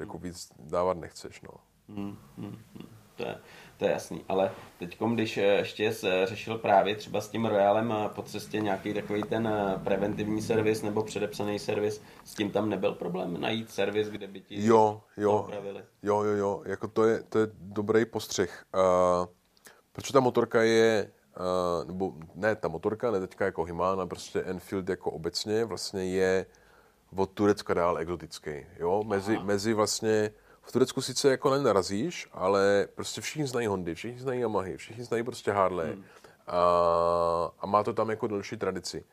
jako 0.00 0.18
víc 0.18 0.52
dávat 0.58 0.96
nechceš, 0.96 1.40
no. 1.42 1.50
Hmm, 1.88 2.18
hmm, 2.36 2.58
hmm. 2.74 2.88
To, 3.16 3.22
je, 3.22 3.40
to 3.78 3.84
je 3.84 3.90
jasný, 3.90 4.24
ale 4.28 4.50
teď, 4.78 4.98
když 5.14 5.38
eh, 5.38 5.42
ještě 5.42 5.92
jsi 5.92 6.06
řešil 6.24 6.58
právě 6.58 6.96
třeba 6.96 7.20
s 7.20 7.28
tím 7.28 7.46
Royalem 7.46 7.92
eh, 7.92 8.08
po 8.08 8.22
cestě 8.22 8.60
nějaký 8.60 8.94
takový 8.94 9.22
ten 9.22 9.46
eh, 9.48 9.80
preventivní 9.84 10.42
servis 10.42 10.82
nebo 10.82 11.02
předepsaný 11.02 11.58
servis, 11.58 12.02
s 12.24 12.34
tím 12.34 12.50
tam 12.50 12.68
nebyl 12.68 12.92
problém 12.92 13.40
najít 13.40 13.70
servis, 13.70 14.08
kde 14.08 14.26
by 14.26 14.40
ti 14.40 14.66
jo, 14.66 15.00
jo, 15.16 15.32
opravili? 15.32 15.82
Jo, 16.02 16.22
jo, 16.22 16.32
jo, 16.32 16.62
jako 16.66 16.88
to 16.88 17.04
je, 17.04 17.22
to 17.22 17.38
je 17.38 17.46
dobrý 17.52 18.04
postřeh. 18.04 18.64
Uh, 18.74 19.26
protože 19.92 20.12
ta 20.12 20.20
motorka 20.20 20.62
je 20.62 21.10
Uh, 21.38 21.88
nebo 21.88 22.12
ne 22.34 22.56
ta 22.56 22.68
motorka, 22.68 23.10
ne 23.10 23.20
teďka 23.20 23.44
jako 23.44 23.64
Himana, 23.64 24.06
prostě 24.06 24.40
Enfield 24.40 24.88
jako 24.88 25.10
obecně 25.10 25.64
vlastně 25.64 26.04
je 26.04 26.46
od 27.16 27.30
Turecka 27.30 27.74
dál 27.74 27.98
exotický. 27.98 28.66
Jo? 28.78 29.02
Mezi, 29.06 29.38
mezi 29.38 29.74
vlastně, 29.74 30.30
v 30.68 30.72
Turecku 30.72 31.02
sice 31.02 31.30
jako 31.30 31.50
nenarazíš, 31.50 32.28
ale 32.32 32.88
prostě 32.94 33.20
všichni 33.20 33.46
znají 33.46 33.66
Hondy, 33.66 33.94
všichni 33.94 34.20
znají 34.20 34.40
Yamahy, 34.40 34.76
všichni 34.76 35.04
znají 35.04 35.22
prostě 35.22 35.52
Harley 35.52 35.92
hmm. 35.92 36.04
a, 36.46 37.50
a 37.60 37.66
má 37.66 37.82
to 37.82 37.92
tam 37.92 38.10
jako 38.10 38.26
delší 38.26 38.56
tradici. 38.56 39.04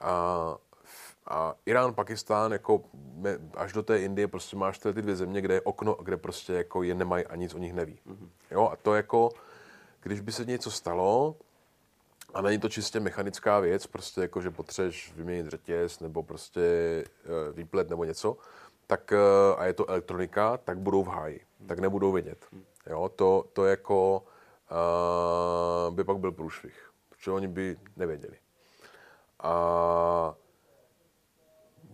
A, 0.00 0.56
a 1.26 1.54
Irán, 1.66 1.94
Pakistán, 1.94 2.52
jako 2.52 2.84
až 3.54 3.72
do 3.72 3.82
té 3.82 3.98
Indie 3.98 4.28
prostě 4.28 4.56
máš 4.56 4.78
ty 4.78 4.92
dvě 4.92 5.16
země, 5.16 5.40
kde 5.40 5.54
je 5.54 5.60
okno, 5.60 5.94
kde 5.94 6.16
prostě 6.16 6.52
jako 6.52 6.82
je 6.82 6.94
nemají 6.94 7.26
a 7.26 7.36
nic 7.36 7.54
o 7.54 7.58
nich 7.58 7.72
neví. 7.72 7.98
Hmm. 8.06 8.30
Jo, 8.50 8.68
a 8.72 8.76
to 8.76 8.94
jako, 8.94 9.30
když 10.00 10.20
by 10.20 10.32
se 10.32 10.44
něco 10.44 10.70
stalo, 10.70 11.36
a 12.34 12.42
není 12.42 12.58
to 12.58 12.68
čistě 12.68 13.00
mechanická 13.00 13.60
věc, 13.60 13.86
prostě 13.86 14.20
jako, 14.20 14.40
že 14.40 14.50
potřebuješ 14.50 15.12
vyměnit 15.16 15.46
řetěz 15.46 16.00
nebo 16.00 16.22
prostě 16.22 16.60
uh, 17.24 17.56
výplet 17.56 17.90
nebo 17.90 18.04
něco, 18.04 18.36
tak 18.88 19.12
uh, 19.12 19.60
a 19.60 19.64
je 19.66 19.72
to 19.72 19.90
elektronika, 19.90 20.56
tak 20.56 20.78
budou 20.78 21.02
v 21.02 21.08
háji, 21.08 21.40
tak 21.66 21.78
nebudou 21.78 22.12
vidět. 22.12 22.46
Jo, 22.86 23.08
to, 23.16 23.44
to 23.52 23.64
jako 23.64 24.24
uh, 24.70 25.94
by 25.94 26.04
pak 26.04 26.18
byl 26.18 26.32
průšvih, 26.32 26.90
protože 27.08 27.30
oni 27.30 27.48
by 27.48 27.76
nevěděli. 27.96 28.36
A 29.40 30.34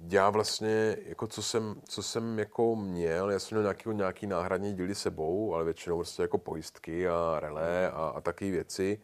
já 0.09 0.30
vlastně, 0.30 0.97
jako 1.07 1.26
co 1.26 1.42
jsem, 1.42 1.80
co 1.88 2.03
jsem 2.03 2.38
jako 2.38 2.76
měl, 2.76 3.30
já 3.30 3.38
jsem 3.38 3.57
měl 3.59 3.62
nějaký, 3.62 3.88
nějaký 3.88 4.26
náhradní 4.26 4.74
díly 4.74 4.95
sebou, 4.95 5.55
ale 5.55 5.64
většinou 5.64 5.97
prostě 5.97 6.22
jako 6.22 6.38
pojistky 6.38 7.09
a 7.09 7.36
relé 7.40 7.90
a, 7.90 8.12
a 8.16 8.20
taky 8.20 8.51
věci. 8.51 9.03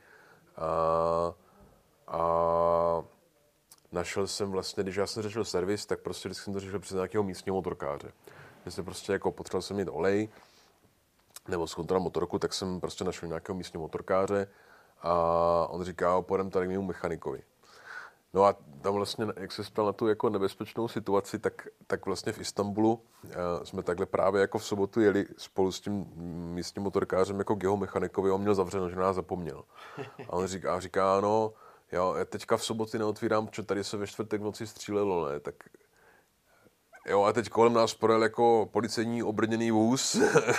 A, 0.56 1.34
a 2.06 3.04
našel 3.92 4.26
jsem 4.26 4.50
vlastně, 4.50 4.82
když 4.82 4.96
já 4.96 5.06
jsem 5.06 5.22
řešil 5.22 5.44
servis, 5.44 5.86
tak 5.86 6.00
prostě 6.00 6.28
vždycky 6.28 6.44
jsem 6.44 6.52
to 6.52 6.60
řešil 6.60 6.80
přes 6.80 6.94
nějakého 6.94 7.24
místního 7.24 7.56
motorkáře. 7.56 8.12
Když 8.62 8.74
jsem 8.74 8.84
prostě 8.84 9.12
jako 9.12 9.32
potřeboval 9.32 9.62
jsem 9.62 9.76
mít 9.76 9.88
olej, 9.88 10.28
nebo 11.48 11.66
zkontrolovat 11.66 12.04
motorku, 12.04 12.38
tak 12.38 12.52
jsem 12.52 12.80
prostě 12.80 13.04
našel 13.04 13.28
nějakého 13.28 13.56
místního 13.56 13.82
motorkáře 13.82 14.48
a 15.02 15.12
on 15.70 15.84
říká, 15.84 16.22
půjdem 16.22 16.50
tady 16.50 16.66
k 16.66 16.70
mému 16.70 16.84
mechanikovi. 16.84 17.42
No 18.34 18.44
a 18.44 18.56
tam 18.80 18.94
vlastně, 18.94 19.26
jak 19.36 19.52
se 19.52 19.64
spěl 19.64 19.86
na 19.86 19.92
tu 19.92 20.08
jako 20.08 20.30
nebezpečnou 20.30 20.88
situaci, 20.88 21.38
tak, 21.38 21.68
tak 21.86 22.06
vlastně 22.06 22.32
v 22.32 22.40
Istanbulu 22.40 22.92
uh, 22.92 23.30
jsme 23.64 23.82
takhle 23.82 24.06
právě 24.06 24.40
jako 24.40 24.58
v 24.58 24.64
sobotu 24.64 25.00
jeli 25.00 25.26
spolu 25.36 25.72
s 25.72 25.80
tím 25.80 26.06
místním 26.54 26.82
motorkářem 26.82 27.38
jako 27.38 27.56
k 27.56 27.62
jeho 27.62 27.76
mechanikovi, 27.76 28.30
on 28.30 28.40
měl 28.40 28.54
zavřeno, 28.54 28.90
že 28.90 28.96
nás 28.96 29.16
zapomněl. 29.16 29.64
A 30.28 30.32
on 30.32 30.46
říká, 30.46 30.80
říká 30.80 31.20
no, 31.20 31.52
jo, 31.92 32.14
já 32.18 32.24
teďka 32.24 32.56
v 32.56 32.64
soboty 32.64 32.98
neotvírám, 32.98 33.46
protože 33.46 33.62
tady 33.62 33.84
se 33.84 33.96
ve 33.96 34.06
čtvrtek 34.06 34.40
v 34.40 34.44
noci 34.44 34.66
střílelo, 34.66 35.28
ne, 35.28 35.40
tak 35.40 35.54
Jo, 37.06 37.22
a 37.22 37.32
teď 37.32 37.48
kolem 37.48 37.72
nás 37.72 37.94
projel 37.94 38.22
jako 38.22 38.68
policejní 38.72 39.22
obrněný 39.22 39.70
vůz. 39.70 40.16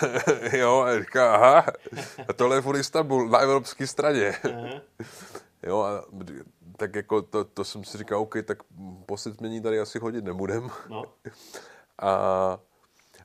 jo, 0.53 0.79
a 0.79 0.99
říká, 0.99 1.35
aha, 1.35 1.65
a 2.27 2.33
tohle 2.33 2.55
je 2.55 2.79
Istanbul, 2.79 3.29
na 3.29 3.39
evropské 3.39 3.87
straně. 3.87 4.33
jo, 5.63 5.81
a 5.81 6.05
tak 6.77 6.95
jako 6.95 7.21
to, 7.21 7.45
to 7.45 7.63
jsem 7.63 7.83
si 7.83 7.97
říkal, 7.97 8.19
OK, 8.19 8.35
tak 8.45 8.57
posvětmění 9.05 9.61
tady 9.61 9.79
asi 9.79 9.99
chodit 9.99 10.23
nebudem. 10.23 10.69
No. 10.89 11.03
a, 11.99 12.59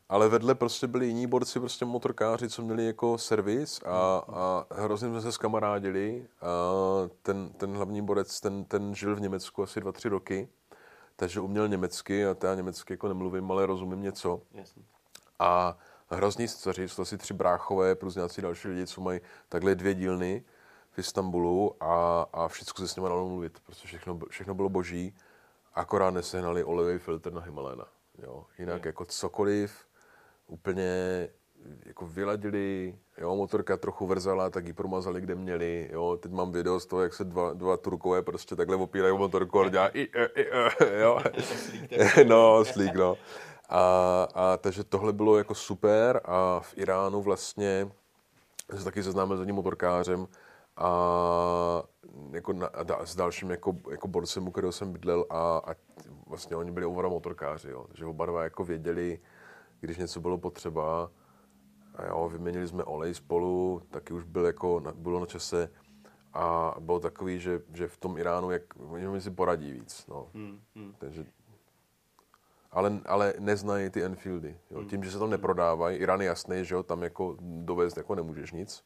ale 0.08 0.28
vedle 0.28 0.54
prostě 0.54 0.86
byli 0.86 1.06
jiní 1.06 1.26
borci, 1.26 1.60
prostě 1.60 1.84
motorkáři, 1.84 2.48
co 2.48 2.62
měli 2.62 2.86
jako 2.86 3.18
servis 3.18 3.82
a, 3.82 4.22
a 4.28 4.66
hrozně 4.70 5.08
jsme 5.08 5.20
se 5.20 5.32
skamarádili. 5.32 6.26
A 6.40 6.46
ten, 7.22 7.48
ten 7.48 7.76
hlavní 7.76 8.02
borec, 8.02 8.40
ten, 8.40 8.64
ten 8.64 8.94
žil 8.94 9.16
v 9.16 9.20
Německu 9.20 9.62
asi 9.62 9.80
dva, 9.80 9.92
tři 9.92 10.08
roky, 10.08 10.48
takže 11.16 11.40
uměl 11.40 11.68
německy 11.68 12.26
a 12.26 12.36
já 12.42 12.54
německy 12.54 12.92
jako 12.92 13.08
nemluvím, 13.08 13.50
ale 13.50 13.66
rozumím 13.66 14.02
něco. 14.02 14.42
Jasně. 14.52 14.82
A 15.38 15.78
hrozný 16.10 16.48
střeři, 16.48 16.88
jsou 16.88 17.02
asi 17.02 17.18
tři 17.18 17.34
bráchové 17.34 17.94
plus 17.94 18.14
nějací 18.14 18.42
další 18.42 18.68
lidi, 18.68 18.86
co 18.86 19.00
mají 19.00 19.20
takhle 19.48 19.74
dvě 19.74 19.94
dílny 19.94 20.44
v 20.90 20.98
Istanbulu 20.98 21.82
a, 21.82 22.26
a 22.32 22.48
všechno 22.48 22.74
se 22.74 22.88
s 22.88 22.96
nimi 22.96 23.08
dalo 23.08 23.28
mluvit, 23.28 23.60
protože 23.60 23.88
všechno, 23.88 24.18
všechno 24.30 24.54
bylo 24.54 24.68
boží, 24.68 25.14
akorát 25.74 26.10
nesehnali 26.10 26.64
olejový 26.64 26.98
filtr 26.98 27.32
na 27.32 27.40
Himaléna. 27.40 27.84
Jo. 28.18 28.46
Jinak 28.58 28.76
hmm. 28.76 28.86
jako 28.86 29.04
cokoliv, 29.04 29.85
úplně 30.46 30.88
jako 31.86 32.06
vyladili, 32.06 32.98
jo, 33.18 33.36
motorka 33.36 33.76
trochu 33.76 34.06
vrzala, 34.06 34.50
tak 34.50 34.66
ji 34.66 34.72
promazali, 34.72 35.20
kde 35.20 35.34
měli, 35.34 35.88
jo, 35.92 36.18
teď 36.22 36.32
mám 36.32 36.52
video 36.52 36.80
z 36.80 36.86
toho, 36.86 37.02
jak 37.02 37.14
se 37.14 37.24
dva, 37.24 37.52
dva 37.52 37.76
Turkové 37.76 38.22
prostě 38.22 38.56
takhle 38.56 38.76
opírají 38.76 39.12
o 39.12 39.18
motorku 39.18 39.60
a 39.60 39.68
dělá 39.68 39.88
i, 39.88 40.00
i, 40.00 40.42
i, 40.42 40.46
jo, 41.00 41.20
no, 42.28 42.64
slík, 42.64 42.94
no. 42.94 43.16
A, 43.68 43.82
a 44.34 44.56
takže 44.56 44.84
tohle 44.84 45.12
bylo 45.12 45.38
jako 45.38 45.54
super 45.54 46.20
a 46.24 46.60
v 46.60 46.78
Iránu 46.78 47.22
vlastně 47.22 47.90
se 48.76 48.84
taky 48.84 49.02
seznámil 49.02 49.36
s 49.36 49.40
jedním 49.40 49.56
motorkářem, 49.56 50.26
a 50.76 51.82
jako 52.32 52.52
na, 52.52 52.66
a 52.66 53.06
s 53.06 53.16
dalším 53.16 53.50
jako, 53.50 53.76
jako 53.90 54.08
borcem, 54.08 54.48
u 54.48 54.50
kterého 54.50 54.72
jsem 54.72 54.92
bydlel 54.92 55.26
a, 55.30 55.58
a 55.58 55.74
vlastně 56.26 56.56
oni 56.56 56.70
byli 56.70 56.86
oba 56.86 57.08
motorkáři, 57.08 57.70
jo. 57.70 57.84
takže 57.88 58.06
oba 58.06 58.26
dva 58.26 58.42
jako 58.42 58.64
věděli, 58.64 59.18
když 59.80 59.96
něco 59.96 60.20
bylo 60.20 60.38
potřeba 60.38 61.10
a 61.94 62.06
jo, 62.06 62.28
vyměnili 62.32 62.68
jsme 62.68 62.84
olej 62.84 63.14
spolu, 63.14 63.82
taky 63.90 64.12
už 64.12 64.24
byl 64.24 64.46
jako, 64.46 64.82
bylo 64.94 65.20
na 65.20 65.26
čase 65.26 65.70
a 66.32 66.74
bylo 66.80 67.00
takový, 67.00 67.40
že, 67.40 67.60
že 67.74 67.88
v 67.88 67.96
tom 67.96 68.18
Iránu, 68.18 68.50
jak 68.50 68.62
oni 68.78 69.20
si 69.20 69.30
poradí 69.30 69.72
víc, 69.72 70.06
no. 70.06 70.28
Hmm, 70.34 70.60
hmm. 70.74 70.94
Takže, 70.98 71.24
ale, 72.70 73.00
ale 73.06 73.34
neznají 73.38 73.90
ty 73.90 74.04
Enfieldy. 74.04 74.58
Jo. 74.70 74.78
Hmm. 74.78 74.88
Tím, 74.88 75.04
že 75.04 75.10
se 75.10 75.18
tam 75.18 75.30
neprodávají, 75.30 75.98
Irán 75.98 76.20
je 76.20 76.26
jasný, 76.26 76.64
že 76.64 76.74
jo, 76.74 76.82
tam 76.82 77.02
jako 77.02 77.36
dovést 77.40 77.96
jako 77.96 78.14
nemůžeš 78.14 78.52
nic. 78.52 78.84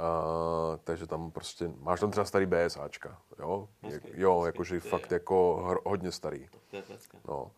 Uh, 0.00 0.76
takže 0.84 1.06
tam 1.06 1.30
prostě, 1.30 1.70
máš 1.78 2.00
tam 2.00 2.10
třeba 2.10 2.24
starý 2.24 2.46
BSAčka, 2.46 3.18
jo? 3.38 3.68
Hezky, 3.82 4.12
jo, 4.14 4.42
jakože 4.46 4.80
fakt 4.80 5.12
jako 5.12 5.80
hodně 5.86 6.12
starý. 6.12 6.48
To 6.70 6.76
je 6.76 6.82
No. 7.28 7.50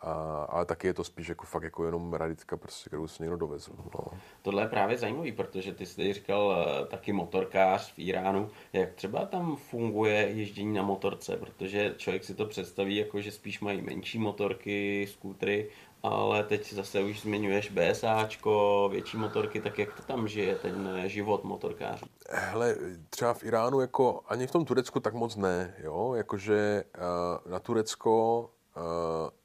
A, 0.00 0.12
ale 0.48 0.64
taky 0.64 0.86
je 0.86 0.94
to 0.94 1.04
spíš 1.04 1.28
jako 1.28 1.46
fakt 1.46 1.62
jako 1.62 1.84
jenom 1.84 2.14
raditka, 2.14 2.56
prostě, 2.56 2.90
kterou 2.90 3.08
si 3.08 3.22
někdo 3.22 3.36
dovezl. 3.36 3.72
No. 3.94 4.18
Tohle 4.42 4.62
je 4.62 4.68
právě 4.68 4.98
zajímavý, 4.98 5.32
protože 5.32 5.72
ty 5.72 5.86
jsi 5.86 6.12
říkal 6.12 6.46
uh, 6.46 6.86
taky 6.86 7.12
motorkář 7.12 7.92
v 7.92 7.98
Iránu. 7.98 8.48
Jak 8.72 8.94
třeba 8.94 9.24
tam 9.24 9.56
funguje 9.56 10.16
ježdění 10.16 10.74
na 10.74 10.82
motorce? 10.82 11.36
Protože 11.36 11.94
člověk 11.96 12.24
si 12.24 12.34
to 12.34 12.46
představí 12.46 12.96
jako, 12.96 13.20
že 13.20 13.32
spíš 13.32 13.60
mají 13.60 13.82
menší 13.82 14.18
motorky, 14.18 15.06
skútry, 15.10 15.70
ale 16.02 16.44
teď 16.44 16.72
zase 16.72 17.00
už 17.00 17.20
zmiňuješ 17.20 17.70
BSAčko, 17.70 18.88
větší 18.92 19.16
motorky, 19.16 19.60
tak 19.60 19.78
jak 19.78 19.94
to 19.94 20.02
tam 20.02 20.28
žije 20.28 20.54
ten 20.56 21.02
život 21.06 21.44
motorkářů? 21.44 22.06
Hele, 22.28 22.76
třeba 23.10 23.34
v 23.34 23.44
Iránu, 23.44 23.80
jako 23.80 24.20
ani 24.26 24.46
v 24.46 24.50
tom 24.50 24.64
Turecku 24.64 25.00
tak 25.00 25.14
moc 25.14 25.36
ne, 25.36 25.74
jo, 25.82 26.14
jakože 26.16 26.84
uh, 26.96 27.52
na 27.52 27.58
Turecko 27.58 28.50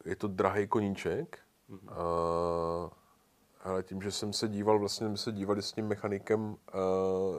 je 0.05 0.15
to 0.15 0.28
drahý 0.28 0.67
koníček. 0.67 1.39
Mm-hmm. 1.69 1.89
Uh, 1.91 2.89
ale 3.63 3.84
tím, 3.84 4.01
že 4.01 4.11
jsem 4.11 4.34
se 4.34 4.47
díval, 4.47 4.80
vlastně 4.80 5.07
jsme 5.07 5.17
se 5.17 5.32
dívali 5.32 5.61
s 5.61 5.71
tím 5.71 5.88
mechanikem 5.88 6.41
uh, 6.41 6.55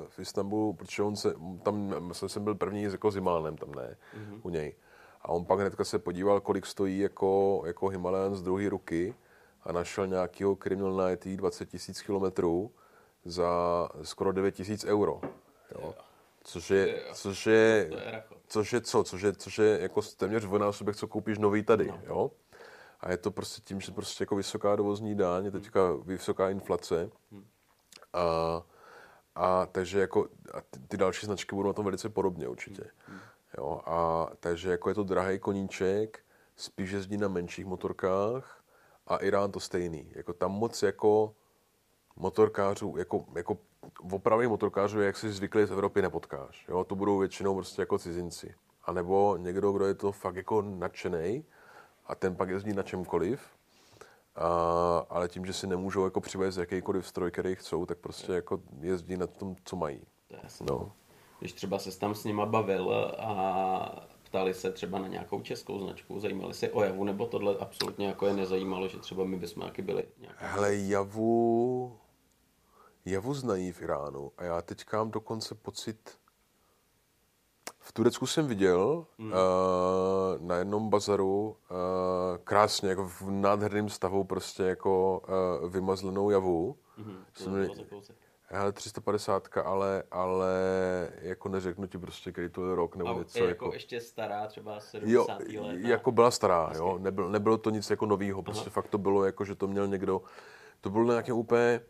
v 0.09 0.19
Istanbulu, 0.19 0.73
protože 0.73 1.03
on 1.03 1.17
se, 1.17 1.35
tam 1.63 1.95
jsem, 2.13 2.29
jsem 2.29 2.45
byl 2.45 2.55
první 2.55 2.83
jako 2.83 3.11
s 3.11 3.15
Himalánem, 3.15 3.57
tam 3.57 3.75
ne, 3.75 3.97
mm-hmm. 4.15 4.41
u 4.43 4.51
něj. 4.51 4.75
A 5.23 5.29
on 5.29 5.45
pak 5.45 5.61
hnedka 5.61 5.85
se 5.85 5.99
podíval, 5.99 6.41
kolik 6.41 6.67
stojí 6.67 6.99
jako, 6.99 7.63
jako 7.67 7.89
Himalayan 7.89 8.37
z 8.37 8.43
druhé 8.43 8.69
ruky 8.69 9.15
a 9.63 9.73
našel 9.73 10.07
nějakého 10.07 10.57
Criminal 10.57 11.09
Night 11.09 11.27
20 11.27 11.67
tisíc 11.67 12.03
kilometrů 12.03 12.71
za 13.25 13.89
skoro 14.03 14.33
9 14.33 14.55
tisíc 14.55 14.85
euro. 14.85 15.21
Jo. 15.75 15.95
Což 16.47 16.71
je, 16.71 17.03
což 17.13 17.47
je, 17.47 17.91
což 18.47 18.73
je 18.73 18.81
co? 18.81 19.05
Což 19.05 19.23
je, 19.23 19.33
což 19.33 19.59
je 19.59 19.79
jako 19.81 20.03
téměř 20.03 20.43
dvojnásobek, 20.43 20.97
co 20.97 21.09
koupíš 21.09 21.39
nový 21.39 21.63
tady, 21.63 21.87
no. 21.87 22.01
jo? 22.07 22.31
A 23.01 23.11
je 23.11 23.17
to 23.17 23.31
prostě 23.31 23.63
tím, 23.65 23.81
že 23.81 23.93
prostě 23.93 24.23
jako 24.23 24.37
vysoká 24.37 24.77
dovozní 24.77 25.15
dáň, 25.15 25.45
je 25.45 25.51
teďka 25.51 25.81
vysoká 25.93 26.51
inflace. 26.51 27.11
A, 28.13 28.63
a 29.35 29.67
takže 29.67 30.01
jako 30.01 30.29
a 30.55 30.61
ty, 30.61 30.81
ty 30.89 30.97
další 30.97 31.27
značky 31.27 31.55
budou 31.55 31.69
na 31.69 31.73
tom 31.73 31.85
velice 31.85 32.09
podobně 32.09 32.49
určitě. 32.49 32.85
Jo? 33.59 33.81
A 33.87 34.29
takže 34.41 34.71
jako 34.71 34.89
je 34.89 34.95
to 34.95 35.05
drahý 35.05 35.39
koníček, 35.39 36.21
spíš 36.57 36.91
jezdí 36.91 37.17
na 37.17 37.29
menších 37.29 37.67
motorkách 37.67 38.65
a 39.07 39.17
Irán 39.17 39.53
to 39.53 39.61
stejný. 39.61 40.13
Jako 40.15 40.33
tam 40.33 40.53
moc 40.53 40.83
jako 40.83 41.35
motorkářů, 42.17 42.95
jako, 42.97 43.25
jako 43.35 43.59
opravdu 44.13 44.49
motorkářů, 44.49 45.01
jak 45.01 45.17
si 45.17 45.33
zvyklý 45.33 45.67
z 45.67 45.71
Evropy 45.71 46.03
nepotkáš. 46.03 46.67
Jo? 46.69 46.85
To 46.85 46.95
budou 46.95 47.19
většinou 47.19 47.55
prostě 47.55 47.83
jako 47.83 47.99
cizinci. 47.99 48.55
A 48.85 48.93
nebo 48.93 49.37
někdo, 49.37 49.73
kdo 49.73 49.87
je 49.87 49.95
to 49.95 50.13
fakt 50.13 50.37
jako 50.37 50.63
nadšený 50.63 51.45
a 52.07 52.15
ten 52.15 52.37
pak 52.37 52.49
jezdí 52.49 52.73
na 52.73 52.83
čemkoliv, 52.83 53.41
a, 54.37 54.49
ale 55.11 55.29
tím, 55.29 55.47
že 55.47 55.53
si 55.53 55.67
nemůžou 55.67 56.05
jako 56.05 56.21
přivést 56.21 56.57
jakýkoliv 56.57 57.07
stroj, 57.07 57.31
který 57.31 57.55
chcou, 57.55 57.87
tak 57.87 57.99
prostě 57.99 58.33
jako 58.33 58.61
jezdí 58.81 59.17
na 59.17 59.27
tom, 59.27 59.57
co 59.65 59.77
mají. 59.77 60.01
No. 60.71 60.93
Když 61.39 61.53
třeba 61.53 61.79
se 61.79 61.99
tam 61.99 62.15
s 62.15 62.25
nima 62.25 62.47
bavil 62.47 62.95
a 63.19 64.07
ptali 64.23 64.55
se 64.55 64.73
třeba 64.73 64.99
na 64.99 65.09
nějakou 65.09 65.41
českou 65.41 65.79
značku, 65.79 66.21
zajímali 66.21 66.55
se 66.55 66.71
o 66.71 66.83
Javu, 66.83 67.05
nebo 67.05 67.27
tohle 67.27 67.57
absolutně 67.61 68.07
jako 68.07 68.27
je 68.27 68.35
nezajímalo, 68.35 68.89
že 68.89 68.99
třeba 68.99 69.25
my 69.25 69.37
bychom 69.37 69.63
taky 69.63 69.83
byli 69.83 70.05
nějaký... 70.21 70.39
Hele, 70.41 70.77
Javu 70.77 71.99
javu 73.07 73.35
znají 73.35 73.73
v 73.73 73.83
Iránu 73.83 74.33
a 74.39 74.45
já 74.45 74.63
teď 74.63 74.85
mám 74.93 75.11
dokonce 75.11 75.55
pocit, 75.55 76.19
v 77.81 77.93
Turecku 77.93 78.27
jsem 78.27 78.47
viděl 78.47 79.07
mm. 79.19 79.33
uh, 79.33 79.37
na 80.39 80.57
jednom 80.57 80.91
bazaru 80.91 81.57
uh, 81.71 81.77
krásně, 82.45 82.89
jako 82.89 83.09
v 83.09 83.23
nádherném 83.31 83.89
stavu 83.89 84.25
prostě 84.25 84.63
jako 84.63 85.23
uh, 85.63 85.71
vymazlenou 85.71 86.31
javu. 86.31 86.77
Mm, 86.97 87.25
jsem 87.35 87.69
hele, 88.49 88.73
350, 88.73 89.49
ale, 89.65 90.03
ale 90.11 90.53
jako 91.21 91.49
neřeknu 91.49 91.87
ti 91.87 91.99
prostě, 91.99 92.33
který 92.33 92.49
to 92.49 92.69
je 92.69 92.75
rok 92.75 92.97
nebo 92.97 93.11
a 93.11 93.19
něco. 93.19 93.39
Je 93.39 93.49
jako, 93.49 93.65
jako 93.65 93.75
ještě 93.75 94.01
stará, 94.01 94.47
třeba 94.47 94.81
70. 94.81 95.41
Jo, 95.47 95.63
let. 95.67 95.79
jako 95.81 96.13
byla 96.13 96.31
stará, 96.31 96.73
jo. 96.75 96.99
Nebylo, 96.99 97.31
nebylo 97.31 97.59
to 97.59 97.71
nic 97.71 97.91
jako 97.91 98.07
novýho, 98.07 98.43
prostě 98.43 98.67
Aha. 98.67 98.71
fakt 98.71 98.89
to 98.89 98.99
bylo 98.99 99.25
jako, 99.25 99.45
že 99.45 99.55
to 99.55 99.67
měl 99.69 99.87
někdo, 99.87 100.23
to 100.81 100.91
bylo 100.91 101.05
nějaké 101.05 101.33
úplně, 101.33 101.81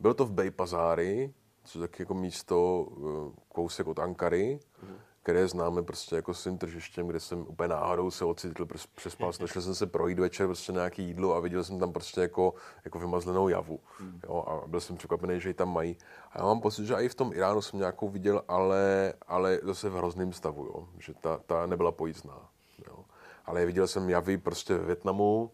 bylo 0.00 0.14
to 0.14 0.24
v 0.24 0.32
Bejpazári, 0.32 1.34
což 1.64 1.74
je 1.74 1.80
taky 1.80 2.02
jako 2.02 2.14
místo 2.14 2.86
eh, 2.90 3.40
kousek 3.48 3.86
od 3.86 3.98
Ankary, 3.98 4.60
mm. 4.82 4.96
které 5.22 5.48
známe 5.48 5.82
prostě 5.82 6.16
jako 6.16 6.34
svým 6.34 6.58
tržištěm, 6.58 7.06
kde 7.06 7.20
jsem 7.20 7.40
úplně 7.40 7.68
náhodou 7.68 8.10
se 8.10 8.24
ocitl, 8.24 8.66
přespal 8.94 9.32
jsem, 9.32 9.46
šel 9.46 9.62
jsem 9.62 9.74
se 9.74 9.86
projít 9.86 10.18
večer 10.18 10.46
prostě 10.46 10.72
nějaký 10.72 11.02
jídlo 11.02 11.34
a 11.34 11.40
viděl 11.40 11.64
jsem 11.64 11.78
tam 11.78 11.92
prostě 11.92 12.20
jako, 12.20 12.54
jako 12.84 12.98
vymazlenou 12.98 13.48
javu. 13.48 13.80
Mm. 14.00 14.20
Jo, 14.24 14.44
a 14.46 14.66
byl 14.66 14.80
jsem 14.80 14.96
překvapený, 14.96 15.40
že 15.40 15.48
ji 15.48 15.54
tam 15.54 15.72
mají. 15.72 15.96
A 16.32 16.38
já 16.38 16.44
mám 16.44 16.60
pocit, 16.60 16.86
že 16.86 16.94
i 16.94 17.08
v 17.08 17.14
tom 17.14 17.32
Iránu 17.32 17.62
jsem 17.62 17.78
nějakou 17.78 18.08
viděl, 18.08 18.42
ale, 18.48 19.12
ale 19.26 19.60
zase 19.62 19.88
v 19.88 19.94
hrozném 19.94 20.32
stavu, 20.32 20.64
jo, 20.64 20.88
že 20.98 21.14
ta, 21.14 21.40
ta 21.46 21.66
nebyla 21.66 21.92
pojízdná. 21.92 22.48
Jo. 22.88 23.04
Ale 23.44 23.66
viděl 23.66 23.86
jsem 23.86 24.10
javy 24.10 24.38
prostě 24.38 24.74
ve 24.74 24.84
Větnamu, 24.84 25.50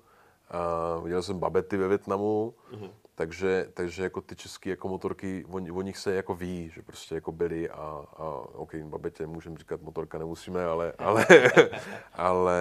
a 0.51 0.99
viděl 0.99 1.23
jsem 1.23 1.39
babety 1.39 1.77
ve 1.77 1.89
Větnamu, 1.89 2.55
mm 2.77 2.89
takže, 3.15 3.69
takže 3.75 4.03
jako 4.03 4.21
ty 4.21 4.37
české 4.37 4.71
jako 4.71 4.89
motorky, 4.89 5.45
o, 5.45 5.57
o 5.57 5.83
nich 5.83 5.99
se 5.99 6.15
jako 6.15 6.35
ví, 6.35 6.71
že 6.75 6.83
prostě 6.83 7.15
jako 7.15 7.33
byly 7.33 7.71
a, 7.71 8.05
a 8.17 8.25
OK, 8.55 8.75
babetě 8.75 9.27
můžeme 9.27 9.59
říkat 9.59 9.83
motorka 9.83 10.19
nemusíme, 10.19 10.65
ale, 10.65 10.93
ale, 10.99 11.27
ale 12.13 12.61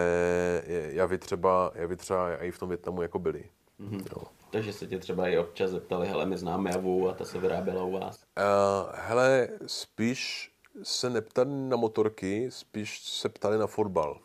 já 0.67 1.05
vy 1.05 1.17
třeba, 1.17 1.71
já 1.75 1.87
vy 1.87 1.95
třeba 1.95 2.37
i 2.37 2.51
v 2.51 2.59
tom 2.59 2.69
Větnamu 2.69 3.01
jako 3.01 3.19
byli. 3.19 3.49
Mm-hmm. 3.79 4.03
Jo. 4.15 4.23
Takže 4.51 4.73
se 4.73 4.87
tě 4.87 4.99
třeba 4.99 5.27
i 5.27 5.37
občas 5.37 5.71
zeptali, 5.71 6.07
hele, 6.07 6.25
my 6.25 6.37
známe 6.37 6.71
Javu 6.71 7.09
a 7.09 7.13
ta 7.13 7.25
se 7.25 7.39
vyráběla 7.39 7.83
u 7.83 7.91
vás. 7.91 8.23
Uh, 8.37 8.91
hele, 8.93 9.49
spíš 9.65 10.51
se 10.83 11.09
neptali 11.09 11.49
na 11.51 11.77
motorky, 11.77 12.51
spíš 12.51 13.01
se 13.01 13.29
ptali 13.29 13.57
na 13.57 13.67
fotbal. 13.67 14.19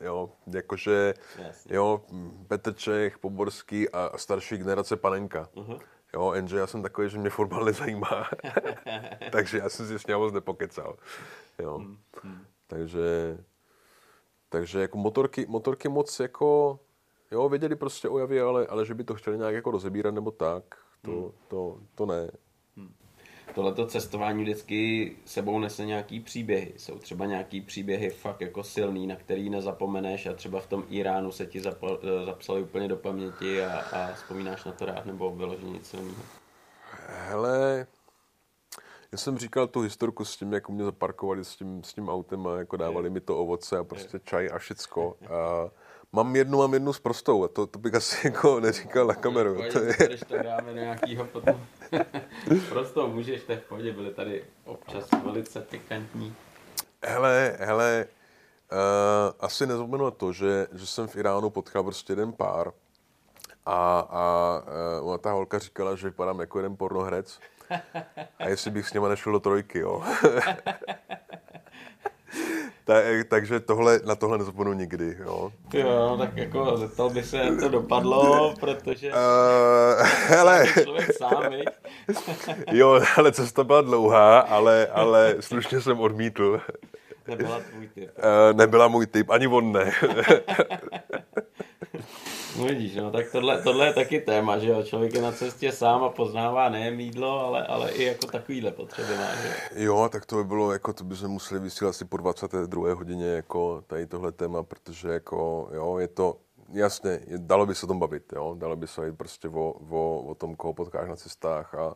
Jo, 0.00 0.30
jakože, 0.54 1.14
Jasně. 1.38 1.76
jo, 1.76 2.04
Petr 2.48 2.74
Čech, 2.74 3.18
Poborský 3.18 3.88
a 3.88 4.18
starší 4.18 4.56
generace 4.56 4.96
Panenka. 4.96 5.48
Uh-huh. 5.54 5.80
Jo, 6.14 6.32
jenže 6.32 6.58
já 6.58 6.66
jsem 6.66 6.82
takový, 6.82 7.10
že 7.10 7.18
mě 7.18 7.30
fotbal 7.30 7.64
nezajímá. 7.64 8.28
takže 9.32 9.58
já 9.58 9.68
jsem 9.68 9.86
si 9.86 9.98
s 9.98 10.06
ním 10.06 10.16
moc 10.16 10.32
nepokecal. 10.32 10.96
Jo. 11.58 11.78
Uh-huh. 11.78 12.38
Takže, 12.66 13.38
takže 14.48 14.80
jako 14.80 14.98
motorky, 14.98 15.46
motorky 15.48 15.88
moc 15.88 16.20
jako, 16.20 16.80
jo, 17.30 17.48
věděli 17.48 17.76
prostě 17.76 18.08
o 18.08 18.18
javě, 18.18 18.42
ale, 18.42 18.66
ale 18.66 18.86
že 18.86 18.94
by 18.94 19.04
to 19.04 19.14
chtěli 19.14 19.38
nějak 19.38 19.54
jako 19.54 19.70
rozebírat 19.70 20.14
nebo 20.14 20.30
tak, 20.30 20.64
to, 21.02 21.10
uh-huh. 21.10 21.32
to, 21.48 21.78
to 21.94 22.06
ne 22.06 22.30
tohleto 23.54 23.86
cestování 23.86 24.42
vždycky 24.42 25.12
sebou 25.24 25.58
nese 25.58 25.86
nějaký 25.86 26.20
příběhy. 26.20 26.72
Jsou 26.76 26.98
třeba 26.98 27.26
nějaký 27.26 27.60
příběhy 27.60 28.10
fakt 28.10 28.40
jako 28.40 28.64
silný, 28.64 29.06
na 29.06 29.16
který 29.16 29.50
nezapomeneš 29.50 30.26
a 30.26 30.32
třeba 30.32 30.60
v 30.60 30.66
tom 30.66 30.84
Iránu 30.88 31.32
se 31.32 31.46
ti 31.46 31.60
zapsali 32.24 32.62
úplně 32.62 32.88
do 32.88 32.96
paměti 32.96 33.64
a, 33.64 33.78
a 33.78 34.12
vzpomínáš 34.12 34.64
na 34.64 34.72
to 34.72 34.84
rád 34.84 35.06
nebo 35.06 35.30
vyloženě 35.30 35.72
nic 35.72 35.86
silného. 35.86 36.22
Hele, 37.06 37.86
já 39.12 39.18
jsem 39.18 39.38
říkal 39.38 39.66
tu 39.66 39.80
historku 39.80 40.24
s 40.24 40.36
tím, 40.36 40.52
jak 40.52 40.68
mě 40.68 40.84
zaparkovali 40.84 41.44
s 41.44 41.56
tím, 41.56 41.84
s 41.84 41.94
tím 41.94 42.08
autem 42.08 42.46
a 42.46 42.58
jako 42.58 42.76
dávali 42.76 43.10
mi 43.10 43.20
to 43.20 43.38
ovoce 43.38 43.78
a 43.78 43.84
prostě 43.84 44.20
čaj 44.24 44.48
a 44.52 44.58
všecko. 44.58 45.16
A 45.30 45.70
mám 46.12 46.36
jednu, 46.36 46.58
mám 46.58 46.74
jednu 46.74 46.92
s 46.92 47.00
prostou 47.00 47.44
a 47.44 47.48
to, 47.48 47.66
to 47.66 47.78
bych 47.78 47.94
asi 47.94 48.16
jako 48.26 48.60
neříkal 48.60 49.06
na 49.06 49.14
kameru. 49.14 49.62
to 49.72 49.78
je... 49.78 49.94
Když 50.06 50.20
to 50.20 50.42
dáme 50.42 50.74
do 50.74 50.80
nějakýho 50.80 51.24
potom. 51.24 51.66
prostou 52.68 53.08
můžeš, 53.08 53.42
to 53.42 53.56
v 53.56 53.60
pohodě, 53.60 53.92
byly 53.92 54.10
tady 54.10 54.44
občas 54.64 55.08
velice 55.24 55.60
pikantní. 55.60 56.34
Hele, 57.04 57.56
hele, 57.60 58.06
uh, 58.72 58.78
asi 59.40 59.66
nezapomenu 59.66 60.04
na 60.04 60.10
to, 60.10 60.32
že, 60.32 60.66
že 60.72 60.86
jsem 60.86 61.06
v 61.08 61.16
Iránu 61.16 61.50
potkal 61.50 61.82
prostě 61.82 62.12
jeden 62.12 62.32
pár 62.32 62.72
a, 63.66 64.00
a 64.10 64.62
uh, 65.02 65.16
ta 65.16 65.32
holka 65.32 65.58
říkala, 65.58 65.96
že 65.96 66.08
vypadám 66.08 66.40
jako 66.40 66.58
jeden 66.58 66.76
pornohrec 66.76 67.40
a 68.38 68.48
jestli 68.48 68.70
bych 68.70 68.88
s 68.88 68.92
něma 68.92 69.08
nešel 69.08 69.32
do 69.32 69.40
trojky, 69.40 69.78
jo. 69.78 70.02
Tak, 72.90 73.04
takže 73.28 73.60
tohle, 73.60 74.00
na 74.06 74.14
tohle 74.14 74.38
nezapomenu 74.38 74.72
nikdy, 74.72 75.16
jo. 75.20 75.52
Jo, 75.74 76.16
tak 76.18 76.36
jako 76.36 76.76
zeptal 76.76 77.10
by 77.10 77.22
se, 77.22 77.36
jak 77.36 77.60
to 77.60 77.68
dopadlo, 77.68 78.54
protože 78.60 79.12
uh, 79.12 80.06
hele. 80.26 80.66
člověk 80.82 81.12
sám, 81.16 81.52
jo, 82.72 83.00
ale 83.16 83.32
cesta 83.32 83.64
byla 83.64 83.80
dlouhá, 83.80 84.40
ale, 84.40 84.86
ale 84.86 85.36
slušně 85.40 85.80
jsem 85.80 86.00
odmítl. 86.00 86.60
Nebyla 87.30 87.60
tvůj 87.60 87.88
typ. 87.88 88.10
Uh, 88.18 88.56
nebyla 88.56 88.88
můj 88.88 89.06
typ, 89.06 89.30
ani 89.30 89.46
on 89.46 89.72
ne. 89.72 89.92
No 92.58 92.64
vidíš, 92.64 92.96
no, 92.96 93.10
tak 93.10 93.32
tohle, 93.32 93.62
tohle 93.62 93.86
je 93.86 93.92
taky 93.92 94.20
téma, 94.20 94.58
že 94.58 94.68
jo, 94.68 94.82
člověk 94.82 95.14
je 95.14 95.22
na 95.22 95.32
cestě 95.32 95.72
sám 95.72 96.04
a 96.04 96.08
poznává 96.08 96.68
nejen 96.68 97.00
jídlo, 97.00 97.40
ale, 97.46 97.66
ale 97.66 97.90
i 97.90 98.04
jako 98.04 98.26
takovýhle 98.26 98.70
potřeby 98.70 99.16
má, 99.16 99.34
že 99.34 99.84
jo. 99.84 100.08
tak 100.12 100.26
to 100.26 100.36
by 100.36 100.44
bylo, 100.44 100.72
jako 100.72 100.92
to 100.92 101.04
by 101.04 101.16
jsme 101.16 101.28
museli 101.28 101.60
vysílat 101.60 101.90
asi 101.90 102.04
po 102.04 102.16
22. 102.16 102.94
hodině, 102.94 103.26
jako 103.26 103.82
tady 103.86 104.06
tohle 104.06 104.32
téma, 104.32 104.62
protože 104.62 105.08
jako, 105.08 105.68
jo, 105.74 105.98
je 105.98 106.08
to, 106.08 106.36
jasně, 106.72 107.20
dalo 107.36 107.66
by 107.66 107.74
se 107.74 107.86
o 107.86 107.88
tom 107.88 107.98
bavit, 107.98 108.32
jo? 108.32 108.54
dalo 108.58 108.76
by 108.76 108.86
se 108.86 109.06
jít 109.06 109.16
prostě 109.16 109.48
o, 109.48 109.74
o, 109.90 110.22
o 110.22 110.34
tom, 110.34 110.56
koho 110.56 110.74
potkáš 110.74 111.08
na 111.08 111.16
cestách 111.16 111.74
a, 111.74 111.94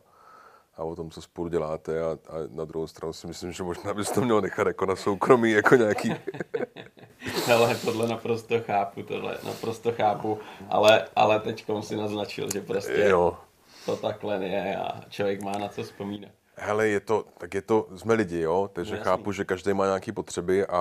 a 0.77 0.83
o 0.83 0.95
tom, 0.95 1.09
co 1.09 1.21
spolu 1.21 1.47
děláte 1.47 2.03
a, 2.03 2.07
a 2.07 2.35
na 2.49 2.65
druhou 2.65 2.87
stranu 2.87 3.13
si 3.13 3.27
myslím, 3.27 3.51
že 3.51 3.63
možná 3.63 3.93
bys 3.93 4.11
to 4.11 4.21
měl 4.21 4.41
nechat 4.41 4.67
jako 4.67 4.85
na 4.85 4.95
soukromí, 4.95 5.51
jako 5.51 5.75
nějaký... 5.75 6.15
Hele, 7.45 7.75
tohle 7.75 8.07
naprosto 8.07 8.61
chápu, 8.61 9.03
tohle 9.03 9.37
naprosto 9.43 9.91
chápu, 9.91 10.39
ale, 10.69 11.07
ale 11.15 11.39
teď 11.39 11.65
si 11.81 11.95
naznačil, 11.95 12.47
že 12.53 12.61
prostě 12.61 13.05
jo. 13.09 13.37
to 13.85 13.95
takhle 13.95 14.45
je 14.45 14.77
a 14.77 15.01
člověk 15.09 15.41
má 15.41 15.51
na 15.51 15.67
co 15.67 15.83
vzpomínat. 15.83 16.31
Hele, 16.55 16.87
je 16.87 16.99
to, 16.99 17.25
tak 17.37 17.53
je 17.53 17.61
to, 17.61 17.87
jsme 17.95 18.13
lidi, 18.13 18.39
jo, 18.39 18.69
takže 18.73 18.97
no, 18.97 19.03
chápu, 19.03 19.31
že 19.31 19.45
každý 19.45 19.73
má 19.73 19.85
nějaké 19.85 20.11
potřeby 20.11 20.65
a, 20.65 20.77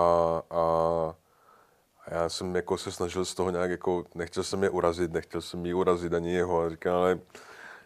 a, 0.51 0.63
a 2.07 2.15
já 2.15 2.29
jsem 2.29 2.57
jako 2.57 2.79
se 2.79 2.93
snažil 2.93 3.25
z 3.25 3.35
toho 3.35 3.51
nějak 3.51 3.71
jako, 3.71 4.05
nechtěl 4.15 4.43
jsem 4.43 4.63
je 4.63 4.71
urazit, 4.71 5.13
nechtěl 5.13 5.41
jsem 5.41 5.67
ji 5.67 5.75
urazit 5.75 6.15
ani 6.15 6.33
jeho, 6.33 6.61
a 6.61 6.71
říkal, 6.71 6.97
ale 6.97 7.19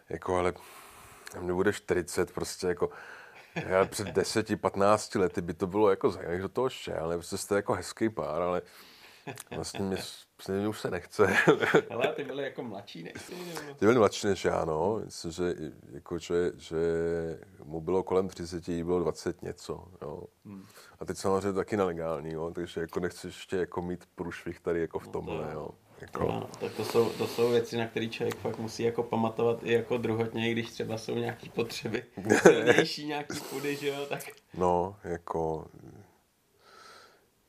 jako, 0.08 0.36
ale 0.36 0.52
mě 1.40 1.52
bude 1.52 1.72
40, 1.72 2.32
prostě 2.32 2.66
jako, 2.66 2.90
já 3.54 3.84
před 3.84 4.08
10, 4.08 4.60
15 4.60 5.14
lety 5.14 5.40
by 5.40 5.54
to 5.54 5.66
bylo 5.66 5.90
jako 5.90 6.10
zajímavé, 6.10 6.38
do 6.38 6.48
toho 6.48 6.68
šel, 6.68 7.04
ale 7.04 7.16
prostě 7.16 7.36
jste 7.36 7.54
jako 7.54 7.74
hezký 7.74 8.08
pár, 8.08 8.42
ale 8.42 8.62
vlastně 9.56 9.80
mě, 9.80 9.96
mě 10.48 10.68
už 10.68 10.80
se 10.80 10.90
nechce. 10.90 11.36
Ale 11.90 12.12
ty 12.14 12.24
byly 12.24 12.42
jako 12.42 12.62
mladší 12.62 13.02
než 13.02 13.12
ty? 13.12 13.34
Ty 13.76 13.86
byly 13.86 13.98
mladší 13.98 14.26
než 14.26 14.44
já, 14.44 14.64
no. 14.64 15.00
Myslím, 15.04 15.32
že, 15.32 15.54
jako, 15.92 16.18
že, 16.18 16.52
že 16.56 16.76
mu 17.64 17.80
bylo 17.80 18.02
kolem 18.02 18.28
30, 18.28 18.68
jí 18.68 18.84
bylo 18.84 19.00
20 19.00 19.42
něco, 19.42 19.84
jo. 20.02 20.22
Hmm. 20.44 20.66
A 21.00 21.04
teď 21.04 21.16
samozřejmě 21.16 21.52
taky 21.52 21.76
nelegální, 21.76 22.32
jo, 22.32 22.50
takže 22.54 22.80
jako 22.80 23.00
nechci 23.00 23.26
ještě 23.26 23.56
jako 23.56 23.82
mít 23.82 24.04
průšvih 24.14 24.60
tady 24.60 24.80
jako 24.80 24.98
v 24.98 25.06
no 25.06 25.12
tomhle, 25.12 25.52
jo. 25.52 25.70
Jako... 26.00 26.24
No, 26.24 26.48
tak 26.60 26.72
to 26.72 26.84
jsou, 26.84 27.10
to 27.10 27.26
jsou 27.26 27.50
věci, 27.50 27.76
na 27.76 27.86
které 27.86 28.06
člověk 28.06 28.36
fakt 28.36 28.58
musí 28.58 28.82
jako 28.82 29.02
pamatovat 29.02 29.58
i 29.62 29.72
jako 29.72 29.98
druhotně, 29.98 30.52
když 30.52 30.70
třeba 30.70 30.98
jsou 30.98 31.14
nějaké 31.14 31.48
potřeby 31.50 32.04
silnější, 32.42 33.06
nějaký 33.06 33.40
půdy, 33.50 33.76
že 33.76 33.88
jo, 33.88 34.06
tak... 34.08 34.20
No, 34.54 34.96
jako... 35.04 35.66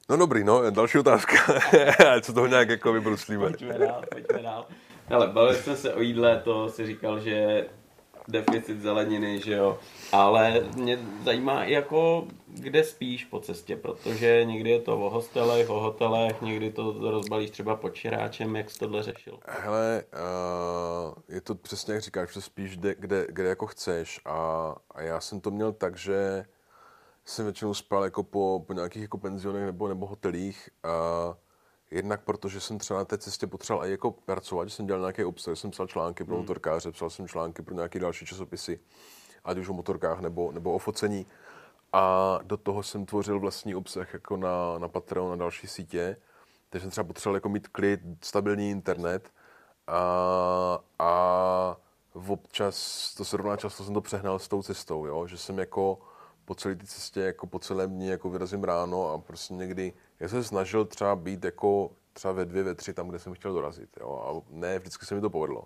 No 0.10 0.18
dobrý, 0.18 0.44
no, 0.44 0.72
další 0.72 0.98
otázka. 0.98 1.36
Co 2.22 2.34
toho 2.34 2.48
nějak 2.48 2.70
jako 2.70 2.94
vybruslíme. 2.94 3.48
Pojďme 3.50 3.78
dál, 3.78 4.04
pojďme 4.12 4.42
dál. 4.42 4.68
Ale 5.10 5.28
bavili 5.28 5.58
jsme 5.58 5.76
se 5.76 5.94
o 5.94 6.02
jídle, 6.02 6.42
to 6.44 6.70
si 6.70 6.86
říkal, 6.86 7.20
že 7.20 7.66
deficit 8.32 8.82
zeleniny, 8.82 9.40
že 9.40 9.54
jo. 9.54 9.80
Ale 10.12 10.64
mě 10.76 11.00
zajímá 11.24 11.64
jako, 11.64 12.28
kde 12.48 12.84
spíš 12.84 13.26
po 13.26 13.40
cestě, 13.40 13.76
protože 13.76 14.46
někdy 14.46 14.70
je 14.70 14.80
to 14.80 15.00
o 15.00 15.10
hostelech, 15.10 15.70
o 15.70 15.80
hotelech, 15.80 16.42
někdy 16.42 16.72
to 16.72 17.12
rozbalíš 17.12 17.50
třeba 17.50 17.76
pod 17.76 17.90
čiráčem, 17.90 18.56
jak 18.56 18.70
jsi 18.70 18.80
tohle 18.80 19.04
řešil? 19.04 19.40
Hele, 19.48 20.04
uh, 20.14 21.36
je 21.36 21.42
to 21.42 21.56
přesně 21.56 21.94
jak 21.94 22.04
říkáš, 22.04 22.34
že 22.34 22.42
spíš 22.42 22.78
kde, 22.78 22.96
kde, 23.00 23.28
kde 23.30 23.44
jako 23.44 23.68
chceš 23.68 24.20
a, 24.26 24.76
a 24.92 25.02
já 25.02 25.20
jsem 25.20 25.42
to 25.42 25.52
měl 25.52 25.72
tak, 25.72 25.98
že 25.98 26.46
jsem 27.26 27.46
většinou 27.46 27.74
spal 27.74 28.04
jako 28.04 28.24
po, 28.24 28.64
po 28.68 28.74
nějakých 28.74 29.02
jako 29.02 29.18
penzionech 29.18 29.66
nebo, 29.66 29.88
nebo 29.88 30.06
hotelích 30.06 30.70
a 30.84 30.90
Jednak 31.92 32.22
protože 32.24 32.60
jsem 32.60 32.78
třeba 32.78 33.00
na 33.00 33.06
té 33.06 33.18
cestě 33.18 33.48
potřeboval 33.48 33.88
i 33.88 33.92
jako 33.92 34.12
pracovat, 34.12 34.70
že 34.70 34.76
jsem 34.76 34.86
dělal 34.86 35.02
nějaké 35.02 35.26
obsah, 35.26 35.58
jsem 35.58 35.72
psal 35.72 35.88
články 35.88 36.24
pro 36.24 36.36
hmm. 36.36 36.44
motorkáře, 36.44 36.92
psal 36.92 37.10
jsem 37.10 37.28
články 37.28 37.62
pro 37.62 37.76
nějaké 37.76 38.00
další 38.00 38.26
časopisy, 38.26 38.80
ať 39.44 39.58
už 39.58 39.70
o 39.70 39.74
motorkách 39.74 40.20
nebo, 40.20 40.52
nebo 40.52 40.74
o 40.74 40.78
focení. 40.78 41.26
A 41.94 42.40
do 42.44 42.58
toho 42.58 42.84
jsem 42.84 43.06
tvořil 43.06 43.40
vlastní 43.40 43.76
obsah 43.76 44.14
jako 44.14 44.38
na, 44.38 44.78
na 44.78 44.88
Patreon, 44.88 45.30
na 45.30 45.36
další 45.36 45.68
sítě. 45.68 46.18
Takže 46.70 46.84
jsem 46.84 46.92
třeba 46.92 47.04
potřeboval 47.04 47.36
jako 47.36 47.50
mít 47.50 47.68
klid, 47.68 48.00
stabilní 48.22 48.70
internet 48.70 49.32
a, 49.88 50.80
a 51.00 51.78
občas, 52.28 53.14
to 53.18 53.26
se 53.26 53.38
rovná 53.38 53.58
často 53.58 53.84
jsem 53.84 53.94
to 53.94 54.02
přehnal 54.02 54.40
s 54.40 54.48
tou 54.48 54.64
cestou, 54.64 55.06
jo? 55.06 55.28
že 55.28 55.38
jsem 55.38 55.60
jako 55.60 56.00
po 56.46 56.56
celé 56.56 56.76
té 56.76 56.86
cestě, 56.86 57.20
jako 57.20 57.48
po 57.48 57.60
celém 57.60 57.90
dní, 57.90 58.08
jako 58.08 58.30
vyrazím 58.30 58.64
ráno 58.64 59.14
a 59.14 59.18
prostě 59.18 59.54
někdy 59.54 59.94
já 60.20 60.28
jsem 60.28 60.44
se 60.44 60.50
snažil 60.50 60.86
třeba 60.86 61.16
být 61.16 61.46
jako 61.46 61.92
třeba 62.14 62.34
ve 62.34 62.46
dvě, 62.46 62.64
ve 62.64 62.76
tři 62.76 62.94
tam, 62.94 63.08
kde 63.08 63.20
jsem 63.20 63.34
chtěl 63.34 63.54
dorazit. 63.54 63.90
Jo? 64.00 64.24
A 64.26 64.54
ne, 64.56 64.80
vždycky 64.80 65.06
se 65.06 65.16
mi 65.16 65.22
to 65.22 65.30
povedlo. 65.30 65.64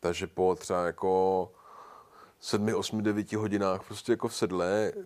Takže 0.00 0.26
po 0.26 0.54
třeba 0.54 0.86
jako 0.86 1.52
sedmi, 2.40 2.74
osmi, 2.74 3.02
devíti 3.02 3.36
hodinách 3.36 3.84
prostě 3.86 4.12
jako 4.12 4.28
v 4.28 4.34
sedle, 4.34 4.92
uh, 4.96 5.04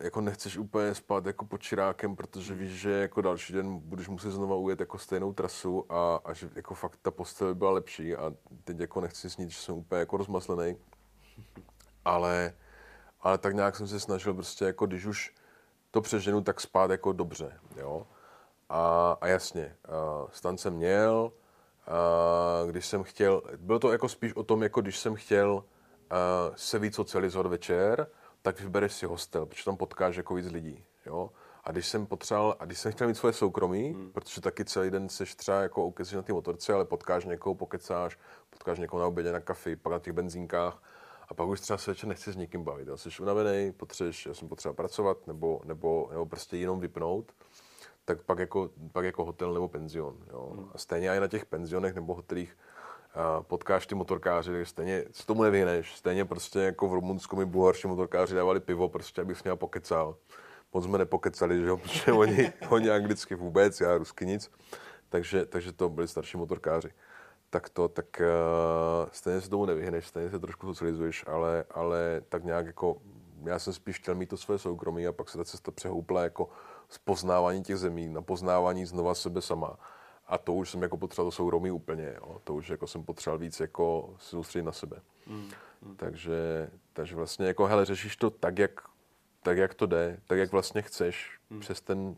jako 0.00 0.20
nechceš 0.20 0.56
úplně 0.56 0.94
spát 0.94 1.26
jako 1.26 1.44
pod 1.44 1.62
čirákem, 1.62 2.16
protože 2.16 2.54
víš, 2.54 2.72
že 2.72 2.90
jako 2.90 3.20
další 3.20 3.52
den 3.52 3.78
budeš 3.78 4.08
muset 4.08 4.30
znova 4.30 4.56
ujet 4.56 4.80
jako 4.80 4.98
stejnou 4.98 5.32
trasu 5.32 5.92
a, 5.92 6.20
a 6.24 6.32
že 6.32 6.50
jako 6.54 6.74
fakt 6.74 6.98
ta 7.02 7.10
postel 7.10 7.48
by 7.48 7.54
byla 7.54 7.70
lepší 7.70 8.16
a 8.16 8.32
teď 8.64 8.78
jako 8.78 9.00
nechci 9.00 9.30
snít, 9.30 9.50
že 9.50 9.58
jsem 9.58 9.74
úplně 9.74 9.98
jako 9.98 10.16
rozmaslený. 10.16 10.76
Ale, 12.04 12.54
ale 13.20 13.38
tak 13.38 13.54
nějak 13.54 13.76
jsem 13.76 13.88
se 13.88 14.00
snažil 14.00 14.34
prostě 14.34 14.64
jako 14.64 14.86
když 14.86 15.06
už 15.06 15.34
to 15.96 16.00
přeženu, 16.00 16.40
tak 16.40 16.60
spát 16.60 16.90
jako 16.90 17.12
dobře, 17.12 17.52
jo. 17.76 18.06
A, 18.68 19.16
a 19.20 19.26
jasně, 19.26 19.76
uh, 19.88 20.28
stan 20.30 20.58
jsem 20.58 20.74
měl, 20.74 21.32
uh, 22.62 22.70
když 22.70 22.86
jsem 22.86 23.02
chtěl, 23.02 23.42
bylo 23.56 23.78
to 23.78 23.92
jako 23.92 24.08
spíš 24.08 24.34
o 24.34 24.42
tom, 24.42 24.62
jako 24.62 24.80
když 24.80 24.98
jsem 24.98 25.14
chtěl 25.14 25.52
uh, 25.54 25.62
se 26.56 26.78
víc 26.78 26.94
socializovat 26.94 27.50
večer, 27.50 28.06
tak 28.42 28.60
vybereš 28.60 28.92
si 28.92 29.06
hostel, 29.06 29.46
protože 29.46 29.64
tam 29.64 29.76
potkáš 29.76 30.16
jako 30.16 30.34
víc 30.34 30.46
lidí, 30.46 30.84
jo. 31.06 31.30
A 31.64 31.72
když 31.72 31.86
jsem 31.88 32.06
potřeboval, 32.06 32.56
a 32.60 32.64
když 32.64 32.78
jsem 32.78 32.92
chtěl 32.92 33.06
mít 33.06 33.16
svoje 33.16 33.32
soukromí, 33.32 33.90
hmm. 33.90 34.12
protože 34.12 34.40
taky 34.40 34.64
celý 34.64 34.90
den 34.90 35.08
seš 35.08 35.34
třeba 35.34 35.60
jako 35.60 35.84
ukecíš 35.84 36.14
na 36.14 36.22
té 36.22 36.32
motorce, 36.32 36.72
ale 36.72 36.84
potkáš 36.84 37.24
někoho, 37.24 37.54
pokecáš, 37.54 38.18
potkáš 38.50 38.78
někoho 38.78 39.00
na 39.00 39.06
obědě, 39.06 39.32
na 39.32 39.40
kafi, 39.40 39.76
pak 39.76 39.92
na 39.92 39.98
těch 39.98 40.12
benzínkách, 40.12 40.82
a 41.28 41.34
pak 41.34 41.48
už 41.48 41.60
třeba 41.60 41.78
se 41.78 41.90
večer 41.90 42.08
nechci 42.08 42.32
s 42.32 42.36
nikým 42.36 42.64
bavit. 42.64 42.88
Já 42.88 42.96
jsi 42.96 43.08
unavený, 43.20 43.72
potřebuješ, 43.72 44.26
já 44.26 44.34
jsem 44.34 44.48
potřeba 44.48 44.74
pracovat 44.74 45.26
nebo, 45.26 45.60
nebo, 45.64 46.08
nebo 46.10 46.26
prostě 46.26 46.56
jenom 46.56 46.80
vypnout, 46.80 47.32
tak 48.04 48.22
pak 48.22 48.38
jako, 48.38 48.70
pak 48.92 49.04
jako 49.04 49.24
hotel 49.24 49.54
nebo 49.54 49.68
penzion. 49.68 50.16
Jo. 50.32 50.50
Hmm. 50.54 50.70
A 50.74 50.78
stejně 50.78 51.10
i 51.10 51.20
na 51.20 51.28
těch 51.28 51.46
penzionech 51.46 51.94
nebo 51.94 52.14
hotelích 52.14 52.56
uh, 53.16 53.42
potkáš 53.42 53.86
ty 53.86 53.94
motorkáři, 53.94 54.52
tak 54.52 54.66
stejně 54.66 55.04
s 55.10 55.26
tomu 55.26 55.42
nevyhneš. 55.42 55.96
Stejně 55.96 56.24
prostě 56.24 56.58
jako 56.58 56.88
v 56.88 56.94
Rumunsku 56.94 57.36
mi 57.36 57.44
bulharští 57.44 57.88
motorkáři 57.88 58.34
dávali 58.34 58.60
pivo, 58.60 58.88
prostě 58.88 59.20
abych 59.20 59.38
s 59.38 59.44
ním 59.44 59.56
pokecal. 59.56 60.16
Moc 60.72 60.84
jsme 60.84 60.98
nepokecali, 60.98 61.60
že 61.60 61.66
jo, 61.66 61.76
protože 61.82 62.12
oni, 62.12 62.52
oni 62.68 62.90
anglicky 62.90 63.34
vůbec, 63.34 63.80
já 63.80 63.98
rusky 63.98 64.26
nic. 64.26 64.50
Takže, 65.08 65.46
takže 65.46 65.72
to 65.72 65.88
byli 65.88 66.08
starší 66.08 66.36
motorkáři 66.36 66.88
tak 67.50 67.68
to, 67.68 67.88
tak 67.88 68.20
uh, 68.20 69.08
stejně 69.12 69.40
se 69.40 69.50
tomu 69.50 69.66
nevyhneš, 69.66 70.06
stejně 70.06 70.30
se 70.30 70.38
trošku 70.38 70.66
socializuješ, 70.66 71.24
ale, 71.26 71.64
ale 71.70 72.22
tak 72.28 72.44
nějak 72.44 72.66
jako, 72.66 72.96
já 73.44 73.58
jsem 73.58 73.72
spíš 73.72 73.98
chtěl 73.98 74.14
mít 74.14 74.28
to 74.28 74.36
své 74.36 74.58
soukromí 74.58 75.06
a 75.06 75.12
pak 75.12 75.28
se 75.28 75.38
ta 75.38 75.44
cesta 75.44 75.70
přehoupla 75.70 76.22
jako 76.22 76.48
z 76.88 76.98
poznávání 76.98 77.62
těch 77.62 77.76
zemí 77.76 78.08
na 78.08 78.22
poznávání 78.22 78.86
znova 78.86 79.14
sebe 79.14 79.42
sama. 79.42 79.78
A 80.26 80.38
to 80.38 80.54
už 80.54 80.70
jsem 80.70 80.82
jako 80.82 80.96
potřeboval 80.96 81.30
to 81.30 81.36
soukromí 81.36 81.70
úplně, 81.70 82.14
jo. 82.16 82.40
to 82.44 82.54
už 82.54 82.68
jako 82.68 82.86
jsem 82.86 83.04
potřeboval 83.04 83.38
víc 83.38 83.60
jako 83.60 84.14
se 84.18 84.30
soustředit 84.30 84.64
na 84.64 84.72
sebe. 84.72 85.00
Mm, 85.26 85.48
mm. 85.82 85.96
Takže, 85.96 86.70
takže 86.92 87.16
vlastně 87.16 87.46
jako 87.46 87.66
hele, 87.66 87.84
řešíš 87.84 88.16
to 88.16 88.30
tak, 88.30 88.58
jak, 88.58 88.80
tak, 89.42 89.58
jak 89.58 89.74
to 89.74 89.86
jde, 89.86 90.20
tak, 90.26 90.38
jak 90.38 90.52
vlastně 90.52 90.82
chceš, 90.82 91.38
mm. 91.50 91.60
přes 91.60 91.80
ten 91.80 92.16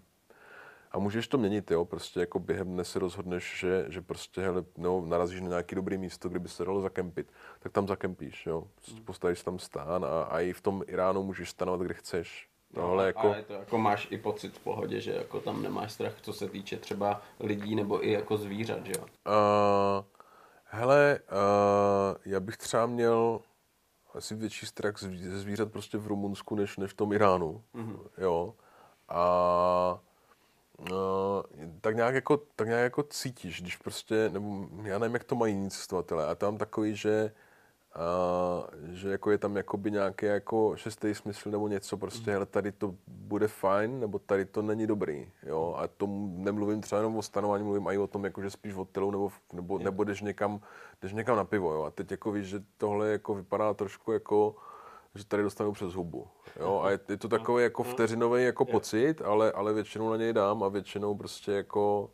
a 0.99 1.01
můžeš 1.01 1.29
to 1.29 1.39
měnit, 1.39 1.71
jo, 1.71 1.85
prostě 1.85 2.21
jako 2.21 2.39
během 2.39 2.73
dne 2.73 2.85
si 2.85 2.99
rozhodneš, 2.99 3.59
že, 3.61 3.85
že 3.89 4.03
prostě, 4.03 4.41
hele, 4.41 4.65
no, 4.77 5.01
narazíš 5.01 5.41
na 5.41 5.49
nějaký 5.49 5.75
dobrý 5.75 5.99
místo, 5.99 6.29
kde 6.29 6.39
by 6.39 6.49
se 6.49 6.65
dalo 6.65 6.81
zakempit, 6.81 7.33
tak 7.61 7.73
tam 7.73 7.89
zakempíš, 7.89 8.47
jo. 8.47 8.65
Prostě 8.75 8.93
hmm. 8.93 9.05
postavíš 9.05 9.43
tam 9.43 9.59
stán 9.59 10.05
a, 10.05 10.23
a 10.23 10.41
i 10.41 10.53
v 10.53 10.61
tom 10.61 10.83
Iránu 10.87 11.23
můžeš 11.23 11.51
stanovat, 11.51 11.81
kde 11.81 11.95
chceš. 11.95 12.49
No, 12.77 12.83
no 12.83 12.89
ale 12.89 13.07
jako... 13.07 13.27
Ale 13.27 13.43
to 13.43 13.53
jako 13.53 13.79
máš 13.79 14.09
i 14.11 14.19
pocit 14.19 14.55
v 14.55 14.59
pohodě, 14.59 15.01
že 15.01 15.13
jako 15.13 15.41
tam 15.41 15.63
nemáš 15.63 15.93
strach, 15.93 16.21
co 16.21 16.33
se 16.33 16.49
týče 16.49 16.77
třeba 16.77 17.23
lidí 17.41 17.75
nebo 17.75 18.07
i 18.07 18.13
jako 18.13 18.37
zvířat, 18.37 18.87
že 18.87 18.93
jo? 18.97 19.03
Uh, 19.03 20.05
hele, 20.65 21.19
uh, 21.31 22.17
já 22.25 22.41
bych 22.41 22.57
třeba 22.57 22.87
měl 22.87 23.41
asi 24.15 24.35
větší 24.35 24.67
strach 24.67 24.99
ze 24.99 25.39
zvířat 25.39 25.73
prostě 25.73 25.99
v 25.99 26.07
Rumunsku, 26.07 26.55
než, 26.55 26.77
než 26.77 26.91
v 26.91 26.97
tom 26.97 27.13
Iránu, 27.13 27.63
mm-hmm. 27.75 28.01
jo. 28.19 28.55
A 29.09 30.01
No, 30.79 31.45
tak 31.81 31.97
nějak, 31.97 32.15
jako, 32.15 32.37
tak 32.57 32.69
nějak 32.69 32.83
jako 32.83 33.03
cítíš, 33.03 33.61
když 33.63 33.77
prostě, 33.77 34.31
nebo 34.33 34.67
já 34.83 34.99
nevím, 34.99 35.15
jak 35.15 35.25
to 35.25 35.35
mají 35.35 35.55
jiní 35.55 35.71
cestovatelé, 35.71 36.27
a 36.27 36.35
tam 36.35 36.59
takový, 36.59 36.97
že, 36.97 37.33
a, 37.95 38.01
že 38.93 39.09
jako 39.09 39.31
je 39.31 39.39
tam 39.39 39.57
jakoby 39.57 39.91
nějaký 39.91 40.27
jako 40.27 40.77
šestý 40.77 41.15
smysl 41.15 41.51
nebo 41.51 41.69
něco, 41.69 41.97
prostě, 41.97 42.37
ale 42.37 42.47
tady 42.47 42.73
to 42.73 42.95
bude 43.07 43.49
fajn, 43.49 44.01
nebo 44.01 44.19
tady 44.19 44.45
to 44.45 44.63
není 44.63 44.87
dobrý, 44.87 45.31
jo, 45.43 45.75
a 45.79 45.89
to 45.89 46.07
nemluvím 46.31 46.81
třeba 46.81 46.99
jenom 46.99 47.17
o 47.17 47.23
stanování, 47.23 47.65
mluvím 47.65 47.87
i 47.87 47.99
o 47.99 48.07
tom, 48.07 48.25
jako, 48.25 48.43
že 48.43 48.51
spíš 48.51 48.73
v 48.73 48.77
hotelu, 48.77 49.11
nebo, 49.11 49.31
nebo, 49.53 49.79
nebo 49.79 50.05
jdeš 50.05 50.21
někam, 50.21 50.61
jdeš 51.03 51.13
někam 51.13 51.37
na 51.37 51.45
pivo, 51.45 51.73
jo, 51.73 51.83
a 51.83 51.91
teď 51.91 52.11
jako 52.11 52.33
víš, 52.33 52.47
že 52.47 52.63
tohle 52.77 53.09
jako 53.09 53.35
vypadá 53.35 53.75
trošku 53.75 54.13
jako, 54.13 54.57
že 55.19 55.27
tady 55.27 55.43
dostanu 55.43 55.73
přes 55.73 55.95
hubu. 55.95 56.29
Jo? 56.61 56.81
A 56.85 56.91
je, 56.91 57.01
je 57.09 57.17
to 57.17 57.29
takový 57.29 57.63
jako 57.63 57.83
vteřinový 57.83 58.45
jako 58.45 58.65
pocit, 58.65 59.23
ale, 59.23 59.53
ale 59.53 59.73
většinou 59.73 60.11
na 60.11 60.17
něj 60.17 60.33
dám 60.33 60.63
a 60.63 60.69
většinou 60.69 61.15
prostě 61.15 61.53
jako... 61.53 62.11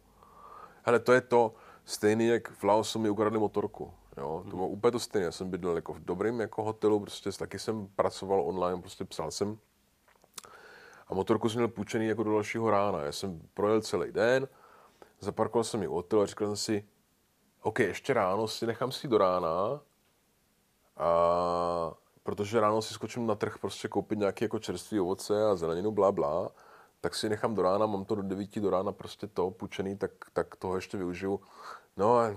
Hele, 0.83 0.99
to 0.99 1.13
je 1.13 1.21
to, 1.21 1.55
stejný, 1.85 2.27
jak 2.27 2.51
v 2.51 2.65
Laosu 2.65 2.99
mi 2.99 3.11
ukradli 3.11 3.39
motorku. 3.39 3.95
Jo, 4.17 4.45
to 4.51 4.57
bylo 4.57 4.69
úplně 4.69 4.93
to 4.93 4.99
stejné. 4.99 5.25
Já 5.25 5.33
jsem 5.33 5.51
bydlel 5.51 5.77
jako 5.77 5.93
v 5.93 6.01
dobrém 6.01 6.41
jako 6.41 6.63
hotelu, 6.63 7.01
prostě 7.01 7.33
taky 7.33 7.59
jsem 7.59 7.89
pracoval 7.97 8.41
online, 8.41 8.81
prostě 8.81 9.05
psal 9.05 9.31
jsem. 9.31 9.59
A 11.09 11.15
motorku 11.15 11.49
jsem 11.49 11.59
měl 11.59 11.69
půjčený 11.69 12.07
jako 12.07 12.23
do 12.23 12.33
dalšího 12.33 12.71
rána. 12.71 13.01
Já 13.01 13.13
jsem 13.13 13.41
projel 13.55 13.81
celý 13.81 14.13
den, 14.13 14.49
zaparkoval 15.21 15.65
jsem 15.65 15.83
ji 15.83 15.89
u 15.89 15.95
hotelu 15.95 16.23
a 16.23 16.27
říkal 16.27 16.49
jsem 16.49 16.57
si, 16.57 16.89
OK, 17.63 17.79
ještě 17.79 18.15
ráno 18.15 18.49
si 18.49 18.67
nechám 18.67 18.93
si 18.93 19.09
do 19.09 19.19
rána, 19.19 19.81
a 20.97 21.95
protože 22.25 22.61
ráno 22.61 22.83
si 22.83 22.95
skočím 22.95 23.27
na 23.27 23.35
trh 23.35 23.59
prostě 23.59 23.89
koupit 23.89 24.19
nějaké 24.19 24.45
jako 24.45 24.59
čerstvé 24.59 25.01
ovoce 25.01 25.47
a 25.51 25.57
zeleninu, 25.57 25.93
bla, 25.93 26.13
bla, 26.13 26.51
tak 27.01 27.15
si 27.15 27.29
nechám 27.29 27.55
do 27.55 27.63
rána, 27.63 27.87
mám 27.87 28.05
to 28.05 28.15
do 28.15 28.23
9 28.23 28.61
do 28.61 28.71
rána 28.71 28.93
prostě 28.93 29.27
to 29.27 29.51
půjčený, 29.51 29.97
tak, 29.97 30.11
tak 30.33 30.57
toho 30.57 30.77
ještě 30.77 30.97
využiju. 30.97 31.41
No 31.97 32.19
a 32.19 32.37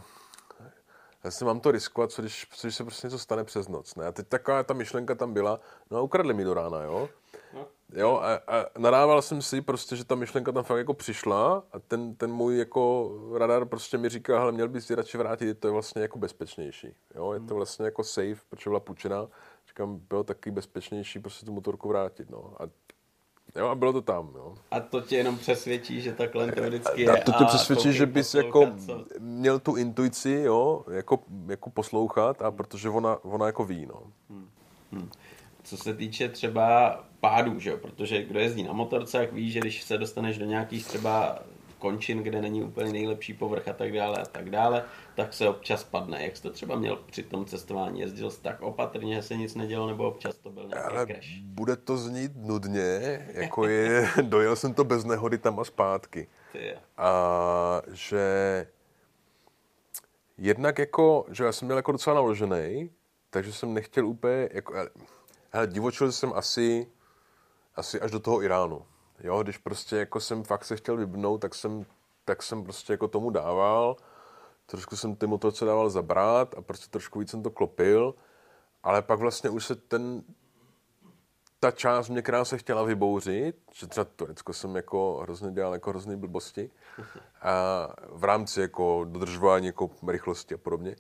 já 1.24 1.32
si 1.32 1.46
mám 1.46 1.60
to 1.60 1.72
riskovat, 1.72 2.12
co 2.12 2.22
když, 2.22 2.48
co 2.52 2.68
když 2.68 2.76
se 2.76 2.84
prostě 2.84 3.08
něco 3.08 3.20
stane 3.20 3.44
přes 3.44 3.68
noc. 3.68 3.96
Ne? 3.96 4.06
A 4.06 4.12
teď 4.12 4.28
taková 4.28 4.64
ta 4.64 4.74
myšlenka 4.74 5.16
tam 5.16 5.34
byla, 5.34 5.60
no 5.92 5.98
a 5.98 6.02
ukradli 6.02 6.34
mi 6.34 6.44
do 6.44 6.54
rána, 6.54 6.84
jo. 6.84 7.10
No. 7.54 7.68
Jo, 7.94 8.20
a, 8.24 8.34
a 8.36 8.66
nadával 8.78 9.22
jsem 9.22 9.42
si 9.42 9.62
prostě, 9.62 9.96
že 9.96 10.06
ta 10.06 10.16
myšlenka 10.16 10.52
tam 10.52 10.64
fakt 10.64 10.78
jako 10.78 10.94
přišla 10.94 11.64
a 11.72 11.80
ten, 11.80 12.16
ten 12.16 12.32
můj 12.32 12.58
jako 12.58 13.12
radar 13.38 13.66
prostě 13.66 13.98
mi 13.98 14.10
říká, 14.10 14.40
hele, 14.40 14.52
měl 14.52 14.68
bys 14.68 14.86
si 14.86 14.96
radši 14.96 15.18
vrátit, 15.18 15.60
to 15.60 15.68
je 15.68 15.72
vlastně 15.72 16.02
jako 16.02 16.20
bezpečnější. 16.20 16.96
Jo, 17.16 17.34
je 17.34 17.40
to 17.40 17.46
hmm. 17.46 17.56
vlastně 17.56 17.86
jako 17.86 18.04
safe, 18.04 18.38
protože 18.50 18.70
byla 18.70 18.80
půjčená. 18.80 19.28
Říkám, 19.78 20.02
bylo 20.10 20.24
taky 20.24 20.52
bezpečnější 20.52 21.20
prostě 21.20 21.46
tu 21.46 21.54
motorku 21.54 21.88
vrátit, 21.88 22.30
no. 22.30 22.54
A 22.60 22.64
Jo, 23.56 23.68
a 23.68 23.76
bylo 23.76 23.94
to 23.94 24.02
tam, 24.02 24.32
jo. 24.36 24.56
A 24.72 24.80
to 24.80 25.02
tě 25.02 25.16
jenom 25.16 25.38
přesvědčí, 25.38 26.02
že 26.02 26.14
takhle 26.14 26.52
to 26.52 26.62
vždycky 26.62 27.02
je. 27.02 27.12
A 27.12 27.24
to 27.24 27.32
tě 27.32 27.46
přesvědčí, 27.46 27.94
že 27.94 28.06
bys 28.06 28.34
jako 28.34 28.72
co? 28.86 29.06
měl 29.20 29.60
tu 29.60 29.76
intuici, 29.76 30.32
jo, 30.32 30.86
jako, 30.92 31.20
jako 31.48 31.70
poslouchat, 31.70 32.42
a 32.42 32.52
protože 32.52 32.90
ona, 32.90 33.18
ona 33.24 33.46
jako 33.46 33.66
ví, 33.66 33.86
no. 33.86 34.02
Hmm. 34.30 34.50
Hmm. 34.92 35.10
Co 35.64 35.78
se 35.78 35.94
týče 35.94 36.30
třeba 36.30 37.00
pádů, 37.20 37.60
že 37.60 37.70
jo, 37.70 37.78
protože 37.78 38.24
kdo 38.24 38.40
jezdí 38.40 38.64
na 38.64 38.74
motorce, 38.74 39.18
jak 39.18 39.34
ví, 39.34 39.52
že 39.52 39.60
když 39.60 39.84
se 39.84 39.98
dostaneš 39.98 40.38
do 40.38 40.46
nějakých 40.46 40.88
třeba 40.88 41.40
končin, 41.80 42.24
kde 42.24 42.42
není 42.42 42.64
úplně 42.64 42.92
nejlepší 42.92 43.34
povrch 43.34 43.68
a 43.68 43.74
tak 43.74 43.92
dále 43.94 44.18
a 44.18 44.26
tak 44.26 44.50
dále, 44.50 44.84
tak 45.16 45.34
se 45.34 45.50
občas 45.50 45.84
padne. 45.84 46.24
Jak 46.24 46.38
jsi 46.38 46.44
to 46.44 46.50
třeba 46.50 46.76
měl 46.76 46.96
při 46.96 47.24
tom 47.24 47.46
cestování? 47.46 48.00
Jezdil 48.00 48.30
jsi 48.32 48.42
tak 48.42 48.62
opatrně, 48.62 49.16
že 49.16 49.22
se 49.22 49.36
nic 49.36 49.56
nedělo, 49.56 49.88
nebo 49.88 50.08
občas 50.08 50.36
to 50.36 50.50
byl 50.50 50.68
nějaký 50.68 50.96
Ale 50.96 51.06
crash? 51.06 51.28
bude 51.42 51.76
to 51.76 51.98
znít 51.98 52.32
nudně, 52.36 53.28
jako 53.34 53.68
je, 53.68 54.10
dojel 54.22 54.56
jsem 54.56 54.74
to 54.74 54.84
bez 54.84 55.04
nehody 55.06 55.38
tam 55.38 55.60
a 55.60 55.64
zpátky. 55.64 56.28
A 56.98 57.82
že 57.92 58.22
jednak 60.38 60.80
jako, 60.80 61.26
že 61.32 61.44
já 61.44 61.52
jsem 61.52 61.66
měl 61.66 61.78
jako 61.78 61.92
docela 61.92 62.14
naložený, 62.14 62.90
takže 63.30 63.54
jsem 63.54 63.74
nechtěl 63.74 64.08
úplně, 64.08 64.50
jako, 64.52 64.74
hele, 65.52 65.68
divočil 65.68 66.12
jsem 66.12 66.34
asi, 66.36 66.88
asi 67.76 68.02
až 68.02 68.12
do 68.12 68.20
toho 68.20 68.44
Iránu. 68.44 68.86
Jo, 69.20 69.44
když 69.44 69.58
prostě 69.58 69.96
jako 69.96 70.20
jsem 70.20 70.44
fakt 70.44 70.66
se 70.66 70.76
chtěl 70.76 70.98
vybnout, 70.98 71.38
tak 71.38 71.56
jsem, 71.56 71.86
tak 72.26 72.44
jsem 72.44 72.64
prostě 72.64 72.94
jako 72.94 73.08
tomu 73.08 73.30
dával. 73.30 73.96
Trošku 74.66 74.96
jsem 74.96 75.16
ty 75.16 75.28
motorce 75.28 75.66
dával 75.66 75.90
zabrat 75.90 76.56
a 76.58 76.62
prostě 76.62 76.88
trošku 76.90 77.20
víc 77.20 77.30
jsem 77.30 77.44
to 77.44 77.50
klopil. 77.50 78.16
Ale 78.84 79.02
pak 79.02 79.20
vlastně 79.20 79.50
už 79.50 79.66
se 79.66 79.76
ten, 79.76 80.24
ta 81.60 81.72
část 81.72 82.10
mě, 82.10 82.22
která 82.22 82.46
se 82.46 82.58
chtěla 82.58 82.84
vybouřit, 82.84 83.56
že 83.74 83.88
třeba 83.88 84.06
Turecko 84.16 84.54
jsem 84.54 84.76
jako 84.76 85.20
hrozně 85.22 85.52
dělal 85.52 85.74
jako 85.74 85.90
hrozný 85.90 86.16
blbosti 86.16 86.72
a 87.42 87.88
v 88.10 88.24
rámci 88.24 88.62
jako 88.62 89.06
dodržování 89.10 89.66
jako 89.66 89.90
rychlosti 90.08 90.56
a 90.56 90.58
podobně 90.58 90.96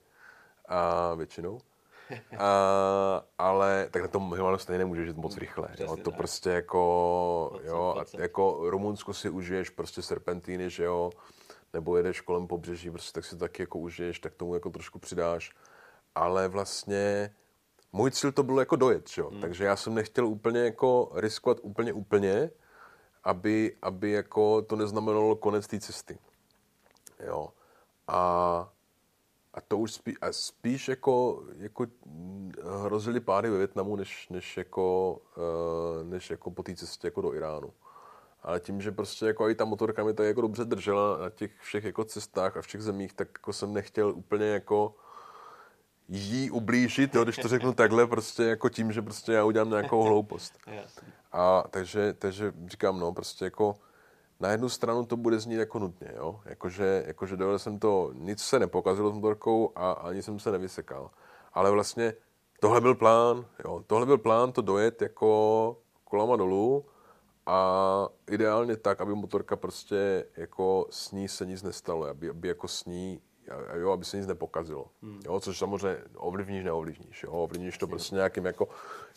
a 0.65 1.14
většinou. 1.14 1.60
A, 2.38 3.23
ale 3.38 3.88
tak 3.91 4.01
na 4.01 4.07
tom 4.07 4.34
Himalu 4.34 4.57
stejně 4.57 4.77
nemůžeš 4.77 5.07
jít 5.07 5.17
moc 5.17 5.38
rychle. 5.38 5.69
jo, 5.79 5.95
to 5.95 6.11
tak. 6.11 6.17
prostě 6.17 6.49
jako, 6.49 7.59
jo, 7.63 7.95
a 7.99 8.21
jako 8.21 8.69
Rumunsko 8.69 9.13
si 9.13 9.29
užiješ 9.29 9.69
prostě 9.69 10.01
serpentíny, 10.01 10.69
že 10.69 10.84
jo, 10.84 11.11
nebo 11.73 11.97
jedeš 11.97 12.21
kolem 12.21 12.47
pobřeží, 12.47 12.91
prostě 12.91 13.11
tak 13.11 13.25
si 13.25 13.29
to 13.31 13.38
taky 13.38 13.63
jako 13.63 13.79
užiješ, 13.79 14.19
tak 14.19 14.35
tomu 14.35 14.53
jako 14.53 14.69
trošku 14.69 14.99
přidáš. 14.99 15.51
Ale 16.15 16.47
vlastně 16.47 17.35
můj 17.93 18.11
cíl 18.11 18.31
to 18.31 18.43
bylo 18.43 18.59
jako 18.59 18.75
dojet, 18.75 19.09
že 19.09 19.21
jo? 19.21 19.29
Hmm. 19.29 19.41
takže 19.41 19.63
já 19.65 19.75
jsem 19.75 19.93
nechtěl 19.93 20.27
úplně 20.27 20.59
jako 20.59 21.11
riskovat 21.15 21.57
úplně 21.61 21.93
úplně, 21.93 22.49
aby, 23.23 23.75
aby 23.81 24.11
jako 24.11 24.61
to 24.61 24.75
neznamenalo 24.75 25.35
konec 25.35 25.67
té 25.67 25.79
cesty. 25.79 26.17
Jo. 27.25 27.49
A 28.07 28.69
a 29.57 29.61
to 29.61 29.77
už 29.77 29.93
spí, 29.93 30.17
a 30.21 30.31
spíš 30.31 30.88
jako, 30.88 31.43
jako 31.57 31.88
hrozily 32.84 33.19
pády 33.19 33.49
ve 33.49 33.57
Větnamu, 33.57 33.95
než, 33.95 34.29
než, 34.29 34.57
jako, 34.57 35.17
uh, 35.38 36.09
než 36.09 36.29
jako 36.29 36.51
po 36.51 36.63
té 36.63 36.75
cestě 36.75 37.07
jako 37.07 37.21
do 37.21 37.34
Iránu. 37.34 37.73
Ale 38.43 38.59
tím, 38.59 38.81
že 38.81 38.91
prostě 38.91 39.25
jako 39.25 39.49
i 39.49 39.55
ta 39.55 39.65
motorka 39.65 40.03
mi 40.03 40.13
to 40.13 40.23
jako 40.23 40.41
dobře 40.41 40.65
držela 40.65 41.17
na 41.17 41.29
těch 41.29 41.51
všech 41.59 41.84
jako 41.84 42.03
cestách 42.03 42.57
a 42.57 42.61
všech 42.61 42.81
zemích, 42.81 43.13
tak 43.13 43.27
jako 43.34 43.53
jsem 43.53 43.73
nechtěl 43.73 44.09
úplně 44.09 44.45
jako 44.45 44.95
jí 46.09 46.51
ublížit, 46.51 47.15
jo, 47.15 47.23
když 47.23 47.38
to 47.38 47.47
řeknu 47.47 47.73
takhle, 47.84 48.07
prostě 48.07 48.43
jako 48.43 48.69
tím, 48.69 48.91
že 48.91 49.01
prostě 49.01 49.31
já 49.31 49.43
udělám 49.43 49.69
nějakou 49.69 50.03
hloupost. 50.03 50.57
A 51.31 51.63
takže, 51.69 52.13
takže 52.13 52.53
říkám, 52.67 52.99
no, 52.99 53.13
prostě 53.13 53.45
jako 53.45 53.75
na 54.39 54.49
jednu 54.49 54.69
stranu 54.69 55.05
to 55.05 55.18
bude 55.18 55.39
znít 55.39 55.55
jako 55.55 55.80
nutně, 55.80 56.11
jo? 56.15 56.39
Jakože, 56.45 57.03
jakože 57.07 57.38
dojel 57.38 57.59
jsem 57.59 57.80
to, 57.80 58.11
nic 58.14 58.43
se 58.43 58.59
nepokazilo 58.59 59.09
s 59.09 59.14
motorkou 59.14 59.72
a 59.76 59.91
ani 59.91 60.23
jsem 60.23 60.39
se 60.39 60.51
nevysekal. 60.51 61.11
Ale 61.53 61.72
vlastně 61.72 62.14
tohle 62.59 62.81
byl 62.81 62.95
plán, 62.95 63.45
jo? 63.64 63.84
Tohle 63.88 64.05
byl 64.05 64.18
plán 64.18 64.51
to 64.51 64.61
dojet 64.61 65.01
jako 65.01 65.77
kolama 66.03 66.35
dolů 66.35 66.85
a 67.45 68.09
ideálně 68.31 68.77
tak, 68.77 69.01
aby 69.01 69.15
motorka 69.15 69.55
prostě 69.55 70.26
jako 70.38 70.88
s 70.89 71.11
ní 71.11 71.27
se 71.27 71.45
nic 71.45 71.64
nestalo, 71.64 72.05
aby, 72.05 72.30
aby 72.30 72.47
jako 72.47 72.68
s 72.68 72.85
ní 72.85 73.22
jo, 73.73 73.91
aby 73.91 74.05
se 74.05 74.18
nic 74.18 74.27
nepokazilo. 74.27 74.88
Hmm. 75.01 75.22
Jo, 75.26 75.39
což 75.39 75.57
samozřejmě 75.57 75.97
ovlivníš, 76.15 76.64
neovlivníš. 76.64 77.23
Jo, 77.23 77.31
ovlivníš 77.31 77.77
to 77.77 77.88
prostě 77.88 78.15
nějakým 78.15 78.45
jako, 78.45 78.68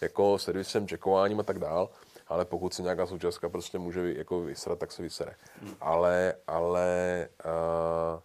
jako 0.00 0.38
servisem, 0.38 0.88
čekováním 0.88 1.40
a 1.40 1.42
tak 1.42 1.58
dál 1.58 1.90
ale 2.30 2.44
pokud 2.44 2.74
si 2.74 2.82
nějaká 2.82 3.06
součástka 3.06 3.48
prostě 3.48 3.78
může 3.78 4.14
jako 4.14 4.40
vysrat, 4.40 4.78
tak 4.78 4.92
se 4.92 5.02
vysere. 5.02 5.34
Hmm. 5.62 5.74
Ale, 5.80 6.34
ale 6.46 7.28
uh, 7.44 8.20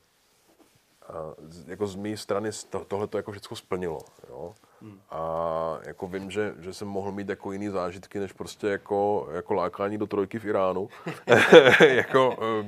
uh, 1.16 1.70
jako 1.70 1.88
z 1.88 1.96
mé 1.96 2.18
strany 2.18 2.50
to, 2.70 2.86
tohle 2.86 3.08
to 3.08 3.18
jako 3.18 3.32
všechno 3.32 3.58
splnilo. 3.58 4.00
Jo? 4.30 4.56
Hmm. 4.82 5.02
A 5.10 5.80
jako 5.86 6.08
vím, 6.08 6.32
že, 6.32 6.54
že 6.60 6.74
jsem 6.74 6.88
mohl 6.88 7.12
mít 7.12 7.30
jako 7.30 7.52
jiný 7.52 7.70
zážitky, 7.70 8.20
než 8.20 8.34
prostě 8.34 8.68
jako, 8.68 9.30
jako 9.32 9.54
lákání 9.54 9.98
do 9.98 10.08
trojky 10.08 10.40
v 10.40 10.46
Iránu. 10.46 10.90
jako, 11.88 12.36
uh, 12.36 12.66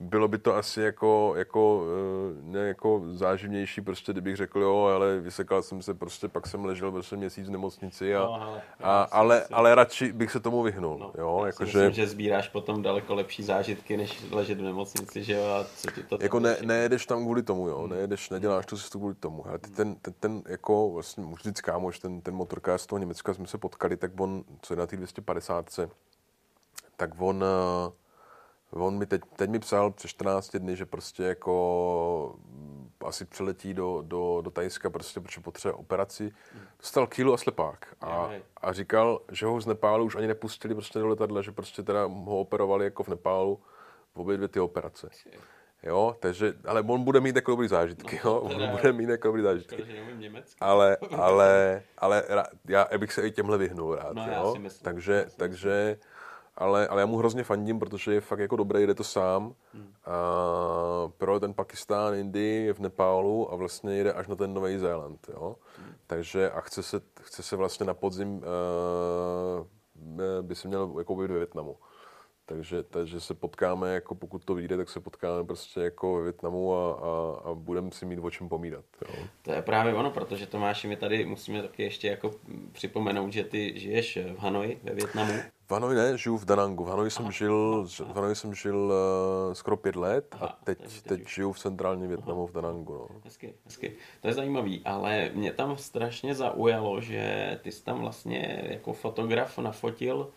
bylo 0.00 0.28
by 0.28 0.38
to 0.38 0.56
asi 0.56 0.80
jako, 0.80 1.34
jako, 1.36 1.84
eh, 1.86 2.42
ne, 2.42 2.58
jako 2.58 3.02
záživnější, 3.06 3.80
prostě 3.80 4.12
kdybych 4.12 4.36
řekl, 4.36 4.60
jo, 4.60 4.84
ale 4.94 5.20
vysekal 5.20 5.62
jsem 5.62 5.82
se, 5.82 5.94
prostě 5.94 6.28
pak 6.28 6.46
jsem 6.46 6.64
ležel 6.64 6.92
prostě 6.92 7.16
měsíc 7.16 7.46
v 7.46 7.50
nemocnici, 7.50 8.16
a, 8.16 8.20
no, 8.20 8.34
ale, 8.42 8.62
a, 8.82 9.02
ale, 9.02 9.44
ale 9.52 9.74
radši 9.74 10.12
bych 10.12 10.30
se 10.30 10.40
tomu 10.40 10.62
vyhnul. 10.62 10.98
No, 10.98 11.12
jo, 11.18 11.42
jako 11.46 11.62
myslím, 11.62 11.82
že... 11.82 11.92
že 11.92 12.06
sbíráš 12.06 12.48
potom 12.48 12.82
daleko 12.82 13.14
lepší 13.14 13.42
zážitky, 13.42 13.96
než 13.96 14.24
ležet 14.30 14.58
v 14.58 14.62
nemocnici, 14.62 15.24
že 15.24 15.32
jo, 15.32 15.44
a 15.44 15.64
co 15.76 15.90
ti 15.90 16.02
to... 16.02 16.18
Jako 16.20 16.40
ne, 16.40 16.56
nejedeš 16.62 17.06
tam 17.06 17.22
kvůli 17.22 17.42
tomu, 17.42 17.68
jo, 17.68 17.78
hmm. 17.78 17.90
nejedeš, 17.90 18.30
neděláš 18.30 18.66
tu 18.66 18.76
cestu 18.76 18.98
kvůli 18.98 19.14
tomu, 19.14 19.46
ale 19.48 19.58
ty 19.58 19.70
ten, 19.70 19.94
ten, 19.94 20.14
ten, 20.20 20.42
jako 20.48 20.90
vlastně, 20.90 21.24
už 21.24 21.42
říct 21.42 21.60
kámoš, 21.60 21.98
ten, 21.98 22.20
ten 22.20 22.34
motorkář 22.34 22.80
z 22.80 22.86
toho 22.86 22.98
Německa 22.98 23.34
jsme 23.34 23.46
se 23.46 23.58
potkali, 23.58 23.96
tak 23.96 24.20
on, 24.20 24.44
co 24.62 24.74
je 24.74 24.78
na 24.78 24.86
té 24.86 24.96
250, 24.96 25.80
tak 26.96 27.10
on, 27.18 27.36
uh, 27.36 27.92
On 28.70 28.98
mi 28.98 29.06
teď, 29.06 29.22
teď 29.36 29.50
mi 29.50 29.58
psal 29.58 29.90
před 29.90 30.08
14 30.08 30.56
dny, 30.56 30.76
že 30.76 30.86
prostě 30.86 31.22
jako 31.22 32.34
mm, 32.48 32.90
asi 33.04 33.24
přiletí 33.24 33.74
do, 33.74 34.02
do, 34.06 34.40
do 34.44 34.50
Tajska, 34.50 34.90
prostě, 34.90 35.20
protože 35.20 35.40
potřebuje 35.40 35.74
operaci. 35.74 36.32
Dostal 36.78 37.06
kýlu 37.06 37.34
a 37.34 37.36
slepák. 37.36 37.86
A, 38.00 38.30
a 38.56 38.72
říkal, 38.72 39.20
že 39.32 39.46
ho 39.46 39.60
z 39.60 39.66
Nepálu 39.66 40.04
už 40.04 40.16
ani 40.16 40.26
nepustili 40.26 40.74
prostě 40.74 40.98
do 40.98 41.08
letadla, 41.08 41.42
že 41.42 41.52
prostě 41.52 41.82
teda 41.82 42.04
ho 42.04 42.40
operovali 42.40 42.84
jako 42.84 43.02
v 43.02 43.08
Nepálu 43.08 43.60
v 44.14 44.20
obě 44.20 44.36
dvě 44.36 44.48
ty 44.48 44.60
operace. 44.60 45.08
Jo, 45.82 46.16
takže, 46.20 46.54
ale 46.64 46.82
on 46.82 47.04
bude 47.04 47.20
mít 47.20 47.36
jako 47.36 47.50
dobrý 47.50 47.68
zážitky, 47.68 48.20
no, 48.24 48.30
jo, 48.30 48.40
on 48.40 48.68
bude 48.70 48.92
mít 48.92 49.08
jako 49.08 49.28
dobrý 49.28 49.42
zážitky. 49.42 49.84
Ale, 50.60 50.96
ale, 51.10 51.82
ale 51.98 52.22
já, 52.68 52.88
bych 52.98 53.12
se 53.12 53.26
i 53.26 53.30
těmhle 53.30 53.58
vyhnul 53.58 53.94
rád, 53.94 54.12
no, 54.12 54.26
jo. 54.32 54.54
Myslím, 54.58 54.84
takže, 54.84 55.26
takže 55.36 55.98
ale, 56.56 56.88
ale 56.88 57.02
já 57.02 57.06
mu 57.06 57.16
hrozně 57.16 57.44
fandím, 57.44 57.78
protože 57.78 58.14
je 58.14 58.20
fakt 58.20 58.38
jako 58.38 58.56
dobrý, 58.56 58.86
jde 58.86 58.94
to 58.94 59.04
sám. 59.04 59.54
Hmm. 59.74 59.92
A 60.04 60.14
pro 61.18 61.40
ten 61.40 61.54
Pakistán, 61.54 62.14
Indii, 62.14 62.66
je 62.66 62.72
v 62.72 62.78
Nepálu 62.78 63.52
a 63.52 63.56
vlastně 63.56 63.96
jede 63.96 64.12
až 64.12 64.28
na 64.28 64.36
ten 64.36 64.54
Nový 64.54 64.78
Zéland. 64.78 65.26
Jo? 65.28 65.56
Hmm. 65.78 65.94
Takže 66.06 66.50
a 66.50 66.60
chce 66.60 66.82
se, 66.82 67.00
chce 67.20 67.42
se 67.42 67.56
vlastně 67.56 67.86
na 67.86 67.94
podzim 67.94 68.36
uh, 68.36 68.42
by 70.42 70.54
se 70.54 70.68
měl 70.68 70.94
jako 70.98 71.16
ve 71.16 71.26
Větnamu. 71.26 71.76
Takže, 72.46 72.82
takže 72.82 73.20
se 73.20 73.34
potkáme, 73.34 73.94
jako 73.94 74.14
pokud 74.14 74.44
to 74.44 74.54
vyjde, 74.54 74.76
tak 74.76 74.90
se 74.90 75.00
potkáme 75.00 75.44
prostě 75.44 75.80
jako 75.80 76.14
ve 76.14 76.22
Větnamu 76.22 76.74
a, 76.74 76.92
a, 76.92 77.40
a 77.50 77.54
budeme 77.54 77.90
si 77.90 78.06
mít 78.06 78.18
o 78.18 78.30
čem 78.30 78.48
pomídat. 78.48 78.84
Jo. 79.08 79.24
To 79.42 79.52
je 79.52 79.62
právě 79.62 79.94
ono, 79.94 80.10
protože 80.10 80.46
Tomáši, 80.46 80.88
my 80.88 80.96
tady 80.96 81.26
musíme 81.26 81.62
taky 81.62 81.82
ještě 81.82 82.08
jako 82.08 82.30
připomenout, 82.72 83.32
že 83.32 83.44
ty 83.44 83.80
žiješ 83.80 84.18
v 84.34 84.38
Hanoji 84.38 84.80
ve 84.82 84.94
Větnamu. 84.94 85.32
V 85.70 85.72
Hanoji 85.72 85.96
ne, 85.96 86.18
žiju 86.18 86.36
v 86.36 86.44
Danangu. 86.44 86.84
V 86.84 86.88
Hanoji 86.88 87.10
jsem 87.10 87.32
žil, 87.32 87.86
v 87.86 88.14
Hanoji 88.14 88.34
jsem 88.34 88.54
žil 88.54 88.76
uh, 88.76 89.54
skoro 89.54 89.76
pět 89.76 89.96
let 89.96 90.26
aha, 90.30 90.46
a 90.46 90.64
teď, 90.64 90.78
teď, 90.78 91.02
teď 91.02 91.28
žiju 91.28 91.52
v 91.52 91.58
centrálním 91.58 92.08
Větnamu 92.08 92.46
v 92.46 92.52
Danangu. 92.52 92.92
No. 92.92 93.08
Hezky, 93.24 93.54
hezky. 93.64 93.96
To 94.20 94.28
je 94.28 94.34
zajímavý, 94.34 94.82
ale 94.84 95.30
mě 95.34 95.52
tam 95.52 95.76
strašně 95.76 96.34
zaujalo, 96.34 97.00
že 97.00 97.58
ty 97.62 97.72
jsi 97.72 97.84
tam 97.84 98.00
vlastně 98.00 98.62
jako 98.64 98.92
fotograf 98.92 99.58
nafotil 99.58 100.30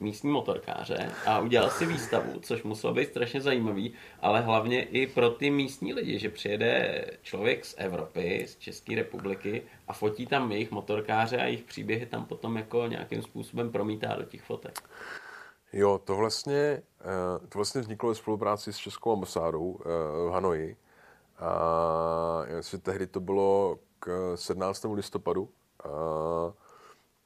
místní 0.00 0.30
motorkáře 0.30 1.12
a 1.26 1.38
udělal 1.40 1.70
si 1.70 1.86
výstavu, 1.86 2.40
což 2.40 2.62
muselo 2.62 2.94
být 2.94 3.08
strašně 3.08 3.40
zajímavý, 3.40 3.94
ale 4.20 4.40
hlavně 4.40 4.82
i 4.82 5.06
pro 5.06 5.30
ty 5.30 5.50
místní 5.50 5.94
lidi, 5.94 6.18
že 6.18 6.30
přijede 6.30 7.04
člověk 7.22 7.64
z 7.64 7.74
Evropy, 7.78 8.46
z 8.48 8.56
České 8.56 8.94
republiky 8.94 9.62
a 9.88 9.92
fotí 9.92 10.26
tam 10.26 10.52
jejich 10.52 10.70
motorkáře 10.70 11.38
a 11.38 11.44
jejich 11.44 11.62
příběhy 11.62 12.06
tam 12.06 12.24
potom 12.24 12.56
jako 12.56 12.86
nějakým 12.86 13.22
způsobem 13.22 13.72
promítá 13.72 14.14
do 14.14 14.22
těch 14.22 14.42
fotek. 14.42 14.82
Jo, 15.72 16.00
to 16.04 16.16
vlastně, 16.16 16.82
eh, 17.00 17.46
to 17.48 17.58
vlastně 17.58 17.80
vzniklo 17.80 18.08
ve 18.08 18.14
spolupráci 18.14 18.72
s 18.72 18.76
Českou 18.76 19.12
ambasádou 19.12 19.78
eh, 19.80 19.84
v 20.28 20.30
Hanoji. 20.32 20.76
A 21.38 22.42
jestli 22.56 22.78
tehdy 22.78 23.06
to 23.06 23.20
bylo 23.20 23.78
k 23.98 24.32
17. 24.36 24.94
listopadu, 24.94 25.48
a 25.84 25.88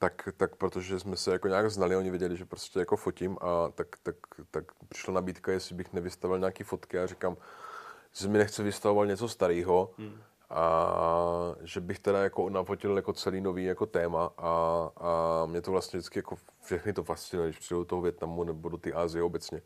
tak, 0.01 0.28
tak 0.36 0.56
protože 0.56 1.01
jsme 1.01 1.16
se 1.16 1.32
jako 1.32 1.48
nějak 1.48 1.70
znali, 1.70 1.97
oni 1.97 2.10
věděli, 2.10 2.36
že 2.36 2.44
prostě 2.44 2.78
jako 2.78 2.97
fotím 2.97 3.36
a 3.40 3.68
tak, 3.74 3.86
tak, 4.02 4.16
tak 4.51 4.64
přišla 4.89 5.14
nabídka, 5.14 5.52
jestli 5.52 5.74
bych 5.74 5.93
nevystavil 5.93 6.39
nějaký 6.39 6.64
fotky 6.64 6.98
a 6.98 7.06
říkám, 7.06 7.36
že 8.12 8.28
mi 8.28 8.39
nechce 8.39 8.62
vystavovat 8.62 9.09
něco 9.09 9.28
starého 9.28 9.90
hmm. 9.98 10.20
a 10.51 11.55
že 11.62 11.81
bych 11.81 11.98
teda 11.98 12.22
jako 12.22 12.51
nafotil 12.51 12.97
jako 12.97 13.12
celý 13.12 13.40
nový 13.40 13.64
jako 13.64 13.86
téma 13.86 14.31
a, 14.39 14.90
a 14.97 15.47
mě 15.47 15.60
to 15.60 15.70
vlastně 15.70 15.98
vždycky 15.98 16.18
jako 16.18 16.36
všechny 16.62 16.93
to 16.93 17.05
fascinuje, 17.05 17.48
když 17.48 17.59
přijdu 17.59 17.81
do 17.81 17.85
toho 17.85 18.02
Větnamu 18.02 18.44
nebo 18.44 18.68
do 18.68 18.77
té 18.77 18.93
Asie 18.93 19.22
obecně, 19.22 19.62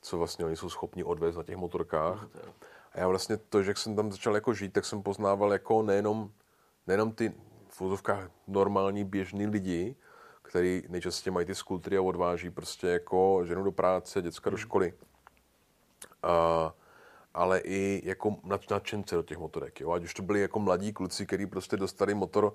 co 0.00 0.18
vlastně 0.18 0.44
oni 0.44 0.56
jsou 0.56 0.68
schopni 0.68 1.04
odvést 1.04 1.36
na 1.36 1.42
těch 1.42 1.56
motorkách. 1.56 2.22
Hmm. 2.22 2.52
A 2.92 3.00
já 3.00 3.08
vlastně 3.08 3.36
to, 3.36 3.62
že 3.62 3.74
jsem 3.76 3.96
tam 3.96 4.12
začal 4.12 4.34
jako 4.34 4.54
žít, 4.54 4.72
tak 4.72 4.84
jsem 4.84 5.02
poznával 5.02 5.52
jako 5.52 5.82
nejenom, 5.82 6.30
nejenom 6.86 7.12
ty 7.12 7.34
v 7.82 7.84
úzovkách 7.84 8.30
normální 8.46 9.04
běžný 9.04 9.46
lidi, 9.46 9.96
který 10.42 10.82
nejčastěji 10.88 11.32
mají 11.32 11.46
ty 11.46 11.54
skultury 11.54 11.96
a 11.96 12.02
odváží 12.02 12.50
prostě 12.50 12.86
jako 12.86 13.44
ženu 13.44 13.62
do 13.64 13.72
práce, 13.72 14.22
děcka 14.22 14.50
do 14.50 14.56
hmm. 14.56 14.62
školy. 14.62 14.94
A, 16.22 16.74
ale 17.34 17.58
i 17.58 18.02
jako 18.04 18.36
nadšence 18.70 19.16
do 19.16 19.22
těch 19.22 19.38
motorek. 19.38 19.80
Jo? 19.80 19.92
Ať 19.92 20.04
už 20.04 20.14
to 20.14 20.22
byli 20.22 20.40
jako 20.40 20.58
mladí 20.58 20.92
kluci, 20.92 21.26
kteří 21.26 21.46
prostě 21.46 21.76
dostali 21.76 22.14
motor 22.14 22.54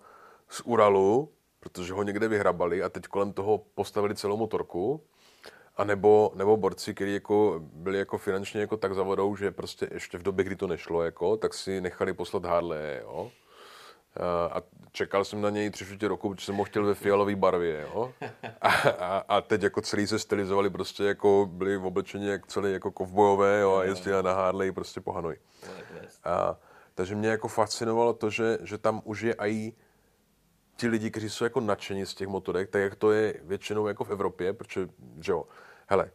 z 0.49 0.61
Uralu, 0.65 1.29
protože 1.59 1.93
ho 1.93 2.03
někde 2.03 2.27
vyhrabali 2.27 2.83
a 2.83 2.89
teď 2.89 3.03
kolem 3.03 3.33
toho 3.33 3.57
postavili 3.75 4.15
celou 4.15 4.37
motorku. 4.37 5.01
A 5.77 5.83
nebo, 5.83 6.31
nebo 6.35 6.57
borci, 6.57 6.93
kteří 6.93 7.13
jako 7.13 7.59
byli 7.59 7.99
jako 7.99 8.17
finančně 8.17 8.61
jako 8.61 8.77
tak 8.77 8.93
zavodou, 8.93 9.35
že 9.35 9.51
prostě 9.51 9.89
ještě 9.93 10.17
v 10.17 10.23
době, 10.23 10.45
kdy 10.45 10.55
to 10.55 10.67
nešlo, 10.67 11.03
jako, 11.03 11.37
tak 11.37 11.53
si 11.53 11.81
nechali 11.81 12.13
poslat 12.13 12.45
Harley, 12.45 12.99
jo. 13.01 13.31
Eh, 14.19 14.49
a 14.51 14.61
čekal 14.91 15.25
jsem 15.25 15.41
na 15.41 15.49
něj 15.49 15.69
tři 15.69 15.85
čtvrtě 15.85 16.07
roku, 16.07 16.29
protože 16.29 16.45
jsem 16.45 16.55
ho 16.55 16.63
chtěl 16.63 16.85
ve 16.85 16.93
fialové 16.93 17.35
barvě, 17.35 17.81
jo? 17.81 18.13
A, 18.61 18.69
a, 18.89 19.23
a, 19.27 19.41
teď 19.41 19.63
jako 19.63 19.81
celý 19.81 20.07
se 20.07 20.19
stylizovali 20.19 20.69
prostě 20.69 21.03
jako 21.03 21.49
byli 21.51 21.77
v 21.77 21.85
oblečení 21.85 22.27
jak 22.27 22.47
celý 22.47 22.73
jako 22.73 22.91
kovbojové, 22.91 23.59
jo? 23.59 23.75
A 23.75 23.83
jezdili 23.83 24.23
na 24.23 24.33
Harley 24.33 24.71
prostě 24.71 25.01
po 25.01 25.11
Hanoji. 25.11 25.39
A, 26.23 26.57
takže 26.95 27.15
mě 27.15 27.29
jako 27.29 27.47
fascinovalo 27.47 28.13
to, 28.13 28.29
že, 28.29 28.57
že 28.63 28.77
tam 28.77 29.01
už 29.03 29.21
je 29.21 29.35
i 29.39 29.73
ti 30.77 30.87
lidi, 30.87 31.11
kteří 31.11 31.29
jsou 31.29 31.43
jako 31.43 31.59
nadšení 31.59 32.05
z 32.05 32.15
těch 32.15 32.27
motorek, 32.27 32.69
tak 32.69 32.81
jak 32.81 32.95
to 32.95 33.11
je 33.11 33.33
většinou 33.43 33.87
jako 33.87 34.03
v 34.03 34.11
Evropě, 34.11 34.53
protože, 34.53 34.89
že 35.21 35.31
jo, 35.31 35.43
hele, 35.87 36.11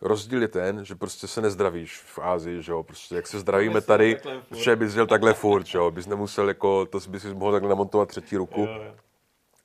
rozdíl 0.00 0.42
je 0.42 0.48
ten, 0.48 0.84
že 0.84 0.94
prostě 0.94 1.26
se 1.26 1.40
nezdravíš 1.40 2.00
v 2.00 2.18
Ázii, 2.18 2.62
že 2.62 2.72
jo, 2.72 2.82
prostě 2.82 3.14
jak 3.14 3.26
se 3.26 3.38
zdravíme 3.38 3.80
tady, 3.80 4.20
že 4.54 4.76
bys 4.76 4.92
dělal 4.92 5.06
takhle 5.06 5.34
furt, 5.34 5.66
že 5.66 5.78
jo, 5.78 5.90
bys 5.90 6.06
nemusel 6.06 6.48
jako, 6.48 6.86
to 6.86 6.98
bys 7.08 7.22
si 7.22 7.34
mohl 7.34 7.52
takhle 7.52 7.68
namontovat 7.68 8.08
třetí 8.08 8.36
ruku, 8.36 8.68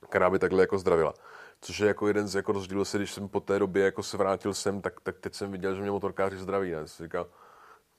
která 0.10 0.30
by 0.30 0.40
takhle 0.40 0.64
jako 0.64 0.78
zdravila. 0.78 1.14
Což 1.62 1.80
je 1.80 1.88
jako 1.88 2.08
jeden 2.08 2.28
z 2.28 2.36
jako 2.36 2.52
rozdílů 2.52 2.86
se, 2.86 2.98
když 2.98 3.12
jsem 3.12 3.30
po 3.30 3.40
té 3.40 3.60
době 3.60 3.86
jako 3.86 4.04
se 4.04 4.18
vrátil 4.18 4.54
sem, 4.54 4.82
tak, 4.82 5.02
tak 5.02 5.20
teď 5.20 5.34
jsem 5.34 5.52
viděl, 5.52 5.76
že 5.76 5.82
mě 5.82 5.92
motorkáři 5.92 6.38
zdraví, 6.38 6.72
ne? 6.72 6.88
Jsem 6.88 7.06
říkal, 7.06 7.28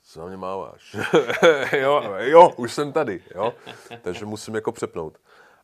co 0.02 0.20
na 0.20 0.26
mě 0.26 0.36
máváš? 0.36 0.96
jo, 1.72 2.02
jo, 2.18 2.52
už 2.56 2.72
jsem 2.72 2.92
tady, 2.92 3.22
jo. 3.34 3.54
Takže 4.02 4.26
musím 4.26 4.54
jako 4.54 4.72
přepnout. 4.72 5.18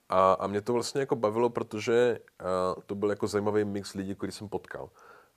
A, 0.08 0.32
a 0.32 0.46
mě 0.46 0.60
to 0.60 0.72
vlastně 0.72 1.00
jako 1.00 1.16
bavilo, 1.16 1.50
protože 1.50 2.18
uh, 2.40 2.82
to 2.86 2.94
byl 2.94 3.10
jako 3.10 3.26
zajímavý 3.26 3.64
mix 3.64 3.94
lidí, 3.94 4.14
který 4.14 4.32
jsem 4.32 4.48
potkal. 4.48 4.88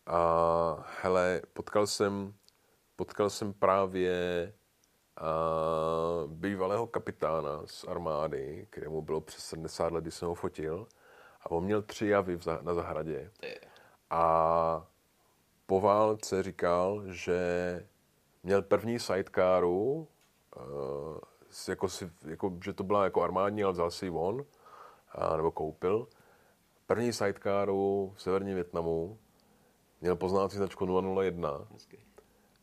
A 0.07 0.85
hele, 1.01 1.41
potkal 1.53 1.87
jsem, 1.87 2.33
potkal 2.95 3.29
jsem 3.29 3.53
právě 3.53 4.53
a 5.17 5.29
bývalého 6.27 6.87
kapitána 6.87 7.61
z 7.65 7.83
armády, 7.83 8.67
kterému 8.69 9.01
bylo 9.01 9.21
přes 9.21 9.45
70 9.45 9.91
let, 9.91 10.01
když 10.01 10.13
jsem 10.13 10.27
ho 10.27 10.35
fotil. 10.35 10.87
A 11.41 11.51
on 11.51 11.63
měl 11.63 11.81
tři 11.81 12.07
javy 12.07 12.39
na 12.61 12.73
zahradě. 12.73 13.31
A 14.09 14.87
po 15.65 15.81
válce 15.81 16.43
říkal, 16.43 17.03
že 17.05 17.39
měl 18.43 18.61
první 18.61 18.99
sidecaru, 18.99 20.07
uh, 20.55 21.17
jako 21.67 21.89
si, 21.89 22.11
jako, 22.25 22.57
že 22.63 22.73
to 22.73 22.83
byla 22.83 23.03
jako 23.03 23.21
armádní, 23.21 23.63
ale 23.63 23.73
vzal 23.73 23.91
si 23.91 24.05
ji 24.05 24.11
on, 24.11 24.45
a, 25.11 25.37
nebo 25.37 25.51
koupil. 25.51 26.07
První 26.87 27.13
sidecaru 27.13 28.13
v 28.15 28.21
severním 28.21 28.55
Větnamu 28.55 29.19
měl 30.01 30.15
poznávací 30.15 30.57
značku 30.57 31.01
001 31.21 31.67
Hezky. 31.71 31.99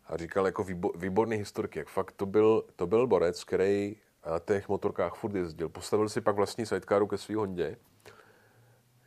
a 0.07 0.17
říkal 0.17 0.47
jako 0.47 0.67
výborný 0.95 1.37
historik, 1.37 1.77
jak 1.77 1.89
fakt 1.89 2.13
to 2.13 2.27
byl, 2.27 2.65
to 2.77 2.87
byl 2.87 3.07
borec, 3.07 3.45
který 3.45 3.97
na 4.31 4.39
těch 4.39 4.69
motorkách 4.69 5.15
furt 5.15 5.35
jezdil. 5.35 5.69
Postavil 5.69 6.09
si 6.09 6.21
pak 6.21 6.37
vlastní 6.37 6.67
sidecaru 6.67 7.07
ke 7.07 7.19
svý 7.19 7.35
Hondě. 7.35 7.77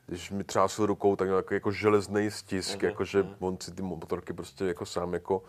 Když 0.06 0.32
mi 0.32 0.44
třásl 0.44 0.86
rukou, 0.86 1.16
tak 1.16 1.28
měl 1.28 1.38
jako, 1.38 1.54
jako 1.54 1.72
železný 1.72 2.32
stisk, 2.32 2.80
uh-huh, 2.80 2.86
jako 2.86 3.06
že 3.06 3.24
uh-huh. 3.24 3.36
on 3.40 3.58
si 3.62 3.72
ty 3.72 3.82
motorky 3.82 4.34
prostě 4.34 4.66
jako 4.66 4.86
sám 4.86 5.14
jako 5.14 5.44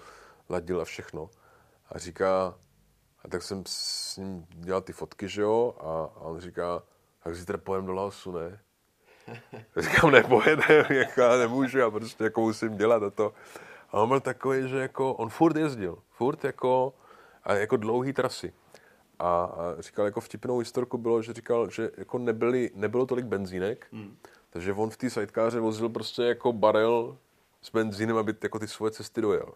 ladil 0.48 0.80
a 0.80 0.84
všechno. 0.84 1.30
A 1.88 1.98
říká, 1.98 2.58
a 3.24 3.28
tak 3.28 3.42
jsem 3.42 3.62
s 3.66 4.16
ním 4.16 4.46
dělal 4.50 4.80
ty 4.80 4.92
fotky, 4.92 5.28
že 5.28 5.42
jo, 5.42 5.74
a, 5.80 6.20
a 6.20 6.20
on 6.20 6.40
říká, 6.40 6.82
tak 7.24 7.34
zítra 7.34 7.58
pojem 7.58 7.86
do 7.86 7.92
Laosu, 7.92 8.32
ne? 8.32 8.60
Říkám, 9.76 10.10
nepojedem, 10.10 10.84
jako 10.90 11.20
já 11.20 11.36
nemůžu, 11.36 11.78
já 11.78 11.90
prostě 11.90 12.24
jako 12.24 12.40
musím 12.40 12.76
dělat 12.76 13.02
a 13.02 13.10
to. 13.10 13.32
A 13.90 14.00
on 14.00 14.08
byl 14.08 14.20
takový, 14.20 14.68
že 14.68 14.78
jako, 14.78 15.14
on 15.14 15.28
furt 15.28 15.56
jezdil, 15.56 15.98
furt 16.10 16.44
jako, 16.44 16.94
a 17.44 17.54
jako 17.54 17.76
dlouhý 17.76 18.12
trasy. 18.12 18.52
A, 19.18 19.44
a 19.44 19.76
říkal, 19.78 20.04
jako 20.04 20.20
vtipnou 20.20 20.58
historku 20.58 20.98
bylo, 20.98 21.22
že 21.22 21.32
říkal, 21.32 21.70
že 21.70 21.90
jako 21.96 22.18
nebyli, 22.18 22.70
nebylo 22.74 23.06
tolik 23.06 23.26
benzínek, 23.26 23.86
hmm. 23.92 24.16
takže 24.50 24.72
on 24.72 24.90
v 24.90 24.96
té 24.96 25.10
sidekáře 25.10 25.60
vozil 25.60 25.88
prostě 25.88 26.22
jako 26.22 26.52
barel 26.52 27.18
s 27.62 27.70
benzínem, 27.70 28.16
aby 28.16 28.34
jako 28.42 28.58
ty 28.58 28.68
svoje 28.68 28.90
cesty 28.90 29.20
dojel. 29.20 29.52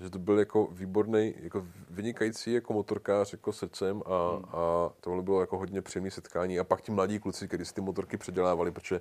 Takže 0.00 0.10
to 0.10 0.18
byl 0.18 0.38
jako 0.38 0.66
výborný, 0.66 1.34
jako 1.40 1.66
vynikající 1.90 2.52
jako 2.52 2.72
motorkář 2.72 3.32
jako 3.32 3.52
srdcem 3.52 4.02
a, 4.06 4.30
hmm. 4.36 4.44
a 4.44 4.90
tohle 5.00 5.22
bylo 5.22 5.40
jako 5.40 5.58
hodně 5.58 5.82
příjemné 5.82 6.10
setkání. 6.10 6.58
A 6.58 6.64
pak 6.64 6.80
ti 6.80 6.92
mladí 6.92 7.18
kluci, 7.18 7.48
kteří 7.48 7.64
si 7.64 7.74
ty 7.74 7.80
motorky 7.80 8.16
předělávali, 8.16 8.70
protože 8.70 9.00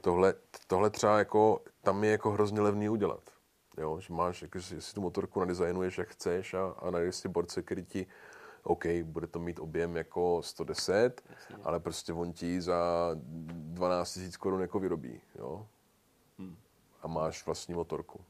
tohle, 0.00 0.34
tohle 0.66 0.90
třeba 0.90 1.18
jako, 1.18 1.60
tam 1.82 2.04
je 2.04 2.10
jako 2.10 2.30
hrozně 2.30 2.60
levný 2.60 2.88
udělat. 2.88 3.30
Jo, 3.78 4.00
že 4.00 4.12
máš, 4.12 4.42
jako, 4.42 4.58
že 4.58 4.80
si 4.80 4.94
tu 4.94 5.00
motorku 5.00 5.40
nadizajnuješ, 5.40 5.98
jak 5.98 6.08
chceš 6.08 6.54
a, 6.54 6.74
a 6.78 6.90
najdeš 6.90 7.16
si 7.16 7.28
borce, 7.28 7.62
který 7.62 7.84
ti 7.84 8.06
OK, 8.62 8.84
bude 9.02 9.26
to 9.26 9.38
mít 9.38 9.58
objem 9.58 9.96
jako 9.96 10.42
110, 10.42 11.22
Jasně. 11.30 11.56
ale 11.64 11.80
prostě 11.80 12.12
on 12.12 12.32
ti 12.32 12.60
za 12.60 13.10
12 13.14 14.16
000 14.16 14.30
korun 14.38 14.60
jako 14.60 14.78
vyrobí, 14.78 15.20
jo. 15.38 15.66
Hmm. 16.38 16.56
A 17.02 17.08
máš 17.08 17.46
vlastní 17.46 17.74
motorku. 17.74 18.20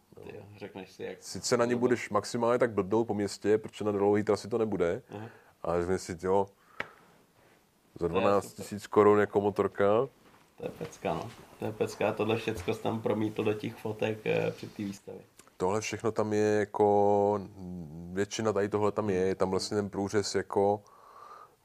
Řekneš 0.61 0.93
si, 0.93 1.03
jak... 1.03 1.23
Sice 1.23 1.57
na 1.57 1.65
ně 1.65 1.77
budeš 1.77 2.11
maximálně 2.11 2.59
tak 2.59 2.71
blbnout 2.71 3.07
po 3.07 3.15
městě, 3.15 3.59
protože 3.59 3.85
na 3.85 3.93
dlouhý 3.93 4.23
trasy 4.23 4.49
to 4.49 4.59
nebude, 4.59 5.03
uh-huh. 5.13 5.29
ale 5.63 5.81
řekneš 5.81 6.03
si, 6.03 6.17
jo, 6.23 6.47
za 8.01 8.09
12 8.09 8.55
tisíc 8.55 8.87
korun 8.87 9.21
jako 9.21 9.41
motorka. 9.41 10.09
To 10.57 10.65
je 10.65 10.71
pecka, 10.79 11.15
no. 11.15 11.31
To 11.59 11.65
je 11.65 11.73
pecka, 11.73 12.13
tohle 12.13 12.37
všechno 12.37 12.75
tam 12.75 13.03
promítl 13.03 13.45
do 13.45 13.55
těch 13.55 13.75
fotek 13.75 14.19
eh, 14.27 14.51
před 14.51 14.73
té 14.73 14.83
výstavy. 14.83 15.19
Tohle 15.57 15.81
všechno 15.81 16.13
tam 16.13 16.33
je 16.33 16.57
jako, 16.59 17.41
většina 18.13 18.53
tady 18.53 18.69
tohle 18.69 18.93
tam 18.93 19.11
je, 19.11 19.17
je 19.17 19.35
tam 19.35 19.51
vlastně 19.51 19.77
ten 19.77 19.91
průřez 19.91 20.35
jako 20.35 20.83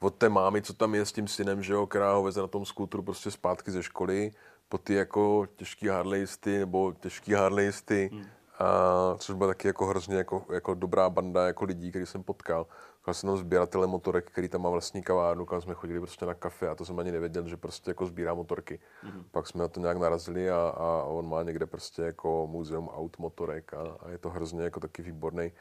od 0.00 0.14
té 0.14 0.28
mámy, 0.28 0.62
co 0.62 0.72
tam 0.72 0.94
je 0.94 1.06
s 1.06 1.12
tím 1.12 1.28
synem, 1.28 1.62
že 1.62 1.72
jo, 1.72 1.86
která 1.86 2.12
ho 2.12 2.22
veze 2.22 2.40
na 2.40 2.46
tom 2.46 2.64
skútru 2.64 3.02
prostě 3.02 3.30
zpátky 3.30 3.70
ze 3.70 3.82
školy, 3.82 4.30
po 4.68 4.78
ty 4.78 4.94
jako 4.94 5.46
těžký 5.56 5.88
harlejisty 5.88 6.58
nebo 6.58 6.92
těžký 6.92 7.32
harlejisty, 7.32 8.10
hmm 8.12 8.35
a 8.58 9.14
což 9.18 9.36
byla 9.36 9.48
taky 9.48 9.68
jako 9.68 9.86
hrozně 9.86 10.16
jako, 10.16 10.46
jako 10.52 10.74
dobrá 10.74 11.10
banda 11.10 11.46
jako 11.46 11.64
lidí, 11.64 11.90
který 11.90 12.06
jsem 12.06 12.22
potkal. 12.22 12.66
Potkal 12.96 13.14
jsem 13.14 13.28
tam 13.28 13.36
sběratele 13.36 13.86
motorek, 13.86 14.30
který 14.30 14.48
tam 14.48 14.62
má 14.62 14.70
vlastní 14.70 15.02
kavárnu, 15.02 15.46
kam 15.46 15.60
jsme 15.60 15.74
chodili 15.74 16.00
prostě 16.00 16.26
na 16.26 16.34
kafe 16.34 16.68
a 16.68 16.74
to 16.74 16.84
jsem 16.84 16.98
ani 16.98 17.12
nevěděl, 17.12 17.48
že 17.48 17.56
prostě 17.56 17.90
jako 17.90 18.06
sbírá 18.06 18.34
motorky. 18.34 18.80
Mm-hmm. 19.04 19.24
Pak 19.30 19.46
jsme 19.46 19.60
na 19.60 19.68
to 19.68 19.80
nějak 19.80 19.96
narazili 19.96 20.50
a, 20.50 20.74
a 20.76 21.02
on 21.02 21.28
má 21.28 21.42
někde 21.42 21.66
prostě 21.66 22.02
jako 22.02 22.46
muzeum 22.46 22.88
aut 22.88 23.18
motorek 23.18 23.74
a, 23.74 23.96
a 24.00 24.10
je 24.10 24.18
to 24.18 24.30
hrozně 24.30 24.62
jako 24.62 24.80
taky 24.80 25.02
výborný, 25.02 25.52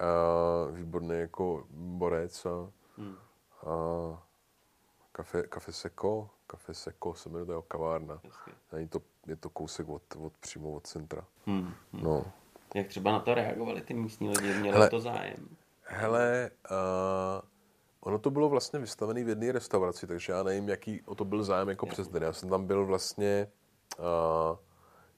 uh, 0.00 0.76
výborný 0.76 1.18
jako 1.18 1.64
borec 1.70 2.46
a, 2.46 2.70
mm. 2.96 3.16
a 3.66 4.22
kafe, 5.12 5.42
kafe 5.42 5.72
Seko, 5.72 6.30
kafe 6.46 6.74
Seko 6.74 7.14
se 7.14 7.28
jmenuje 7.28 7.62
kavárna. 7.68 8.20
Není 8.72 8.88
to, 8.88 9.00
je 9.26 9.36
to 9.36 9.50
kousek 9.50 9.88
od, 9.88 10.02
od 10.18 10.32
přímo 10.40 10.72
od 10.72 10.86
centra. 10.86 11.24
Hmm, 11.46 11.74
hmm. 11.92 12.02
No. 12.02 12.24
Jak 12.74 12.86
třeba 12.86 13.12
na 13.12 13.20
to 13.20 13.34
reagovali 13.34 13.80
ty 13.80 13.94
místní 13.94 14.28
lidi? 14.28 14.54
Měli 14.54 14.76
hele, 14.76 14.90
to 14.90 15.00
zájem? 15.00 15.56
Hele, 15.82 16.50
uh, 16.70 17.48
ono 18.00 18.18
to 18.18 18.30
bylo 18.30 18.48
vlastně 18.48 18.78
vystavené 18.78 19.24
v 19.24 19.28
jedné 19.28 19.52
restauraci, 19.52 20.06
takže 20.06 20.32
já 20.32 20.42
nevím, 20.42 20.68
jaký 20.68 21.02
o 21.02 21.14
to 21.14 21.24
byl 21.24 21.44
zájem 21.44 21.68
jako 21.68 21.86
přes 21.86 22.08
den. 22.08 22.22
Já 22.22 22.32
jsem 22.32 22.48
tam 22.48 22.66
byl 22.66 22.86
vlastně, 22.86 23.48
uh, 23.98 24.58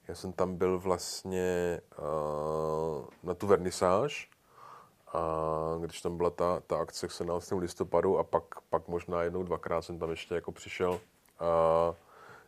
já 0.07 0.15
jsem 0.15 0.33
tam 0.33 0.55
byl 0.55 0.79
vlastně 0.79 1.81
uh, 1.99 3.05
na 3.23 3.33
tu 3.33 3.47
vernisáž, 3.47 4.29
a 5.13 5.21
když 5.81 6.01
tam 6.01 6.17
byla 6.17 6.29
ta, 6.29 6.59
ta 6.67 6.77
akce 6.77 7.07
k 7.07 7.11
17. 7.11 7.51
listopadu 7.51 8.17
a 8.17 8.23
pak, 8.23 8.43
pak 8.69 8.87
možná 8.87 9.23
jednou, 9.23 9.43
dvakrát 9.43 9.81
jsem 9.81 9.99
tam 9.99 10.09
ještě 10.09 10.35
jako 10.35 10.51
přišel 10.51 10.99
a 11.39 11.93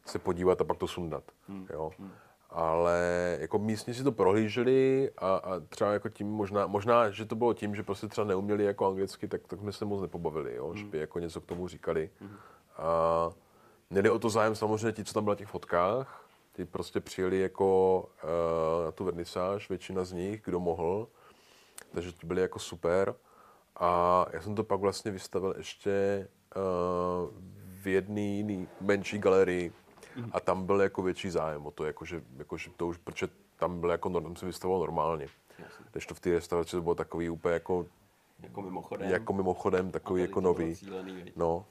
se 0.10 0.19
podívat 0.19 0.61
a 0.61 0.64
pak 0.64 0.77
to 0.77 0.88
sundat. 0.88 1.23
Hmm. 1.48 1.68
Jo. 1.73 1.91
Hmm. 1.99 2.11
Ale 2.49 3.38
jako 3.40 3.60
místní 3.60 3.94
si 3.94 4.03
to 4.03 4.11
prohlíželi 4.11 5.11
a, 5.18 5.36
a 5.36 5.60
třeba 5.60 5.94
jako 5.94 6.10
tím 6.10 6.27
možná, 6.27 6.68
možná, 6.68 7.10
že 7.10 7.26
to 7.26 7.36
bylo 7.36 7.53
tím, 7.53 7.76
že 7.76 7.84
prostě 7.84 8.07
třeba 8.07 8.27
neuměli 8.27 8.64
jako 8.64 8.88
anglicky, 8.88 9.27
tak, 9.27 9.41
tak 9.48 9.60
jsme 9.60 9.72
se 9.72 9.86
moc 9.86 10.02
nepobavili, 10.02 10.56
jo, 10.56 10.68
hmm. 10.68 10.77
že 10.77 10.86
by 10.86 10.98
jako 10.99 11.19
něco 11.19 11.41
k 11.41 11.45
tomu 11.45 11.68
říkali. 11.68 12.10
Hmm. 12.19 12.36
A 12.77 13.30
měli 13.90 14.10
o 14.10 14.19
to 14.19 14.30
zájem 14.30 14.56
samozřejmě 14.56 14.91
ti, 14.91 15.03
co 15.03 15.14
tam 15.14 15.23
byli 15.23 15.31
na 15.31 15.38
těch 15.38 15.48
fotkách, 15.48 16.26
ti 16.53 16.65
prostě 16.65 16.99
přijeli 16.99 17.40
jako 17.40 17.99
uh, 18.23 18.86
na 18.86 18.91
tu 18.91 19.06
vernisáž, 19.06 19.69
většina 19.69 20.03
z 20.03 20.11
nich, 20.11 20.41
kdo 20.41 20.60
mohl, 20.60 21.07
takže 21.94 22.14
to 22.14 22.27
byly 22.27 22.41
jako 22.41 22.60
super. 22.60 23.15
A 23.76 24.26
já 24.34 24.41
jsem 24.41 24.56
to 24.56 24.64
pak 24.64 24.80
vlastně 24.80 25.11
vystavil 25.11 25.53
ještě 25.57 26.27
uh, 26.56 27.30
v 27.81 27.88
jedné 27.88 28.22
jiný 28.22 28.68
menší 28.81 29.18
galerii. 29.18 29.73
A 30.31 30.40
tam 30.40 30.65
byl 30.65 30.81
jako 30.81 31.02
větší 31.02 31.30
zájem 31.30 31.65
o 31.65 31.72
to, 31.72 31.86
jakože, 31.86 32.22
jakože 32.38 32.69
to 32.77 32.88
už, 32.88 32.98
protože 32.98 33.27
tam 33.60 33.80
byl 33.80 33.90
jako, 33.90 34.10
tam 34.22 34.36
se 34.36 34.45
vystavoval 34.45 34.80
normálně. 34.80 35.27
Když 35.91 36.06
to 36.06 36.15
v 36.15 36.19
té 36.19 36.31
restauraci 36.31 36.72
to 36.72 36.81
bylo 36.81 36.95
takový 36.95 37.30
úplně 37.30 37.53
jako 37.53 37.86
jako 38.44 38.61
mimochodem. 38.61 39.10
Jako 39.10 39.34
mimochodem, 39.34 39.91
takový 39.91 40.22
jako 40.22 40.41
nový. 40.41 40.76
no, 41.36 41.65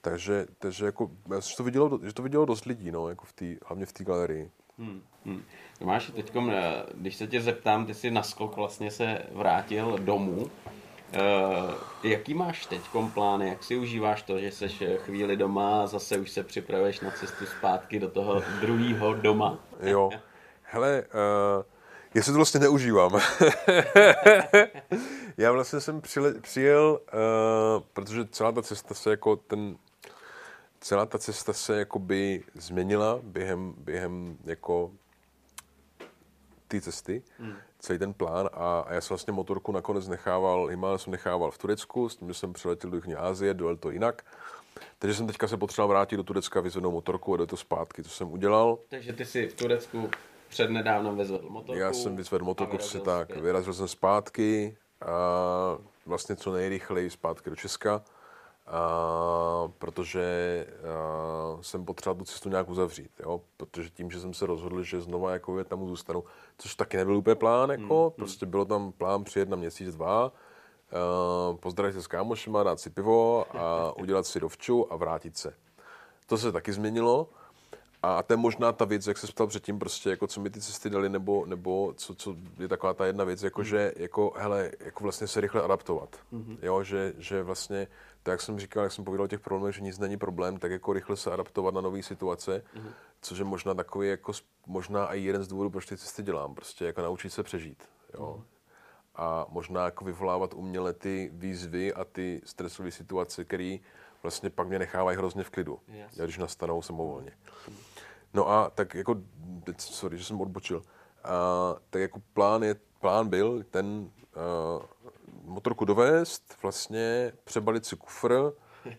takže, 0.00 0.46
takže 0.58 0.84
jako, 0.84 1.10
já 1.34 1.40
to 1.56 1.64
vidělo, 1.64 2.00
že 2.02 2.12
to 2.12 2.22
vidělo 2.22 2.44
dost 2.44 2.64
lidí, 2.64 2.90
no, 2.90 3.08
jako 3.08 3.24
v 3.24 3.32
tý, 3.32 3.56
hlavně 3.66 3.86
v 3.86 3.92
té 3.92 4.04
galerii. 4.04 4.50
Hmm, 4.78 5.02
hmm. 5.24 5.42
Tomáš, 5.78 6.10
teď, 6.14 6.36
eh, 6.36 6.82
když 6.94 7.16
se 7.16 7.26
tě 7.26 7.40
zeptám, 7.40 7.86
ty 7.86 7.94
jsi 7.94 8.10
naskok 8.10 8.56
vlastně 8.56 8.90
se 8.90 9.22
vrátil 9.32 9.98
domů. 9.98 10.50
Uh, 11.14 11.74
jaký 12.02 12.34
máš 12.34 12.66
teď 12.66 12.80
plány, 13.14 13.48
jak 13.48 13.64
si 13.64 13.76
užíváš 13.76 14.22
to, 14.22 14.38
že 14.38 14.50
jsi 14.50 14.68
chvíli 15.04 15.36
doma 15.36 15.82
a 15.82 15.86
zase 15.86 16.18
už 16.18 16.30
se 16.30 16.42
připravuješ 16.42 17.00
na 17.00 17.10
cestu 17.10 17.46
zpátky 17.46 18.00
do 18.00 18.10
toho 18.10 18.42
druhého 18.60 19.14
doma? 19.14 19.58
Jo, 19.82 20.10
hele, 20.62 21.04
uh, 21.58 21.64
já 22.14 22.22
si 22.22 22.30
to 22.30 22.36
vlastně 22.36 22.60
neužívám. 22.60 23.12
já 25.36 25.52
vlastně 25.52 25.80
jsem 25.80 26.00
přile, 26.00 26.34
přijel, 26.34 27.00
uh, 27.12 27.82
protože 27.92 28.24
celá 28.24 28.52
ta 28.52 28.62
cesta 28.62 28.94
se 28.94 29.10
jako 29.10 29.36
ten 29.36 29.76
celá 30.80 31.06
ta 31.06 31.18
cesta 31.18 31.52
se 31.52 31.78
jakoby 31.78 32.42
změnila 32.54 33.18
během, 33.22 33.74
během 33.78 34.38
jako 34.44 34.90
té 36.70 36.80
cesty, 36.80 37.22
hmm. 37.38 37.54
celý 37.78 37.98
ten 37.98 38.14
plán 38.14 38.48
a, 38.52 38.80
a 38.80 38.94
já 38.94 39.00
jsem 39.00 39.14
vlastně 39.14 39.32
motorku 39.32 39.72
nakonec 39.72 40.08
nechával, 40.08 40.66
Himalaya 40.66 40.98
jsem 40.98 41.10
nechával 41.10 41.50
v 41.50 41.58
Turecku, 41.58 42.08
s 42.08 42.16
tím, 42.16 42.28
že 42.28 42.34
jsem 42.34 42.52
přiletěl 42.52 42.90
do 42.90 42.96
Jižní 42.96 43.14
Asie, 43.14 43.54
dojel 43.54 43.76
to 43.76 43.90
jinak. 43.90 44.22
Takže 44.98 45.14
jsem 45.14 45.26
teďka 45.26 45.48
se 45.48 45.56
potřeboval 45.56 45.88
vrátit 45.88 46.16
do 46.16 46.22
Turecka, 46.22 46.60
vyzvednout 46.60 46.92
motorku 46.92 47.34
a 47.34 47.36
do 47.36 47.46
to 47.46 47.56
zpátky, 47.56 48.02
co 48.02 48.10
jsem 48.10 48.32
udělal. 48.32 48.78
Takže 48.88 49.12
ty 49.12 49.24
si 49.24 49.48
v 49.48 49.54
Turecku 49.54 50.10
před 50.48 50.70
nedávno 50.70 51.14
vyzvedl 51.14 51.48
motorku. 51.48 51.80
Já 51.80 51.92
jsem 51.92 52.16
vyzvedl 52.16 52.44
motorku, 52.44 52.78
si 52.78 53.00
tak, 53.00 53.36
vyrazil 53.36 53.74
jsem 53.74 53.88
zpátky 53.88 54.76
a 55.00 55.12
vlastně 56.06 56.36
co 56.36 56.52
nejrychleji 56.52 57.10
zpátky 57.10 57.50
do 57.50 57.56
Česka 57.56 58.02
a, 58.70 59.72
protože 59.78 60.66
a, 60.66 61.62
jsem 61.62 61.84
potřeboval 61.84 62.18
tu 62.18 62.24
cestu 62.24 62.48
nějak 62.48 62.68
uzavřít, 62.68 63.10
jo? 63.20 63.40
protože 63.56 63.90
tím, 63.90 64.10
že 64.10 64.20
jsem 64.20 64.34
se 64.34 64.46
rozhodl, 64.46 64.82
že 64.82 65.00
znova 65.00 65.32
jako 65.32 65.54
Větnamu 65.54 65.88
zůstanu, 65.88 66.24
což 66.58 66.74
taky 66.74 66.96
nebyl 66.96 67.16
úplně 67.16 67.34
plán, 67.34 67.70
jako, 67.70 68.04
mm, 68.04 68.10
prostě 68.16 68.46
bylo 68.46 68.64
tam 68.64 68.92
plán 68.92 69.24
přijet 69.24 69.48
na 69.48 69.56
měsíc, 69.56 69.94
dva, 69.94 70.32
uh, 70.32 71.56
pozdravit 71.56 71.94
se 71.94 72.02
s 72.02 72.06
kámošema, 72.06 72.62
dát 72.62 72.80
si 72.80 72.90
pivo 72.90 73.44
a 73.56 73.92
udělat 73.98 74.26
si 74.26 74.40
dovču 74.40 74.92
a 74.92 74.96
vrátit 74.96 75.36
se. 75.36 75.54
To 76.26 76.38
se 76.38 76.52
taky 76.52 76.72
změnilo 76.72 77.28
a 78.02 78.22
to 78.22 78.32
je 78.32 78.36
možná 78.36 78.72
ta 78.72 78.84
věc, 78.84 79.06
jak 79.06 79.18
se 79.18 79.26
ptal 79.26 79.46
předtím, 79.46 79.78
prostě 79.78 80.10
jako 80.10 80.26
co 80.26 80.40
mi 80.40 80.50
ty 80.50 80.60
cesty 80.60 80.90
dali, 80.90 81.08
nebo, 81.08 81.46
nebo 81.46 81.94
co, 81.96 82.14
co 82.14 82.36
je 82.58 82.68
taková 82.68 82.94
ta 82.94 83.06
jedna 83.06 83.24
věc, 83.24 83.42
jako 83.42 83.60
mm. 83.60 83.64
že 83.64 83.92
jako, 83.96 84.32
hele, 84.36 84.70
jako 84.80 85.02
vlastně 85.04 85.26
se 85.26 85.40
rychle 85.40 85.62
adaptovat. 85.62 86.16
Mm-hmm. 86.32 86.58
Jo, 86.62 86.82
že, 86.82 87.12
že 87.18 87.42
vlastně 87.42 87.86
tak 88.22 88.32
jak 88.32 88.40
jsem 88.40 88.58
říkal, 88.58 88.82
jak 88.82 88.92
jsem 88.92 89.04
povídal 89.04 89.24
o 89.24 89.28
těch 89.28 89.40
problémech, 89.40 89.74
že 89.74 89.80
nic 89.80 89.98
není 89.98 90.16
problém, 90.16 90.56
tak 90.58 90.70
jako 90.70 90.92
rychle 90.92 91.16
se 91.16 91.32
adaptovat 91.32 91.74
na 91.74 91.80
nové 91.80 92.02
situace, 92.02 92.62
mm-hmm. 92.76 92.90
což 93.20 93.38
je 93.38 93.44
možná 93.44 93.74
takový 93.74 94.08
jako, 94.08 94.32
možná 94.66 95.06
i 95.06 95.20
jeden 95.20 95.44
z 95.44 95.48
důvodů, 95.48 95.70
proč 95.70 95.86
ty 95.86 95.96
cesty 95.96 96.22
dělám, 96.22 96.54
prostě 96.54 96.84
jako 96.84 97.02
naučit 97.02 97.30
se 97.30 97.42
přežít, 97.42 97.88
jo. 98.14 98.36
Mm-hmm. 98.38 98.44
A 99.14 99.46
možná 99.48 99.84
jako 99.84 100.04
vyvolávat 100.04 100.54
uměle 100.54 100.92
ty 100.92 101.30
výzvy 101.32 101.94
a 101.94 102.04
ty 102.04 102.40
stresové 102.44 102.90
situace, 102.90 103.44
které 103.44 103.76
vlastně 104.22 104.50
pak 104.50 104.68
mě 104.68 104.78
nechávají 104.78 105.18
hrozně 105.18 105.44
v 105.44 105.50
klidu, 105.50 105.78
yes. 105.88 106.18
když 106.24 106.38
nastanou 106.38 106.82
samovolně. 106.82 107.30
Mm-hmm. 107.30 107.74
No 108.34 108.48
a 108.48 108.70
tak 108.70 108.94
jako, 108.94 109.16
sorry, 109.78 110.18
že 110.18 110.24
jsem 110.24 110.40
odbočil, 110.40 110.82
a, 111.24 111.30
tak 111.90 112.02
jako 112.02 112.22
plán, 112.32 112.62
je, 112.62 112.76
plán 113.00 113.28
byl 113.28 113.64
ten 113.70 114.10
uh, 114.76 114.82
motorku 115.50 115.84
dovést, 115.84 116.62
vlastně 116.62 117.32
přebalit 117.44 117.86
si 117.86 117.96
kufr, 117.96 118.32
uh, 118.32 118.92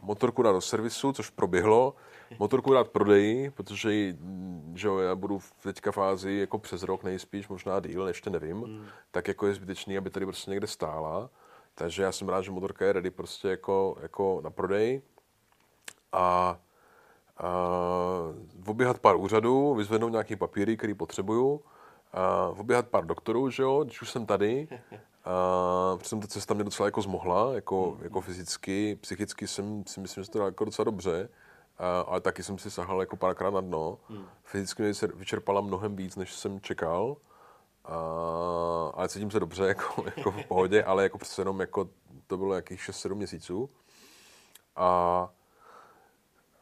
motorku 0.00 0.42
dát 0.42 0.52
do 0.52 0.60
servisu, 0.60 1.12
což 1.12 1.30
proběhlo, 1.30 1.94
motorku 2.38 2.72
dát 2.72 2.88
prodeji, 2.88 3.50
protože 3.50 4.16
že 4.74 4.88
jo, 4.88 4.98
já 4.98 5.14
budu 5.14 5.38
v 5.38 5.52
teďka 5.62 5.92
fázi 5.92 6.32
jako 6.32 6.58
přes 6.58 6.82
rok 6.82 7.04
nejspíš, 7.04 7.48
možná 7.48 7.80
díl, 7.80 8.08
ještě 8.08 8.30
nevím, 8.30 8.56
mm. 8.56 8.86
tak 9.10 9.28
jako 9.28 9.46
je 9.46 9.54
zbytečný, 9.54 9.98
aby 9.98 10.10
tady 10.10 10.26
prostě 10.26 10.50
někde 10.50 10.66
stála. 10.66 11.30
Takže 11.74 12.02
já 12.02 12.12
jsem 12.12 12.28
rád, 12.28 12.42
že 12.42 12.50
motorka 12.50 12.84
je 12.84 12.92
ready 12.92 13.10
prostě 13.10 13.48
jako, 13.48 13.96
jako 14.02 14.40
na 14.44 14.50
prodej. 14.50 15.02
A 16.12 16.58
uh, 17.42 18.70
oběhat 18.70 18.98
pár 18.98 19.16
úřadů, 19.16 19.74
vyzvednout 19.74 20.08
nějaký 20.08 20.36
papíry, 20.36 20.76
který 20.76 20.94
potřebuju, 20.94 21.50
uh, 21.50 22.60
oběhat 22.60 22.88
pár 22.88 23.06
doktorů, 23.06 23.50
že 23.50 23.62
jo, 23.62 23.84
když 23.84 24.02
už 24.02 24.10
jsem 24.10 24.26
tady. 24.26 24.68
Uh, 25.28 25.98
přitom 25.98 26.20
ta 26.20 26.26
cesta 26.26 26.54
mě 26.54 26.64
docela 26.64 26.86
jako 26.86 27.02
zmohla, 27.02 27.54
jako, 27.54 27.94
mm. 27.96 28.04
jako 28.04 28.20
fyzicky, 28.20 28.98
psychicky 29.00 29.46
jsem 29.46 29.84
si 29.86 30.00
myslím, 30.00 30.24
že 30.24 30.30
to 30.30 30.44
jako 30.44 30.64
docela 30.64 30.84
dobře, 30.84 31.28
uh, 31.28 32.10
ale 32.12 32.20
taky 32.20 32.42
jsem 32.42 32.58
si 32.58 32.70
sahal 32.70 33.00
jako 33.00 33.16
párkrát 33.16 33.50
na 33.50 33.60
dno. 33.60 33.98
Mm. 34.08 34.24
Fyzicky 34.44 34.82
mě 34.82 34.94
se 34.94 35.06
vyčerpala 35.06 35.60
mnohem 35.60 35.96
víc, 35.96 36.16
než 36.16 36.34
jsem 36.34 36.60
čekal. 36.60 37.04
Uh, 37.06 37.94
ale 38.94 39.08
cítím 39.08 39.30
se 39.30 39.40
dobře, 39.40 39.64
jako, 39.68 40.04
jako 40.16 40.30
v 40.30 40.44
pohodě, 40.44 40.84
ale 40.84 41.02
jako 41.02 41.18
přece 41.18 41.40
jenom 41.40 41.60
jako 41.60 41.88
to 42.26 42.36
bylo 42.36 42.52
nějakých 42.52 42.80
6-7 42.80 43.14
měsíců. 43.14 43.70
A 44.76 45.28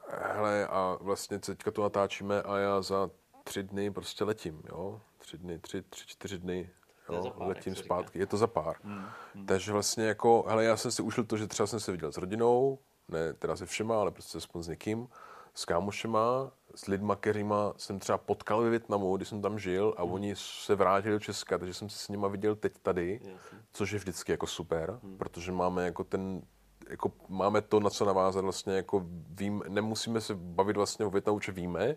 hele, 0.08 0.66
a 0.66 0.98
vlastně 1.00 1.38
teďka 1.38 1.70
to 1.70 1.82
natáčíme 1.82 2.42
a 2.42 2.56
já 2.58 2.82
za 2.82 3.10
tři 3.44 3.62
dny 3.62 3.90
prostě 3.90 4.24
letím, 4.24 4.62
jo. 4.68 5.00
Tři 5.18 5.38
dny, 5.38 5.58
tři, 5.58 5.82
tři, 5.82 6.06
čtyři 6.06 6.38
dny 6.38 6.70
jo, 7.14 7.32
pár, 7.38 7.48
letím 7.48 7.74
zpátky. 7.74 8.18
Je 8.18 8.26
to 8.26 8.36
za 8.36 8.46
pár. 8.46 8.76
Hmm, 8.82 9.04
hmm. 9.34 9.46
Takže 9.46 9.72
vlastně 9.72 10.04
jako, 10.04 10.44
hele, 10.48 10.64
já 10.64 10.76
jsem 10.76 10.90
si 10.90 11.02
užil 11.02 11.24
to, 11.24 11.36
že 11.36 11.46
třeba 11.46 11.66
jsem 11.66 11.80
se 11.80 11.92
viděl 11.92 12.12
s 12.12 12.16
rodinou, 12.16 12.78
ne 13.08 13.32
teda 13.32 13.56
se 13.56 13.66
všema, 13.66 14.00
ale 14.00 14.10
prostě 14.10 14.38
aspoň 14.38 14.62
s 14.62 14.68
někým, 14.68 15.08
s 15.54 15.64
kámošema, 15.64 16.50
s 16.74 16.86
lidma, 16.86 17.16
kterýma 17.16 17.72
jsem 17.76 17.98
třeba 17.98 18.18
potkal 18.18 18.62
ve 18.62 18.70
Větnamu, 18.70 19.16
když 19.16 19.28
jsem 19.28 19.42
tam 19.42 19.58
žil 19.58 19.94
a 19.96 20.02
hmm. 20.02 20.12
oni 20.12 20.34
se 20.36 20.74
vrátili 20.74 21.14
do 21.14 21.20
Česka, 21.20 21.58
takže 21.58 21.74
jsem 21.74 21.88
se 21.88 21.98
s 21.98 22.08
nima 22.08 22.28
viděl 22.28 22.54
teď 22.54 22.72
tady, 22.82 23.20
Jasně. 23.24 23.58
což 23.72 23.90
je 23.90 23.98
vždycky 23.98 24.32
jako 24.32 24.46
super, 24.46 24.98
hmm. 25.02 25.18
protože 25.18 25.52
máme 25.52 25.84
jako 25.84 26.04
ten 26.04 26.42
jako 26.90 27.12
máme 27.28 27.60
to, 27.60 27.80
na 27.80 27.90
co 27.90 28.04
navázat 28.04 28.44
vlastně, 28.44 28.72
jako 28.76 29.02
vím, 29.30 29.62
nemusíme 29.68 30.20
se 30.20 30.34
bavit 30.34 30.76
vlastně 30.76 31.06
o 31.06 31.10
Větnamu, 31.10 31.40
že 31.40 31.52
víme, 31.52 31.96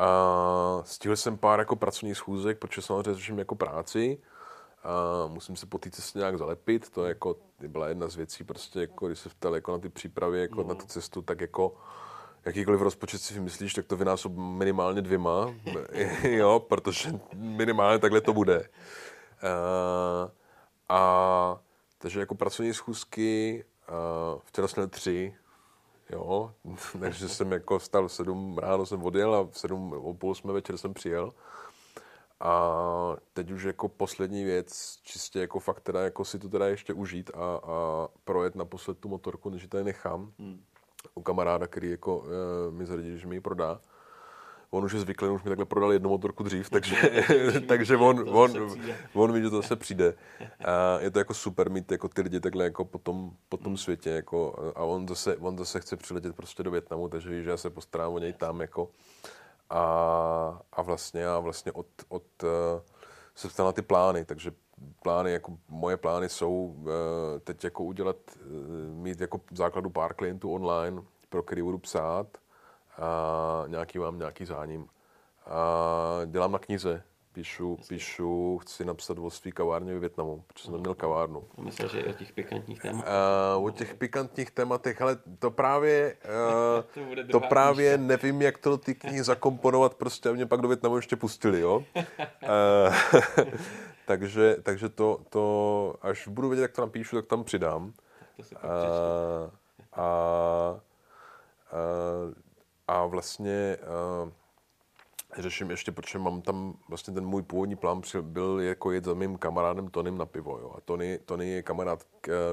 A 0.00 0.82
stihl 0.84 1.16
jsem 1.16 1.38
pár 1.38 1.58
jako 1.58 1.76
pracovních 1.76 2.16
schůzek, 2.16 2.58
protože 2.58 2.82
samozřejmě 2.82 3.14
řeším 3.14 3.38
jako 3.38 3.54
práci. 3.54 4.18
A 4.82 5.26
musím 5.26 5.56
se 5.56 5.66
po 5.66 5.78
té 5.78 5.90
cestě 5.90 6.18
nějak 6.18 6.38
zalepit, 6.38 6.90
to 6.90 7.04
jako, 7.04 7.36
byla 7.68 7.88
jedna 7.88 8.08
z 8.08 8.16
věcí, 8.16 8.44
prostě 8.44 8.80
jako, 8.80 9.06
když 9.06 9.18
se 9.18 9.28
ptal 9.28 9.54
jako 9.54 9.72
na 9.72 9.78
ty 9.78 9.88
přípravy, 9.88 10.40
jako 10.40 10.62
no. 10.62 10.68
na 10.68 10.74
tu 10.74 10.86
cestu, 10.86 11.22
tak 11.22 11.40
jako 11.40 11.76
jakýkoliv 12.44 12.80
rozpočet 12.80 13.22
si 13.22 13.34
vymyslíš, 13.34 13.72
tak 13.74 13.86
to 13.86 13.96
vynásob 13.96 14.32
minimálně 14.36 15.02
dvěma, 15.02 15.54
jo, 16.22 16.60
protože 16.68 17.12
minimálně 17.34 17.98
takhle 17.98 18.20
to 18.20 18.32
bude. 18.32 18.58
Uh, 18.58 20.30
a 20.88 21.60
takže 21.98 22.20
jako 22.20 22.34
pracovní 22.34 22.74
schůzky, 22.74 23.64
uh, 24.34 24.40
včera 24.44 24.68
jsme 24.68 24.86
tři, 24.86 25.34
jo, 26.12 26.54
takže 27.00 27.28
jsem 27.28 27.52
jako 27.52 27.78
vstal 27.78 28.08
v 28.08 28.12
sedm 28.12 28.58
ráno 28.58 28.86
jsem 28.86 29.04
odjel 29.04 29.34
a 29.34 29.42
v 29.42 29.58
sedm 29.58 29.92
o 29.92 30.14
půl 30.14 30.34
jsme 30.34 30.52
večer 30.52 30.78
jsem 30.78 30.94
přijel. 30.94 31.32
A 32.40 32.72
teď 33.32 33.50
už 33.50 33.62
jako 33.62 33.88
poslední 33.88 34.44
věc, 34.44 34.98
čistě 35.02 35.40
jako 35.40 35.60
fakt 35.60 35.80
teda 35.80 36.00
jako 36.00 36.24
si 36.24 36.38
to 36.38 36.48
teda 36.48 36.68
ještě 36.68 36.92
užít 36.92 37.30
a, 37.34 37.60
a 37.62 38.08
projet 38.24 38.54
naposled 38.54 38.98
tu 38.98 39.08
motorku, 39.08 39.50
než 39.50 39.62
ji 39.62 39.68
tady 39.68 39.84
nechám. 39.84 40.32
Hmm 40.38 40.64
u 41.14 41.22
kamaráda, 41.22 41.66
který 41.66 41.90
jako 41.90 42.18
uh, 42.18 42.26
mi 42.70 42.86
zaradí, 42.86 43.18
že 43.18 43.26
mi 43.26 43.36
ji 43.36 43.40
prodá. 43.40 43.80
On 44.72 44.84
už 44.84 44.92
je 44.92 45.00
zvyklý, 45.00 45.28
už 45.28 45.42
mi 45.42 45.48
takhle 45.48 45.66
prodal 45.66 45.92
jednu 45.92 46.10
motorku 46.10 46.42
dřív, 46.42 46.70
takže, 46.70 46.96
takže 47.68 47.96
on, 47.96 48.28
on, 48.28 48.76
on 49.14 49.32
ví, 49.32 49.42
že 49.42 49.50
to 49.50 49.56
zase 49.56 49.76
přijde. 49.76 50.14
A 50.64 50.98
je 51.00 51.10
to 51.10 51.18
jako 51.18 51.34
super 51.34 51.70
mít 51.70 51.92
jako 51.92 52.08
ty 52.08 52.22
lidi 52.22 52.40
takhle 52.40 52.64
jako 52.64 52.84
po 52.84 52.98
tom, 52.98 53.32
po 53.48 53.56
tom 53.56 53.66
hmm. 53.66 53.76
světě. 53.76 54.10
Jako, 54.10 54.72
a 54.76 54.82
on 54.82 55.08
zase, 55.08 55.36
on 55.36 55.58
zase 55.58 55.80
chce 55.80 55.96
přiletět 55.96 56.36
prostě 56.36 56.62
do 56.62 56.70
Větnamu, 56.70 57.08
takže 57.08 57.30
ví, 57.30 57.44
že 57.44 57.50
já 57.50 57.56
se 57.56 57.70
postarám 57.70 58.12
o 58.12 58.18
něj 58.18 58.32
tam. 58.32 58.60
Jako, 58.60 58.88
a, 59.70 60.62
a 60.72 60.82
vlastně, 60.82 61.26
a 61.26 61.38
vlastně 61.38 61.72
od, 61.72 61.86
od 62.08 62.42
uh, 62.42 62.48
se 63.34 63.48
ptal 63.48 63.66
na 63.66 63.72
ty 63.72 63.82
plány, 63.82 64.24
takže 64.24 64.52
plány, 65.02 65.32
jako 65.32 65.58
moje 65.68 65.96
plány 65.96 66.28
jsou 66.28 66.76
uh, 66.78 66.88
teď 67.44 67.64
jako 67.64 67.84
udělat, 67.84 68.16
uh, 68.36 68.94
mít 68.94 69.20
jako 69.20 69.40
základu 69.52 69.90
pár 69.90 70.14
klientů 70.14 70.52
online, 70.52 71.02
pro 71.28 71.42
který 71.42 71.62
budu 71.62 71.78
psát 71.78 72.26
a 72.98 73.64
nějaký 73.66 73.98
mám 73.98 74.18
nějaký 74.18 74.44
záním. 74.44 74.86
A 75.46 76.20
dělám 76.26 76.52
na 76.52 76.58
knize, 76.58 77.02
píšu, 77.32 77.78
píšu, 77.88 78.58
chci 78.58 78.84
napsat 78.84 79.18
o 79.18 79.30
svý 79.30 79.52
kavárně 79.52 79.94
v 79.94 80.00
Větnamu, 80.00 80.44
protože 80.46 80.64
jsem 80.64 80.80
měl 80.80 80.94
kavárnu. 80.94 81.44
Myslím, 81.58 81.88
že 81.88 82.04
o 82.04 82.12
těch 82.12 82.32
pikantních 82.32 82.82
tématech? 82.82 83.12
Uh, 83.56 83.64
o 83.64 83.70
těch 83.70 83.94
pikantních 83.94 84.50
tématech, 84.50 85.02
ale 85.02 85.18
to 85.38 85.50
právě, 85.50 86.16
uh, 86.94 87.24
to, 87.30 87.40
to 87.40 87.40
právě 87.40 87.96
knížka. 87.96 88.08
nevím, 88.08 88.42
jak 88.42 88.58
to 88.58 88.78
ty 88.78 88.94
knihy 88.94 89.22
zakomponovat, 89.22 89.94
prostě 89.94 90.28
a 90.28 90.32
mě 90.32 90.46
pak 90.46 90.60
do 90.60 90.68
Větnamu 90.68 90.96
ještě 90.96 91.16
pustili, 91.16 91.60
jo. 91.60 91.84
uh, 91.96 92.94
takže, 94.06 94.56
takže 94.62 94.88
to, 94.88 95.20
to, 95.28 95.94
až 96.02 96.28
budu 96.28 96.48
vědět, 96.48 96.62
jak 96.62 96.72
to 96.72 96.82
napíšu, 96.82 97.16
tak 97.16 97.26
tam 97.26 97.44
přidám. 97.44 97.92
Tak 98.36 98.48
to 98.48 98.56
uh, 98.56 99.50
a, 99.92 100.02
a, 100.02 100.80
a 102.90 103.06
vlastně 103.06 103.76
uh, 104.22 104.30
řeším 105.38 105.70
ještě, 105.70 105.92
protože 105.92 106.18
mám 106.18 106.42
tam 106.42 106.74
vlastně 106.88 107.14
ten 107.14 107.26
můj 107.26 107.42
původní 107.42 107.76
plán 107.76 108.02
byl 108.20 108.60
jako 108.60 108.90
jet 108.90 109.04
za 109.04 109.14
mým 109.14 109.38
kamarádem 109.38 109.88
Tonym 109.88 110.18
na 110.18 110.26
pivo. 110.26 110.58
Jo. 110.58 110.74
A 110.76 110.80
Tony, 110.80 111.18
Tony 111.24 111.48
je 111.48 111.62
kamarád, 111.62 112.04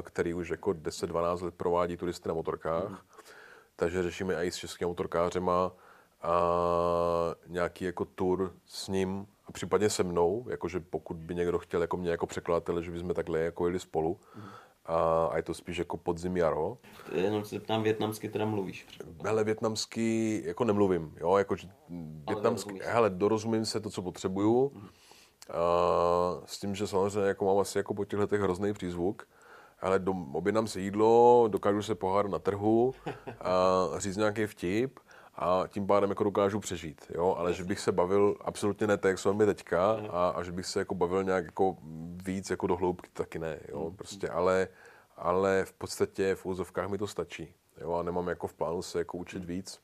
který 0.01 0.33
už 0.33 0.49
jako 0.49 0.71
10-12 0.71 1.43
let 1.43 1.55
provádí 1.55 1.97
turisty 1.97 2.29
na 2.29 2.35
motorkách. 2.35 2.89
Mm. 2.89 2.97
Takže 3.75 4.03
řešíme 4.03 4.45
i 4.45 4.51
s 4.51 4.55
českými 4.55 4.89
motorkářema 4.89 5.71
a 6.21 6.41
nějaký 7.47 7.85
jako 7.85 8.05
tour 8.05 8.53
s 8.65 8.87
ním 8.87 9.27
a 9.45 9.51
případně 9.51 9.89
se 9.89 10.03
mnou, 10.03 10.45
jakože 10.49 10.79
pokud 10.79 11.17
by 11.17 11.35
někdo 11.35 11.59
chtěl 11.59 11.81
jako 11.81 11.97
mě 11.97 12.11
jako 12.11 12.25
překladatele, 12.25 12.83
že 12.83 12.91
bychom 12.91 13.13
takhle 13.13 13.39
jako 13.39 13.65
jeli 13.65 13.79
spolu. 13.79 14.19
Mm 14.35 14.43
a, 14.87 15.25
a 15.31 15.37
je 15.37 15.43
to 15.43 15.53
spíš 15.53 15.77
jako 15.77 15.97
podzim 15.97 16.37
jaro. 16.37 16.77
Jenom 17.11 17.45
se 17.45 17.59
ptám, 17.59 17.83
větnamsky 17.83 18.29
teda 18.29 18.45
mluvíš? 18.45 18.87
Hele, 19.25 19.43
větnamsky 19.43 20.41
jako 20.45 20.63
nemluvím, 20.63 21.15
jo, 21.19 21.37
jako 21.37 21.55
větnamsky, 22.27 22.79
hele, 22.83 23.09
dorozumím 23.09 23.65
se 23.65 23.79
to, 23.79 23.89
co 23.89 24.01
potřebuju, 24.01 24.71
mm. 24.75 24.81
a, 24.81 26.41
s 26.45 26.59
tím, 26.59 26.75
že 26.75 26.87
samozřejmě 26.87 27.27
jako 27.27 27.45
mám 27.45 27.57
asi 27.57 27.77
jako 27.77 27.93
po 27.93 28.05
těchto 28.05 28.27
těch 28.27 28.41
hrozný 28.41 28.73
přízvuk, 28.73 29.27
ale 29.81 30.03
objednám 30.33 30.67
si 30.67 30.81
jídlo, 30.81 31.45
dokážu 31.47 31.81
se 31.81 31.95
pohádat 31.95 32.31
na 32.31 32.39
trhu, 32.39 32.93
a 33.41 33.99
říct 33.99 34.17
nějaký 34.17 34.45
vtip, 34.45 34.99
a 35.37 35.63
tím 35.67 35.87
pádem 35.87 36.09
jako 36.09 36.23
dokážu 36.23 36.59
přežít, 36.59 37.11
jo, 37.15 37.35
ale 37.37 37.53
že 37.53 37.63
bych 37.63 37.79
se 37.79 37.91
bavil 37.91 38.35
absolutně 38.41 38.87
ne 38.87 38.97
tak, 38.97 39.09
jak 39.09 39.19
jsou 39.19 39.37
teďka 39.37 39.91
a, 39.91 40.29
a, 40.29 40.43
že 40.43 40.51
bych 40.51 40.65
se 40.65 40.79
jako 40.79 40.95
bavil 40.95 41.23
nějak 41.23 41.45
jako 41.45 41.77
víc 42.23 42.49
jako 42.49 42.67
do 42.67 42.75
hloubky, 42.75 43.09
taky 43.13 43.39
ne, 43.39 43.59
jo, 43.69 43.89
mm. 43.89 43.95
prostě, 43.95 44.29
ale, 44.29 44.67
ale 45.17 45.65
v 45.65 45.73
podstatě 45.73 46.35
v 46.35 46.45
úzovkách 46.45 46.89
mi 46.89 46.97
to 46.97 47.07
stačí, 47.07 47.53
jo, 47.81 47.93
a 47.93 48.03
nemám 48.03 48.27
jako 48.27 48.47
v 48.47 48.53
plánu 48.53 48.81
se 48.81 48.99
jako 48.99 49.17
učit 49.17 49.39
mm. 49.39 49.45
víc. 49.45 49.79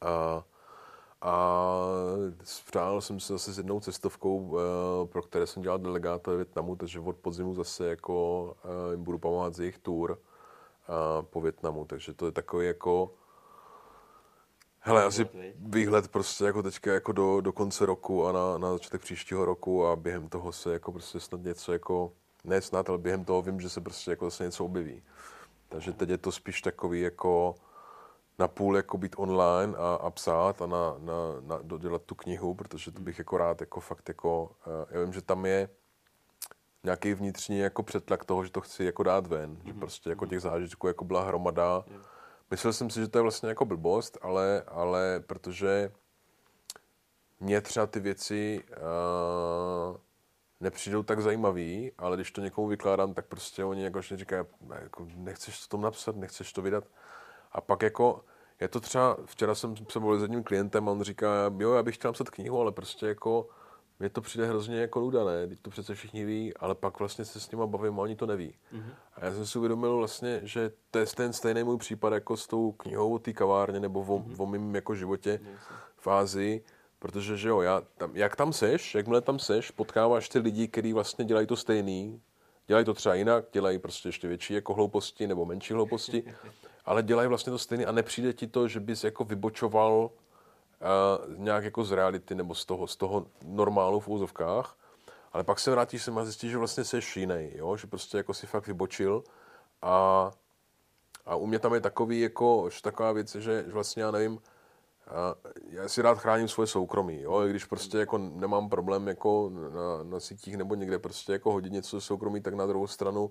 A, 0.00 0.44
a 1.22 1.76
přál 2.66 3.00
jsem 3.00 3.20
se 3.20 3.32
zase 3.32 3.52
s 3.52 3.58
jednou 3.58 3.80
cestovkou, 3.80 4.58
eh, 4.58 5.06
pro 5.06 5.22
které 5.22 5.46
jsem 5.46 5.62
dělal 5.62 5.78
delegáta 5.78 6.32
Větnamu, 6.32 6.76
takže 6.76 7.00
od 7.00 7.16
podzimu 7.16 7.54
zase 7.54 7.86
jako 7.86 8.56
eh, 8.64 8.92
jim 8.92 9.04
budu 9.04 9.18
pomáhat 9.18 9.54
z 9.54 9.60
jejich 9.60 9.78
tour 9.78 10.18
eh, 10.18 11.22
po 11.22 11.40
Větnamu, 11.40 11.84
takže 11.84 12.12
to 12.14 12.26
je 12.26 12.32
takový 12.32 12.66
jako 12.66 13.14
Hele, 14.82 15.04
asi 15.04 15.28
výhled 15.56 16.08
prostě 16.08 16.44
jako 16.44 16.62
teďka 16.62 16.92
jako 16.92 17.12
do, 17.12 17.40
do 17.40 17.52
konce 17.52 17.86
roku 17.86 18.26
a 18.26 18.32
na, 18.32 18.58
na 18.58 18.72
začátek 18.72 19.00
příštího 19.00 19.44
roku 19.44 19.86
a 19.86 19.96
během 19.96 20.28
toho 20.28 20.52
se 20.52 20.72
jako 20.72 20.92
prostě 20.92 21.20
snad 21.20 21.42
něco 21.42 21.72
jako, 21.72 22.12
ne 22.44 22.60
snad, 22.60 22.88
ale 22.88 22.98
během 22.98 23.24
toho 23.24 23.42
vím, 23.42 23.60
že 23.60 23.68
se 23.68 23.80
prostě 23.80 24.10
jako 24.10 24.24
zase 24.24 24.44
něco 24.44 24.64
objeví. 24.64 25.02
Takže 25.68 25.92
teď 25.92 26.08
je 26.08 26.18
to 26.18 26.32
spíš 26.32 26.62
takový 26.62 27.00
jako 27.00 27.54
na 28.38 28.48
půl 28.48 28.76
jako 28.76 28.98
být 28.98 29.14
online 29.18 29.76
a, 29.76 29.94
a 29.94 30.10
psát 30.10 30.62
a 30.62 30.66
na, 30.66 30.94
na, 30.98 31.14
na, 31.40 31.58
dodělat 31.62 32.02
tu 32.02 32.14
knihu, 32.14 32.54
protože 32.54 32.90
to 32.90 33.00
bych 33.00 33.18
jako 33.18 33.38
rád 33.38 33.60
jako 33.60 33.80
fakt 33.80 34.08
jako, 34.08 34.50
eh, 34.66 34.86
já 34.90 35.04
vím, 35.04 35.12
že 35.12 35.22
tam 35.22 35.46
je 35.46 35.68
nějaký 36.84 37.14
vnitřní 37.14 37.58
jako 37.58 37.82
přetlak 37.82 38.24
toho, 38.24 38.44
že 38.44 38.50
to 38.50 38.60
chci 38.60 38.84
jako 38.84 39.02
dát 39.02 39.26
ven, 39.26 39.56
mm-hmm. 39.56 39.66
že 39.66 39.72
mhm. 39.72 39.80
prostě 39.80 40.10
jako 40.10 40.26
těch 40.26 40.40
zážitků 40.40 40.86
jako 40.86 41.04
byla 41.04 41.24
hromada, 41.24 41.84
yeah 41.86 42.19
Myslel 42.50 42.72
jsem 42.72 42.90
si, 42.90 43.00
že 43.00 43.08
to 43.08 43.18
je 43.18 43.22
vlastně 43.22 43.48
jako 43.48 43.64
blbost, 43.64 44.18
ale, 44.22 44.62
ale 44.68 45.20
protože 45.26 45.92
mě 47.40 47.60
třeba 47.60 47.86
ty 47.86 48.00
věci 48.00 48.64
uh, 48.70 49.96
nepřijdou 50.60 51.02
tak 51.02 51.20
zajímavý, 51.20 51.92
ale 51.98 52.16
když 52.16 52.30
to 52.30 52.40
někomu 52.40 52.68
vykládám, 52.68 53.14
tak 53.14 53.26
prostě 53.26 53.64
oni 53.64 53.84
jako 53.84 54.02
říkají, 54.02 54.44
jako, 54.82 55.06
nechceš 55.16 55.60
to 55.60 55.68
tom 55.68 55.80
napsat, 55.80 56.16
nechceš 56.16 56.52
to 56.52 56.62
vydat. 56.62 56.84
A 57.52 57.60
pak 57.60 57.82
jako, 57.82 58.24
je 58.60 58.68
to 58.68 58.80
třeba, 58.80 59.16
včera 59.24 59.54
jsem 59.54 59.74
se 59.76 59.98
mluvil 59.98 60.18
s 60.18 60.22
jedním 60.22 60.42
klientem 60.42 60.88
a 60.88 60.92
on 60.92 61.02
říká, 61.02 61.52
jo, 61.58 61.72
já 61.72 61.82
bych 61.82 61.94
chtěl 61.94 62.08
napsat 62.08 62.30
knihu, 62.30 62.60
ale 62.60 62.72
prostě 62.72 63.06
jako 63.06 63.48
mně 64.00 64.08
to 64.08 64.20
přijde 64.20 64.46
hrozně 64.46 64.80
jako 64.80 65.00
nuda, 65.00 65.24
ne? 65.24 65.46
Teď 65.46 65.60
to 65.60 65.70
přece 65.70 65.94
všichni 65.94 66.24
ví, 66.24 66.56
ale 66.56 66.74
pak 66.74 66.98
vlastně 66.98 67.24
se 67.24 67.40
s 67.40 67.50
nima 67.50 67.66
bavím 67.66 68.00
a 68.00 68.02
oni 68.02 68.16
to 68.16 68.26
neví. 68.26 68.54
Mm-hmm. 68.72 68.92
A 69.14 69.24
já 69.24 69.32
jsem 69.32 69.46
si 69.46 69.58
uvědomil 69.58 69.96
vlastně, 69.96 70.40
že 70.42 70.72
to 70.90 70.98
je 70.98 71.06
ten 71.06 71.32
stejný 71.32 71.64
můj 71.64 71.78
případ 71.78 72.12
jako 72.12 72.36
s 72.36 72.46
tou 72.46 72.72
knihou 72.72 73.14
o 73.14 73.18
té 73.18 73.32
kavárně 73.32 73.80
nebo 73.80 74.00
o, 74.00 74.04
mm-hmm. 74.04 74.42
o 74.42 74.46
mým 74.46 74.74
jako 74.74 74.94
životě 74.94 75.30
yes. 75.30 75.60
fázi, 75.96 76.62
protože 76.98 77.36
že 77.36 77.48
jo, 77.48 77.60
já 77.60 77.82
tam, 77.96 78.16
jak 78.16 78.36
tam 78.36 78.52
seš, 78.52 78.94
jakmile 78.94 79.20
tam 79.20 79.38
seš, 79.38 79.70
potkáváš 79.70 80.28
ty 80.28 80.38
lidi, 80.38 80.68
kteří 80.68 80.92
vlastně 80.92 81.24
dělají 81.24 81.46
to 81.46 81.56
stejný, 81.56 82.20
dělají 82.66 82.84
to 82.86 82.94
třeba 82.94 83.14
jinak, 83.14 83.44
dělají 83.52 83.78
prostě 83.78 84.08
ještě 84.08 84.28
větší 84.28 84.54
jako 84.54 84.74
hlouposti 84.74 85.26
nebo 85.26 85.44
menší 85.44 85.74
hlouposti, 85.74 86.24
ale 86.84 87.02
dělají 87.02 87.28
vlastně 87.28 87.50
to 87.50 87.58
stejný 87.58 87.86
a 87.86 87.92
nepřijde 87.92 88.32
ti 88.32 88.46
to, 88.46 88.68
že 88.68 88.80
bys 88.80 89.04
jako 89.04 89.24
vybočoval 89.24 90.10
uh, 90.80 91.36
nějak 91.36 91.64
jako 91.64 91.84
z 91.84 91.92
reality 91.92 92.34
nebo 92.34 92.54
z 92.54 92.64
toho, 92.64 92.86
z 92.86 92.96
toho 92.96 93.26
normálu 93.44 94.00
v 94.00 94.08
úzovkách, 94.08 94.76
ale 95.32 95.44
pak 95.44 95.60
se 95.60 95.70
vrátíš 95.70 96.02
sem 96.02 96.18
a 96.18 96.24
zjistíš, 96.24 96.50
že 96.50 96.58
vlastně 96.58 96.84
jsi 96.84 97.00
jiný, 97.16 97.50
jo? 97.54 97.76
že 97.76 97.86
prostě 97.86 98.16
jako 98.16 98.34
si 98.34 98.46
fakt 98.46 98.66
vybočil 98.66 99.24
a, 99.82 100.30
a 101.26 101.36
u 101.36 101.46
mě 101.46 101.58
tam 101.58 101.74
je 101.74 101.80
takový 101.80 102.20
jako, 102.20 102.68
že 102.72 102.82
taková 102.82 103.12
věc, 103.12 103.34
že 103.34 103.64
vlastně 103.72 104.02
já 104.02 104.10
nevím, 104.10 104.40
já 105.70 105.88
si 105.88 106.02
rád 106.02 106.18
chráním 106.18 106.48
svoje 106.48 106.66
soukromí, 106.66 107.20
jo? 107.20 107.42
Když 107.46 107.64
prostě 107.64 107.98
jako 107.98 108.18
nemám 108.18 108.68
problém 108.68 109.08
jako 109.08 109.50
na, 109.52 110.02
na 110.02 110.20
sítích 110.20 110.56
nebo 110.56 110.74
někde 110.74 110.98
prostě 110.98 111.32
jako 111.32 111.52
hodit 111.52 111.72
něco 111.72 112.00
soukromí, 112.00 112.40
tak 112.40 112.54
na 112.54 112.66
druhou 112.66 112.86
stranu 112.86 113.30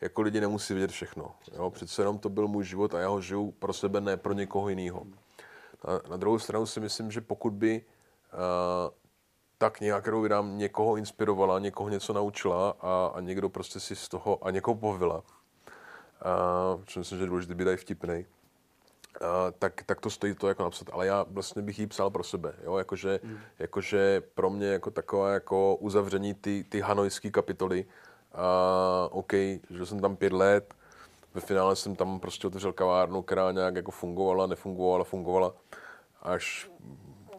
jako 0.00 0.22
lidi 0.22 0.40
nemusí 0.40 0.74
vědět 0.74 0.90
všechno. 0.90 1.34
Jo? 1.52 1.70
Přece 1.70 2.02
jenom 2.02 2.18
to 2.18 2.28
byl 2.28 2.48
můj 2.48 2.64
život 2.64 2.94
a 2.94 3.00
já 3.00 3.08
ho 3.08 3.20
žiju 3.20 3.50
pro 3.50 3.72
sebe, 3.72 4.00
ne 4.00 4.16
pro 4.16 4.32
někoho 4.32 4.68
jiného. 4.68 5.06
Na, 5.88 6.00
na 6.10 6.16
druhou 6.16 6.38
stranu 6.38 6.66
si 6.66 6.80
myslím, 6.80 7.10
že 7.10 7.20
pokud 7.20 7.52
by 7.52 7.84
uh, 8.32 8.38
ta 9.58 9.70
kniha, 9.70 10.00
kterou 10.00 10.22
vydám, 10.22 10.58
někoho 10.58 10.96
inspirovala, 10.96 11.58
někoho 11.58 11.88
něco 11.88 12.12
naučila 12.12 12.76
a, 12.80 13.12
a 13.14 13.20
někdo 13.20 13.48
prostě 13.48 13.80
si 13.80 13.96
z 13.96 14.08
toho 14.08 14.46
a 14.46 14.50
někoho 14.50 14.74
povila, 14.74 15.16
uh, 15.16 15.22
protože 16.84 17.00
myslím, 17.00 17.18
že 17.18 17.24
je 17.24 17.28
důležité 17.28 17.54
být 17.54 17.76
vtipný, 17.76 18.26
Uh, 19.20 19.28
tak, 19.58 19.82
tak 19.86 20.00
to 20.00 20.10
stojí 20.10 20.34
to 20.34 20.48
jako 20.48 20.62
napsat, 20.62 20.88
ale 20.92 21.06
já 21.06 21.24
vlastně 21.28 21.62
bych 21.62 21.78
jí 21.78 21.86
psal 21.86 22.10
pro 22.10 22.24
sebe, 22.24 22.54
jo, 22.64 22.78
jakože, 22.78 23.20
mm. 23.22 23.38
jakože 23.58 24.22
pro 24.34 24.50
mě 24.50 24.66
jako 24.66 24.90
taková 24.90 25.30
jako 25.30 25.76
uzavření 25.76 26.34
ty, 26.34 26.64
ty 26.68 26.80
hanojské 26.80 27.30
kapitoly, 27.30 27.84
uh, 27.84 29.18
OK, 29.18 29.32
že 29.70 29.86
jsem 29.86 30.00
tam 30.00 30.16
pět 30.16 30.32
let, 30.32 30.74
ve 31.34 31.40
finále 31.40 31.76
jsem 31.76 31.96
tam 31.96 32.20
prostě 32.20 32.46
otevřel 32.46 32.72
kavárnu, 32.72 33.22
která 33.22 33.52
nějak 33.52 33.76
jako 33.76 33.90
fungovala, 33.90 34.46
nefungovala, 34.46 35.04
fungovala, 35.04 35.54
až 36.22 36.70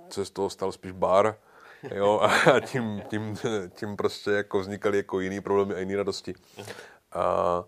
se 0.09 0.25
z 0.25 0.29
toho 0.29 0.49
stal 0.49 0.71
spíš 0.71 0.91
bar, 0.91 1.35
jo, 1.95 2.19
a 2.19 2.59
tím, 2.71 3.01
tím, 3.09 3.37
tím 3.69 3.95
prostě 3.95 4.31
jako 4.31 4.59
vznikaly 4.59 4.97
jako 4.97 5.19
jiný 5.19 5.41
problémy 5.41 5.75
a 5.75 5.79
jiné 5.79 5.95
radosti. 5.95 6.33
A, 7.11 7.63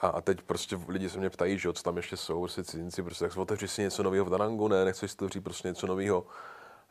a, 0.00 0.08
a 0.08 0.20
teď 0.20 0.42
prostě 0.42 0.78
lidi 0.88 1.10
se 1.10 1.18
mě 1.18 1.30
ptají, 1.30 1.58
že 1.58 1.72
co 1.72 1.82
tam 1.82 1.96
ještě 1.96 2.16
jsou, 2.16 2.40
prostě 2.40 2.64
cizinci, 2.64 3.02
prostě 3.02 3.28
tak 3.28 3.36
otevři 3.36 3.68
si 3.68 3.82
něco 3.82 4.02
nového 4.02 4.24
v 4.24 4.30
Danangu, 4.30 4.68
ne, 4.68 4.84
nechceš 4.84 5.10
si 5.10 5.16
to 5.16 5.28
říct 5.28 5.42
prostě 5.42 5.68
něco 5.68 5.86
nového. 5.86 6.26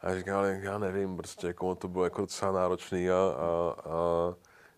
A 0.02 0.10
já 0.10 0.18
říkám, 0.18 0.38
ale 0.38 0.60
já 0.64 0.78
nevím, 0.78 1.18
prostě 1.18 1.48
jako 1.48 1.76
to 1.76 1.88
bylo 1.88 2.04
jako 2.04 2.22
docela 2.22 2.52
náročný 2.52 3.10
a, 3.10 3.16
a, 3.16 3.76
a 3.90 4.34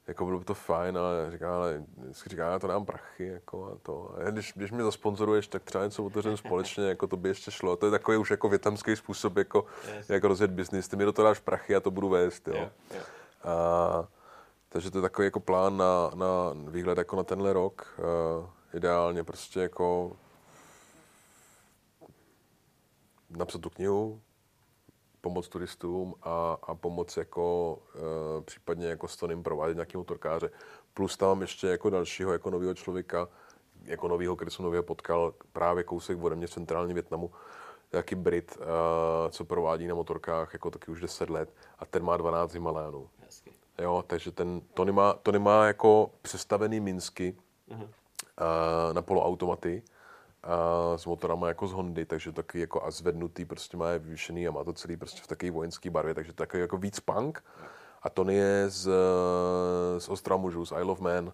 jako 0.10 0.26
bylo 0.26 0.40
by 0.40 0.46
to 0.46 0.54
fajn, 0.54 0.98
ale 0.98 1.32
říká, 1.32 1.56
ale 1.56 1.84
vždycky 1.98 2.30
říká, 2.30 2.52
já 2.52 2.60
to 2.60 2.68
dám 2.68 2.86
prachy, 2.86 3.28
jako 3.28 3.66
a 3.66 3.78
to. 3.84 4.16
A 4.28 4.30
když, 4.30 4.54
když 4.56 4.72
mě 4.72 4.84
zasponzoruješ, 4.84 5.48
tak 5.48 5.64
třeba 5.64 5.84
něco 5.84 6.04
otevřeme 6.04 6.38
společně, 6.38 6.84
jako 6.84 7.08
to 7.08 7.18
by 7.18 7.30
ještě 7.30 7.52
šlo. 7.52 7.76
To 7.76 7.86
je 7.86 7.92
takový 7.92 8.18
už 8.18 8.32
jako 8.32 8.50
větnamský 8.50 8.96
způsob, 8.96 9.38
jako, 9.38 9.66
yes. 9.96 10.10
jak 10.10 10.24
rozjet 10.24 10.52
biznis. 10.52 10.88
Ty 10.88 10.96
mi 10.96 11.06
do 11.06 11.12
toho 11.12 11.28
dáš 11.28 11.40
prachy 11.40 11.76
a 11.76 11.80
to 11.80 11.92
budu 11.92 12.10
vést, 12.10 12.48
jo. 12.48 12.54
Yeah, 12.56 12.72
yeah. 12.92 13.06
A, 13.44 14.08
takže 14.70 14.92
to 14.92 14.98
je 14.98 15.02
takový 15.02 15.26
jako 15.26 15.40
plán 15.40 15.78
na, 15.78 16.12
na 16.16 16.28
výhled 16.68 16.98
jako 16.98 17.16
na 17.16 17.24
tenhle 17.24 17.54
rok. 17.54 18.00
Uh, 18.00 18.50
ideálně 18.74 19.24
prostě 19.24 19.60
jako 19.60 20.18
napsat 23.30 23.62
tu 23.62 23.70
knihu, 23.70 24.22
pomoc 25.22 25.48
turistům 25.48 26.16
a, 26.24 26.58
a 26.64 26.76
pomoc 26.76 27.18
jako 27.18 27.78
e, 27.96 28.42
případně 28.42 28.88
jako 28.88 29.08
s 29.08 29.18
Tonym 29.18 29.44
provádět 29.44 29.74
nějaký 29.74 29.98
motorkáře. 29.98 30.50
Plus 30.94 31.18
tam 31.18 31.30
mám 31.30 31.42
ještě 31.42 31.68
jako 31.68 31.90
dalšího 31.90 32.34
jako 32.34 32.50
nového 32.50 32.74
člověka, 32.74 33.28
jako 33.84 34.08
nového, 34.08 34.36
který 34.36 34.52
jsem 34.52 34.66
nově 34.66 34.82
potkal 34.82 35.34
právě 35.54 35.84
kousek 35.84 36.24
ode 36.24 36.36
mě 36.36 36.48
v 36.48 36.52
centrálním 36.52 36.94
Větnamu, 36.94 37.32
jaký 37.92 38.16
Brit, 38.16 38.58
e, 38.62 38.66
co 39.32 39.46
provádí 39.46 39.88
na 39.88 39.96
motorkách 39.96 40.54
jako 40.54 40.72
taky 40.72 40.92
už 40.92 41.02
10 41.02 41.30
let 41.30 41.54
a 41.80 41.86
ten 41.86 42.04
má 42.04 42.18
12 42.18 42.54
Himalajánů. 42.54 43.10
Jo, 43.80 44.04
takže 44.08 44.32
ten, 44.32 44.62
Tony 44.74 44.92
má, 44.92 45.14
Tony 45.14 45.40
má 45.40 45.66
jako 45.66 46.12
přestavený 46.22 46.80
Minsky 46.80 47.36
uh-huh. 47.70 47.88
e, 48.90 48.94
na 48.94 49.02
poloautomaty 49.02 49.84
a 50.44 50.98
s 50.98 51.06
motorama 51.06 51.48
jako 51.48 51.68
z 51.68 51.72
Hondy, 51.72 52.06
takže 52.06 52.32
taky 52.32 52.60
jako 52.60 52.86
a 52.86 52.92
zvednutý, 52.92 53.46
prostě 53.46 53.78
má 53.78 53.90
je 53.90 54.00
vyvýšený 54.00 54.48
a 54.48 54.52
má 54.52 54.64
to 54.64 54.74
celý 54.74 54.98
prostě 54.98 55.22
v 55.22 55.28
takové 55.28 55.52
vojenské 55.52 55.90
barvě, 55.90 56.14
takže 56.14 56.34
taky 56.34 56.60
jako 56.60 56.78
víc 56.78 57.00
punk. 57.00 57.44
A 58.02 58.10
Tony 58.10 58.36
je 58.36 58.70
z, 58.70 58.90
z 59.98 60.10
Ostra 60.10 60.38
mužů, 60.38 60.66
z 60.66 60.72
Isle 60.72 60.92
of 60.92 61.00
Man. 61.00 61.34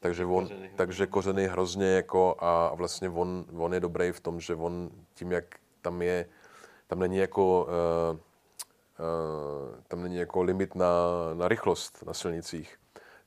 Takže, 0.00 0.24
on, 0.24 0.48
takže 0.76 1.06
kořeny 1.06 1.46
hrozně 1.46 1.86
jako 1.86 2.36
a 2.38 2.74
vlastně 2.74 3.08
on, 3.08 3.44
on 3.56 3.74
je 3.74 3.80
dobrý 3.80 4.12
v 4.12 4.20
tom, 4.20 4.40
že 4.40 4.54
on 4.54 4.90
tím, 5.14 5.32
jak 5.32 5.44
tam 5.82 6.02
je, 6.02 6.26
tam 6.86 6.98
není 6.98 7.16
jako 7.16 7.66
uh, 8.12 8.18
uh, 8.18 9.76
tam 9.88 10.02
není 10.02 10.16
jako 10.16 10.42
limit 10.42 10.74
na, 10.74 10.86
na 11.34 11.48
rychlost 11.48 12.02
na 12.06 12.14
silnicích 12.14 12.78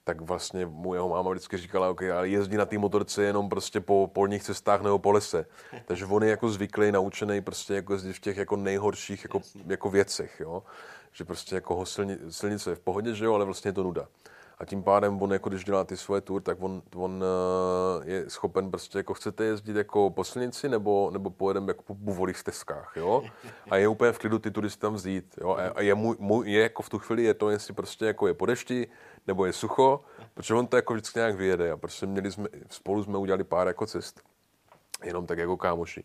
tak 0.08 0.22
vlastně 0.22 0.66
mu 0.66 0.94
jeho 0.94 1.10
máma 1.10 1.32
vždycky 1.32 1.58
říkala, 1.58 1.90
OK, 1.90 2.04
ale 2.04 2.30
jezdí 2.30 2.58
na 2.58 2.66
té 2.66 2.78
motorce 2.78 3.24
jenom 3.24 3.50
prostě 3.50 3.80
po 3.80 4.10
polních 4.14 4.44
cestách 4.44 4.82
nebo 4.82 5.00
po 5.00 5.12
lese. 5.12 5.46
Takže 5.86 6.06
on 6.06 6.24
je 6.24 6.30
jako 6.30 6.50
zvyklý, 6.50 6.92
naučený 6.92 7.42
prostě 7.42 7.74
jako 7.74 7.94
jezdit 7.94 8.14
v 8.14 8.20
těch 8.20 8.38
jako 8.38 8.56
nejhorších 8.56 9.24
jako, 9.24 9.42
jako 9.68 9.90
věcech, 9.90 10.40
jo. 10.40 10.64
Že 11.12 11.24
prostě 11.24 11.56
jako 11.56 11.76
ho 11.76 11.86
silni, 11.86 12.18
silnice 12.30 12.70
je 12.70 12.76
v 12.76 12.80
pohodě, 12.80 13.14
že 13.14 13.26
jo, 13.26 13.34
ale 13.34 13.46
vlastně 13.46 13.70
je 13.70 13.74
to 13.74 13.84
nuda. 13.84 14.08
A 14.60 14.66
tím 14.66 14.84
pádem 14.84 15.22
on, 15.22 15.34
jako 15.34 15.50
když 15.50 15.64
dělá 15.64 15.84
ty 15.84 15.98
svoje 15.98 16.22
tour, 16.22 16.42
tak 16.42 16.58
on, 16.62 16.82
on 16.96 17.24
uh, 17.24 18.08
je 18.08 18.30
schopen 18.30 18.72
prostě, 18.72 19.00
jako 19.00 19.14
chcete 19.14 19.44
jezdit 19.44 19.76
jako 19.76 20.10
po 20.10 20.24
silnici, 20.24 20.70
nebo, 20.70 21.10
nebo 21.14 21.30
pojedeme 21.30 21.70
jako 21.70 21.84
po 21.84 21.96
buvolých 21.96 22.38
stezkách, 22.38 22.94
jo? 22.96 23.24
A 23.70 23.78
je 23.78 23.88
úplně 23.88 24.12
v 24.12 24.20
klidu 24.20 24.40
ty 24.40 24.52
turisty 24.52 24.82
tam 24.82 24.94
vzít, 24.94 25.26
jo? 25.42 25.58
A 25.76 25.82
je, 25.82 25.96
mu, 25.96 26.16
mu, 26.20 26.44
je 26.44 26.62
jako 26.62 26.84
v 26.84 26.90
tu 26.90 27.00
chvíli 27.00 27.24
je 27.24 27.34
to, 27.34 27.50
jestli 27.50 27.74
prostě 27.74 28.06
jako 28.06 28.28
je 28.28 28.34
po 28.34 28.46
dešti, 28.46 28.88
nebo 29.28 29.46
je 29.46 29.54
sucho, 29.54 30.04
protože 30.34 30.54
on 30.54 30.68
to 30.68 30.76
jako 30.76 30.94
vždycky 30.94 31.20
nějak 31.20 31.36
vyjede 31.36 31.72
a 31.72 31.78
prostě 31.78 32.06
měli 32.06 32.32
jsme, 32.32 32.48
spolu 32.70 33.04
jsme 33.04 33.18
udělali 33.18 33.44
pár 33.44 33.68
jako 33.68 33.86
cest, 33.86 34.22
jenom 35.04 35.26
tak 35.26 35.38
jako 35.38 35.58
kámoši. 35.58 36.04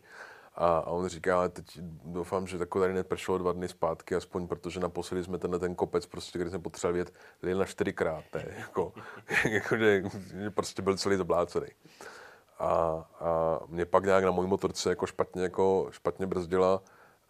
A, 0.55 0.77
a 0.77 0.85
on 0.85 1.07
říká, 1.07 1.37
ale 1.37 1.49
teď 1.49 1.79
doufám, 2.05 2.47
že 2.47 2.57
takové 2.57 2.83
tady 2.83 2.93
nepršelo 2.93 3.37
dva 3.37 3.53
dny 3.53 3.67
zpátky, 3.67 4.15
aspoň 4.15 4.47
protože 4.47 4.79
naposledy 4.79 5.23
jsme 5.23 5.37
tenhle 5.37 5.59
ten 5.59 5.75
kopec, 5.75 6.05
prostě, 6.05 6.39
který 6.39 6.49
jsme 6.49 6.59
potřebovali 6.59 6.93
vědět, 6.93 7.13
jeli 7.43 7.59
na 7.59 7.65
čtyřikrát, 7.65 8.23
ne? 8.33 8.45
Jako, 8.57 8.93
jako 9.49 9.77
že, 9.77 10.03
že, 10.41 10.49
prostě 10.49 10.81
byl 10.81 10.97
celý 10.97 11.17
zablácený. 11.17 11.67
A, 12.59 12.69
a 13.19 13.59
mě 13.67 13.85
pak 13.85 14.05
nějak 14.05 14.23
na 14.23 14.31
mojí 14.31 14.49
motorce 14.49 14.89
jako 14.89 15.05
špatně, 15.05 15.43
jako 15.43 15.87
špatně 15.91 16.27
brzdila 16.27 16.81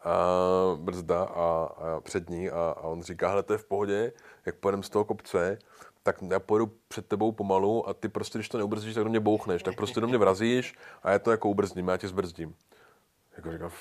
a 0.04 0.28
brzda 0.76 1.24
a, 1.24 1.70
a 1.78 2.02
přední 2.02 2.50
a, 2.50 2.76
a 2.78 2.82
on 2.82 3.04
říká, 3.04 3.30
hele, 3.30 3.44
to 3.44 3.54
je 3.54 3.58
v 3.58 3.66
pohodě, 3.66 4.14
jak 4.46 4.56
pojedeme 4.56 4.84
z 4.84 4.90
toho 4.90 5.06
kopce, 5.06 5.58
tak 6.04 6.22
já 6.30 6.40
pojedu 6.40 6.72
před 6.88 7.08
tebou 7.08 7.32
pomalu 7.32 7.90
a 7.90 7.94
ty 7.94 8.10
prostě, 8.10 8.38
když 8.38 8.50
to 8.50 8.58
neubrzdíš, 8.58 8.96
tak 8.96 9.04
do 9.04 9.10
mě 9.10 9.20
bouchneš, 9.20 9.64
tak 9.64 9.76
prostě 9.76 10.02
do 10.02 10.08
mě 10.08 10.18
vrazíš 10.18 10.76
a 11.04 11.12
já 11.12 11.20
to 11.20 11.32
jako 11.32 11.50
ubrzdím, 11.50 11.88
já 11.88 11.98
tě 11.98 12.08
zbrzdím. 12.08 12.56
Jako 13.38 13.52
říkám, 13.52 13.72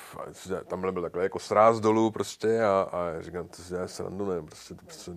tamhle 0.66 0.92
byl 0.92 1.02
takhle 1.02 1.22
jako 1.22 1.38
sráz 1.38 1.80
dolů 1.80 2.10
prostě 2.10 2.64
a, 2.64 2.88
a 2.92 3.20
říkám, 3.20 3.48
to 3.48 3.62
si 3.62 3.68
děláš 3.68 3.90
srandu, 3.90 4.30
ne, 4.30 4.42
prostě, 4.42 4.74
to, 4.74 4.84
prostě, 4.84 5.12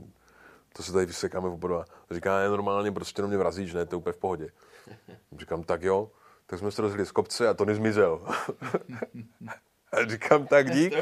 to 0.73 0.83
se 0.83 0.93
tady 0.93 1.05
vysekáme 1.05 1.47
oba 1.47 1.85
Říká, 2.11 2.39
ne, 2.39 2.49
normálně 2.49 2.91
prostě 2.91 3.21
do 3.21 3.27
mě 3.27 3.37
vrazíš, 3.37 3.73
ne, 3.73 3.85
to 3.85 3.95
je 3.95 3.97
úplně 3.97 4.13
v 4.13 4.17
pohodě. 4.17 4.49
Říkám, 5.37 5.63
tak 5.63 5.81
jo, 5.81 6.11
tak 6.45 6.59
jsme 6.59 6.71
se 6.71 6.81
rozjeli 6.81 7.05
z 7.05 7.11
kopce 7.11 7.47
a 7.47 7.53
to 7.53 7.65
nezmizel. 7.65 8.21
Říkám, 10.09 10.47
tak 10.47 10.71
dík, 10.71 10.93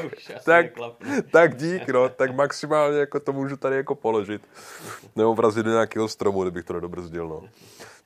tak, 0.44 0.66
tak 1.32 1.56
dík, 1.56 1.88
no, 1.88 2.08
tak 2.08 2.34
maximálně 2.34 2.98
jako 2.98 3.20
to 3.20 3.32
můžu 3.32 3.56
tady 3.56 3.76
jako 3.76 3.94
položit. 3.94 4.42
Nebo 5.16 5.34
vrazit 5.34 5.64
do 5.64 5.70
nějakého 5.70 6.08
stromu, 6.08 6.42
kdybych 6.42 6.64
to 6.64 6.72
nedobrzdil, 6.72 7.28
no. 7.28 7.42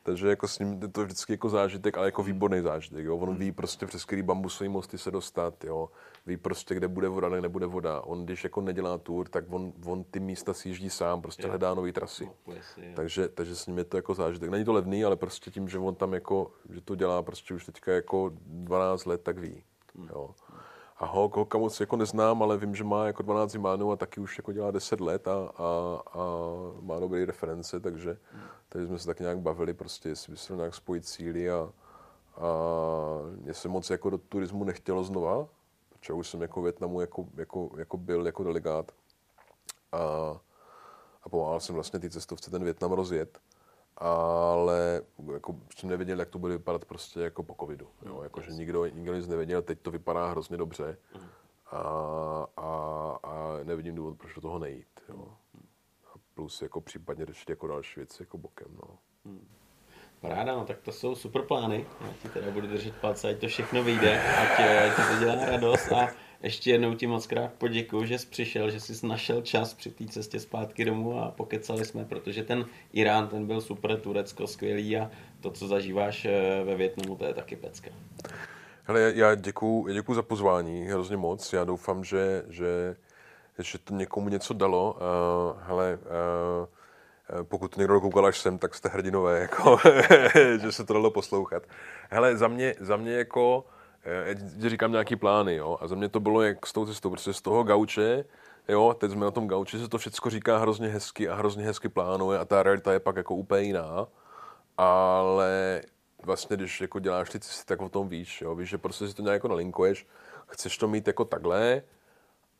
Takže 0.08 0.28
jako 0.28 0.48
s 0.48 0.58
ním 0.58 0.82
je 0.82 0.88
to 0.88 1.04
vždycky 1.04 1.32
jako 1.32 1.48
zážitek, 1.48 1.98
ale 1.98 2.06
jako 2.06 2.22
výborný 2.22 2.60
zážitek. 2.60 3.04
Jo. 3.04 3.16
On 3.16 3.36
ví 3.36 3.52
prostě 3.52 3.86
přes 3.86 4.04
který 4.04 4.22
bambusový 4.22 4.68
mosty 4.68 4.98
se 4.98 5.10
dostat, 5.10 5.64
jo. 5.64 5.88
ví 6.26 6.36
prostě, 6.36 6.74
kde 6.74 6.88
bude 6.88 7.08
voda, 7.08 7.28
kde 7.28 7.40
nebude 7.40 7.66
voda. 7.66 8.00
On, 8.00 8.24
když 8.24 8.44
jako 8.44 8.60
nedělá 8.60 8.98
tour, 8.98 9.28
tak 9.28 9.44
on, 9.50 9.72
on 9.84 10.04
ty 10.04 10.20
místa 10.20 10.54
si 10.54 10.68
jíždí 10.68 10.90
sám, 10.90 11.22
prostě 11.22 11.42
jo. 11.42 11.48
hledá 11.48 11.74
nové 11.74 11.92
trasy. 11.92 12.30
No, 12.46 12.54
takže, 12.94 13.28
takže 13.28 13.56
s 13.56 13.66
ním 13.66 13.78
je 13.78 13.84
to 13.84 13.96
jako 13.96 14.14
zážitek. 14.14 14.50
Není 14.50 14.64
to 14.64 14.72
levný, 14.72 15.04
ale 15.04 15.16
prostě 15.16 15.50
tím, 15.50 15.68
že 15.68 15.78
on 15.78 15.94
tam 15.94 16.14
jako, 16.14 16.50
že 16.70 16.80
to 16.80 16.94
dělá 16.94 17.22
prostě 17.22 17.54
už 17.54 17.64
teďka 17.64 17.92
jako 17.92 18.30
12 18.46 19.06
let, 19.06 19.22
tak 19.22 19.38
ví. 19.38 19.62
Hmm. 19.96 20.08
Jo. 20.12 20.30
A 20.98 21.06
ho, 21.06 21.30
holka 21.34 21.58
moc 21.58 21.80
jako 21.80 21.96
neznám, 21.96 22.42
ale 22.42 22.58
vím, 22.58 22.74
že 22.74 22.84
má 22.84 23.06
jako 23.06 23.22
12 23.22 23.50
zimánů 23.50 23.92
a 23.92 23.96
taky 23.96 24.20
už 24.20 24.38
jako 24.38 24.52
dělá 24.52 24.70
10 24.70 25.00
let 25.00 25.28
a, 25.28 25.32
a, 25.56 26.00
a 26.12 26.24
má 26.80 27.00
dobré 27.00 27.26
reference, 27.26 27.80
takže, 27.80 28.18
hmm. 28.32 28.42
takže 28.68 28.86
jsme 28.86 28.98
se 28.98 29.06
tak 29.06 29.20
nějak 29.20 29.38
bavili 29.38 29.74
prostě, 29.74 30.08
jestli 30.08 30.30
by 30.30 30.36
se 30.36 30.56
nějak 30.56 30.74
spojit 30.74 31.06
síly 31.06 31.50
a, 31.50 31.72
a 32.36 32.50
mě 33.36 33.54
se 33.54 33.68
moc 33.68 33.90
jako 33.90 34.10
do 34.10 34.18
turismu 34.18 34.64
nechtělo 34.64 35.04
znova, 35.04 35.48
protože 35.88 36.12
už 36.12 36.28
jsem 36.28 36.42
jako 36.42 36.62
Větnamu 36.62 37.00
jako, 37.00 37.26
jako, 37.36 37.70
jako 37.76 37.96
byl 37.96 38.26
jako 38.26 38.44
delegát 38.44 38.92
a, 39.92 39.98
a 41.22 41.28
pomáhal 41.28 41.60
jsem 41.60 41.74
vlastně 41.74 41.98
ty 41.98 42.10
cestovce 42.10 42.50
ten 42.50 42.64
Větnam 42.64 42.92
rozjet 42.92 43.38
ale 43.98 45.02
jako 45.32 45.56
jsem 45.76 45.88
nevěděl, 45.88 46.18
jak 46.20 46.28
to 46.28 46.38
bude 46.38 46.52
vypadat 46.56 46.84
prostě 46.84 47.20
jako 47.20 47.42
po 47.42 47.54
covidu. 47.60 47.88
Jo? 48.06 48.22
Jako, 48.22 48.40
že 48.40 48.52
nikdo, 48.52 48.86
nikdo 48.86 49.14
nic 49.14 49.26
nevěděl, 49.28 49.62
teď 49.62 49.80
to 49.80 49.90
vypadá 49.90 50.26
hrozně 50.26 50.56
dobře 50.56 50.98
a, 51.70 51.78
a, 52.56 52.66
a 53.22 53.58
nevidím 53.62 53.94
důvod, 53.94 54.18
proč 54.18 54.34
do 54.34 54.40
toho 54.40 54.58
nejít. 54.58 55.00
Jo? 55.08 55.28
A 56.06 56.18
plus 56.34 56.62
jako 56.62 56.80
případně 56.80 57.26
řešit 57.26 57.50
jako 57.50 57.66
další 57.66 58.00
věci 58.00 58.22
jako 58.22 58.38
bokem. 58.38 58.68
No. 58.82 58.98
Paráda, 60.20 60.54
no 60.54 60.64
tak 60.64 60.80
to 60.80 60.92
jsou 60.92 61.14
super 61.14 61.42
plány. 61.42 61.86
Já 62.00 62.12
ti 62.22 62.28
teda 62.28 62.50
budu 62.50 62.66
držet 62.66 62.96
palce, 62.96 63.28
ať 63.28 63.38
to 63.38 63.48
všechno 63.48 63.84
vyjde, 63.84 64.22
ať, 64.36 64.60
ať 64.60 64.96
to 64.96 65.24
dělá 65.24 65.44
radost 65.44 65.92
a 65.92 66.08
ještě 66.42 66.70
jednou 66.70 66.94
ti 66.94 67.06
moc 67.06 67.26
krát 67.26 67.52
poděkuju, 67.58 68.04
že 68.04 68.18
jsi 68.18 68.26
přišel, 68.26 68.70
že 68.70 68.80
jsi 68.80 69.06
našel 69.06 69.42
čas 69.42 69.74
při 69.74 69.90
té 69.90 70.06
cestě 70.06 70.40
zpátky 70.40 70.84
domů 70.84 71.20
a 71.20 71.30
pokecali 71.30 71.84
jsme, 71.84 72.04
protože 72.04 72.44
ten 72.44 72.66
Irán, 72.92 73.28
ten 73.28 73.46
byl 73.46 73.60
super, 73.60 74.00
Turecko 74.00 74.46
skvělý 74.46 74.96
a 74.96 75.10
to, 75.40 75.50
co 75.50 75.68
zažíváš 75.68 76.24
eh, 76.24 76.64
ve 76.64 76.76
Větnamu, 76.76 77.16
to 77.16 77.24
je 77.24 77.34
taky 77.34 77.56
pecka. 77.56 77.90
Hele, 78.84 79.12
já 79.14 79.34
děkuju, 79.34 79.88
děkuju 79.92 80.16
za 80.16 80.22
pozvání, 80.22 80.86
hrozně 80.86 81.16
moc. 81.16 81.52
Já 81.52 81.64
doufám, 81.64 82.04
že, 82.04 82.44
že, 82.48 82.96
že 83.58 83.78
to 83.78 83.94
někomu 83.94 84.28
něco 84.28 84.54
dalo. 84.54 84.96
Uh, 84.96 85.62
hele, 85.62 85.98
uh, 85.98 87.42
pokud 87.42 87.76
někdo 87.76 87.94
dokoukal 87.94 88.26
až 88.26 88.38
sem, 88.38 88.58
tak 88.58 88.74
jste 88.74 88.88
hrdinové, 88.88 89.40
jako, 89.40 89.78
že 90.60 90.72
se 90.72 90.84
to 90.84 90.92
dalo 90.92 91.10
poslouchat. 91.10 91.62
Hele, 92.10 92.36
za 92.36 92.48
mě, 92.48 92.74
za 92.80 92.96
mě 92.96 93.12
jako 93.12 93.64
já 94.08 94.34
ti 94.34 94.68
říkám 94.68 94.92
nějaký 94.92 95.16
plány, 95.16 95.54
jo, 95.54 95.78
a 95.80 95.86
za 95.86 95.96
mě 95.96 96.08
to 96.08 96.20
bylo 96.20 96.42
jak 96.42 96.66
s 96.66 96.72
tou 96.72 96.86
cestou, 96.86 97.10
protože 97.10 97.32
z 97.32 97.42
toho 97.42 97.64
gauče, 97.64 98.24
jo, 98.68 98.96
teď 98.98 99.10
jsme 99.10 99.24
na 99.24 99.30
tom 99.30 99.48
gauči, 99.48 99.78
se 99.78 99.88
to 99.88 99.98
všechno 99.98 100.30
říká 100.30 100.58
hrozně 100.58 100.88
hezky 100.88 101.28
a 101.28 101.34
hrozně 101.34 101.64
hezky 101.64 101.88
plánuje 101.88 102.38
a 102.38 102.44
ta 102.44 102.62
realita 102.62 102.92
je 102.92 103.00
pak 103.00 103.16
jako 103.16 103.34
úplně 103.34 103.62
jiná, 103.62 104.08
ale 104.76 105.82
vlastně, 106.22 106.56
když 106.56 106.80
jako 106.80 106.98
děláš 106.98 107.30
ty 107.30 107.40
cesty, 107.40 107.66
tak 107.66 107.82
o 107.82 107.88
tom 107.88 108.08
víš, 108.08 108.40
jo, 108.40 108.54
víš, 108.54 108.68
že 108.68 108.78
prostě 108.78 109.08
si 109.08 109.14
to 109.14 109.22
nějak 109.22 109.34
jako 109.34 109.48
nalinkuješ, 109.48 110.06
chceš 110.46 110.78
to 110.78 110.88
mít 110.88 111.06
jako 111.06 111.24
takhle 111.24 111.82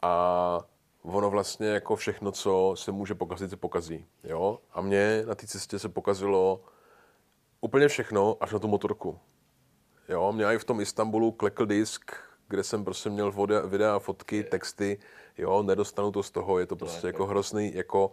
a 0.02 0.60
ono 1.02 1.30
vlastně 1.30 1.68
jako 1.68 1.96
všechno, 1.96 2.32
co 2.32 2.74
se 2.76 2.92
může 2.92 3.14
pokazit, 3.14 3.50
se 3.50 3.56
pokazí, 3.56 4.06
jo, 4.24 4.58
a 4.72 4.80
mě 4.80 5.22
na 5.26 5.34
té 5.34 5.46
cestě 5.46 5.78
se 5.78 5.88
pokazilo 5.88 6.60
úplně 7.60 7.88
všechno, 7.88 8.36
až 8.40 8.52
na 8.52 8.58
tu 8.58 8.68
motorku. 8.68 9.18
Jo, 10.08 10.32
mě 10.32 10.44
i 10.44 10.58
v 10.58 10.64
tom 10.64 10.80
Istanbulu 10.80 11.32
klekl 11.32 11.66
disk, 11.66 12.12
kde 12.48 12.64
jsem 12.64 12.84
prostě 12.84 13.10
měl 13.10 13.32
videa, 13.32 13.66
videa 13.66 13.98
fotky, 13.98 14.44
texty, 14.44 14.98
jo, 15.38 15.62
nedostanu 15.62 16.12
to 16.12 16.22
z 16.22 16.30
toho, 16.30 16.58
je 16.58 16.66
to 16.66 16.76
prostě 16.76 17.06
jako 17.06 17.26
hrozný, 17.26 17.74
jako, 17.74 18.12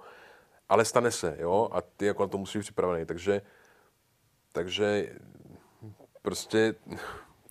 ale 0.69 0.85
stane 0.85 1.11
se, 1.11 1.35
jo, 1.39 1.69
a 1.71 1.81
ty 1.81 2.05
jako 2.05 2.23
na 2.23 2.27
to 2.27 2.37
musíš 2.37 2.55
být 2.55 2.63
připravený, 2.63 3.05
takže, 3.05 3.41
takže 4.51 5.15
prostě, 6.21 6.75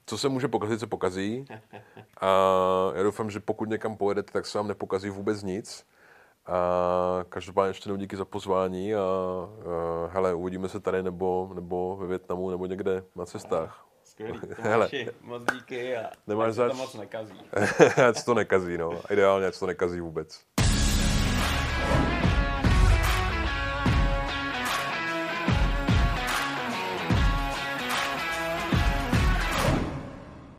co 0.06 0.18
se 0.18 0.28
může 0.28 0.48
pokazit, 0.48 0.80
se 0.80 0.86
pokazí. 0.86 1.46
A 2.20 2.28
já 2.94 3.02
doufám, 3.02 3.30
že 3.30 3.40
pokud 3.40 3.68
někam 3.68 3.96
pojedete, 3.96 4.32
tak 4.32 4.46
se 4.46 4.58
vám 4.58 4.68
nepokazí 4.68 5.10
vůbec 5.10 5.42
nic, 5.42 5.86
a 6.46 7.24
každopádně 7.28 7.70
ještě 7.70 7.88
jednou 7.88 8.00
díky 8.00 8.16
za 8.16 8.24
pozvání 8.24 8.94
a, 8.94 9.00
a 9.00 10.06
hele, 10.06 10.34
uvidíme 10.34 10.68
se 10.68 10.80
tady 10.80 11.02
nebo, 11.02 11.50
nebo 11.54 11.96
ve 11.96 12.06
Větnamu 12.06 12.50
nebo 12.50 12.66
někde 12.66 13.04
na 13.16 13.26
cestách. 13.26 13.86
Skvělý, 14.14 14.40
Hele. 14.58 14.88
moc 15.20 15.42
díky 15.52 15.96
a 15.96 16.10
Nemáš 16.26 16.52
zač... 16.54 16.70
to 16.72 16.76
moc 16.76 16.94
nekazí. 16.94 17.34
ať 18.08 18.24
to 18.24 18.34
nekazí, 18.34 18.78
no. 18.78 19.00
Ideálně, 19.10 19.46
ať 19.46 19.58
to 19.58 19.66
nekazí 19.66 20.00
vůbec. 20.00 20.40